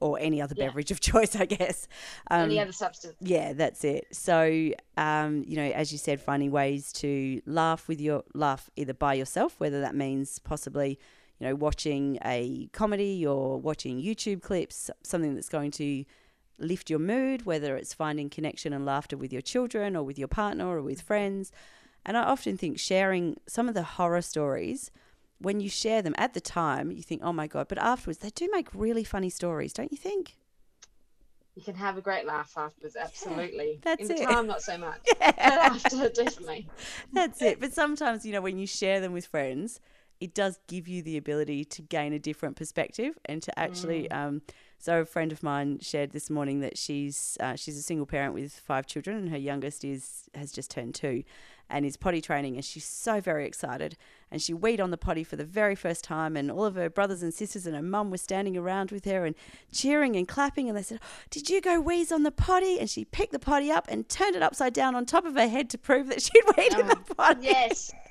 or 0.00 0.18
any 0.18 0.42
other 0.42 0.54
Yeah. 0.58 0.66
beverage 0.66 0.90
of 0.90 1.00
choice, 1.00 1.36
I 1.44 1.44
guess. 1.46 1.86
Um, 2.30 2.42
Any 2.50 2.58
other 2.58 2.72
substance. 2.72 3.14
yeah, 3.20 3.52
that's 3.52 3.84
it. 3.84 4.06
So, 4.12 4.70
um, 4.96 5.44
you 5.46 5.56
know, 5.56 5.70
as 5.70 5.92
you 5.92 5.98
said, 5.98 6.20
finding 6.20 6.50
ways 6.50 6.92
to 6.94 7.40
laugh 7.46 7.86
with 7.88 8.00
your 8.00 8.24
laugh 8.34 8.68
either 8.76 8.92
by 8.94 9.14
yourself, 9.14 9.54
whether 9.58 9.80
that 9.80 9.94
means 9.94 10.38
possibly, 10.40 10.98
you 11.38 11.46
know, 11.46 11.54
watching 11.54 12.18
a 12.24 12.68
comedy 12.72 13.24
or 13.24 13.58
watching 13.60 14.00
YouTube 14.02 14.42
clips, 14.42 14.90
something 15.04 15.34
that's 15.34 15.48
going 15.48 15.70
to 15.72 16.04
lift 16.58 16.90
your 16.90 16.98
mood, 16.98 17.46
whether 17.46 17.76
it's 17.76 17.94
finding 17.94 18.30
connection 18.30 18.72
and 18.72 18.84
laughter 18.84 19.16
with 19.16 19.32
your 19.32 19.42
children 19.42 19.96
or 19.96 20.02
with 20.02 20.18
your 20.18 20.28
partner 20.28 20.68
or 20.68 20.82
with 20.82 21.00
friends. 21.00 21.52
And 22.06 22.16
I 22.16 22.22
often 22.22 22.56
think 22.56 22.78
sharing 22.78 23.36
some 23.46 23.68
of 23.68 23.74
the 23.74 23.82
horror 23.82 24.22
stories, 24.22 24.90
when 25.38 25.60
you 25.60 25.68
share 25.68 26.02
them 26.02 26.14
at 26.16 26.34
the 26.34 26.40
time, 26.40 26.90
you 26.90 27.02
think, 27.02 27.22
oh 27.24 27.32
my 27.32 27.46
God, 27.46 27.68
but 27.68 27.78
afterwards, 27.78 28.18
they 28.18 28.30
do 28.30 28.48
make 28.52 28.68
really 28.74 29.04
funny 29.04 29.30
stories, 29.30 29.72
don't 29.72 29.90
you 29.90 29.98
think? 29.98 30.36
You 31.54 31.62
can 31.62 31.76
have 31.76 31.96
a 31.96 32.00
great 32.00 32.26
laugh 32.26 32.52
afterwards. 32.56 32.96
Absolutely. 32.96 33.78
that's 33.82 34.02
in 34.02 34.08
the 34.08 34.22
it. 34.22 34.28
time, 34.28 34.46
not 34.46 34.62
so 34.62 34.76
much. 34.78 35.00
But 35.18 35.38
after, 35.38 36.08
definitely. 36.08 36.68
That's 37.12 37.40
it. 37.42 37.60
But 37.60 37.72
sometimes, 37.72 38.26
you 38.26 38.32
know, 38.32 38.40
when 38.40 38.58
you 38.58 38.66
share 38.66 39.00
them 39.00 39.12
with 39.12 39.26
friends, 39.26 39.80
it 40.20 40.34
does 40.34 40.58
give 40.66 40.88
you 40.88 41.02
the 41.02 41.16
ability 41.16 41.64
to 41.66 41.82
gain 41.82 42.12
a 42.12 42.18
different 42.18 42.56
perspective 42.56 43.18
and 43.24 43.42
to 43.42 43.58
actually. 43.58 44.10
Um, 44.10 44.42
so 44.84 45.00
a 45.00 45.04
friend 45.06 45.32
of 45.32 45.42
mine 45.42 45.78
shared 45.80 46.10
this 46.12 46.28
morning 46.28 46.60
that 46.60 46.76
she's 46.76 47.38
uh, 47.40 47.56
she's 47.56 47.78
a 47.78 47.82
single 47.82 48.04
parent 48.04 48.34
with 48.34 48.52
five 48.52 48.86
children, 48.86 49.16
and 49.16 49.30
her 49.30 49.38
youngest 49.38 49.82
is 49.82 50.28
has 50.34 50.52
just 50.52 50.70
turned 50.70 50.94
two, 50.94 51.24
and 51.70 51.86
is 51.86 51.96
potty 51.96 52.20
training, 52.20 52.56
and 52.56 52.64
she's 52.66 52.84
so 52.84 53.18
very 53.18 53.46
excited. 53.46 53.96
And 54.30 54.42
she 54.42 54.52
weed 54.52 54.82
on 54.82 54.90
the 54.90 54.98
potty 54.98 55.24
for 55.24 55.36
the 55.36 55.44
very 55.44 55.74
first 55.74 56.04
time, 56.04 56.36
and 56.36 56.50
all 56.50 56.66
of 56.66 56.74
her 56.74 56.90
brothers 56.90 57.22
and 57.22 57.32
sisters 57.32 57.66
and 57.66 57.74
her 57.74 57.80
mum 57.80 58.10
were 58.10 58.18
standing 58.18 58.58
around 58.58 58.90
with 58.90 59.06
her 59.06 59.24
and 59.24 59.34
cheering 59.72 60.16
and 60.16 60.28
clapping. 60.28 60.68
And 60.68 60.76
they 60.76 60.82
said, 60.82 61.00
"Did 61.30 61.48
you 61.48 61.62
go 61.62 61.80
wheeze 61.80 62.12
on 62.12 62.22
the 62.22 62.30
potty?" 62.30 62.78
And 62.78 62.90
she 62.90 63.06
picked 63.06 63.32
the 63.32 63.38
potty 63.38 63.70
up 63.70 63.86
and 63.88 64.06
turned 64.06 64.36
it 64.36 64.42
upside 64.42 64.74
down 64.74 64.94
on 64.94 65.06
top 65.06 65.24
of 65.24 65.34
her 65.34 65.48
head 65.48 65.70
to 65.70 65.78
prove 65.78 66.08
that 66.08 66.20
she'd 66.26 66.44
weed 66.58 66.74
in 66.78 66.88
the 66.88 66.96
potty. 67.16 67.46
Yes. 67.46 67.90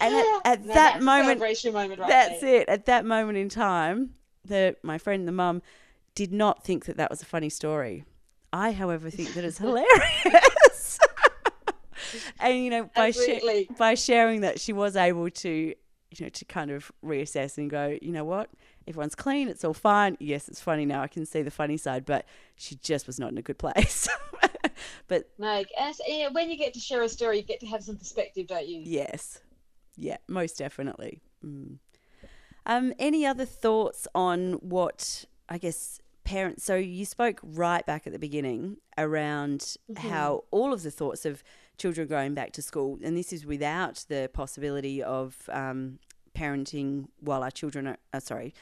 And 0.00 0.14
at, 0.14 0.40
at 0.44 0.64
Now 0.64 0.74
that 0.74 1.02
moment, 1.02 1.40
moment 1.40 2.00
right 2.00 2.08
that's 2.08 2.40
there. 2.40 2.60
it. 2.62 2.68
At 2.68 2.86
that 2.86 3.04
moment 3.04 3.36
in 3.36 3.48
time, 3.48 4.14
the 4.48 4.76
my 4.82 4.98
friend, 4.98 5.26
the 5.26 5.32
mum, 5.32 5.62
did 6.14 6.32
not 6.32 6.64
think 6.64 6.86
that 6.86 6.96
that 6.96 7.10
was 7.10 7.22
a 7.22 7.26
funny 7.26 7.48
story. 7.48 8.04
I, 8.52 8.72
however, 8.72 9.10
think 9.10 9.34
that 9.34 9.44
it's 9.44 9.58
hilarious. 9.66 10.98
and 12.40 12.64
you 12.64 12.70
know, 12.70 12.90
by 12.94 13.08
Absolutely. 13.08 13.68
by 13.78 13.94
sharing 13.94 14.40
that, 14.42 14.60
she 14.60 14.72
was 14.72 14.96
able 14.96 15.30
to, 15.30 15.48
you 15.48 15.76
know, 16.20 16.28
to 16.28 16.44
kind 16.44 16.70
of 16.70 16.90
reassess 17.04 17.58
and 17.58 17.70
go, 17.70 17.98
you 18.00 18.12
know 18.12 18.24
what, 18.24 18.50
everyone's 18.86 19.14
clean, 19.14 19.48
it's 19.48 19.64
all 19.64 19.74
fine. 19.74 20.16
Yes, 20.18 20.48
it's 20.48 20.60
funny 20.60 20.86
now. 20.86 21.02
I 21.02 21.08
can 21.08 21.26
see 21.26 21.42
the 21.42 21.50
funny 21.50 21.76
side, 21.76 22.04
but 22.06 22.24
she 22.56 22.76
just 22.76 23.06
was 23.06 23.18
not 23.18 23.30
in 23.30 23.38
a 23.38 23.42
good 23.42 23.58
place. 23.58 24.08
but 25.08 25.30
No, 25.38 25.64
as, 25.78 26.00
yeah, 26.06 26.28
when 26.28 26.50
you 26.50 26.56
get 26.56 26.74
to 26.74 26.80
share 26.80 27.02
a 27.02 27.08
story, 27.08 27.38
you 27.38 27.42
get 27.42 27.60
to 27.60 27.66
have 27.66 27.82
some 27.82 27.96
perspective, 27.96 28.46
don't 28.46 28.66
you? 28.66 28.80
Yes. 28.84 29.40
Yeah, 29.96 30.16
most 30.26 30.58
definitely. 30.58 31.20
Mm. 31.44 31.78
Um, 32.68 32.92
any 32.98 33.26
other 33.26 33.46
thoughts 33.46 34.06
on 34.14 34.52
what 34.54 35.24
I 35.48 35.58
guess 35.58 36.00
parents? 36.24 36.64
So 36.64 36.76
you 36.76 37.04
spoke 37.04 37.40
right 37.42 37.84
back 37.86 38.06
at 38.06 38.12
the 38.12 38.18
beginning 38.18 38.76
around 38.98 39.76
how 39.96 40.44
all 40.50 40.72
of 40.74 40.82
the 40.82 40.90
thoughts 40.90 41.24
of 41.24 41.42
children 41.78 42.06
going 42.06 42.34
back 42.34 42.52
to 42.52 42.62
school, 42.62 42.98
and 43.02 43.16
this 43.16 43.32
is 43.32 43.46
without 43.46 44.04
the 44.08 44.28
possibility 44.32 45.02
of 45.02 45.48
um, 45.50 45.98
parenting 46.34 47.08
while 47.20 47.42
our 47.42 47.50
children 47.50 47.86
are, 47.86 47.96
uh, 48.12 48.20
sorry, 48.20 48.52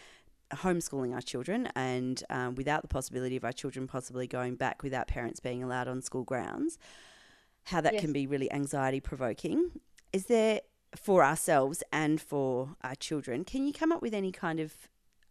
homeschooling 0.52 1.12
our 1.12 1.20
children 1.20 1.68
and 1.74 2.22
um, 2.30 2.54
without 2.54 2.82
the 2.82 2.88
possibility 2.88 3.36
of 3.36 3.44
our 3.44 3.52
children 3.52 3.86
possibly 3.88 4.28
going 4.28 4.54
back 4.54 4.82
without 4.82 5.08
parents 5.08 5.40
being 5.40 5.62
allowed 5.62 5.88
on 5.88 6.00
school 6.00 6.22
grounds, 6.22 6.78
how 7.64 7.80
that 7.80 7.94
yes. 7.94 8.02
can 8.02 8.12
be 8.12 8.26
really 8.26 8.50
anxiety 8.52 9.00
provoking. 9.00 9.70
Is 10.12 10.26
there, 10.26 10.60
for 10.98 11.24
ourselves 11.24 11.82
and 11.92 12.20
for 12.20 12.76
our 12.82 12.94
children, 12.94 13.44
can 13.44 13.66
you 13.66 13.72
come 13.72 13.92
up 13.92 14.02
with 14.02 14.14
any 14.14 14.32
kind 14.32 14.60
of 14.60 14.74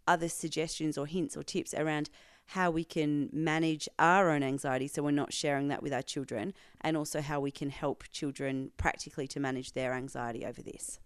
other 0.08 0.30
suggestions 0.30 0.98
or 0.98 1.08
hints 1.08 1.36
or 1.36 1.44
tips 1.44 1.74
around 1.74 2.10
how 2.50 2.70
we 2.70 2.84
can 2.84 3.30
manage 3.34 3.90
our 3.98 4.30
own 4.30 4.44
anxiety 4.44 4.88
so 4.88 5.02
we're 5.02 5.12
not 5.12 5.34
sharing 5.34 5.68
that 5.70 5.82
with 5.82 5.92
our 5.92 6.04
children, 6.04 6.54
and 6.82 6.96
also 6.96 7.22
how 7.22 7.40
we 7.40 7.52
can 7.52 7.70
help 7.70 8.04
children 8.12 8.72
practically 8.78 9.28
to 9.28 9.40
manage 9.40 9.72
their 9.74 9.94
anxiety 9.94 10.46
over 10.46 10.62
this? 10.62 11.00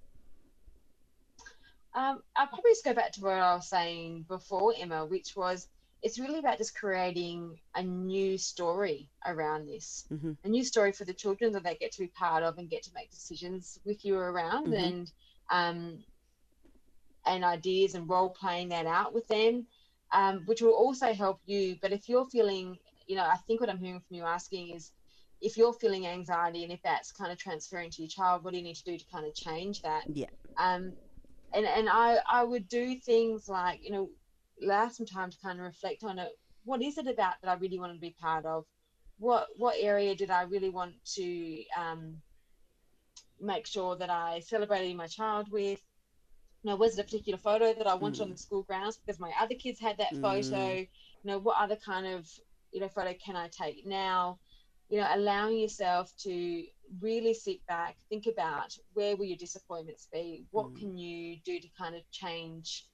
Um, 1.94 2.22
I'll 2.36 2.48
probably 2.48 2.72
just 2.72 2.84
go 2.84 2.94
back 2.94 3.14
to 3.14 3.22
what 3.22 3.34
I 3.34 3.56
was 3.56 3.68
saying 3.68 4.26
before, 4.28 4.74
Emma, 4.78 5.06
which 5.06 5.36
was 5.36 5.68
it's 6.02 6.20
really 6.20 6.40
about 6.40 6.58
just 6.58 6.76
creating 6.76 7.60
a 7.76 7.84
new 7.84 8.38
story 8.38 9.10
around 9.26 9.68
this, 9.68 10.06
mm-hmm. 10.12 10.32
a 10.44 10.48
new 10.48 10.64
story 10.64 10.92
for 10.92 11.04
the 11.06 11.14
children 11.14 11.52
that 11.54 11.64
they 11.64 11.76
get 11.76 11.92
to 11.94 12.00
be 12.00 12.08
part 12.08 12.44
of 12.44 12.58
and 12.58 12.70
get 12.70 12.84
to 12.84 12.92
make 12.96 13.12
decisions 13.12 13.80
with 13.86 14.06
you 14.06 14.18
around, 14.18 14.68
mm-hmm. 14.68 14.84
and 14.84 15.12
um, 15.52 16.04
and 17.26 17.44
ideas 17.44 17.96
and 17.96 18.10
role 18.10 18.30
playing 18.30 18.70
that 18.70 18.86
out 18.86 19.14
with 19.14 19.28
them, 19.28 19.66
um, 20.14 20.44
which 20.46 20.62
will 20.62 20.74
also 20.74 21.14
help 21.14 21.42
you. 21.46 21.76
But 21.82 21.92
if 21.92 22.08
you're 22.08 22.26
feeling, 22.26 22.78
you 23.08 23.16
know, 23.16 23.24
I 23.24 23.36
think 23.48 23.60
what 23.60 23.70
I'm 23.70 23.80
hearing 23.80 24.02
from 24.08 24.16
you 24.16 24.24
asking 24.24 24.76
is 24.76 24.92
if 25.42 25.58
you're 25.58 25.74
feeling 25.74 26.08
anxiety 26.08 26.64
and 26.64 26.72
if 26.72 26.82
that's 26.82 27.12
kind 27.12 27.32
of 27.32 27.38
transferring 27.38 27.90
to 27.92 28.02
your 28.02 28.10
child, 28.10 28.44
what 28.44 28.52
do 28.52 28.58
you 28.58 28.64
need 28.64 28.76
to 28.76 28.84
do 28.84 28.98
to 28.98 29.06
kind 29.12 29.26
of 29.26 29.36
change 29.36 29.82
that? 29.82 30.04
Yeah. 30.14 30.28
Um, 30.58 30.94
and 31.54 31.66
and 31.66 31.90
I 31.90 32.20
I 32.30 32.44
would 32.44 32.70
do 32.70 32.96
things 32.96 33.50
like 33.50 33.84
you 33.84 33.92
know 33.92 34.10
allow 34.64 34.88
some 34.90 35.06
time 35.06 35.32
to 35.32 35.38
kind 35.40 35.60
of 35.60 35.66
reflect 35.66 36.04
on 36.04 36.20
it. 36.20 36.30
What 36.64 36.82
is 36.82 36.98
it 36.98 37.08
about 37.08 37.36
that 37.42 37.50
I 37.50 37.56
really 37.56 37.80
want 37.80 37.94
to 37.94 38.00
be 38.00 38.16
part 38.20 38.46
of? 38.46 38.66
What 39.18 39.48
what 39.58 39.76
area 39.80 40.16
did 40.16 40.30
I 40.30 40.44
really 40.44 40.70
want 40.70 40.94
to 41.16 41.64
um, 41.78 42.22
make 43.40 43.66
sure 43.66 43.96
that 43.98 44.10
I 44.10 44.40
celebrated 44.40 44.96
my 44.96 45.08
child 45.08 45.52
with? 45.52 45.82
You 46.64 46.72
know, 46.72 46.76
was 46.76 46.98
it 46.98 47.02
a 47.02 47.04
particular 47.06 47.38
photo 47.38 47.74
that 47.74 47.88
I 47.88 47.96
wanted 47.96 48.20
mm. 48.20 48.24
on 48.24 48.32
the 48.32 48.38
school 48.38 48.64
grounds 48.64 48.98
because 48.98 49.20
my 49.20 49.32
other 49.40 49.56
kids 49.56 49.80
had 49.80 49.98
that 49.98 50.14
mm. 50.14 50.22
photo? 50.22 50.78
You 50.78 50.88
know, 51.24 51.40
what 51.40 51.58
other 51.60 51.76
kind 51.76 52.08
of 52.08 52.30
you 52.72 52.80
know 52.80 52.90
photo 52.90 53.14
can 53.14 53.36
I 53.36 53.48
take 53.50 53.86
now? 53.86 54.40
You 54.90 55.02
know, 55.02 55.08
allowing 55.14 55.60
yourself 55.60 56.12
to 56.24 56.64
really 57.02 57.34
sit 57.34 57.66
back, 57.68 57.98
think 58.10 58.26
about 58.26 58.76
where 58.94 59.16
will 59.16 59.26
your 59.26 59.38
disappointments 59.38 60.08
be? 60.12 60.46
What 60.52 60.74
mm. 60.74 60.80
can 60.80 60.98
you 60.98 61.38
do 61.46 61.60
to 61.60 61.68
kind 61.78 61.96
of 61.96 62.02
change 62.12 62.88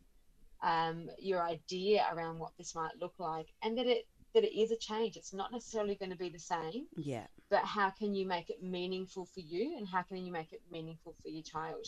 um, 0.66 1.10
your 1.20 1.42
idea 1.42 2.06
around 2.12 2.40
what 2.40 2.52
this 2.58 2.76
might 2.76 3.00
look 3.00 3.14
like? 3.20 3.48
And 3.62 3.78
that 3.78 3.88
it 3.88 4.06
that 4.34 4.44
it 4.44 4.60
is 4.60 4.72
a 4.72 4.76
change. 4.76 5.16
It's 5.16 5.34
not 5.34 5.54
necessarily 5.54 5.96
going 5.96 6.12
to 6.12 6.18
be 6.18 6.28
the 6.30 6.40
same. 6.40 6.88
Yeah. 6.98 7.26
But 7.50 7.64
how 7.64 7.90
can 7.92 8.14
you 8.14 8.28
make 8.28 8.50
it 8.50 8.62
meaningful 8.62 9.26
for 9.26 9.40
you, 9.40 9.78
and 9.78 9.88
how 9.88 10.02
can 10.02 10.18
you 10.18 10.32
make 10.32 10.52
it 10.52 10.62
meaningful 10.70 11.16
for 11.22 11.30
your 11.30 11.44
child? 11.44 11.86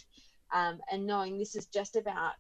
Um, 0.54 0.80
and 0.90 1.06
knowing 1.06 1.38
this 1.38 1.58
is 1.58 1.66
just 1.66 1.98
about 1.98 2.34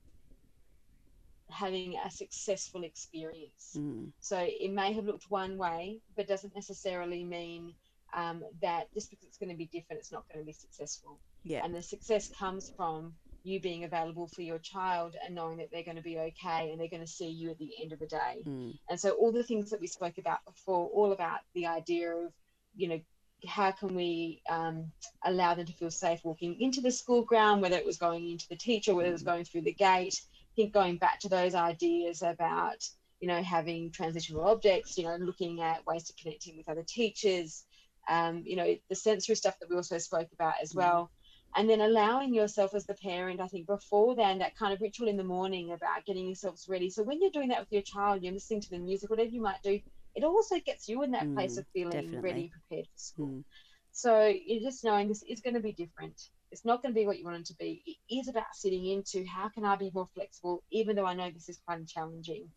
having 1.49 1.95
a 2.05 2.11
successful 2.11 2.83
experience. 2.83 3.75
Mm. 3.77 4.11
So 4.19 4.37
it 4.39 4.71
may 4.71 4.93
have 4.93 5.05
looked 5.05 5.29
one 5.29 5.57
way, 5.57 5.99
but 6.15 6.27
doesn't 6.27 6.55
necessarily 6.55 7.23
mean 7.23 7.73
um, 8.13 8.43
that 8.61 8.93
just 8.93 9.09
because 9.09 9.25
it's 9.25 9.37
going 9.37 9.49
to 9.49 9.55
be 9.57 9.65
different, 9.65 9.99
it's 9.99 10.11
not 10.11 10.25
going 10.29 10.39
to 10.39 10.45
be 10.45 10.53
successful. 10.53 11.19
Yeah. 11.43 11.63
And 11.63 11.73
the 11.73 11.81
success 11.81 12.29
comes 12.29 12.71
from 12.75 13.13
you 13.47 13.59
being 13.59 13.83
available 13.83 14.27
for 14.27 14.41
your 14.41 14.59
child 14.59 15.15
and 15.23 15.33
knowing 15.33 15.57
that 15.57 15.69
they're 15.71 15.83
going 15.83 15.97
to 15.97 16.03
be 16.03 16.17
okay 16.17 16.69
and 16.71 16.79
they're 16.79 16.89
going 16.89 17.01
to 17.01 17.07
see 17.07 17.29
you 17.29 17.49
at 17.49 17.57
the 17.57 17.71
end 17.81 17.93
of 17.93 17.99
the 17.99 18.07
day. 18.07 18.43
Mm. 18.45 18.77
And 18.89 18.99
so 18.99 19.11
all 19.11 19.31
the 19.31 19.43
things 19.43 19.69
that 19.69 19.81
we 19.81 19.87
spoke 19.87 20.17
about 20.17 20.39
before, 20.45 20.87
all 20.87 21.11
about 21.13 21.39
the 21.53 21.67
idea 21.67 22.11
of, 22.11 22.33
you 22.75 22.89
know, 22.89 22.99
how 23.47 23.71
can 23.71 23.95
we 23.95 24.41
um, 24.49 24.91
allow 25.23 25.53
them 25.53 25.65
to 25.65 25.73
feel 25.73 25.91
safe 25.91 26.19
walking 26.23 26.59
into 26.59 26.81
the 26.81 26.91
school 26.91 27.21
ground, 27.21 27.61
whether 27.61 27.77
it 27.77 27.85
was 27.85 27.97
going 27.97 28.29
into 28.29 28.47
the 28.49 28.55
teacher, 28.55 28.93
whether 28.93 29.09
it 29.09 29.13
was 29.13 29.23
mm. 29.23 29.27
going 29.27 29.45
through 29.45 29.61
the 29.61 29.73
gate. 29.73 30.19
I 30.19 30.53
think 30.55 30.73
going 30.73 30.97
back 30.97 31.19
to 31.21 31.29
those 31.29 31.55
ideas 31.55 32.23
about, 32.23 32.83
you 33.19 33.27
know, 33.27 33.41
having 33.41 33.91
transitional 33.91 34.43
objects, 34.43 34.97
you 34.97 35.05
know, 35.05 35.15
looking 35.19 35.61
at 35.61 35.85
ways 35.85 36.03
to 36.05 36.13
connecting 36.21 36.57
with 36.57 36.67
other 36.67 36.83
teachers, 36.83 37.63
um, 38.09 38.43
you 38.45 38.55
know, 38.55 38.75
the 38.89 38.95
sensory 38.95 39.35
stuff 39.35 39.59
that 39.59 39.69
we 39.69 39.75
also 39.75 39.97
spoke 39.97 40.29
about 40.33 40.55
as 40.61 40.69
mm-hmm. 40.69 40.79
well. 40.79 41.11
And 41.55 41.69
then 41.69 41.81
allowing 41.81 42.33
yourself 42.33 42.75
as 42.75 42.85
the 42.85 42.93
parent, 42.95 43.39
I 43.41 43.47
think 43.47 43.65
before 43.65 44.15
then, 44.15 44.39
that 44.39 44.55
kind 44.55 44.73
of 44.73 44.81
ritual 44.81 45.07
in 45.07 45.17
the 45.17 45.23
morning 45.23 45.71
about 45.71 46.05
getting 46.05 46.27
yourselves 46.27 46.67
ready. 46.69 46.89
So 46.89 47.03
when 47.03 47.19
you're 47.21 47.31
doing 47.31 47.49
that 47.49 47.59
with 47.59 47.71
your 47.71 47.81
child, 47.81 48.21
you're 48.21 48.33
listening 48.33 48.61
to 48.61 48.69
the 48.69 48.79
music, 48.79 49.09
whatever 49.09 49.29
you 49.29 49.41
might 49.41 49.61
do, 49.63 49.79
it 50.15 50.23
also 50.23 50.59
gets 50.59 50.87
you 50.87 51.03
in 51.03 51.11
that 51.11 51.25
mm, 51.25 51.33
place 51.33 51.57
of 51.57 51.65
feeling 51.73 51.91
definitely. 51.93 52.19
ready, 52.19 52.51
prepared 52.51 52.85
for 52.85 52.99
school. 52.99 53.27
Mm. 53.27 53.43
So 53.91 54.27
you're 54.27 54.61
just 54.61 54.83
knowing 54.83 55.07
this 55.07 55.23
is 55.23 55.41
going 55.41 55.55
to 55.55 55.59
be 55.59 55.73
different. 55.73 56.29
It's 56.51 56.65
not 56.65 56.81
going 56.81 56.93
to 56.93 56.99
be 56.99 57.05
what 57.05 57.17
you 57.17 57.25
want 57.25 57.37
it 57.37 57.45
to 57.47 57.55
be. 57.55 57.81
It 57.85 58.15
is 58.15 58.27
about 58.27 58.53
sitting 58.53 58.85
into 58.85 59.25
how 59.25 59.49
can 59.49 59.65
I 59.65 59.75
be 59.75 59.91
more 59.93 60.07
flexible, 60.13 60.63
even 60.71 60.95
though 60.95 61.05
I 61.05 61.13
know 61.13 61.31
this 61.31 61.49
is 61.49 61.59
kind 61.67 61.81
of 61.81 61.87
challenging. 61.87 62.49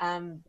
Um, 0.00 0.42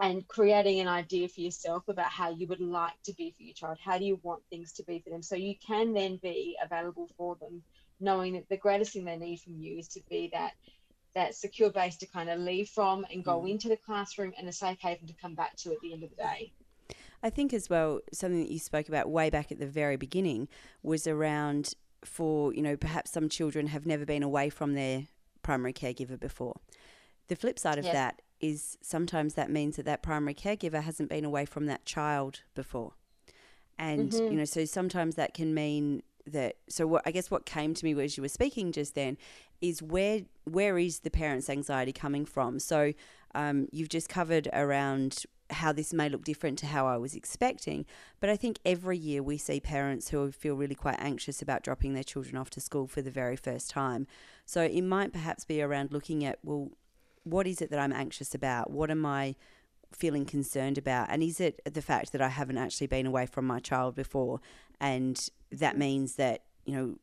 and 0.00 0.26
creating 0.28 0.80
an 0.80 0.88
idea 0.88 1.28
for 1.28 1.40
yourself 1.40 1.88
about 1.88 2.10
how 2.10 2.30
you 2.30 2.46
would 2.46 2.60
like 2.60 3.00
to 3.04 3.12
be 3.14 3.34
for 3.36 3.42
your 3.42 3.54
child. 3.54 3.78
How 3.82 3.98
do 3.98 4.04
you 4.04 4.20
want 4.22 4.42
things 4.48 4.72
to 4.74 4.84
be 4.84 5.00
for 5.00 5.10
them? 5.10 5.22
So 5.22 5.34
you 5.34 5.54
can 5.64 5.92
then 5.92 6.18
be 6.22 6.56
available 6.62 7.10
for 7.16 7.36
them, 7.36 7.62
knowing 8.00 8.34
that 8.34 8.48
the 8.48 8.56
greatest 8.56 8.92
thing 8.92 9.04
they 9.04 9.16
need 9.16 9.40
from 9.40 9.58
you 9.58 9.78
is 9.78 9.88
to 9.88 10.00
be 10.08 10.30
that 10.32 10.52
that 11.14 11.34
secure 11.34 11.70
base 11.70 11.96
to 11.96 12.06
kind 12.06 12.28
of 12.28 12.38
leave 12.38 12.68
from 12.68 13.04
and 13.10 13.24
go 13.24 13.40
mm. 13.40 13.50
into 13.50 13.68
the 13.68 13.76
classroom 13.76 14.32
and 14.38 14.46
a 14.46 14.52
safe 14.52 14.78
haven 14.80 15.06
to 15.06 15.14
come 15.14 15.34
back 15.34 15.56
to 15.56 15.72
at 15.72 15.80
the 15.80 15.92
end 15.92 16.04
of 16.04 16.10
the 16.10 16.16
day. 16.16 16.52
I 17.22 17.30
think 17.30 17.52
as 17.52 17.68
well 17.68 18.00
something 18.12 18.40
that 18.40 18.50
you 18.50 18.58
spoke 18.60 18.88
about 18.88 19.10
way 19.10 19.30
back 19.30 19.50
at 19.50 19.58
the 19.58 19.66
very 19.66 19.96
beginning 19.96 20.48
was 20.82 21.06
around 21.06 21.74
for 22.04 22.54
you 22.54 22.62
know 22.62 22.76
perhaps 22.76 23.10
some 23.10 23.28
children 23.28 23.68
have 23.68 23.84
never 23.84 24.06
been 24.06 24.22
away 24.22 24.50
from 24.50 24.74
their 24.74 25.08
primary 25.42 25.72
caregiver 25.72 26.20
before. 26.20 26.60
The 27.28 27.36
flip 27.36 27.58
side 27.58 27.78
of 27.78 27.84
yes. 27.84 27.94
that 27.94 28.22
is 28.40 28.78
sometimes 28.80 29.34
that 29.34 29.50
means 29.50 29.76
that 29.76 29.84
that 29.86 30.02
primary 30.02 30.34
caregiver 30.34 30.82
hasn't 30.82 31.08
been 31.08 31.24
away 31.24 31.44
from 31.44 31.66
that 31.66 31.84
child 31.84 32.42
before. 32.54 32.92
And, 33.78 34.10
mm-hmm. 34.10 34.32
you 34.32 34.38
know, 34.38 34.44
so 34.44 34.64
sometimes 34.64 35.14
that 35.16 35.34
can 35.34 35.54
mean 35.54 36.02
that 36.32 36.56
so 36.68 36.86
what 36.86 37.02
I 37.06 37.10
guess 37.10 37.30
what 37.30 37.46
came 37.46 37.74
to 37.74 37.84
me 37.84 37.98
as 38.02 38.16
you 38.16 38.22
were 38.22 38.28
speaking 38.28 38.72
just 38.72 38.94
then 38.94 39.16
is 39.60 39.82
where 39.82 40.20
where 40.44 40.78
is 40.78 41.00
the 41.00 41.10
parent's 41.10 41.50
anxiety 41.50 41.92
coming 41.92 42.24
from? 42.24 42.58
So 42.58 42.92
um, 43.34 43.68
you've 43.72 43.88
just 43.88 44.08
covered 44.08 44.48
around 44.52 45.24
how 45.50 45.72
this 45.72 45.94
may 45.94 46.08
look 46.08 46.24
different 46.24 46.58
to 46.58 46.66
how 46.66 46.86
I 46.86 46.98
was 46.98 47.14
expecting, 47.14 47.86
but 48.20 48.28
I 48.28 48.36
think 48.36 48.58
every 48.64 48.98
year 48.98 49.22
we 49.22 49.38
see 49.38 49.60
parents 49.60 50.10
who 50.10 50.30
feel 50.30 50.56
really 50.56 50.74
quite 50.74 50.98
anxious 50.98 51.40
about 51.40 51.62
dropping 51.62 51.94
their 51.94 52.04
children 52.04 52.36
off 52.36 52.50
to 52.50 52.60
school 52.60 52.86
for 52.86 53.00
the 53.00 53.10
very 53.10 53.36
first 53.36 53.70
time. 53.70 54.06
So 54.44 54.60
it 54.62 54.82
might 54.82 55.12
perhaps 55.12 55.44
be 55.44 55.62
around 55.62 55.90
looking 55.90 56.24
at 56.24 56.38
well 56.42 56.70
what 57.30 57.46
is 57.46 57.60
it 57.62 57.70
that 57.70 57.78
I'm 57.78 57.92
anxious 57.92 58.34
about? 58.34 58.70
What 58.70 58.90
am 58.90 59.04
I 59.06 59.34
feeling 59.92 60.24
concerned 60.24 60.78
about? 60.78 61.08
And 61.10 61.22
is 61.22 61.40
it 61.40 61.60
the 61.64 61.82
fact 61.82 62.12
that 62.12 62.20
I 62.20 62.28
haven't 62.28 62.58
actually 62.58 62.86
been 62.86 63.06
away 63.06 63.26
from 63.26 63.46
my 63.46 63.58
child 63.58 63.94
before? 63.94 64.40
And 64.80 65.28
that 65.50 65.78
means 65.78 66.16
that, 66.16 66.42
you 66.64 66.74
know, 66.74 66.96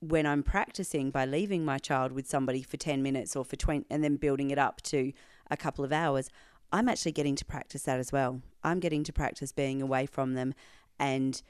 when 0.00 0.26
I'm 0.26 0.42
practicing 0.42 1.10
by 1.10 1.24
leaving 1.24 1.64
my 1.64 1.78
child 1.78 2.12
with 2.12 2.28
somebody 2.28 2.62
for 2.62 2.76
10 2.76 3.02
minutes 3.02 3.34
or 3.34 3.44
for 3.44 3.56
20 3.56 3.86
and 3.90 4.04
then 4.04 4.16
building 4.16 4.50
it 4.50 4.58
up 4.58 4.80
to 4.82 5.12
a 5.50 5.56
couple 5.56 5.84
of 5.84 5.92
hours, 5.92 6.30
I'm 6.72 6.88
actually 6.88 7.12
getting 7.12 7.34
to 7.36 7.44
practice 7.44 7.82
that 7.84 7.98
as 7.98 8.12
well. 8.12 8.42
I'm 8.62 8.80
getting 8.80 9.02
to 9.04 9.12
practice 9.12 9.52
being 9.52 9.82
away 9.82 10.06
from 10.06 10.34
them 10.34 10.54
and 10.98 11.40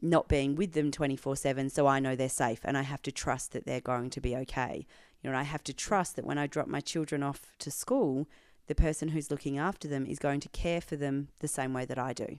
not 0.00 0.28
being 0.28 0.54
with 0.54 0.72
them 0.72 0.90
24 0.90 1.36
7 1.36 1.70
so 1.70 1.86
I 1.86 1.98
know 1.98 2.14
they're 2.14 2.28
safe 2.28 2.60
and 2.64 2.78
I 2.78 2.82
have 2.82 3.02
to 3.02 3.12
trust 3.12 3.52
that 3.52 3.66
they're 3.66 3.80
going 3.80 4.10
to 4.10 4.20
be 4.20 4.36
okay. 4.36 4.86
You 5.22 5.30
know, 5.30 5.36
I 5.36 5.42
have 5.42 5.64
to 5.64 5.72
trust 5.72 6.16
that 6.16 6.24
when 6.24 6.38
I 6.38 6.46
drop 6.46 6.68
my 6.68 6.80
children 6.80 7.22
off 7.22 7.52
to 7.58 7.70
school, 7.70 8.28
the 8.68 8.74
person 8.74 9.08
who's 9.08 9.30
looking 9.30 9.58
after 9.58 9.88
them 9.88 10.06
is 10.06 10.18
going 10.18 10.40
to 10.40 10.48
care 10.50 10.80
for 10.80 10.94
them 10.94 11.28
the 11.40 11.48
same 11.48 11.72
way 11.72 11.84
that 11.86 11.98
I 11.98 12.12
do. 12.12 12.38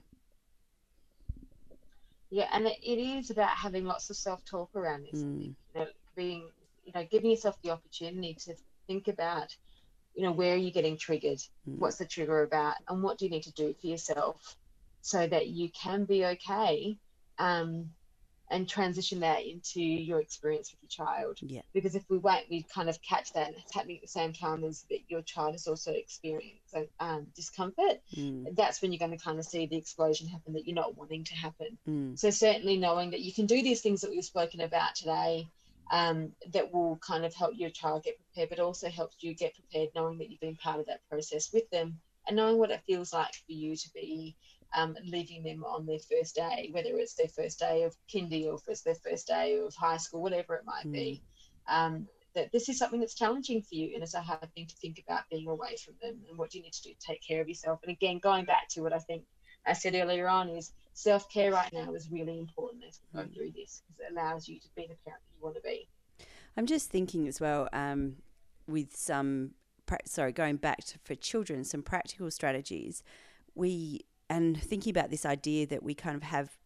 Yeah, 2.30 2.48
and 2.52 2.66
it 2.66 2.80
is 2.84 3.30
about 3.30 3.50
having 3.50 3.84
lots 3.84 4.08
of 4.08 4.16
self 4.16 4.44
talk 4.44 4.70
around 4.74 5.04
this. 5.04 5.22
Mm. 5.22 5.42
You 5.42 5.54
know, 5.74 5.86
being, 6.16 6.48
you 6.84 6.92
know, 6.94 7.04
giving 7.10 7.30
yourself 7.30 7.60
the 7.62 7.70
opportunity 7.70 8.34
to 8.44 8.54
think 8.86 9.08
about, 9.08 9.54
you 10.14 10.22
know, 10.22 10.32
where 10.32 10.54
are 10.54 10.58
you 10.58 10.70
getting 10.70 10.96
triggered? 10.96 11.38
Mm. 11.68 11.78
What's 11.78 11.96
the 11.96 12.06
trigger 12.06 12.42
about? 12.42 12.76
And 12.88 13.02
what 13.02 13.18
do 13.18 13.24
you 13.24 13.30
need 13.30 13.42
to 13.42 13.52
do 13.52 13.74
for 13.80 13.86
yourself 13.88 14.56
so 15.02 15.26
that 15.26 15.48
you 15.48 15.70
can 15.70 16.04
be 16.04 16.24
okay 16.24 16.96
um, 17.40 17.90
and 18.52 18.68
transition 18.68 19.20
that 19.20 19.40
into 19.46 19.80
your 19.80 20.20
experience 20.20 20.72
with 20.72 20.80
your 20.82 21.06
child. 21.06 21.38
Yeah. 21.40 21.62
Because 21.72 21.94
if 21.94 22.04
we 22.10 22.18
wait, 22.18 22.46
we 22.50 22.58
kind 22.76 22.88
of 22.88 22.96
catch 23.00 23.32
that 23.34 23.50
it's 23.56 23.74
happening 23.74 23.98
at 23.98 24.02
the 24.02 24.08
same 24.08 24.32
time 24.32 24.64
as 24.64 24.84
that 24.90 25.00
your 25.08 25.22
child 25.22 25.54
is 25.54 25.66
also 25.68 25.92
experiencing 25.92 26.88
um, 26.98 27.26
discomfort. 27.36 27.96
Mm. 28.16 28.56
That's 28.56 28.82
when 28.82 28.92
you're 28.92 29.04
going 29.06 29.16
to 29.18 29.24
kind 29.24 29.38
of 29.38 29.44
see 29.44 29.66
the 29.66 29.76
explosion 29.76 30.26
happen 30.28 30.52
that 30.54 30.66
you're 30.66 30.82
not 30.82 30.96
wanting 30.96 31.24
to 31.24 31.34
happen. 31.34 31.78
Mm. 31.88 32.18
So 32.18 32.30
certainly 32.30 32.76
knowing 32.76 33.10
that 33.12 33.20
you 33.20 33.32
can 33.32 33.46
do 33.46 33.62
these 33.62 33.82
things 33.82 34.00
that 34.00 34.10
we've 34.10 34.24
spoken 34.34 34.60
about 34.62 34.96
today. 34.96 35.46
um, 35.90 36.32
that 36.52 36.72
will 36.72 36.98
kind 37.04 37.24
of 37.24 37.34
help 37.34 37.52
your 37.56 37.70
child 37.70 38.04
get 38.04 38.18
prepared, 38.18 38.50
but 38.50 38.60
also 38.60 38.88
helps 38.88 39.16
you 39.20 39.34
get 39.34 39.54
prepared 39.54 39.90
knowing 39.94 40.18
that 40.18 40.30
you've 40.30 40.40
been 40.40 40.56
part 40.56 40.80
of 40.80 40.86
that 40.86 41.00
process 41.08 41.52
with 41.52 41.68
them 41.70 41.98
and 42.26 42.36
knowing 42.36 42.58
what 42.58 42.70
it 42.70 42.82
feels 42.86 43.12
like 43.12 43.34
for 43.34 43.52
you 43.52 43.76
to 43.76 43.90
be 43.92 44.36
um, 44.74 44.96
leaving 45.04 45.42
them 45.42 45.64
on 45.64 45.86
their 45.86 45.98
first 45.98 46.36
day, 46.36 46.70
whether 46.72 46.90
it's 46.96 47.14
their 47.14 47.28
first 47.28 47.58
day 47.58 47.82
of 47.82 47.96
kindy 48.12 48.46
or 48.46 48.54
if 48.54 48.62
it's 48.68 48.82
their 48.82 48.94
first 48.94 49.26
day 49.26 49.58
of 49.58 49.74
high 49.74 49.96
school, 49.96 50.22
whatever 50.22 50.54
it 50.54 50.64
might 50.64 50.86
mm. 50.86 50.92
be. 50.92 51.22
Um, 51.68 52.06
that 52.34 52.52
this 52.52 52.68
is 52.68 52.78
something 52.78 53.00
that's 53.00 53.14
challenging 53.14 53.60
for 53.60 53.74
you 53.74 53.90
and 53.94 54.02
it's 54.02 54.14
a 54.14 54.20
hard 54.20 54.48
thing 54.54 54.66
to 54.66 54.76
think 54.76 55.02
about 55.04 55.28
being 55.30 55.48
away 55.48 55.76
from 55.84 55.94
them 56.00 56.16
and 56.28 56.38
what 56.38 56.50
do 56.50 56.58
you 56.58 56.64
need 56.64 56.72
to 56.72 56.82
do 56.82 56.90
to 56.90 57.06
take 57.06 57.20
care 57.26 57.40
of 57.40 57.48
yourself. 57.48 57.80
And 57.82 57.90
again, 57.90 58.18
going 58.18 58.44
back 58.44 58.68
to 58.70 58.82
what 58.82 58.92
I 58.92 58.98
think 58.98 59.24
I 59.66 59.72
said 59.72 59.94
earlier 59.94 60.28
on 60.28 60.48
is 60.48 60.72
self 60.94 61.28
care 61.30 61.52
right 61.52 61.72
now 61.72 61.92
is 61.92 62.08
really 62.10 62.38
important 62.38 62.84
as 62.88 63.00
we 63.02 63.20
go 63.20 63.26
mm. 63.26 63.34
through 63.34 63.52
this 63.56 63.82
because 63.86 64.00
it 64.00 64.12
allows 64.12 64.48
you 64.48 64.60
to 64.60 64.68
be 64.76 64.82
the 64.82 64.96
parent 65.04 65.22
that 65.22 65.36
you 65.36 65.42
want 65.42 65.56
to 65.56 65.62
be. 65.62 65.88
I'm 66.56 66.66
just 66.66 66.90
thinking 66.90 67.26
as 67.28 67.40
well 67.40 67.68
um, 67.72 68.16
with 68.66 68.96
some, 68.96 69.52
sorry, 70.04 70.32
going 70.32 70.56
back 70.56 70.84
to, 70.86 70.98
for 71.04 71.14
children, 71.14 71.64
some 71.64 71.82
practical 71.82 72.30
strategies. 72.30 73.02
We, 73.54 74.02
and 74.30 74.62
thinking 74.62 74.92
about 74.92 75.10
this 75.10 75.26
idea 75.26 75.66
that 75.66 75.82
we 75.82 75.92
kind 75.92 76.14
of 76.14 76.22
have, 76.22 76.56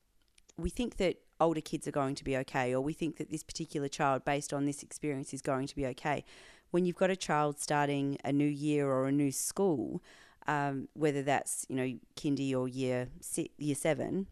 we 0.58 0.68
think 0.68 0.98
that 0.98 1.16
older 1.40 1.62
kids 1.62 1.88
are 1.88 1.92
going 1.92 2.14
to 2.14 2.22
be 2.22 2.36
okay, 2.36 2.74
or 2.74 2.80
we 2.82 2.92
think 2.92 3.16
that 3.16 3.30
this 3.30 3.42
particular 3.42 3.88
child, 3.88 4.24
based 4.24 4.52
on 4.52 4.66
this 4.66 4.82
experience, 4.82 5.32
is 5.32 5.40
going 5.40 5.66
to 5.66 5.74
be 5.74 5.86
okay. 5.86 6.24
When 6.70 6.84
you've 6.84 6.96
got 6.96 7.08
a 7.08 7.16
child 7.16 7.58
starting 7.58 8.18
a 8.22 8.32
new 8.32 8.46
year 8.46 8.86
or 8.86 9.06
a 9.06 9.12
new 9.12 9.32
school, 9.32 10.02
um, 10.46 10.88
whether 10.92 11.22
that's 11.22 11.64
you 11.70 11.76
know 11.76 11.98
kindy 12.16 12.54
or 12.54 12.68
year 12.68 13.08
year 13.56 13.74
seven, 13.74 14.26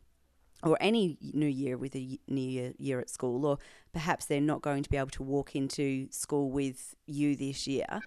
or 0.62 0.76
any 0.78 1.16
new 1.32 1.46
year 1.46 1.78
with 1.78 1.96
a 1.96 2.18
new 2.28 2.40
year, 2.40 2.74
year 2.76 3.00
at 3.00 3.08
school, 3.08 3.46
or 3.46 3.58
perhaps 3.94 4.26
they're 4.26 4.42
not 4.42 4.60
going 4.60 4.82
to 4.82 4.90
be 4.90 4.98
able 4.98 5.08
to 5.10 5.22
walk 5.22 5.56
into 5.56 6.06
school 6.10 6.50
with 6.50 6.94
you 7.06 7.34
this 7.34 7.66
year. 7.66 8.00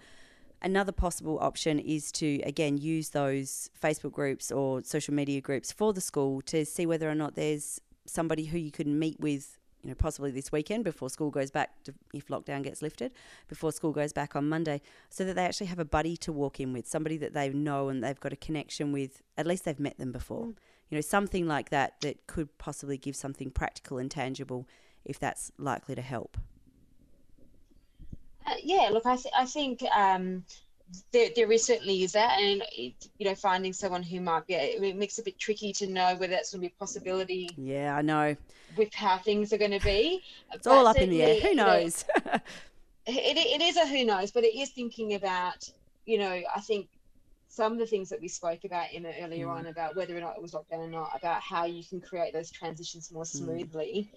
Another 0.62 0.92
possible 0.92 1.38
option 1.40 1.78
is 1.78 2.10
to 2.12 2.40
again 2.42 2.78
use 2.78 3.10
those 3.10 3.70
Facebook 3.80 4.12
groups 4.12 4.50
or 4.50 4.82
social 4.82 5.14
media 5.14 5.40
groups 5.40 5.70
for 5.70 5.92
the 5.92 6.00
school 6.00 6.40
to 6.42 6.64
see 6.64 6.86
whether 6.86 7.08
or 7.08 7.14
not 7.14 7.34
there's 7.34 7.80
somebody 8.06 8.46
who 8.46 8.58
you 8.58 8.70
could 8.70 8.86
meet 8.86 9.20
with 9.20 9.58
you 9.86 9.90
know, 9.90 9.94
possibly 9.94 10.32
this 10.32 10.50
weekend 10.50 10.82
before 10.82 11.08
school 11.08 11.30
goes 11.30 11.52
back, 11.52 11.70
to, 11.84 11.94
if 12.12 12.26
lockdown 12.26 12.64
gets 12.64 12.82
lifted, 12.82 13.12
before 13.46 13.70
school 13.70 13.92
goes 13.92 14.12
back 14.12 14.34
on 14.34 14.48
Monday, 14.48 14.80
so 15.10 15.24
that 15.24 15.34
they 15.34 15.44
actually 15.44 15.68
have 15.68 15.78
a 15.78 15.84
buddy 15.84 16.16
to 16.16 16.32
walk 16.32 16.58
in 16.58 16.72
with, 16.72 16.88
somebody 16.88 17.16
that 17.16 17.34
they 17.34 17.50
know 17.50 17.88
and 17.88 18.02
they've 18.02 18.18
got 18.18 18.32
a 18.32 18.36
connection 18.36 18.90
with. 18.90 19.22
At 19.38 19.46
least 19.46 19.64
they've 19.64 19.78
met 19.78 19.96
them 19.96 20.10
before. 20.10 20.46
Mm. 20.46 20.56
You 20.90 20.96
know, 20.96 21.02
something 21.02 21.46
like 21.46 21.70
that 21.70 22.00
that 22.00 22.26
could 22.26 22.58
possibly 22.58 22.98
give 22.98 23.14
something 23.14 23.50
practical 23.50 23.98
and 23.98 24.10
tangible 24.10 24.66
if 25.04 25.20
that's 25.20 25.52
likely 25.56 25.94
to 25.94 26.02
help. 26.02 26.36
Uh, 28.46 28.54
yeah, 28.62 28.90
look, 28.92 29.06
I, 29.06 29.16
th- 29.16 29.34
I 29.36 29.44
think 29.44 29.82
um, 29.94 30.44
there, 31.12 31.30
there 31.34 31.50
is 31.50 31.64
certainly 31.64 32.04
is 32.04 32.12
that, 32.12 32.38
and 32.40 32.62
you 32.76 32.94
know, 33.20 33.34
finding 33.34 33.72
someone 33.72 34.02
who 34.02 34.20
might 34.20 34.46
be, 34.46 34.54
it 34.54 34.96
makes 34.96 35.18
it 35.18 35.22
a 35.22 35.24
bit 35.24 35.38
tricky 35.38 35.72
to 35.74 35.86
know 35.86 36.14
whether 36.16 36.28
that's 36.28 36.52
going 36.52 36.62
to 36.62 36.68
be 36.68 36.74
a 36.74 36.78
possibility. 36.78 37.50
Yeah, 37.56 37.96
I 37.96 38.02
know. 38.02 38.36
With 38.76 38.94
how 38.94 39.18
things 39.18 39.52
are 39.52 39.58
going 39.58 39.72
to 39.78 39.84
be, 39.84 40.22
it's 40.52 40.64
but 40.64 40.72
all 40.72 40.86
up 40.86 40.96
in 40.96 41.10
the 41.10 41.22
air. 41.22 41.40
Who 41.40 41.54
knows? 41.54 42.04
You 42.14 42.22
know, 42.24 42.32
it, 43.06 43.36
it 43.36 43.62
is 43.62 43.76
a 43.76 43.86
who 43.86 44.04
knows, 44.04 44.30
but 44.30 44.44
it 44.44 44.56
is 44.56 44.70
thinking 44.70 45.14
about, 45.14 45.68
you 46.04 46.18
know, 46.18 46.42
I 46.54 46.60
think 46.60 46.88
some 47.48 47.72
of 47.72 47.78
the 47.78 47.86
things 47.86 48.08
that 48.10 48.20
we 48.20 48.28
spoke 48.28 48.64
about 48.64 48.92
in 48.92 49.06
earlier 49.20 49.46
mm. 49.46 49.50
on 49.50 49.66
about 49.66 49.96
whether 49.96 50.16
or 50.16 50.20
not 50.20 50.36
it 50.36 50.42
was 50.42 50.52
lockdown 50.52 50.80
or 50.80 50.88
not, 50.88 51.12
about 51.16 51.40
how 51.40 51.64
you 51.64 51.82
can 51.82 52.00
create 52.00 52.32
those 52.32 52.50
transitions 52.50 53.10
more 53.10 53.24
mm. 53.24 53.26
smoothly, 53.26 54.10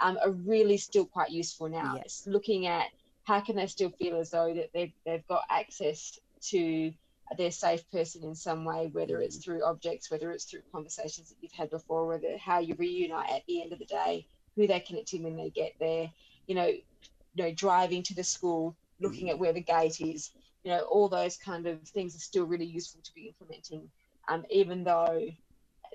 mm. 0.00 0.06
um, 0.06 0.18
are 0.24 0.30
really 0.30 0.76
still 0.76 1.04
quite 1.04 1.30
useful 1.30 1.68
now. 1.68 1.96
Yes. 1.96 2.22
Looking 2.26 2.66
at 2.66 2.86
how 3.24 3.40
can 3.40 3.56
they 3.56 3.66
still 3.66 3.90
feel 3.90 4.16
as 4.16 4.30
though 4.30 4.52
that 4.54 4.70
they've, 4.72 4.92
they've 5.04 5.26
got 5.26 5.42
access 5.50 6.18
to 6.40 6.92
their 7.38 7.50
safe 7.50 7.90
person 7.90 8.22
in 8.22 8.34
some 8.34 8.64
way, 8.64 8.90
whether 8.92 9.20
it's 9.20 9.38
through 9.38 9.64
objects, 9.64 10.10
whether 10.10 10.30
it's 10.30 10.44
through 10.44 10.60
conversations 10.70 11.30
that 11.30 11.36
you've 11.40 11.52
had 11.52 11.70
before, 11.70 12.06
whether 12.06 12.36
how 12.38 12.58
you 12.58 12.74
reunite 12.78 13.30
at 13.30 13.46
the 13.46 13.62
end 13.62 13.72
of 13.72 13.78
the 13.78 13.86
day, 13.86 14.26
who 14.56 14.66
they 14.66 14.80
connect 14.80 15.08
to 15.08 15.18
when 15.18 15.36
they 15.36 15.50
get 15.50 15.72
there, 15.80 16.10
you 16.46 16.54
know, 16.54 16.66
you 16.66 17.44
know, 17.44 17.52
driving 17.52 18.02
to 18.02 18.14
the 18.14 18.22
school, 18.22 18.76
looking 19.00 19.30
at 19.30 19.38
where 19.38 19.52
the 19.52 19.60
gate 19.60 20.00
is, 20.00 20.30
you 20.62 20.70
know, 20.70 20.80
all 20.80 21.08
those 21.08 21.36
kind 21.36 21.66
of 21.66 21.80
things 21.88 22.14
are 22.14 22.20
still 22.20 22.44
really 22.44 22.66
useful 22.66 23.00
to 23.02 23.14
be 23.14 23.26
implementing, 23.26 23.88
um, 24.28 24.44
even 24.50 24.84
though 24.84 25.26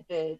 the 0.09 0.37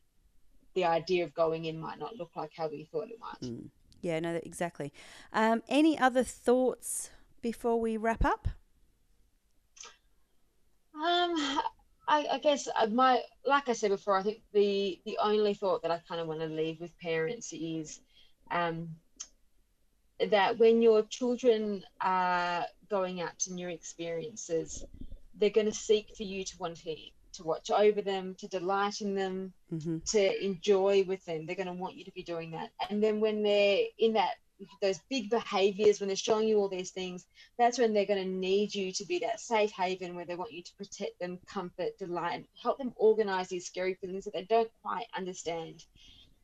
the 0.75 0.85
idea 0.85 1.23
of 1.23 1.33
going 1.33 1.65
in 1.65 1.79
might 1.79 1.99
not 1.99 2.15
look 2.15 2.29
like 2.35 2.51
how 2.55 2.67
we 2.67 2.87
thought 2.91 3.09
it 3.09 3.19
might. 3.19 3.41
Mm. 3.41 3.69
Yeah, 4.01 4.19
no, 4.19 4.39
exactly. 4.43 4.93
Um, 5.33 5.63
any 5.67 5.97
other 5.97 6.23
thoughts 6.23 7.09
before 7.41 7.79
we 7.79 7.97
wrap 7.97 8.23
up? 8.23 8.47
Um, 10.95 11.35
I, 12.07 12.25
I 12.31 12.39
guess 12.41 12.67
uh, 12.75 12.87
my, 12.87 13.21
like 13.45 13.69
I 13.69 13.73
said 13.73 13.91
before, 13.91 14.17
I 14.17 14.23
think 14.23 14.41
the 14.51 14.99
the 15.05 15.17
only 15.21 15.53
thought 15.53 15.83
that 15.83 15.91
I 15.91 16.01
kind 16.07 16.19
of 16.19 16.27
want 16.27 16.41
to 16.41 16.47
leave 16.47 16.81
with 16.81 16.97
parents 16.99 17.53
is, 17.53 18.01
um, 18.51 18.89
that 20.31 20.57
when 20.57 20.81
your 20.81 21.03
children 21.03 21.83
are 22.01 22.65
going 22.89 23.21
out 23.21 23.37
to 23.39 23.53
new 23.53 23.69
experiences, 23.69 24.83
they're 25.35 25.49
going 25.49 25.67
to 25.67 25.73
seek 25.73 26.15
for 26.17 26.23
you 26.23 26.43
to 26.43 26.57
want 26.57 26.75
to 26.75 26.95
to 27.33 27.43
watch 27.43 27.71
over 27.71 28.01
them, 28.01 28.35
to 28.39 28.47
delight 28.47 29.01
in 29.01 29.15
them, 29.15 29.53
mm-hmm. 29.73 29.97
to 30.07 30.45
enjoy 30.45 31.03
with 31.03 31.23
them. 31.25 31.45
They're 31.45 31.55
going 31.55 31.67
to 31.67 31.73
want 31.73 31.95
you 31.95 32.05
to 32.05 32.11
be 32.11 32.23
doing 32.23 32.51
that. 32.51 32.69
And 32.89 33.01
then 33.03 33.19
when 33.19 33.43
they're 33.43 33.83
in 33.97 34.13
that 34.13 34.35
those 34.81 34.99
big 35.09 35.29
behaviors 35.29 35.99
when 35.99 36.07
they're 36.07 36.15
showing 36.15 36.47
you 36.47 36.57
all 36.57 36.67
these 36.67 36.91
things 36.91 37.25
that's 37.57 37.79
when 37.79 37.93
they're 37.93 38.05
going 38.05 38.21
to 38.21 38.29
need 38.29 38.73
you 38.73 38.91
to 38.91 39.05
be 39.05 39.19
that 39.19 39.39
safe 39.39 39.71
haven 39.71 40.15
where 40.15 40.25
they 40.25 40.35
want 40.35 40.51
you 40.51 40.61
to 40.61 40.73
protect 40.75 41.17
them 41.19 41.39
comfort 41.47 41.97
delight 41.97 42.35
and 42.35 42.45
help 42.61 42.77
them 42.77 42.93
organize 42.97 43.47
these 43.47 43.65
scary 43.65 43.93
feelings 43.93 44.25
that 44.25 44.33
they 44.33 44.43
don't 44.43 44.69
quite 44.81 45.05
understand 45.15 45.85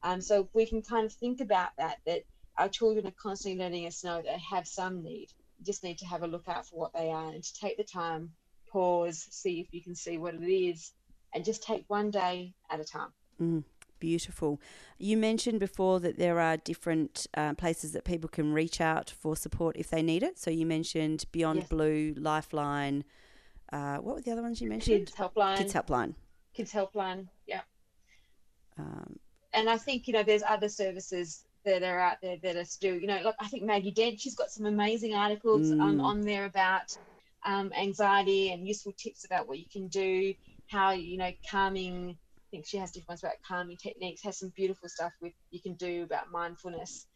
um, 0.03 0.21
so 0.21 0.47
we 0.53 0.65
can 0.65 0.81
kind 0.81 1.05
of 1.05 1.13
think 1.13 1.41
about 1.41 1.69
that 1.77 1.97
that 2.05 2.23
our 2.57 2.69
children 2.69 3.05
are 3.05 3.13
constantly 3.21 3.61
letting 3.61 3.85
us 3.85 4.03
know 4.03 4.21
they 4.21 4.37
have 4.49 4.67
some 4.67 5.03
need 5.03 5.27
you 5.59 5.65
just 5.65 5.83
need 5.83 5.97
to 5.97 6.05
have 6.05 6.23
a 6.23 6.27
look 6.27 6.47
out 6.47 6.65
for 6.65 6.79
what 6.79 6.93
they 6.93 7.09
are 7.09 7.29
and 7.31 7.43
to 7.43 7.53
take 7.59 7.75
the 7.75 7.83
time 7.83 8.31
pause 8.75 9.27
see 9.31 9.59
if 9.59 9.73
you 9.73 9.81
can 9.81 9.95
see 9.95 10.17
what 10.17 10.33
it 10.33 10.45
is 10.45 10.91
and 11.33 11.45
just 11.45 11.63
take 11.63 11.83
one 11.87 12.09
day 12.11 12.53
at 12.69 12.79
a 12.79 12.83
time 12.83 13.11
mm 13.41 13.63
beautiful. 13.99 14.61
You 14.97 15.17
mentioned 15.17 15.59
before 15.59 15.99
that 16.01 16.17
there 16.17 16.39
are 16.39 16.57
different 16.57 17.27
uh, 17.35 17.53
places 17.53 17.93
that 17.93 18.03
people 18.03 18.29
can 18.29 18.53
reach 18.53 18.79
out 18.81 19.09
for 19.09 19.35
support 19.35 19.75
if 19.77 19.89
they 19.89 20.01
need 20.01 20.21
it. 20.21 20.37
So 20.37 20.51
you 20.51 20.65
mentioned 20.65 21.25
Beyond 21.31 21.59
yes. 21.61 21.69
Blue, 21.69 22.13
Lifeline. 22.17 23.03
Uh, 23.71 23.97
what 23.97 24.15
were 24.15 24.21
the 24.21 24.31
other 24.31 24.41
ones 24.41 24.61
you 24.61 24.69
mentioned? 24.69 25.07
Kids 25.07 25.17
Helpline. 25.17 25.57
Kids 25.57 25.73
Helpline. 25.73 26.13
Kids 26.53 26.71
Helpline. 26.71 27.27
Yeah. 27.47 27.61
Um, 28.77 29.19
and 29.53 29.69
I 29.69 29.77
think 29.77 30.07
you 30.07 30.13
know 30.13 30.23
there's 30.23 30.43
other 30.43 30.69
services 30.69 31.45
that 31.63 31.81
are 31.81 31.99
out 31.99 32.17
there 32.21 32.37
that 32.43 32.55
are 32.55 32.65
still 32.65 32.95
you 32.95 33.07
know 33.07 33.19
like 33.23 33.35
I 33.39 33.47
think 33.47 33.63
Maggie 33.63 33.91
Dent 33.91 34.19
she's 34.19 34.35
got 34.35 34.51
some 34.51 34.65
amazing 34.65 35.15
articles 35.15 35.71
um, 35.71 35.79
mm. 35.79 35.81
um, 35.81 36.01
on 36.01 36.21
there 36.21 36.45
about 36.45 36.95
um, 37.45 37.71
anxiety 37.73 38.51
and 38.51 38.67
useful 38.67 38.93
tips 38.97 39.25
about 39.25 39.47
what 39.47 39.59
you 39.59 39.65
can 39.71 39.87
do, 39.87 40.33
how 40.67 40.91
you 40.91 41.17
know 41.17 41.31
calming 41.49 42.17
I 42.45 42.47
think 42.51 42.65
she 42.67 42.77
has 42.77 42.91
different 42.91 43.09
ones 43.09 43.23
about 43.23 43.35
calming 43.47 43.77
techniques, 43.77 44.21
has 44.23 44.37
some 44.37 44.51
beautiful 44.55 44.87
stuff 44.87 45.13
with 45.21 45.33
you 45.51 45.59
can 45.59 45.73
do 45.73 46.03
about 46.03 46.31
mindfulness. 46.31 47.07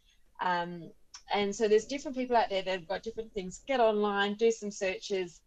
Um, 0.42 0.92
and 1.34 1.56
so 1.56 1.68
there's 1.68 1.86
different 1.86 2.18
people 2.18 2.36
out 2.36 2.50
there 2.50 2.64
that 2.64 2.72
have 2.72 2.88
got 2.88 3.04
different 3.04 3.32
things. 3.34 3.62
Get 3.68 3.80
online, 3.80 4.36
do 4.36 4.52
some 4.52 4.72
searches. 4.72 5.42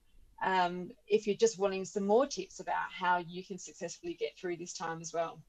Um, 0.44 0.90
if 1.08 1.26
you're 1.26 1.36
just 1.36 1.58
wanting 1.58 1.84
some 1.84 2.06
more 2.06 2.26
tips 2.26 2.60
about 2.60 2.90
how 2.96 3.18
you 3.18 3.44
can 3.44 3.58
successfully 3.58 4.14
get 4.14 4.36
through 4.38 4.56
this 4.56 4.72
time 4.72 5.00
as 5.00 5.12
well. 5.12 5.40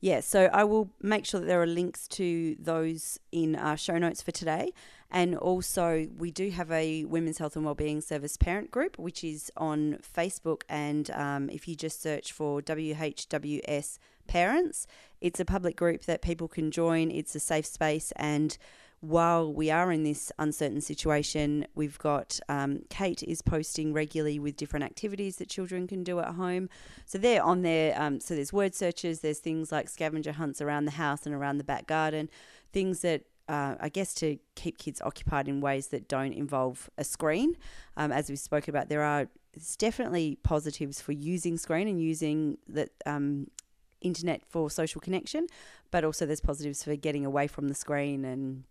Yeah, 0.00 0.20
so 0.20 0.46
I 0.52 0.64
will 0.64 0.90
make 1.02 1.26
sure 1.26 1.40
that 1.40 1.46
there 1.46 1.60
are 1.62 1.66
links 1.66 2.08
to 2.08 2.56
those 2.58 3.18
in 3.32 3.54
our 3.56 3.76
show 3.76 3.98
notes 3.98 4.22
for 4.22 4.30
today. 4.30 4.72
And 5.10 5.36
also, 5.36 6.08
we 6.18 6.30
do 6.30 6.50
have 6.50 6.70
a 6.70 7.04
Women's 7.04 7.38
Health 7.38 7.56
and 7.56 7.64
Wellbeing 7.64 8.02
Service 8.02 8.36
parent 8.36 8.70
group, 8.70 8.98
which 8.98 9.24
is 9.24 9.50
on 9.56 9.98
Facebook. 10.02 10.62
And 10.68 11.10
um, 11.12 11.48
if 11.48 11.66
you 11.66 11.74
just 11.74 12.02
search 12.02 12.32
for 12.32 12.60
WHWS 12.60 13.98
Parents, 14.26 14.86
it's 15.22 15.40
a 15.40 15.46
public 15.46 15.76
group 15.76 16.04
that 16.04 16.20
people 16.20 16.46
can 16.46 16.70
join. 16.70 17.10
It's 17.10 17.34
a 17.34 17.40
safe 17.40 17.64
space. 17.64 18.12
And 18.16 18.58
while 19.00 19.52
we 19.52 19.70
are 19.70 19.92
in 19.92 20.02
this 20.02 20.32
uncertain 20.38 20.80
situation, 20.80 21.66
we've 21.74 21.98
got 21.98 22.40
um, 22.48 22.82
Kate 22.90 23.22
is 23.22 23.42
posting 23.42 23.92
regularly 23.92 24.38
with 24.38 24.56
different 24.56 24.84
activities 24.84 25.36
that 25.36 25.48
children 25.48 25.86
can 25.86 26.02
do 26.02 26.18
at 26.18 26.34
home. 26.34 26.68
So 27.06 27.16
they're 27.16 27.42
on 27.42 27.62
there. 27.62 28.00
Um, 28.00 28.20
so 28.20 28.34
there's 28.34 28.52
word 28.52 28.74
searches, 28.74 29.20
there's 29.20 29.38
things 29.38 29.70
like 29.70 29.88
scavenger 29.88 30.32
hunts 30.32 30.60
around 30.60 30.86
the 30.86 30.92
house 30.92 31.26
and 31.26 31.34
around 31.34 31.58
the 31.58 31.64
back 31.64 31.86
garden, 31.86 32.28
things 32.72 33.00
that 33.02 33.22
uh, 33.48 33.76
I 33.80 33.88
guess 33.88 34.14
to 34.14 34.38
keep 34.54 34.78
kids 34.78 35.00
occupied 35.00 35.48
in 35.48 35.60
ways 35.60 35.88
that 35.88 36.08
don't 36.08 36.32
involve 36.32 36.90
a 36.98 37.04
screen. 37.04 37.56
Um, 37.96 38.12
as 38.12 38.28
we 38.28 38.36
spoke 38.36 38.68
about, 38.68 38.88
there 38.88 39.02
are 39.02 39.28
definitely 39.78 40.38
positives 40.42 41.00
for 41.00 41.12
using 41.12 41.56
screen 41.56 41.88
and 41.88 42.00
using 42.00 42.58
the 42.68 42.88
um, 43.06 43.48
internet 44.00 44.42
for 44.46 44.70
social 44.70 45.00
connection, 45.00 45.46
but 45.90 46.04
also 46.04 46.26
there's 46.26 46.40
positives 46.40 46.82
for 46.84 46.94
getting 46.96 47.24
away 47.24 47.46
from 47.46 47.68
the 47.68 47.74
screen 47.74 48.24
and 48.24 48.64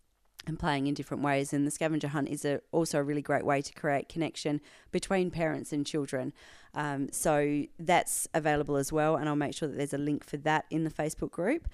and 0.46 0.58
playing 0.58 0.88
in 0.88 0.94
different 0.94 1.22
ways. 1.24 1.52
And 1.52 1.68
the 1.68 1.72
scavenger 1.72 2.08
hunt 2.08 2.30
is 2.30 2.46
a, 2.46 2.62
also 2.72 3.00
a 3.00 3.04
really 3.04 3.22
great 3.22 3.46
way 3.46 3.62
to 3.62 3.74
create 3.74 4.08
connection 4.08 4.62
between 4.92 5.30
parents 5.30 5.74
and 5.74 5.86
children. 5.86 6.32
Um, 6.74 7.10
so 7.12 7.64
that's 7.78 8.30
available 8.34 8.78
as 8.78 8.94
well, 8.94 9.18
and 9.18 9.28
I'll 9.28 9.36
make 9.36 9.54
sure 9.54 9.68
that 9.68 9.76
there's 9.76 9.94
a 9.94 9.98
link 9.98 10.24
for 10.24 10.38
that 10.38 10.66
in 10.70 10.86
the 10.86 10.90
Facebook 10.90 11.32
group. 11.32 11.68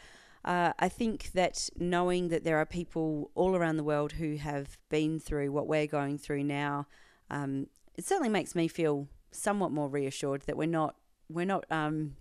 Uh, 0.46 0.74
I 0.78 0.90
think 0.90 1.32
that 1.32 1.70
knowing 1.78 2.28
that 2.30 2.44
there 2.44 2.58
are 2.58 2.66
people 2.66 3.32
all 3.34 3.56
around 3.56 3.78
the 3.78 3.84
world 3.84 4.14
who 4.14 4.36
have 4.36 4.78
been 4.90 5.20
through 5.20 5.52
what 5.52 5.68
we're 5.68 5.88
going 5.88 6.18
through 6.18 6.44
now, 6.44 6.88
um, 7.30 7.68
it 7.96 8.06
certainly 8.06 8.30
makes 8.30 8.54
me 8.54 8.68
feel 8.68 9.08
somewhat 9.32 9.72
more 9.72 9.90
reassured 9.90 10.44
that 10.44 10.58
we're 10.58 10.68
not 10.68 10.96
we're 11.30 11.46
not 11.46 11.66
um, 11.72 12.16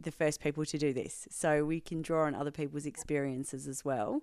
the 0.00 0.10
first 0.10 0.40
people 0.40 0.64
to 0.64 0.78
do 0.78 0.92
this. 0.92 1.28
So 1.30 1.64
we 1.64 1.80
can 1.80 2.02
draw 2.02 2.26
on 2.26 2.34
other 2.34 2.50
people's 2.50 2.86
experiences 2.86 3.66
as 3.66 3.84
well 3.84 4.22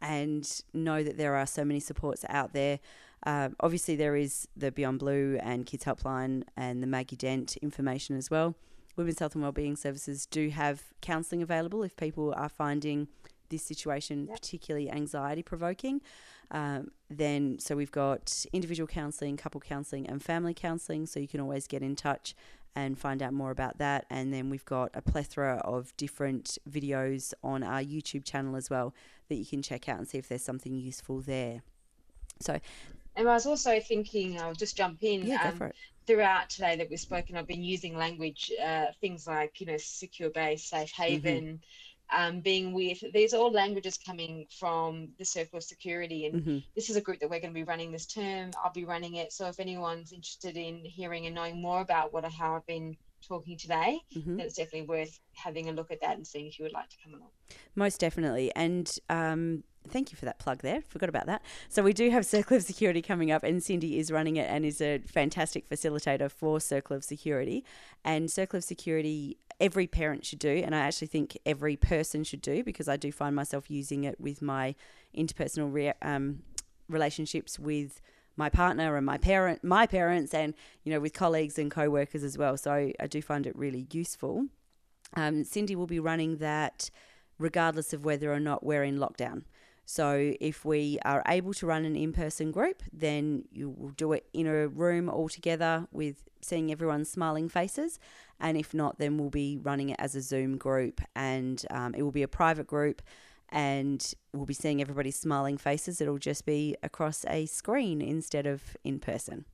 and 0.00 0.62
know 0.72 1.02
that 1.02 1.16
there 1.16 1.36
are 1.36 1.46
so 1.46 1.64
many 1.64 1.80
supports 1.80 2.24
out 2.28 2.52
there. 2.52 2.80
Uh, 3.24 3.50
obviously, 3.60 3.96
there 3.96 4.16
is 4.16 4.48
the 4.56 4.72
Beyond 4.72 4.98
Blue 4.98 5.38
and 5.42 5.66
Kids 5.66 5.84
Helpline 5.84 6.42
and 6.56 6.82
the 6.82 6.86
Maggie 6.86 7.16
Dent 7.16 7.56
information 7.58 8.16
as 8.16 8.30
well. 8.30 8.54
Women's 8.96 9.18
Health 9.18 9.34
and 9.34 9.42
Wellbeing 9.42 9.76
Services 9.76 10.26
do 10.26 10.50
have 10.50 10.82
counselling 11.00 11.42
available 11.42 11.82
if 11.82 11.96
people 11.96 12.34
are 12.36 12.48
finding 12.48 13.08
this 13.48 13.62
situation 13.62 14.26
yep. 14.26 14.36
particularly 14.36 14.90
anxiety 14.90 15.42
provoking. 15.42 16.00
Um, 16.50 16.90
then, 17.08 17.58
so 17.58 17.76
we've 17.76 17.92
got 17.92 18.44
individual 18.52 18.86
counselling, 18.86 19.36
couple 19.36 19.60
counselling, 19.60 20.08
and 20.08 20.22
family 20.22 20.54
counselling. 20.54 21.06
So 21.06 21.20
you 21.20 21.28
can 21.28 21.40
always 21.40 21.66
get 21.66 21.82
in 21.82 21.96
touch 21.96 22.34
and 22.74 22.98
find 22.98 23.22
out 23.22 23.32
more 23.32 23.50
about 23.50 23.78
that. 23.78 24.06
And 24.10 24.32
then 24.32 24.50
we've 24.50 24.64
got 24.64 24.90
a 24.94 25.02
plethora 25.02 25.56
of 25.64 25.96
different 25.96 26.58
videos 26.68 27.34
on 27.42 27.62
our 27.62 27.80
YouTube 27.80 28.24
channel 28.24 28.56
as 28.56 28.70
well 28.70 28.94
that 29.28 29.36
you 29.36 29.46
can 29.46 29.62
check 29.62 29.88
out 29.88 29.98
and 29.98 30.08
see 30.08 30.18
if 30.18 30.28
there's 30.28 30.44
something 30.44 30.74
useful 30.74 31.20
there. 31.20 31.62
So, 32.40 32.58
and 33.16 33.28
I 33.28 33.34
was 33.34 33.46
also 33.46 33.80
thinking, 33.80 34.40
I'll 34.40 34.54
just 34.54 34.76
jump 34.76 35.02
in. 35.02 35.26
Yeah, 35.26 35.42
um, 35.42 35.50
go 35.50 35.56
for 35.56 35.66
it. 35.66 35.76
Throughout 36.10 36.50
today 36.50 36.74
that 36.74 36.90
we've 36.90 36.98
spoken, 36.98 37.36
I've 37.36 37.46
been 37.46 37.62
using 37.62 37.96
language, 37.96 38.50
uh, 38.60 38.86
things 39.00 39.28
like, 39.28 39.60
you 39.60 39.66
know, 39.66 39.76
secure 39.76 40.30
base, 40.30 40.64
safe 40.64 40.92
mm-hmm. 40.92 41.02
haven. 41.02 41.44
Mm-hmm 41.44 41.54
um, 42.12 42.40
being 42.40 42.72
with 42.72 43.02
these 43.12 43.34
are 43.34 43.38
all 43.38 43.52
languages 43.52 43.98
coming 44.04 44.46
from 44.58 45.08
the 45.18 45.24
circle 45.24 45.58
of 45.58 45.62
security 45.62 46.26
and 46.26 46.34
mm-hmm. 46.34 46.58
this 46.74 46.90
is 46.90 46.96
a 46.96 47.00
group 47.00 47.20
that 47.20 47.30
we're 47.30 47.40
going 47.40 47.52
to 47.52 47.58
be 47.58 47.64
running 47.64 47.92
this 47.92 48.06
term 48.06 48.50
i'll 48.64 48.72
be 48.72 48.84
running 48.84 49.16
it 49.16 49.32
so 49.32 49.46
if 49.46 49.60
anyone's 49.60 50.12
interested 50.12 50.56
in 50.56 50.80
hearing 50.84 51.26
and 51.26 51.34
knowing 51.34 51.60
more 51.60 51.80
about 51.80 52.12
what 52.12 52.24
how 52.24 52.56
i've 52.56 52.66
been 52.66 52.96
talking 53.26 53.56
today 53.56 54.00
mm-hmm. 54.16 54.36
then 54.36 54.46
it's 54.46 54.56
definitely 54.56 54.88
worth 54.88 55.20
having 55.34 55.68
a 55.68 55.72
look 55.72 55.90
at 55.90 56.00
that 56.00 56.16
and 56.16 56.26
seeing 56.26 56.46
if 56.46 56.58
you 56.58 56.64
would 56.64 56.72
like 56.72 56.88
to 56.88 56.96
come 57.04 57.14
along 57.14 57.30
most 57.74 58.00
definitely 58.00 58.50
and 58.56 58.98
um, 59.08 59.62
thank 59.88 60.12
you 60.12 60.16
for 60.16 60.24
that 60.24 60.38
plug 60.38 60.62
there. 60.62 60.82
Forgot 60.88 61.08
about 61.08 61.26
that. 61.26 61.42
So 61.68 61.82
we 61.82 61.92
do 61.92 62.10
have 62.10 62.26
Circle 62.26 62.58
of 62.58 62.62
Security 62.62 63.02
coming 63.02 63.30
up, 63.30 63.42
and 63.42 63.62
Cindy 63.62 63.98
is 63.98 64.10
running 64.10 64.36
it 64.36 64.48
and 64.50 64.64
is 64.64 64.80
a 64.80 64.98
fantastic 64.98 65.68
facilitator 65.68 66.30
for 66.30 66.60
Circle 66.60 66.96
of 66.96 67.04
Security. 67.04 67.64
And 68.04 68.30
Circle 68.30 68.58
of 68.58 68.64
Security 68.64 69.38
every 69.60 69.86
parent 69.86 70.24
should 70.24 70.38
do, 70.38 70.62
and 70.64 70.74
I 70.74 70.78
actually 70.78 71.08
think 71.08 71.36
every 71.44 71.76
person 71.76 72.24
should 72.24 72.40
do 72.40 72.64
because 72.64 72.88
I 72.88 72.96
do 72.96 73.12
find 73.12 73.36
myself 73.36 73.70
using 73.70 74.04
it 74.04 74.20
with 74.20 74.40
my 74.40 74.74
interpersonal 75.16 75.72
re- 75.72 75.92
um, 76.02 76.42
relationships 76.88 77.58
with 77.58 78.00
my 78.36 78.48
partner 78.48 78.96
and 78.96 79.04
my 79.04 79.18
parent, 79.18 79.62
my 79.62 79.86
parents, 79.86 80.32
and 80.32 80.54
you 80.82 80.92
know 80.92 81.00
with 81.00 81.12
colleagues 81.12 81.58
and 81.58 81.70
co-workers 81.70 82.24
as 82.24 82.38
well. 82.38 82.56
So 82.56 82.72
I, 82.72 83.06
do 83.06 83.20
find 83.20 83.46
it 83.46 83.54
really 83.54 83.86
useful. 83.92 84.46
Um, 85.14 85.44
Cindy 85.44 85.76
will 85.76 85.86
be 85.86 86.00
running 86.00 86.38
that 86.38 86.90
regardless 87.38 87.92
of 87.92 88.04
whether 88.04 88.32
or 88.32 88.40
not 88.40 88.64
we're 88.64 88.84
in 88.84 88.98
lockdown. 88.98 89.42
So 89.84 90.34
if 90.40 90.64
we 90.64 90.98
are 91.04 91.22
able 91.26 91.52
to 91.54 91.66
run 91.66 91.84
an 91.84 91.96
in-person 91.96 92.52
group, 92.52 92.82
then 92.92 93.44
you 93.50 93.70
will 93.70 93.90
do 93.90 94.12
it 94.12 94.26
in 94.32 94.46
a 94.46 94.68
room 94.68 95.08
all 95.08 95.28
together 95.28 95.88
with 95.90 96.28
seeing 96.40 96.70
everyone's 96.70 97.10
smiling 97.10 97.48
faces. 97.48 97.98
And 98.38 98.56
if 98.56 98.72
not, 98.72 98.98
then 98.98 99.18
we'll 99.18 99.30
be 99.30 99.58
running 99.60 99.90
it 99.90 99.96
as 99.98 100.14
a 100.14 100.20
Zoom 100.20 100.56
group 100.56 101.00
and 101.14 101.64
um, 101.70 101.94
it 101.94 102.02
will 102.02 102.12
be 102.12 102.22
a 102.22 102.28
private 102.28 102.66
group 102.66 103.02
and 103.50 104.14
we'll 104.32 104.46
be 104.46 104.54
seeing 104.54 104.80
everybody's 104.80 105.18
smiling 105.18 105.58
faces. 105.58 106.00
It'll 106.00 106.18
just 106.18 106.46
be 106.46 106.76
across 106.82 107.24
a 107.28 107.46
screen 107.46 108.00
instead 108.00 108.46
of 108.46 108.76
in 108.84 109.00
person. 109.00 109.44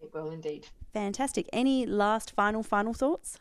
It 0.00 0.12
will 0.14 0.30
indeed. 0.30 0.68
Fantastic. 0.92 1.48
Any 1.52 1.86
last 1.86 2.32
final 2.34 2.62
final 2.62 2.92
thoughts? 2.92 3.38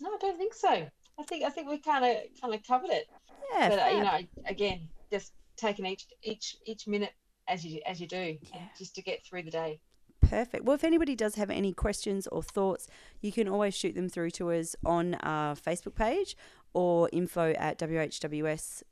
No, 0.00 0.10
I 0.10 0.18
don't 0.20 0.38
think 0.38 0.54
so. 0.54 0.88
I 1.18 1.22
think 1.22 1.44
I 1.44 1.50
think 1.50 1.68
we 1.68 1.78
kind 1.78 2.04
of 2.04 2.16
kind 2.40 2.54
of 2.54 2.62
covered 2.62 2.90
it. 2.90 3.08
Yeah. 3.52 3.68
But 3.68 3.78
uh, 3.78 3.88
you 3.90 4.02
know, 4.02 4.18
again, 4.46 4.88
just 5.10 5.32
taking 5.56 5.86
each 5.86 6.06
each 6.22 6.56
each 6.66 6.86
minute 6.86 7.12
as 7.48 7.64
you 7.64 7.80
as 7.86 8.00
you 8.00 8.06
do, 8.06 8.38
yeah. 8.54 8.66
just 8.78 8.94
to 8.96 9.02
get 9.02 9.24
through 9.24 9.42
the 9.42 9.50
day. 9.50 9.80
Perfect. 10.20 10.64
Well, 10.64 10.74
if 10.74 10.82
anybody 10.84 11.14
does 11.14 11.36
have 11.36 11.50
any 11.50 11.72
questions 11.72 12.26
or 12.28 12.42
thoughts, 12.42 12.88
you 13.20 13.30
can 13.30 13.48
always 13.48 13.74
shoot 13.74 13.94
them 13.94 14.08
through 14.08 14.30
to 14.32 14.50
us 14.50 14.74
on 14.84 15.14
our 15.16 15.54
Facebook 15.54 15.94
page 15.94 16.36
or 16.74 17.08
info 17.12 17.52
at 17.52 17.78
whws.org.au 17.78 18.82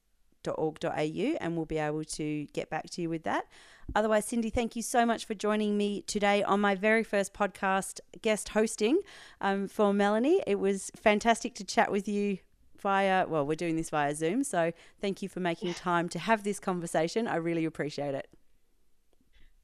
and 0.92 1.56
we'll 1.56 1.66
be 1.66 1.78
able 1.78 2.04
to 2.04 2.46
get 2.52 2.70
back 2.70 2.88
to 2.90 3.02
you 3.02 3.10
with 3.10 3.24
that. 3.24 3.46
Otherwise, 3.94 4.24
Cindy, 4.26 4.50
thank 4.50 4.76
you 4.76 4.82
so 4.82 5.04
much 5.06 5.24
for 5.24 5.34
joining 5.34 5.76
me 5.76 6.02
today 6.02 6.42
on 6.42 6.60
my 6.60 6.74
very 6.74 7.04
first 7.04 7.34
podcast 7.34 8.00
guest 8.22 8.50
hosting 8.50 9.00
um, 9.40 9.68
for 9.68 9.92
Melanie. 9.92 10.42
It 10.46 10.58
was 10.58 10.90
fantastic 10.96 11.54
to 11.56 11.64
chat 11.64 11.90
with 11.90 12.08
you 12.08 12.38
via, 12.80 13.26
well, 13.26 13.46
we're 13.46 13.54
doing 13.54 13.76
this 13.76 13.90
via 13.90 14.14
Zoom. 14.14 14.44
So 14.44 14.72
thank 15.00 15.22
you 15.22 15.28
for 15.28 15.40
making 15.40 15.74
time 15.74 16.08
to 16.10 16.18
have 16.18 16.44
this 16.44 16.60
conversation. 16.60 17.26
I 17.26 17.36
really 17.36 17.64
appreciate 17.64 18.14
it. 18.14 18.28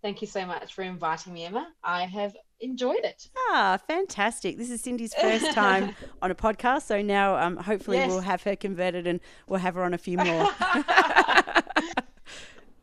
Thank 0.03 0.23
you 0.23 0.27
so 0.27 0.47
much 0.47 0.73
for 0.73 0.83
inviting 0.83 1.35
me, 1.35 1.45
Emma. 1.45 1.69
I 1.85 2.07
have 2.07 2.35
enjoyed 2.61 3.05
it. 3.05 3.29
Ah, 3.51 3.79
fantastic. 3.87 4.57
This 4.57 4.71
is 4.71 4.81
Cindy's 4.81 5.15
first 5.15 5.53
time 5.53 5.95
on 6.23 6.31
a 6.31 6.35
podcast. 6.35 6.83
So 6.83 7.03
now 7.03 7.37
um, 7.37 7.59
hopefully 7.59 7.99
yes. 7.99 8.09
we'll 8.09 8.21
have 8.21 8.43
her 8.45 8.57
converted 8.57 9.07
and 9.07 9.21
we'll 9.47 9.61
have 9.61 9.75
her 9.75 9.85
on 9.85 9.93
a 9.93 9.99
few 9.99 10.17
more. 10.17 10.49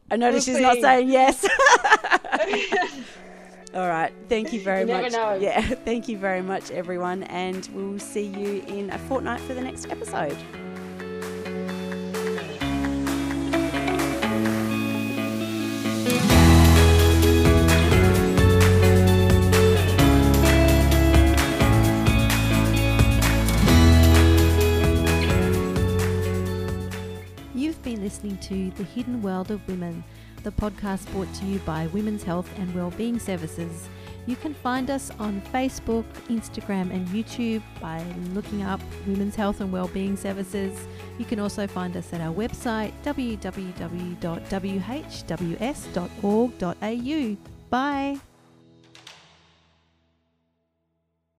I 0.09 0.15
notice 0.15 0.47
we'll 0.47 0.55
she's 0.55 0.57
see. 0.57 0.61
not 0.61 0.77
saying 0.79 1.09
yes. 1.09 1.45
All 3.73 3.88
right. 3.88 4.13
Thank 4.29 4.53
you 4.53 4.61
very 4.61 4.81
you 4.81 4.88
much. 4.88 5.11
Yeah. 5.41 5.61
Thank 5.85 6.07
you 6.07 6.17
very 6.17 6.41
much, 6.41 6.71
everyone. 6.71 7.23
And 7.23 7.67
we'll 7.73 7.99
see 7.99 8.25
you 8.25 8.63
in 8.67 8.89
a 8.89 8.97
fortnight 8.97 9.41
for 9.41 9.53
the 9.53 9.61
next 9.61 9.89
episode. 9.91 10.38
Listening 28.18 28.38
to 28.39 28.72
The 28.77 28.84
Hidden 28.84 29.22
World 29.22 29.52
of 29.52 29.68
Women, 29.68 30.03
the 30.41 30.49
podcast 30.49 31.07
brought 31.11 31.31
to 31.35 31.45
you 31.45 31.60
by 31.60 31.85
Women's 31.88 32.23
Health 32.23 32.49
and 32.57 32.73
Wellbeing 32.73 33.19
Services. 33.19 33.88
You 34.26 34.35
can 34.35 34.56
find 34.56 34.89
us 34.89 35.11
on 35.19 35.39
Facebook, 35.53 36.06
Instagram, 36.27 36.89
and 36.91 37.07
YouTube 37.10 37.61
by 37.80 38.03
looking 38.34 38.64
up 38.64 38.81
Women's 39.06 39.35
Health 39.35 39.61
and 39.61 39.72
Wellbeing 39.72 40.18
Services. 40.18 40.88
You 41.19 41.26
can 41.26 41.39
also 41.39 41.68
find 41.68 41.95
us 41.95 42.11
at 42.11 42.22
our 42.22 42.34
website 42.34 42.91
www.whws.org.au. 43.03 43.77
Bye. 47.69 48.19